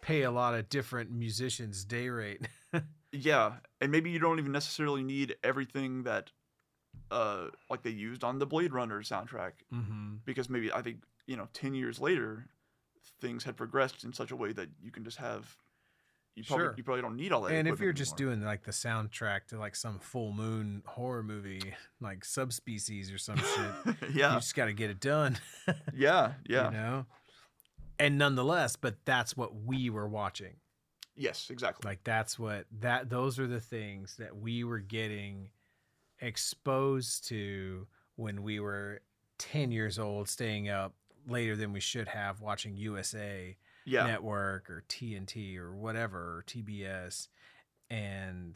[0.01, 2.47] pay a lot of different musicians day rate
[3.11, 6.31] Yeah, and maybe you don't even necessarily need everything that,
[7.09, 10.15] uh, like they used on the Blade Runner soundtrack, mm-hmm.
[10.25, 12.45] because maybe I think you know, ten years later,
[13.19, 15.57] things had progressed in such a way that you can just have.
[16.35, 16.73] You probably Sure.
[16.77, 17.53] you probably don't need all that.
[17.53, 18.35] and if you're just anymore.
[18.35, 23.35] doing like the soundtrack to like some full moon horror movie like subspecies or some
[23.35, 25.37] shit yeah, you just got to get it done
[25.93, 27.05] yeah, yeah, you know
[28.01, 30.55] and nonetheless but that's what we were watching
[31.15, 31.87] yes, exactly.
[31.87, 35.49] like that's what that those are the things that we were getting
[36.19, 39.01] exposed to when we were
[39.37, 40.93] 10 years old staying up
[41.27, 43.55] later than we should have watching USA
[43.85, 47.27] yeah, network or TNT or whatever or TBS
[47.89, 48.55] and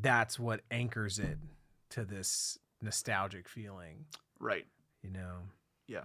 [0.00, 1.38] that's what anchors it
[1.90, 4.04] to this nostalgic feeling
[4.40, 4.66] right.
[5.02, 5.38] you know
[5.86, 6.04] Yeah.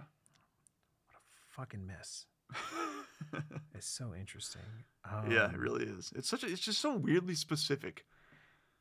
[1.56, 2.26] Fucking mess
[3.74, 4.62] it's so interesting
[5.28, 6.12] yeah, Um, it really is.
[6.16, 6.46] It's such a.
[6.46, 8.04] It's just so weirdly specific.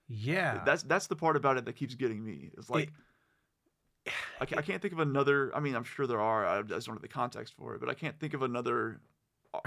[0.08, 2.50] yeah That's that's the part about it that keeps getting me.
[2.58, 2.92] It's like
[4.42, 5.52] I, ca- I can't think of another.
[5.56, 6.46] I mean, I'm sure there are.
[6.46, 9.02] I just don't have the context for it, but I can't think of another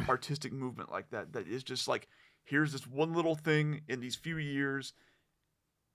[0.09, 1.33] artistic movement like that.
[1.35, 2.09] That is just like
[2.44, 4.93] here's this one little thing in these few years,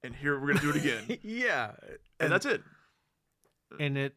[0.04, 1.72] and here we're gonna do it again, yeah
[2.20, 2.62] and that's it.
[3.80, 4.14] and it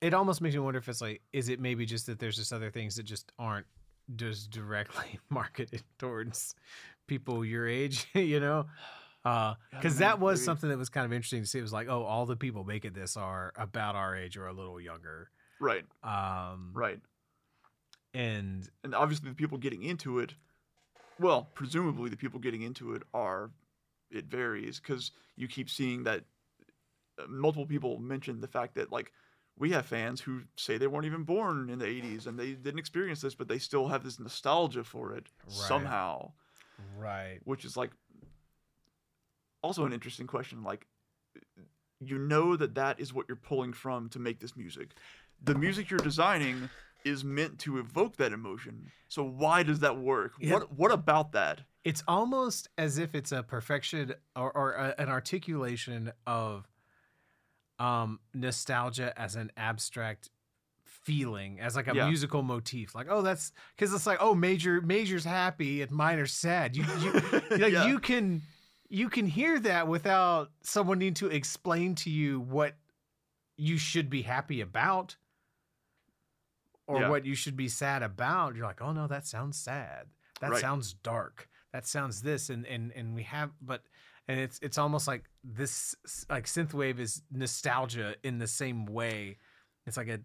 [0.00, 2.52] it almost makes me wonder if it's like is it maybe just that there's just
[2.52, 3.66] other things that just aren't
[4.16, 6.54] just directly marketed towards
[7.06, 8.66] people your age you know
[9.24, 11.72] uh don't because that was something that was kind of interesting to see it was
[11.72, 15.30] like oh all the people making this are about our age or a little younger
[15.60, 17.00] Right, um right.
[18.12, 20.34] and And obviously, the people getting into it,
[21.18, 23.50] well, presumably the people getting into it are.
[24.10, 26.24] It varies because you keep seeing that
[27.18, 29.12] uh, multiple people mention the fact that like
[29.58, 32.78] we have fans who say they weren't even born in the 80s and they didn't
[32.78, 35.52] experience this but they still have this nostalgia for it Right.
[35.54, 36.32] somehow.
[36.98, 37.38] Right.
[37.44, 37.90] Which is like
[39.62, 40.86] also an interesting question like
[42.00, 44.90] you know that that is what you're pulling from to make this music.
[45.42, 46.68] The music you're designing
[47.04, 48.90] is meant to evoke that emotion.
[49.08, 50.32] So why does that work?
[50.40, 50.54] Yeah.
[50.54, 51.62] what what about that?
[51.84, 56.66] It's almost as if it's a perfection or, or a, an articulation of
[57.78, 60.30] um nostalgia as an abstract
[60.84, 62.06] feeling as like a Yeah.
[62.06, 66.76] musical motif like oh that's because it's like oh major major's happy and minor's sad
[66.76, 67.12] you, you
[67.50, 67.86] like Yeah.
[67.86, 68.42] you can
[68.88, 72.76] you can hear that without someone needing to explain to you what
[73.56, 75.16] you should be happy about
[76.86, 77.08] or Yeah.
[77.08, 78.54] what you should be sad about.
[78.54, 80.08] You're like, oh no, that sounds sad.
[80.40, 80.60] That Right.
[80.60, 81.48] sounds dark.
[81.72, 83.84] That sounds this, and and and we have, but
[84.28, 85.94] and it's it's almost like this
[86.30, 89.38] like synthwave is nostalgia in the same way.
[89.86, 90.20] It's like a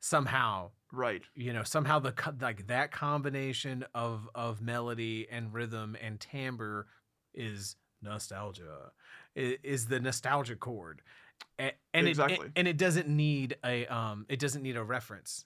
[0.00, 1.22] somehow Right.
[1.34, 6.86] you know somehow the like that combination of of melody and rhythm and timbre
[7.34, 8.92] is nostalgia
[9.34, 11.02] is the nostalgia chord
[11.58, 12.46] and it- Exactly.
[12.46, 15.44] it, and it doesn't need a um it doesn't need a reference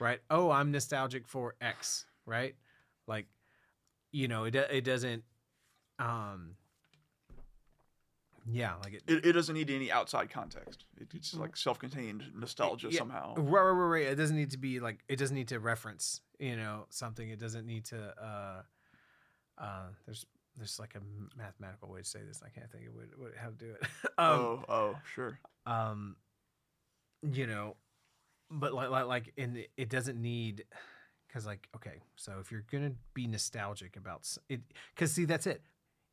[0.00, 2.56] right oh i'm nostalgic for x right
[3.06, 3.26] like
[4.12, 5.22] you know it, it doesn't
[5.98, 6.56] um
[8.50, 10.84] yeah like it, It, it doesn't need any outside context.
[11.00, 12.98] It, it's like self-contained nostalgia Yeah.
[12.98, 13.34] somehow.
[13.36, 14.06] Right, right, right, right.
[14.06, 17.28] It doesn't need to be like it doesn't need to reference, you know, something.
[17.28, 18.14] It doesn't need to.
[18.22, 18.62] uh
[19.62, 20.24] uh There's
[20.56, 21.00] there's like a
[21.38, 22.42] mathematical way to say this.
[22.44, 23.86] I can't think of what, what how to do it.
[24.18, 25.38] um, oh, oh, sure.
[25.66, 26.16] um,
[27.22, 27.76] you know,
[28.50, 30.64] but like like like, and it- it doesn't need.
[31.28, 34.60] Because like okay, so if you're gonna be nostalgic about it,
[34.94, 35.62] because see that's it.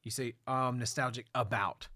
[0.04, 1.88] You say um nostalgic about.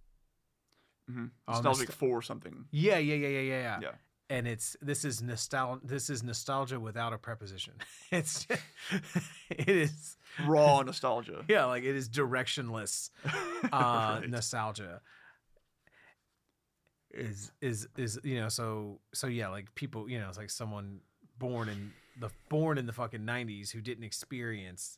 [1.12, 2.66] Hmm Oh, Nostalgic nostal- for something.
[2.72, 3.92] Yeah, yeah, yeah, yeah, yeah, yeah.
[4.30, 7.74] And it's this is nostalgia this is nostalgia without a preposition
[8.12, 8.48] it's
[9.50, 11.44] it is Raw nostalgia.
[11.50, 14.30] yeah like it is directionless uh Right.
[14.30, 15.02] nostalgia
[17.14, 21.00] is is is you know so so yeah like people you know it's like someone
[21.38, 24.98] born in the born in the fucking 90s who didn't experience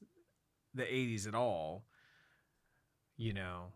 [0.76, 1.86] the 80s at all
[3.18, 3.68] you know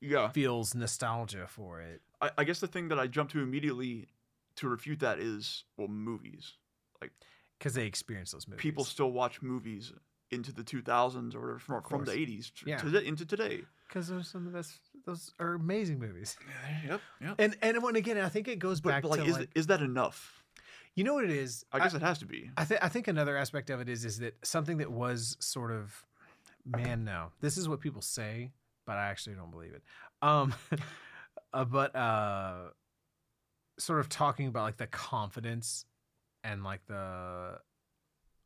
[0.00, 0.28] yeah.
[0.28, 4.08] feels nostalgia for it I, I guess the thing that I jump to immediately
[4.56, 6.52] to refute that is well, movies.
[7.00, 7.10] Like
[7.58, 9.92] because they experience those movies People still watch movies
[10.30, 12.78] into the 2000s or whatever from, from the 80s to, Yeah.
[12.78, 13.62] to into today.
[13.88, 16.36] because those some of the best those are amazing movies
[16.86, 17.00] Yep.
[17.20, 17.34] Yep.
[17.38, 19.50] and and when again i think it goes But, back but like, to is like,
[19.54, 20.42] is that enough?
[20.94, 22.50] you know what it is I guess it has to be.
[22.56, 25.72] I, th- I think another aspect of it is is that something that was sort
[25.72, 26.06] of
[26.64, 28.52] man no this is what people say
[28.86, 29.82] but i actually don't believe it
[30.22, 30.54] um
[31.52, 32.68] uh, but uh
[33.78, 35.84] sort of talking about like the confidence
[36.44, 37.58] and like the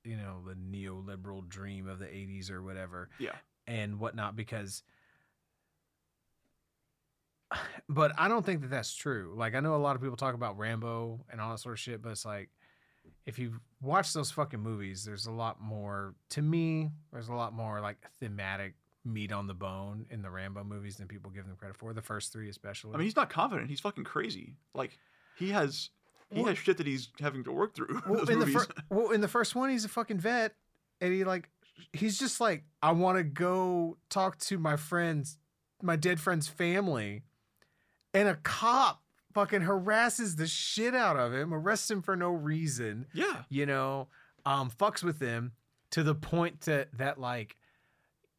[0.05, 3.33] you know the neoliberal dream of the 80s or whatever Yeah.
[3.67, 4.83] and whatnot because
[7.89, 10.35] but i don't think that that's true like i know a lot of people talk
[10.35, 12.51] about rambo and all that sort of shit but it's like
[13.27, 17.53] if you watch those fucking movies there's a lot more to me there's a lot
[17.53, 18.75] more like thematic
[19.09, 22.03] meat on the bone in the rambo movies than people give them credit for the
[22.03, 23.69] first three especially I mean, he's not confident.
[23.71, 24.57] He's fucking crazy.
[24.75, 24.99] Like
[25.37, 25.91] he has
[26.31, 27.89] he Well- has shit that he's having to work through.
[28.07, 30.55] in well, in the fir- well, in the first one, he's a fucking vet,
[31.01, 31.49] and he like,
[31.93, 35.39] he's just like, I want to go talk to my friends,
[35.83, 37.23] my dead friend's family,
[38.13, 43.07] and a cop fucking harasses the shit out of him, arrests him for no reason,
[43.15, 43.43] yeah.
[43.49, 44.09] you know,
[44.45, 45.53] um, fucks with him
[45.93, 47.57] to the point that that like,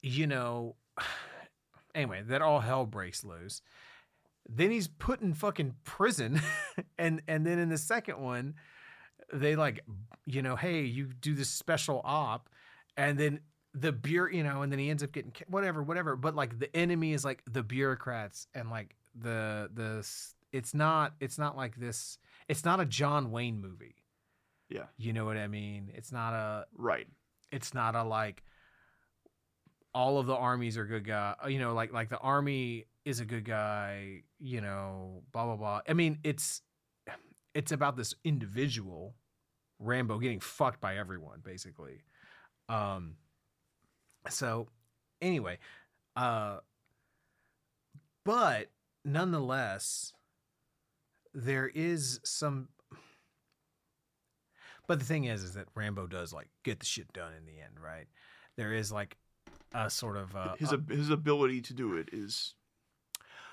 [0.01, 0.75] you know,
[1.95, 3.61] anyway, that all hell breaks loose.
[4.47, 6.41] Then he's put in fucking prison,
[6.97, 8.55] and and then in the second one,
[9.31, 9.83] they like,
[10.25, 12.49] you know, hey, you do this special op,
[12.97, 13.41] and then
[13.75, 16.15] the bureau, you know, and then he ends up getting whatever, whatever.
[16.15, 20.07] But like the enemy is like the bureaucrats and like the the
[20.51, 22.17] it's not it's not like this.
[22.47, 23.95] It's not a John Wayne movie.
[24.69, 24.85] Yeah.
[24.97, 25.91] You know what I mean?
[25.93, 27.07] It's not a Right.
[27.51, 28.43] it's not a like
[29.99, 33.25] all of the armies are good guy you know like like the army is a
[33.25, 35.81] good guy you know blah blah blah.
[35.89, 36.61] I mean it's
[37.53, 39.15] it's about this individual
[39.79, 42.03] rambo getting fucked by everyone basically.
[42.69, 43.15] Um
[44.29, 44.67] so
[45.21, 45.57] anyway
[46.15, 46.59] uh
[48.23, 48.69] but
[49.03, 50.13] nonetheless
[51.33, 52.69] there is some
[54.87, 57.59] but the thing is is that rambo does like get the shit done in the
[57.59, 58.07] end right?
[58.55, 59.17] There is like
[59.73, 62.55] a sort of uh, his uh, his ability to do it is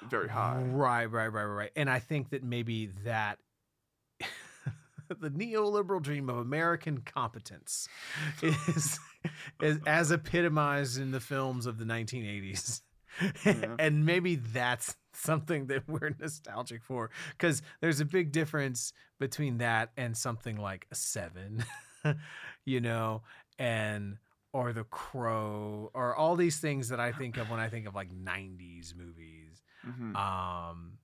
[0.09, 0.63] very high.
[0.63, 1.71] Right, right, right, right, right.
[1.77, 3.39] And I think that maybe that
[5.09, 7.89] the neoliberal dream of American competence
[8.43, 8.99] is,
[9.61, 12.83] is as epitomized in the films of the 1980s.
[13.47, 13.77] Yeah.
[13.79, 19.91] and maybe that's something that we're nostalgic for because there's a big difference between that
[19.97, 21.65] and something like Seven,
[22.67, 23.23] you know,
[23.59, 24.19] and
[24.57, 27.95] or The Crow or all these things that I think of when I think of
[27.95, 30.17] like 90s movies Mhm.
[30.17, 30.99] um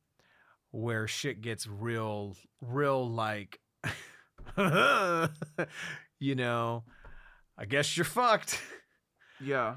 [0.71, 3.61] where shit gets real real like
[6.19, 6.85] you know
[7.59, 8.61] i guess you're fucked
[9.41, 9.77] Yeah.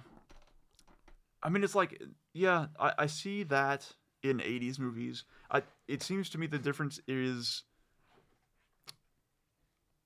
[1.43, 2.01] I mean, it's like,
[2.33, 3.91] yeah, I, I see that
[4.23, 5.25] in '80s movies.
[5.51, 7.63] I it seems to me the difference is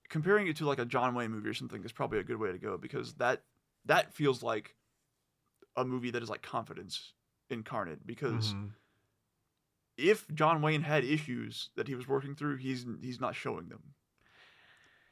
[0.09, 2.51] comparing it to like a John Wayne movie or something is probably a good way
[2.51, 3.43] to go because that
[3.85, 4.75] that feels like
[5.75, 7.13] a movie that is like confidence
[7.49, 8.71] incarnate because Mhm.
[9.97, 13.95] if John Wayne had issues that he was working through, he's he's not showing them.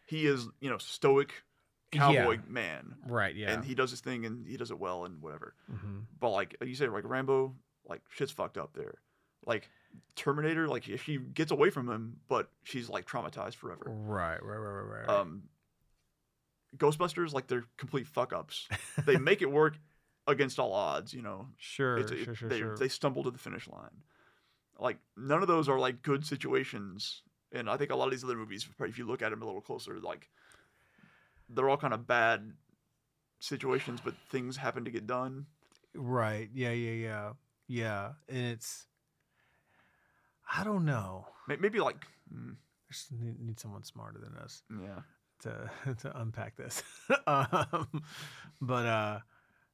[0.05, 1.43] He is, you know, stoic
[1.91, 2.41] cowboy Yeah.
[2.47, 3.35] man, Right.
[3.35, 3.51] Yeah.
[3.53, 5.55] and he does his thing and he does it well and whatever.
[5.71, 6.05] Mhm.
[6.19, 7.55] But like you said, like Rambo,
[7.85, 9.01] like shit's fucked up there.
[9.45, 9.69] Like
[10.15, 13.85] Terminator, like she gets away from him, but she's like traumatized forever.
[13.87, 14.41] Right.
[14.43, 14.57] Right.
[14.57, 14.81] Right.
[14.83, 14.99] Right.
[15.07, 15.09] Right.
[15.09, 15.49] Um,
[16.75, 18.67] Ghostbusters, like they're complete fuck ups.
[19.05, 19.77] they make it work
[20.27, 21.47] against all odds, you know.
[21.57, 21.97] sure.
[21.97, 22.35] It- sure.
[22.35, 22.49] Sure.
[22.49, 22.77] they, sure.
[22.77, 24.03] they stumble to the finish line.
[24.79, 28.23] Like none of those are like good situations, and I think a lot of these
[28.23, 30.29] other movies, if you look at them a little closer, like
[31.49, 32.51] they're all kind of bad
[33.39, 35.45] situations, but things happen to get done.
[35.95, 36.49] Right.
[36.53, 36.71] Yeah.
[36.71, 36.91] Yeah.
[36.91, 37.31] Yeah.
[37.67, 38.11] Yeah.
[38.29, 38.85] And it's.
[40.55, 41.25] I don't know.
[41.47, 42.55] Maybe like, mm,
[42.91, 45.01] Just need, need someone smarter than us yeah,
[45.41, 45.69] to
[46.01, 46.83] to unpack this.
[47.27, 48.03] um,
[48.61, 49.19] but uh,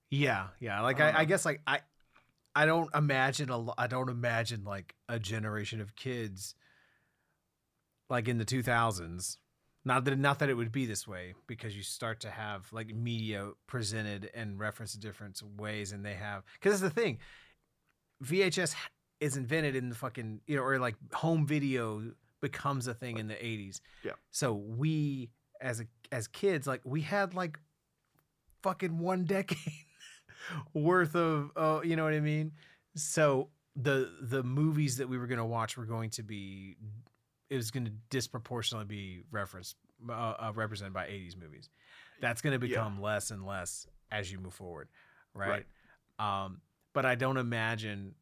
[0.10, 0.82] yeah, yeah.
[0.82, 1.26] Like I I, know.
[1.26, 1.80] guess like I,
[2.56, 6.56] I don't imagine a I don't imagine like a generation of kids.
[8.10, 9.38] Like in the two thousands,
[9.86, 12.94] not that not that it would be this way because you start to have like
[12.94, 17.18] media presented and referenced different ways, and they have because that's the thing.
[18.24, 18.76] VHS
[19.20, 22.04] is invented in the fucking you know or like home video
[22.44, 23.80] becomes a thing in the 80s.
[24.04, 24.12] Yeah.
[24.30, 25.30] So we
[25.64, 27.58] as a as kids like we had like
[28.62, 29.58] fucking one decade
[30.74, 32.52] worth of uh, you know what I mean?
[32.96, 36.76] So the the movies that we were going to watch were going to be
[37.50, 39.76] it was going to disproportionately be referenced
[40.10, 41.70] uh, uh, represented by 80s movies.
[42.20, 42.80] That's going to Yeah.
[42.80, 44.90] become less and less as you move forward,
[45.34, 45.66] right?
[46.20, 46.62] Um
[46.94, 48.14] but I don't imagine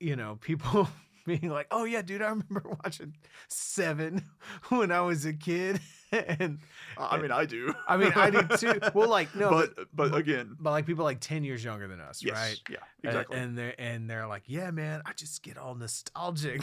[0.00, 0.88] you know people
[1.26, 3.14] being like, "Oh yeah, dude, I remember watching
[3.48, 4.22] 7
[4.68, 5.80] when I was a kid."
[6.12, 6.58] and
[6.96, 7.74] I mean I do.
[7.88, 8.78] I mean, I do too.
[8.94, 12.00] Well, like no, but, but but again, but like people like 10 years younger than
[12.00, 12.60] us, yes, right?
[12.70, 13.38] yeah, And- exactly.
[13.38, 16.62] And, they're and they're like, yeah, man, I just get all nostalgic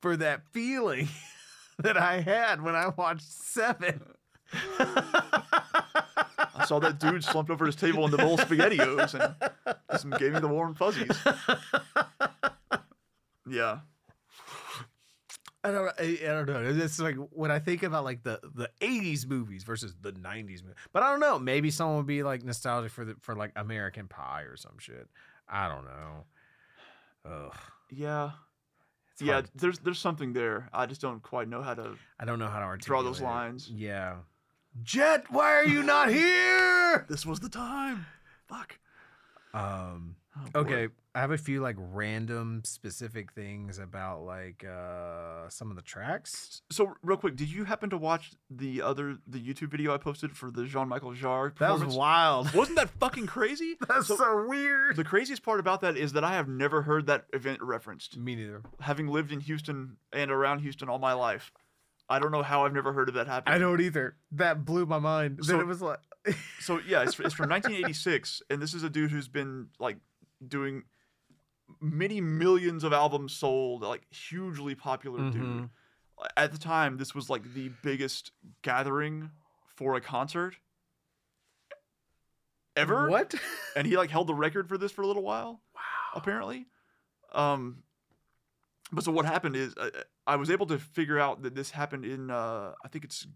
[0.00, 1.08] for that feeling
[1.78, 4.00] that I had when I watched Seven.
[6.58, 10.08] I saw that dude slumped over his table in the bowl of SpaghettiOs and just
[10.18, 11.10] gave me the warm fuzzies.
[13.48, 13.78] Yeah,
[15.64, 16.62] I don't, I, I don't know.
[16.84, 20.74] It's like when I think about like the the '80s movies versus the '90s movies.
[20.92, 21.38] But I don't know.
[21.38, 25.08] Maybe someone would be like nostalgic for the for like American Pie or some shit.
[25.48, 26.24] I don't know.
[27.24, 27.56] Ugh.
[27.90, 28.30] yeah,
[29.12, 29.32] It's yeah.
[29.34, 29.50] hard.
[29.56, 30.68] There's there's something there.
[30.72, 31.96] I just don't quite know how to.
[32.20, 33.68] I don't know how to articulate Draw those lines.
[33.72, 34.16] Yeah.
[34.82, 37.06] Jet, why are you not here?
[37.08, 38.06] This was the time.
[38.48, 38.78] Fuck.
[39.54, 40.16] Um.
[40.38, 40.60] Oh, boy.
[40.60, 45.82] Okay, I have a few like random specific things about like uh some of the
[45.82, 46.60] tracks.
[46.70, 50.36] So real quick, did you happen to watch the other the YouTube video I posted
[50.36, 51.56] for the Jean Michael Jarre?
[51.58, 52.52] That was wild.
[52.52, 53.76] Wasn't that fucking crazy?
[53.88, 54.96] That's So- so, weird.
[54.96, 58.16] The craziest part about that is that I have never heard that event referenced.
[58.18, 58.62] Me neither.
[58.80, 61.50] Having lived in Houston and around Houston all my life,
[62.08, 63.54] I don't know how I've never heard of that happening.
[63.54, 64.16] I don't either.
[64.32, 65.38] That blew my mind.
[65.42, 65.98] So- then it was like,
[66.60, 69.96] So yeah, it's, it's from 1986, and this is a dude who's been like
[70.46, 70.84] doing
[71.80, 75.42] many millions of albums sold, like hugely popular dude.
[75.42, 75.70] Mhm.
[76.36, 78.32] At the time, this was like the biggest
[78.62, 79.30] gathering
[79.74, 80.56] for a concert
[82.76, 83.08] ever.
[83.10, 83.34] What?
[83.74, 85.60] And he like held the record for this for a little while.
[85.74, 85.80] wow.
[86.14, 86.66] apparently.
[87.32, 87.82] Um,
[88.92, 89.90] but so what happened is uh,
[90.26, 93.26] I was able to figure out that this happened in uh, I think it's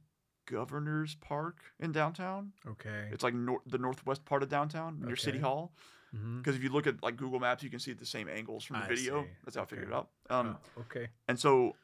[0.46, 2.52] Governor's Park in downtown.
[2.66, 3.08] Okay.
[3.12, 5.74] It's like nor- the northwest part of downtown near City Hall.
[6.14, 6.39] Mhm.
[6.39, 8.78] Because if you look at like Google Maps, you can see the same angles from
[8.80, 9.22] the I video.
[9.24, 9.28] see.
[9.44, 10.10] That's how I figured it out.
[10.28, 11.08] Um, Oh, okay.
[11.28, 11.76] and so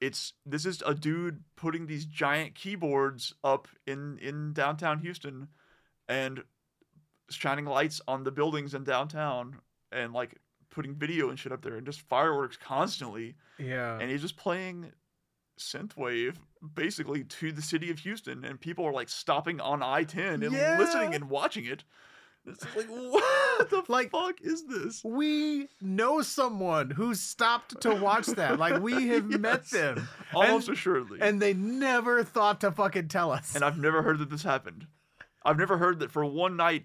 [0.00, 5.48] it's this is a dude putting these giant keyboards up in in downtown Houston
[6.08, 6.44] and
[7.30, 10.38] shining lights on the buildings in downtown and like
[10.70, 13.98] putting video and shit up there and just fireworks constantly Yeah.
[13.98, 14.92] and he's just playing
[15.58, 16.36] synthwave
[16.74, 20.76] basically to the city of Houston and people are like stopping on I-10 and Yeah.
[20.78, 21.84] listening and watching it.
[22.46, 25.02] It's like what the Like- fuck is this?
[25.02, 28.58] we know someone who stopped to watch that.
[28.58, 31.18] Like we have met them, Almost and, assuredly.
[31.22, 33.54] and they never thought to fucking tell us.
[33.54, 34.86] and I've never heard that this happened.
[35.44, 36.84] I've never heard that for one night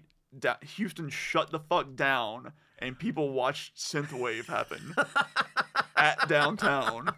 [0.76, 4.94] Houston shut the fuck down and people watched synthwave happen
[5.96, 7.10] at downtown.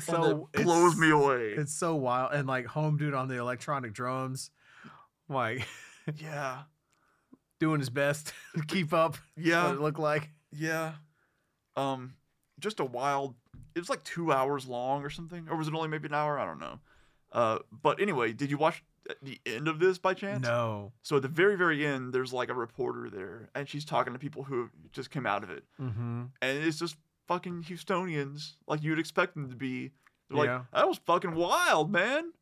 [0.00, 1.54] so it blows me away.
[1.56, 4.50] It's so wild, and like home dude on the electronic drums,
[5.28, 5.66] like
[6.16, 6.62] Yeah,
[7.60, 9.16] doing his best to keep up.
[9.36, 9.66] Yeah.
[9.66, 10.30] what it looked like.
[10.52, 10.92] Yeah.
[11.76, 12.14] Um,
[12.58, 13.34] just a wild.
[13.74, 16.38] It was like two hours long or something, or was it only maybe an hour?
[16.38, 16.80] I don't know.
[17.32, 18.82] Uh, but anyway, did you watch
[19.22, 20.42] the end of this by chance?
[20.42, 20.92] No.
[21.02, 24.18] So at the very, very end, there's like a reporter there, and she's talking to
[24.18, 26.22] people who just came out of it, Mm-hmm.
[26.42, 26.96] and it's just
[27.28, 29.92] fucking Houstonians, like you'd expect them to be.
[30.28, 30.56] They're Yeah.
[30.56, 32.32] like, that was fucking wild, man.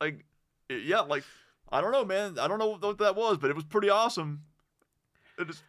[0.00, 0.24] Like,
[0.70, 1.24] yeah, like
[1.70, 2.38] I don't know, man.
[2.38, 4.42] I don't know what that was, but it was pretty awesome.
[5.38, 5.62] It is,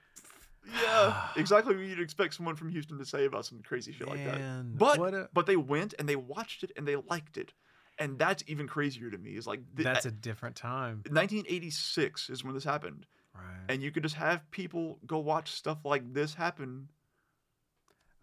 [0.82, 4.24] yeah, exactly what you'd expect someone from Houston to say about some crazy shit like
[4.26, 4.40] that.
[4.40, 7.54] Man, But what a- but they went and they watched it and they liked it,
[7.98, 9.32] and that's even crazier to me.
[9.32, 11.04] Is like th- That's a different time.
[11.10, 13.06] 1986 is when this happened,
[13.36, 13.44] Right.
[13.70, 16.90] and you could just have people go watch stuff like this happen,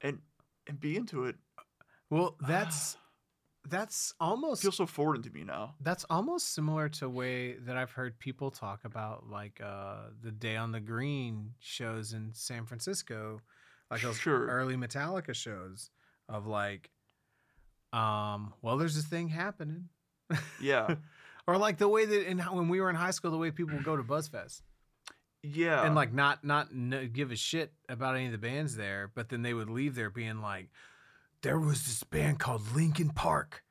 [0.00, 0.20] and
[0.66, 1.36] and be into it.
[2.10, 2.96] Well, that's
[3.68, 5.74] that's almost feels so foreign to me now.
[5.80, 10.56] that's almost similar to way that I've heard people talk about like uh the Day
[10.56, 13.40] on the Green shows in San Francisco,
[13.90, 14.46] like those Sure.
[14.46, 15.90] early Metallica shows
[16.28, 16.90] of like
[17.92, 19.88] um well there's this thing happening.
[20.60, 20.96] Yeah,
[21.46, 23.74] or like the way that in when we were in high school the way people
[23.76, 24.62] would go to Buzzfest
[25.42, 29.12] yeah, and like not not no, give a shit about any of the bands there,
[29.14, 30.70] but then they would leave there being like,
[31.46, 33.62] there was this band called Linkin Park,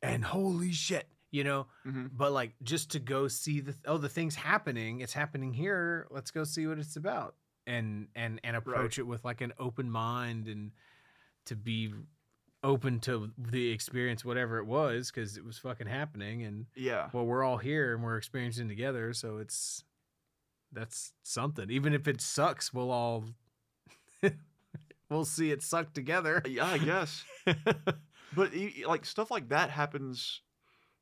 [0.00, 1.66] and holy shit, you know.
[1.84, 2.10] Mhm.
[2.12, 6.06] But like just to go see the oh the thing's happening, it's happening here.
[6.10, 7.34] Let's go see what it's about,
[7.66, 10.70] and and and approach it with like an open mind and
[11.46, 11.92] to be
[12.62, 17.24] open to the experience, whatever it was, because it was fucking happening and yeah, well
[17.26, 19.84] we're all here and we're experiencing together so it's
[20.72, 23.24] that's something even if it sucks we'll all
[25.10, 26.66] we'll see it suck together yeah.
[26.66, 27.24] I guess.
[28.34, 28.52] But
[28.86, 30.42] like stuff like that happens,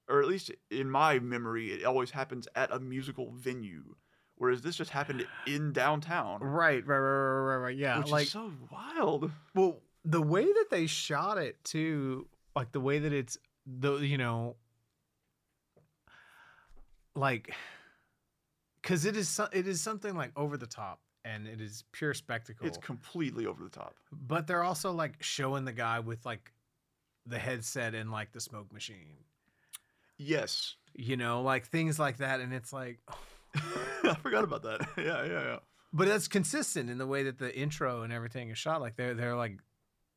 [0.08, 3.96] or at least in my memory, it always happens at a musical venue.
[4.36, 7.76] Whereas this just happened in downtown, right right right right right, right.
[7.76, 9.30] yeah which like is so wild.
[9.54, 14.18] well the way that they shot it too like the way that it's the you
[14.18, 14.56] know
[17.14, 17.52] like
[18.82, 22.66] because it is it is something like over the top and it is pure spectacle
[22.66, 23.94] It's completely over the top.
[24.12, 26.52] but they're also like showing the guy with like
[27.26, 29.16] the headset and like the smoke machine
[30.18, 33.18] Yes, you know like things like that and it's like oh.
[34.04, 34.88] I forgot about that.
[34.96, 35.58] Yeah, yeah, yeah.
[35.92, 39.14] but that's consistent in the way that the intro and everything is shot like they're
[39.14, 39.58] they're like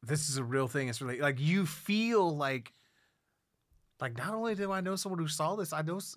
[0.03, 2.71] this is a real thing it's really like you feel like
[3.99, 6.15] like not only do i know someone who saw this i know s-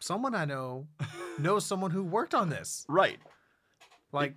[0.00, 0.86] someone i know
[1.38, 3.18] knows someone who worked on this Right.
[4.12, 4.34] Like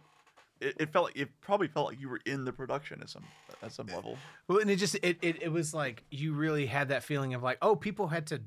[0.60, 3.24] It, it felt like it probably felt like you were in the production at some
[3.62, 4.18] at some eh, level.
[4.48, 7.44] Well, and it just it, it it was like you really had that feeling of
[7.44, 8.42] like, oh, people had to.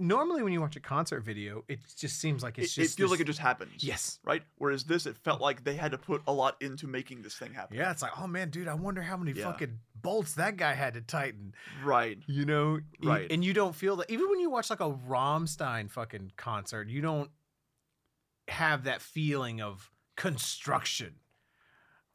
[0.00, 2.96] Normally, when you watch a concert video, it just seems like It, it's it just
[2.96, 3.84] feels like it just happens.
[3.84, 4.42] yes, Right.
[4.58, 7.54] Whereas this, it felt like they had to put a lot into making this thing
[7.54, 7.76] happen.
[7.76, 7.92] yeah.
[7.92, 9.44] It's like, oh man, dude, I wonder how many Yeah.
[9.44, 11.54] fucking bolts that guy had to tighten.
[11.84, 12.18] Right.
[12.26, 13.30] You know, Right.
[13.30, 17.00] And you don't feel that even when you watch like a Rammstein fucking concert, you
[17.00, 17.30] don't
[18.48, 21.14] have that feeling of construction,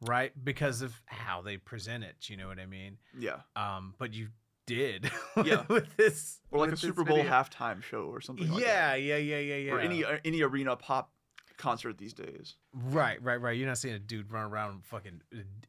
[0.02, 0.32] right?
[0.44, 2.30] Because of how they present it.
[2.30, 2.98] You know what I mean?
[3.18, 3.38] Yeah.
[3.56, 4.28] Um, but you
[4.66, 5.10] did,
[5.44, 5.64] Yeah.
[5.68, 7.32] with this, Or like a with Super Bowl video.
[7.32, 8.50] halftime show or something.
[8.52, 9.02] Like yeah, that.
[9.02, 9.72] yeah, yeah, yeah, yeah.
[9.74, 11.12] Or any uh, any arena pop
[11.60, 12.56] concert these days.
[12.74, 13.56] Right, right, right.
[13.56, 15.22] You're not seeing a dude run around fucking,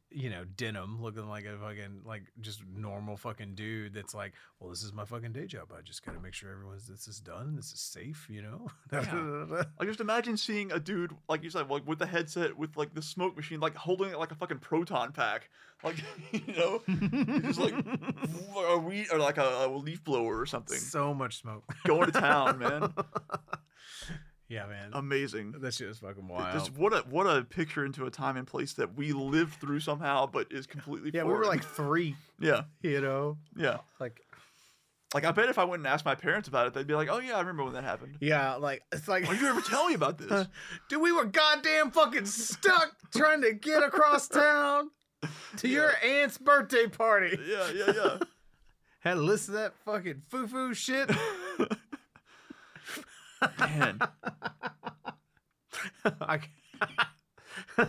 [0.09, 3.93] you know, denim, looking like a fucking, like just normal fucking dude.
[3.93, 5.71] That's like, well, this is my fucking day job.
[5.77, 8.27] I just gotta make sure everyone's this is done this is safe.
[8.29, 8.67] You know.
[9.79, 12.93] Like just imagine seeing a dude like you said, like with the headset with like
[12.93, 15.49] the smoke machine, like holding it like a fucking proton pack,
[15.83, 15.97] like
[16.31, 16.81] you know,
[17.41, 17.73] just like
[18.69, 21.63] a weed or like a, a leaf blower or something, so much smoke.
[21.85, 22.93] going to town, man.
[24.51, 24.89] Yeah, man.
[24.93, 25.55] Amazing.
[25.61, 26.53] that shit is fucking wild.
[26.53, 29.79] Just what a what a picture into a time and place that we lived through
[29.79, 32.15] somehow, but is completely yeah, we were like three.
[32.39, 33.77] yeah, You know, yeah.
[34.01, 34.19] like
[35.13, 37.07] Like I bet if I went and asked my parents about it, they'd be like,
[37.09, 39.25] "Oh yeah, I remember when that happened." yeah, like it's like.
[39.25, 40.47] Why did you ever tell me about this?
[40.89, 44.91] Dude, we were goddamn fucking stuck trying to get across town
[45.57, 47.39] to your aunt's birthday party.
[47.47, 48.17] yeah, yeah, yeah.
[48.99, 51.09] Had to listen to that fucking foo foo shit.
[53.59, 53.99] Man,
[56.21, 56.39] I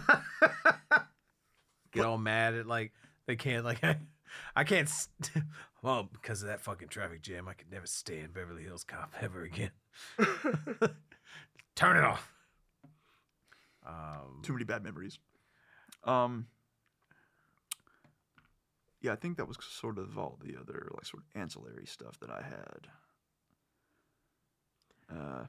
[1.93, 2.93] get all mad at like
[3.27, 3.99] they can't like I
[4.57, 5.45] I can't st-
[5.83, 9.13] well because of that fucking traffic jam I could never stay in Beverly Hills Cop
[9.21, 9.71] ever again.
[11.75, 12.33] Turn it off.
[13.87, 15.19] Um, too many bad memories.
[16.05, 16.47] Um.
[19.01, 22.21] Yeah, I think that was sort of all the other like sort of ancillary stuff
[22.21, 22.87] that I had.
[25.11, 25.45] Uh,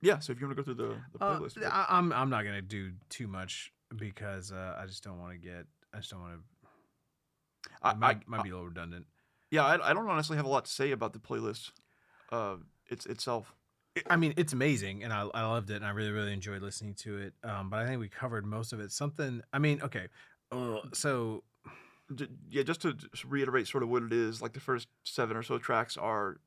[0.00, 0.18] Yeah.
[0.18, 2.30] So if you want to go through the, the Uh, playlist, but- I, I'm I'm
[2.30, 5.66] not gonna do too much because uh, I just don't want to get.
[5.92, 6.68] I just don't want to.
[7.82, 9.06] I, might, I- might be a little redundant.
[9.50, 11.70] yeah, I, I don't honestly have a lot to say about the playlist,
[12.32, 12.56] uh,
[12.88, 13.54] it's itself.
[14.10, 16.94] I mean, it's amazing, and I, I loved it, and I really, really enjoyed listening
[16.94, 17.34] to it.
[17.44, 18.90] Um, but I think we covered most of it.
[18.90, 20.08] Something, I mean, okay,
[20.50, 21.44] uh, so
[22.50, 25.58] yeah, just to reiterate sort of what it is, like the first seven or so
[25.58, 26.38] tracks are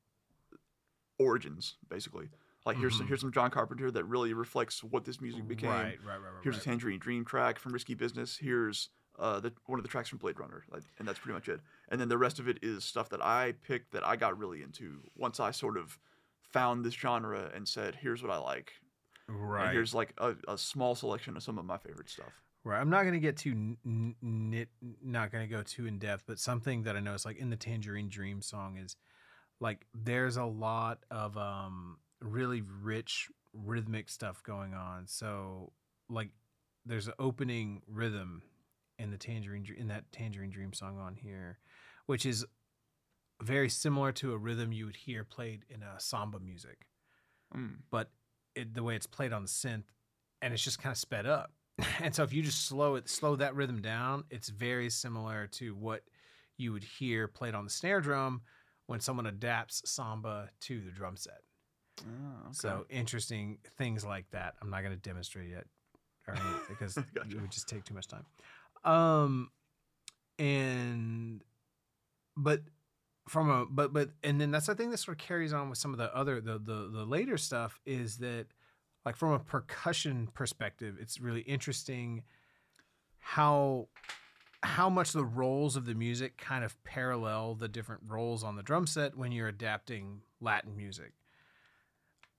[1.19, 2.29] origins, basically.
[2.65, 3.09] Like here's some, Mhm.
[3.09, 5.69] here's some John Carpenter that really reflects what this music became.
[5.69, 6.43] right, right, right, right.
[6.43, 6.61] Here's right.
[6.61, 8.37] a Tangerine Dream track from Risky Business.
[8.37, 8.89] Here's
[9.19, 11.59] uh, the one of the tracks from Blade Runner, like, and that's pretty much it.
[11.89, 14.61] And then the rest of it is stuff that I picked that I got really
[14.61, 15.97] into once I sort of
[16.51, 18.73] found this genre and said, "Here's what I like."
[19.29, 19.63] right.
[19.65, 22.31] And here's like a, a small selection of some of my favorite stuff.
[22.63, 22.79] Right.
[22.79, 24.69] I'm not going to get too n- n- nit,
[25.01, 27.55] not going to go too in depth, but something that I noticed, like in the
[27.57, 28.95] Tangerine Dream song, is
[29.59, 35.07] like there's a lot of um really rich rhythmic stuff going on.
[35.07, 35.71] So
[36.09, 36.29] like
[36.85, 38.41] there's an opening rhythm
[38.99, 41.59] in the Tangerine in that Tangerine Dream song on here,
[42.05, 42.45] which is
[43.41, 46.87] very similar to a rhythm you would hear played in a samba music
[47.55, 47.75] Mm.
[47.89, 48.11] but
[48.55, 49.85] it, the way it's played on the synth
[50.41, 51.53] and it's just kind of sped up
[52.01, 55.73] and so if you just slow it slow that rhythm down it's very similar to
[55.73, 56.01] what
[56.57, 58.41] you would hear played on the snare drum
[58.87, 61.41] when someone adapts samba to the drum set
[62.01, 62.51] Ah, okay.
[62.53, 65.65] so interesting things like that i'm not going to demonstrate yet
[66.27, 66.35] or
[66.69, 67.29] because Gotcha.
[67.37, 68.25] it would just take too much time
[68.83, 69.49] um
[70.39, 71.43] and
[72.35, 72.61] but
[73.27, 75.77] from a but but and then that's the thing that sort of carries on with
[75.77, 78.45] some of the other the the, the later stuff is that
[79.05, 82.23] like from a percussion perspective it's really interesting
[83.19, 83.87] how
[84.63, 88.63] how much the roles of the music kind of parallel the different roles on the
[88.63, 91.13] drum set when you're adapting latin music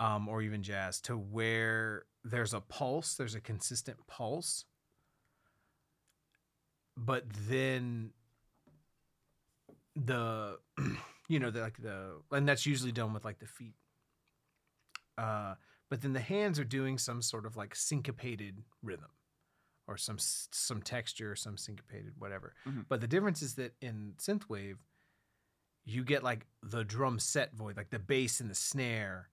[0.01, 4.65] um, or even jazz to where there's a pulse there's a consistent pulse.
[6.97, 8.11] But then
[9.95, 10.59] the
[11.29, 13.75] you know the, like the and that's usually done with like the feet.
[15.17, 15.55] Uh
[15.91, 19.11] but then the hands are doing some sort of like syncopated rhythm
[19.89, 22.87] or some some texture some syncopated whatever Mhm.
[22.89, 24.77] but the difference is that in synthwave
[25.85, 29.31] you get like the drum set void like the bass and the snare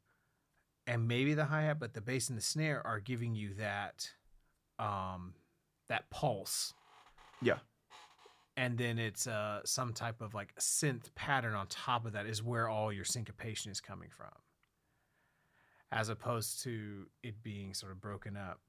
[0.87, 4.11] and maybe the hi-hat but the bass and the snare are giving you that
[4.79, 5.35] um
[5.89, 6.73] that pulse
[7.41, 7.59] Yeah.
[8.55, 12.41] and then it's uh some type of like synth pattern on top of that is
[12.41, 14.31] where all your syncopation is coming from
[15.91, 18.61] as opposed to it being sort of broken up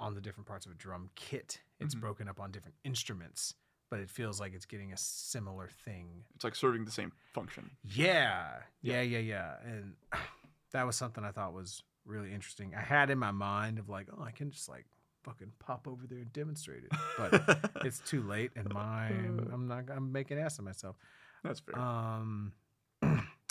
[0.00, 2.00] on the different parts of a drum kit it's Mhm.
[2.00, 3.54] broken up on different instruments
[3.90, 7.70] but it feels like it's getting a similar thing It's like serving the same function.
[7.82, 9.00] yeah, Yeah.
[9.02, 9.56] yeah, yeah, yeah.
[9.64, 9.96] And
[10.72, 12.72] that was something I thought was really interesting.
[12.74, 14.86] I had in my mind of like, oh, I can just like
[15.24, 17.32] fucking pop over there and demonstrate it, but
[17.84, 20.96] it's too late, and mine, I'm not, I'm making an ass of myself.
[21.42, 21.76] That's fair.
[21.78, 22.52] Um,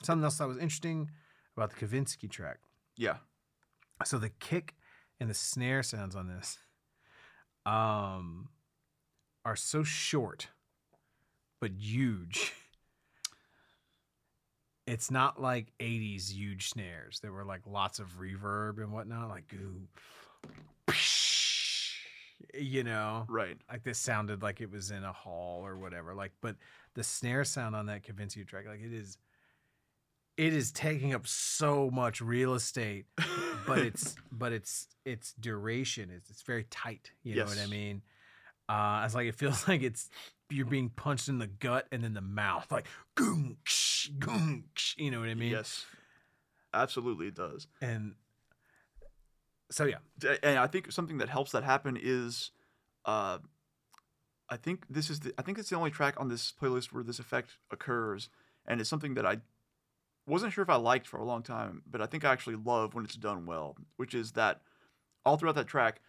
[0.03, 1.11] something else that was interesting
[1.57, 2.59] about the Kavinsky track.
[2.95, 3.17] yeah.
[4.05, 4.77] So the kick
[5.19, 6.57] and the snare sounds on this,
[7.65, 8.49] um,
[9.45, 10.47] are so short,
[11.59, 12.53] but huge.
[14.87, 17.19] It's not like 80s huge snares.
[17.19, 19.87] There were like lots of reverb and whatnot, like goo,
[22.55, 23.57] you know, Right.
[23.69, 26.15] like this sounded like it was in a hall or whatever.
[26.15, 26.55] Like, but
[26.95, 29.17] the snare sound on that Kavinsky track, like it is,
[30.39, 33.05] it is taking up so much real estate
[33.67, 36.09] but it's but it's it's duration.
[36.09, 38.01] Is it's very tight you know what i mean?
[38.69, 40.09] Uh it's like it feels like it's
[40.49, 42.85] you're being punched in the gut and then the mouth like
[43.15, 44.09] goom ksh,
[44.97, 45.51] you know what i mean?
[45.51, 45.85] Yes.
[46.73, 47.67] Absolutely, it does.
[47.81, 48.13] and
[49.71, 49.97] so yeah.
[50.41, 52.51] And I think something that helps that happen is,
[53.05, 53.39] uh,
[54.49, 57.03] I think this is the I think it's the only track on this playlist where
[57.03, 58.29] this effect occurs,
[58.67, 59.37] and it's something that I
[60.29, 62.93] wasn't sure if I liked for a long time, but I think I actually love
[62.93, 64.61] when it's done well, which is that
[65.25, 66.01] all throughout that track,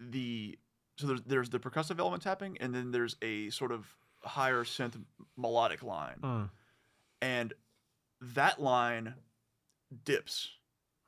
[0.00, 0.58] the
[0.98, 3.86] so there's there's the percussive element tapping, and then there's a sort of
[4.22, 5.00] higher synth
[5.36, 6.50] melodic line, Mm.
[7.22, 7.54] and
[8.20, 9.14] that line
[10.04, 10.50] dips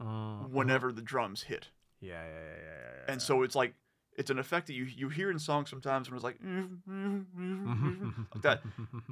[0.01, 0.51] Mm.
[0.51, 1.69] whenever the drums hit.
[2.01, 3.75] yeah yeah yeah, yeah, yeah and so it's like
[4.19, 6.39] it's an effect that you you hear in songs sometimes when it's like
[8.35, 8.61] like that.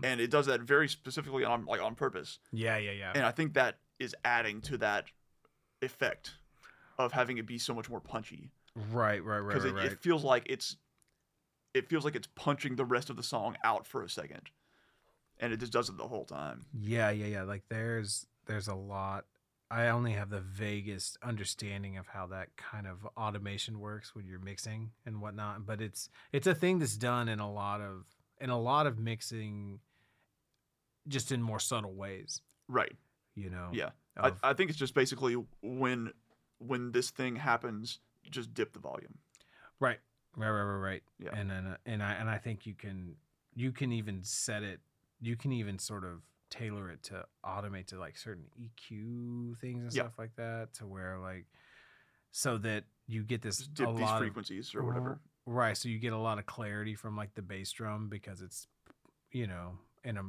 [0.02, 2.41] And it does that very specifically on like on purpose.
[2.52, 3.12] Yeah yeah yeah.
[3.15, 5.07] And i think that is adding to that
[5.81, 6.33] effect
[6.99, 8.51] of having it be so much more punchy.
[8.93, 9.93] Right right right because right, it, right.
[9.93, 10.76] it feels like it's
[11.73, 14.51] it feels like it's punching the rest of the song out for a second.
[15.39, 16.65] And it just does it the whole time.
[16.73, 17.43] Yeah, yeah, yeah.
[17.43, 19.26] Like there's there's a lot
[19.70, 24.39] I only have the vaguest understanding of how that kind of automation works when you're
[24.39, 25.67] mixing and whatnot.
[25.67, 28.07] But it's it's a thing that's done in a lot of
[28.41, 29.81] in a lot of mixing,
[31.09, 32.43] just in more subtle ways.
[32.69, 32.95] Right.
[33.35, 33.70] You know.
[33.73, 33.91] Yeah.
[34.17, 36.12] of- I, I think it's just basically when
[36.59, 37.99] when this thing happens,
[38.31, 39.19] just dip the volume.
[39.81, 39.99] Right.
[40.36, 41.03] Right, right, right, right.
[41.19, 41.31] Yeah.
[41.35, 43.17] And then uh, and I and I think you can
[43.55, 44.81] you can even set it
[45.20, 49.92] you can even sort of tailor it to automate to like certain EQ things and
[49.92, 50.02] Yeah.
[50.05, 51.47] stuff like that to where like
[52.31, 55.20] so that you get this these lot of- frequencies or whatever.
[55.47, 58.68] right, so you get a lot of clarity from like the bass drum because it's
[59.33, 60.23] you know, in a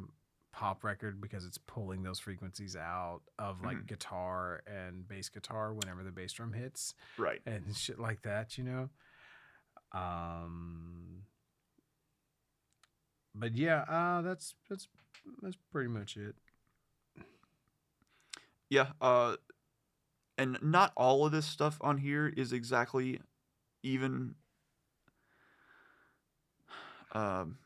[0.51, 3.85] pop record because it's pulling those frequencies out of like Mhm.
[3.87, 7.41] guitar and bass guitar whenever the bass drum hits Right.
[7.45, 8.89] and shit like that, you know.
[9.91, 11.23] Um,
[13.35, 14.87] but yeah, uh, that's that's
[15.41, 16.35] that's pretty much it.
[18.69, 18.87] Yeah.
[19.01, 19.35] Uh,
[20.37, 23.21] and not all of this stuff on here is exactly
[23.83, 24.35] even.
[27.13, 27.57] Um,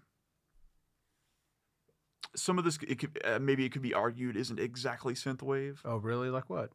[2.35, 5.79] some of this it could uh, maybe it could be argued isn't exactly synthwave.
[5.83, 6.29] Oh, really?
[6.29, 6.69] Like what?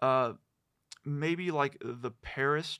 [0.00, 0.34] Uh,
[1.04, 2.78] maybe like the Paris,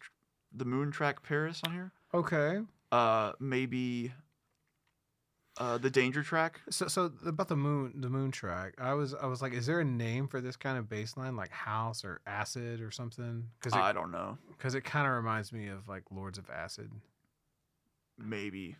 [0.52, 1.92] the Moon track Paris on here.
[2.14, 2.60] Okay.
[2.92, 4.12] Uh, maybe.
[5.58, 6.60] Uh, the Danger track.
[6.70, 9.80] So so about the moon the moon track, I was I was like, is there
[9.80, 13.48] a name for this kind of bass line like house or acid or something?
[13.58, 14.38] Because I don't know.
[14.58, 16.90] cause it kind of reminds me of like Lords of Acid.
[18.18, 18.76] Maybe.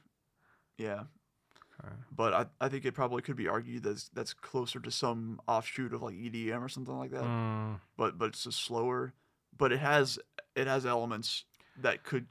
[0.78, 1.02] Yeah.
[1.82, 1.94] Okay.
[2.14, 5.94] but I, I think it probably could be argued that's that's closer to some offshoot
[5.94, 7.22] of like EDM or something like that.
[7.24, 9.12] Mm, But but it's just slower.
[9.56, 10.18] But it has
[10.54, 11.44] it has elements
[11.78, 12.26] that could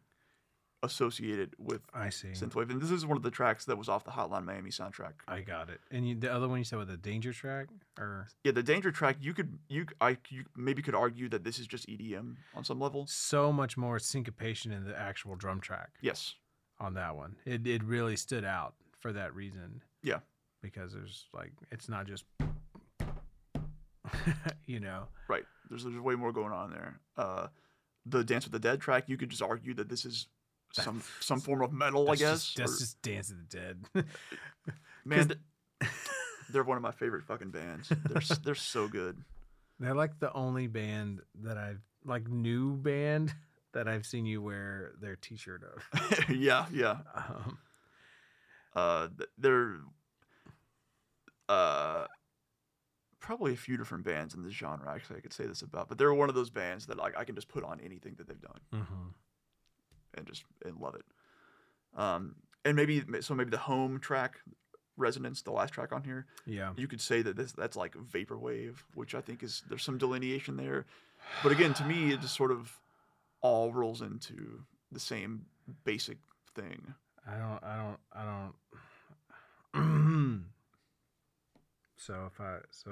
[0.82, 2.30] associate it with I see.
[2.30, 2.70] synthwave.
[2.70, 5.14] And this is one of the tracks that was off the Hotline Miami soundtrack.
[5.28, 5.82] I got it.
[5.92, 7.68] And you, the other one you said with the danger track,
[8.00, 11.60] or Yeah, the Danger track you could you I you maybe could argue that this
[11.60, 13.06] is just EDM on some level.
[13.08, 15.90] so much more syncopation in the actual drum track.
[16.02, 16.36] Yes.
[16.80, 17.36] on that one.
[17.46, 19.82] It it really stood out for that reason.
[20.02, 20.20] Yeah.
[20.62, 22.24] Because there's like it's not just
[24.66, 25.04] you know.
[25.28, 25.44] Right.
[25.70, 27.00] There's there's way more going on there.
[27.18, 27.48] Uh
[28.06, 30.28] the Dance with the Dead track, you could just argue that this is
[30.72, 32.44] some some form of metal, I guess.
[32.46, 33.86] just, that's or- just Dance of the Dead.
[35.06, 35.32] Man,
[36.52, 37.90] they're one of my favorite fucking bands.
[37.90, 39.18] They're they're so good.
[39.80, 43.34] They're like the only band that I've like new band
[43.74, 46.30] that I've seen you wear their T-shirt of.
[46.30, 46.98] yeah, yeah.
[47.16, 47.58] Um,
[48.76, 49.08] Uh,
[49.38, 49.78] they're
[51.48, 52.06] uh
[53.20, 54.92] probably a few different bands in this genre.
[54.94, 57.24] Actually, I could say this about, but they're one of those bands that like I
[57.24, 59.14] can just put on anything that they've done mhm.
[60.16, 61.06] And just and love it.
[61.96, 64.40] Um, and maybe so maybe the home track,
[64.98, 66.26] Resonance, the last track on here.
[66.46, 66.74] Yeah.
[66.76, 70.58] you could say that this that's like vaporwave, which I think is there's some delineation
[70.58, 70.86] there.
[71.44, 72.80] But again, to me, it just sort of
[73.42, 75.46] all rolls into the same
[75.84, 76.18] basic
[76.56, 76.94] thing.
[77.28, 77.64] I don't.
[77.64, 78.00] I don't.
[78.14, 78.52] I
[79.74, 80.46] don't.
[81.98, 82.92] so if I so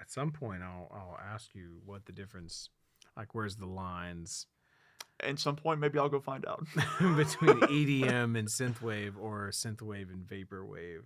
[0.00, 2.70] at some point I'll I'll ask you what the difference,
[3.16, 4.46] like where's the lines
[5.20, 6.66] At some point, maybe I'll go find out.
[6.98, 11.04] between EDM and synthwave or synthwave and vaporwave.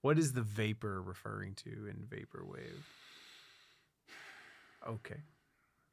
[0.00, 2.82] What is the vapor referring to in vaporwave?
[4.88, 5.16] Okay.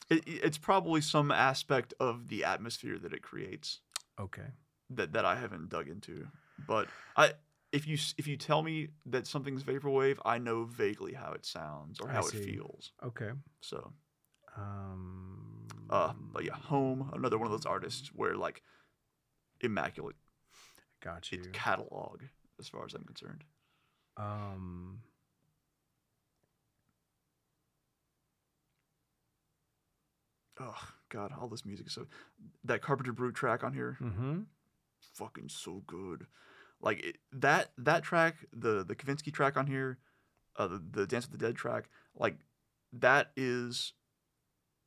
[0.10, 3.80] It, it's probably some aspect of the atmosphere that it creates
[4.20, 4.48] Okay.
[4.92, 6.28] that, that I haven't dug into.
[6.68, 7.34] But I,
[7.72, 12.00] if you if you tell me that something's vaporwave, I know vaguely how it sounds
[12.00, 12.94] or how it feels.
[13.04, 13.32] Okay.
[13.62, 13.92] So,
[14.56, 15.45] Um.
[15.90, 18.62] Uh, but yeah, Home, another one of those artists where like
[19.62, 20.16] immaculate
[21.04, 21.40] Got you.
[21.40, 22.22] it's catalog
[22.60, 23.44] as far as I'm concerned.
[24.18, 25.00] Um.
[30.60, 30.76] Oh
[31.10, 32.08] God, all this music is so.
[32.64, 34.42] That Carpenter Brut track on here, Mm-hmm.
[35.14, 36.28] fucking so good.
[36.82, 39.98] Like it, that that track, the the Kavinsky track on here,
[40.58, 42.38] uh, the, the Dance with the Dead track, like
[42.94, 43.94] that is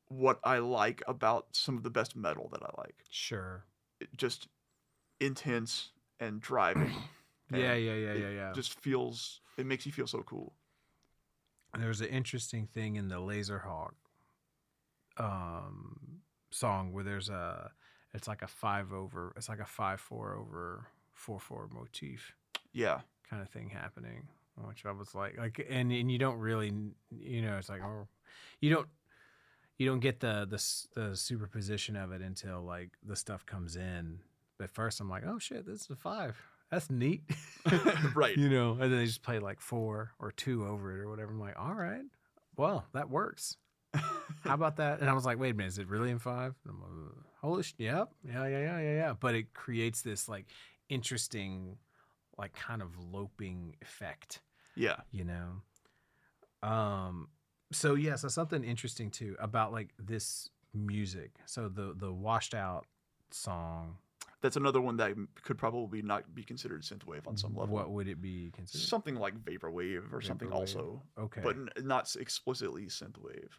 [0.09, 2.95] what I like about some of the best metal that I like.
[3.09, 3.63] Sure.
[4.01, 4.47] It just
[5.19, 5.89] intense
[6.19, 6.93] and driving.
[7.51, 7.73] Yeah.
[7.73, 7.93] and Yeah.
[7.93, 8.11] Yeah.
[8.11, 8.29] it Yeah.
[8.29, 8.51] Yeah.
[8.53, 9.41] Just feels.
[9.57, 10.53] It makes you feel so cool.
[11.75, 13.93] There's an interesting thing in the Lazerhawk
[15.17, 16.21] um,
[16.51, 17.71] song where there's a,
[18.13, 22.35] it's like a five over, it's like a five four over four four motif
[22.73, 23.01] Yeah.
[23.29, 24.27] kind of thing happening,
[24.67, 26.71] which I was like, like, and and you don't really,
[27.11, 28.07] you know, it's like, oh,
[28.61, 28.87] you don't,
[29.79, 34.19] you don't get the the the superposition of it until like the stuff comes in.
[34.59, 36.37] But first, I'm like, oh shit, this is a five.
[36.69, 37.23] That's neat.
[38.15, 38.35] Right.
[38.35, 41.31] You know, and then they just play like four or two over it or whatever.
[41.31, 42.01] I'm like, all right,
[42.57, 43.57] well, that works.
[43.93, 44.99] How about that?
[44.99, 46.55] And I was like, wait a minute, is it really in five?
[46.65, 49.13] And I'm like, Holy sh- yep, yeah, yeah, yeah, yeah, yeah.
[49.17, 50.45] But it creates this like
[50.89, 51.77] interesting,
[52.37, 54.41] like kind of loping effect,
[54.75, 54.97] yeah.
[55.11, 56.67] you know.
[56.67, 57.29] Um.
[57.71, 61.31] So yeah, so something interesting too about like this music.
[61.45, 62.85] So the the washed out
[63.31, 63.97] song.
[64.41, 67.75] That's another one that could probably not be considered synthwave on some level.
[67.75, 68.87] What would it be considered?
[68.87, 71.41] Something like vaporwave or something also, okay.
[71.43, 73.49] but n- not explicitly synthwave.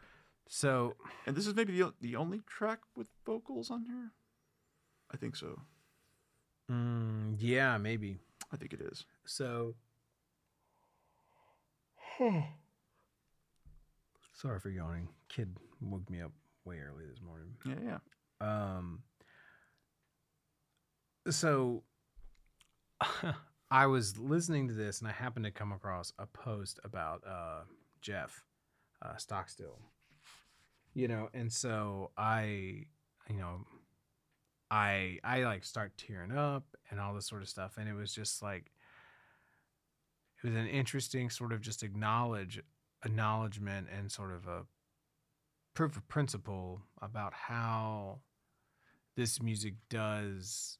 [0.49, 4.13] so And this is maybe the the only track with vocals on here.
[5.13, 5.61] I think so.
[6.71, 8.19] mm, yeah, maybe.
[8.53, 9.05] I think it is.
[9.27, 9.75] So
[14.41, 15.09] sorry for yawning.
[15.29, 16.33] Kid woke me up
[16.65, 17.49] way early this morning.
[17.65, 17.99] Yeah,
[18.41, 18.77] yeah.
[18.77, 19.03] Um
[21.29, 21.83] so
[23.71, 27.63] I was listening to this and I happened to come across a post about uh
[28.01, 28.45] Jeff
[29.03, 29.79] uh Stockstill.
[30.95, 32.87] You know, and so I
[33.29, 33.67] you know
[34.71, 38.15] I I like start tearing up and all this sort of stuff and it was
[38.15, 38.73] just like
[40.43, 42.63] it was an interesting sort of just acknowledge
[43.05, 44.67] acknowledgement and sort of a
[45.75, 48.21] proof of principle about how
[49.17, 50.79] this music does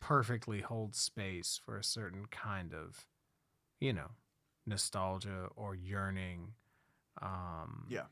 [0.00, 3.06] perfectly hold space for a certain kind of
[3.80, 4.10] you know
[4.66, 6.52] nostalgia or yearning
[7.22, 8.06] um Yeah.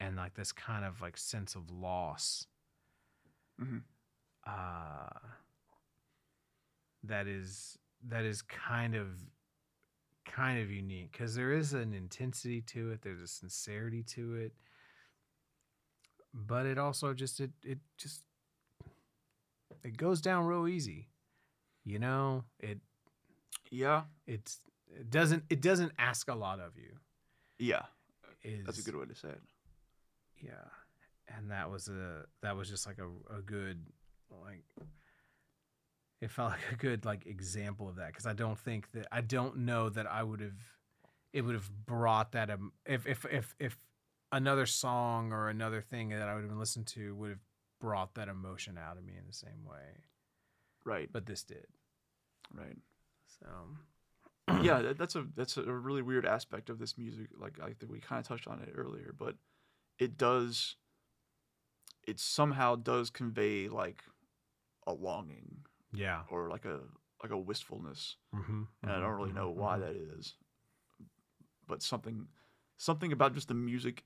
[0.00, 2.46] and like this kind of like sense of loss
[3.60, 3.82] Mhm.
[4.46, 5.08] uh
[7.04, 9.08] that is that is kind of
[10.32, 14.52] kind of unique because there is an intensity to it there's a sincerity to it.
[16.34, 18.22] But it also just it it just
[19.82, 21.08] it goes down real easy
[21.88, 22.44] you know?
[22.60, 22.78] It
[23.70, 24.58] Yeah, it's
[24.88, 26.96] it doesn't it doesn't ask a lot of you.
[27.58, 27.82] Yeah.
[28.44, 29.40] is That's a good way to say it.
[30.40, 30.68] yeah.
[31.36, 33.84] And that was a that was just like a, a good
[34.30, 34.64] like
[36.20, 39.20] it felt like a good like example of that because i don't think that i
[39.20, 40.58] don't know that i would have
[41.32, 43.78] it would have brought that um, if if if if
[44.32, 47.44] another song or another thing that i would have been listened to would have
[47.80, 50.02] brought that emotion out of me in the same way
[50.84, 51.66] Right, but this did
[52.54, 52.76] right.
[53.26, 53.46] so
[54.62, 57.28] yeah, that, that's a that's a really weird aspect of this music.
[57.38, 59.34] Like I think we kind of touched on it earlier, but
[59.98, 60.76] it does.
[62.06, 64.04] It somehow does convey like
[64.86, 66.80] a longing yeah or like a
[67.22, 68.62] like a wistfulness, mm-hmm.
[68.82, 70.34] and I don't really know why that is.
[71.66, 72.28] But something,
[72.76, 74.04] something about just the music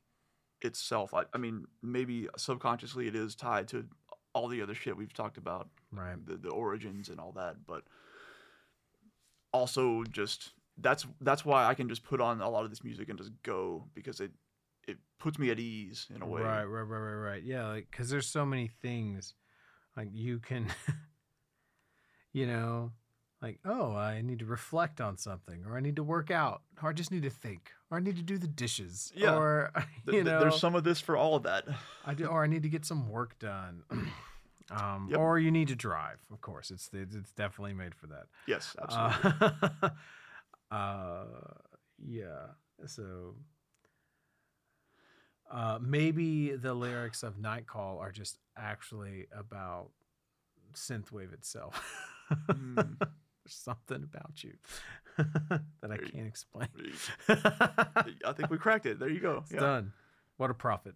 [0.62, 1.12] itself.
[1.12, 3.84] I, I mean, maybe subconsciously it is tied to
[4.34, 7.82] all the other shit we've talked about right the, the origins and all that but
[9.52, 13.10] also just that's that's why i can just put on a lot of this music
[13.10, 14.30] and just go because it
[14.86, 17.42] it puts me at ease in a way Right, right, right, right, right.
[17.42, 19.34] Yeah, like because there's so many things,
[19.96, 20.66] like you can,
[22.32, 22.92] you know,
[23.40, 26.90] like oh, I need to reflect on something, or I need to work out, or
[26.90, 29.36] I just need to think, or I need to do the dishes, Yeah.
[29.36, 29.72] or
[30.06, 31.66] you th- know, there's some of this for all of that
[32.06, 33.82] I do, or I need to get some work done.
[34.70, 35.18] Um, Yep.
[35.18, 36.20] or you need to drive.
[36.32, 38.26] Of course, it's it's it's definitely made for that.
[38.46, 39.50] yes absolutely
[40.70, 41.24] Uh, uh,
[42.02, 42.46] yeah.
[42.86, 43.34] So
[45.50, 49.90] uh, maybe the lyrics of Night Call are just actually about
[50.74, 51.84] synthwave itself.
[52.32, 52.96] Mm.
[52.98, 53.08] There's
[53.46, 54.52] something about you
[55.16, 56.68] that I can't explain.
[57.28, 59.60] i think we cracked it there you go It's yeah.
[59.60, 59.92] done.
[60.38, 60.94] What a prophet.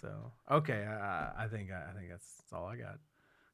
[0.00, 2.98] so okay, I, I think I think that's, that's all I got.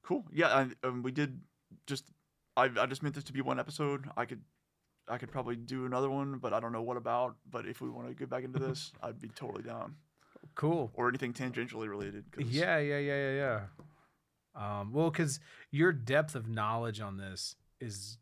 [0.02, 0.48] cool yeah
[0.82, 1.40] I, um, we did
[1.86, 2.04] just
[2.56, 4.42] I, I just meant this to be one episode i could
[5.08, 7.88] i could probably do another one but i don't know what about but if we
[7.88, 9.94] want to get back into this i'd be totally down
[10.56, 10.90] Cool.
[10.94, 13.60] or anything tangentially related 'cause- Yeah, yeah, yeah, yeah, yeah.
[14.54, 15.40] Um, well, because
[15.70, 18.18] your depth of knowledge on this is,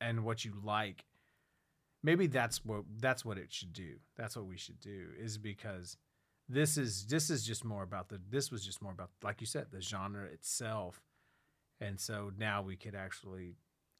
[0.00, 1.04] and what you like,
[2.02, 3.94] maybe that's what that's what it should do.
[4.16, 5.08] That's what we should do.
[5.18, 5.96] Is because
[6.48, 9.46] this is this is just more about the this was just more about like you
[9.46, 11.02] said the genre itself,
[11.80, 13.56] and so now we could actually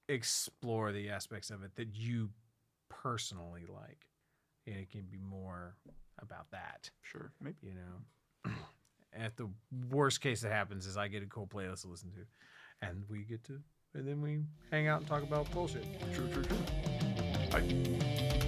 [0.08, 2.28] explore the aspects of it that you
[2.90, 4.06] personally like,
[4.66, 5.76] and it can be more
[6.20, 8.02] about that sure maybe you know.
[9.16, 9.48] At the
[9.90, 13.22] worst case that happens is I get a cool playlist to listen to, and we
[13.24, 13.60] get to,
[13.94, 15.84] and then we hang out and talk about bullshit.
[16.12, 16.56] True, true, true.
[17.52, 18.43] All right.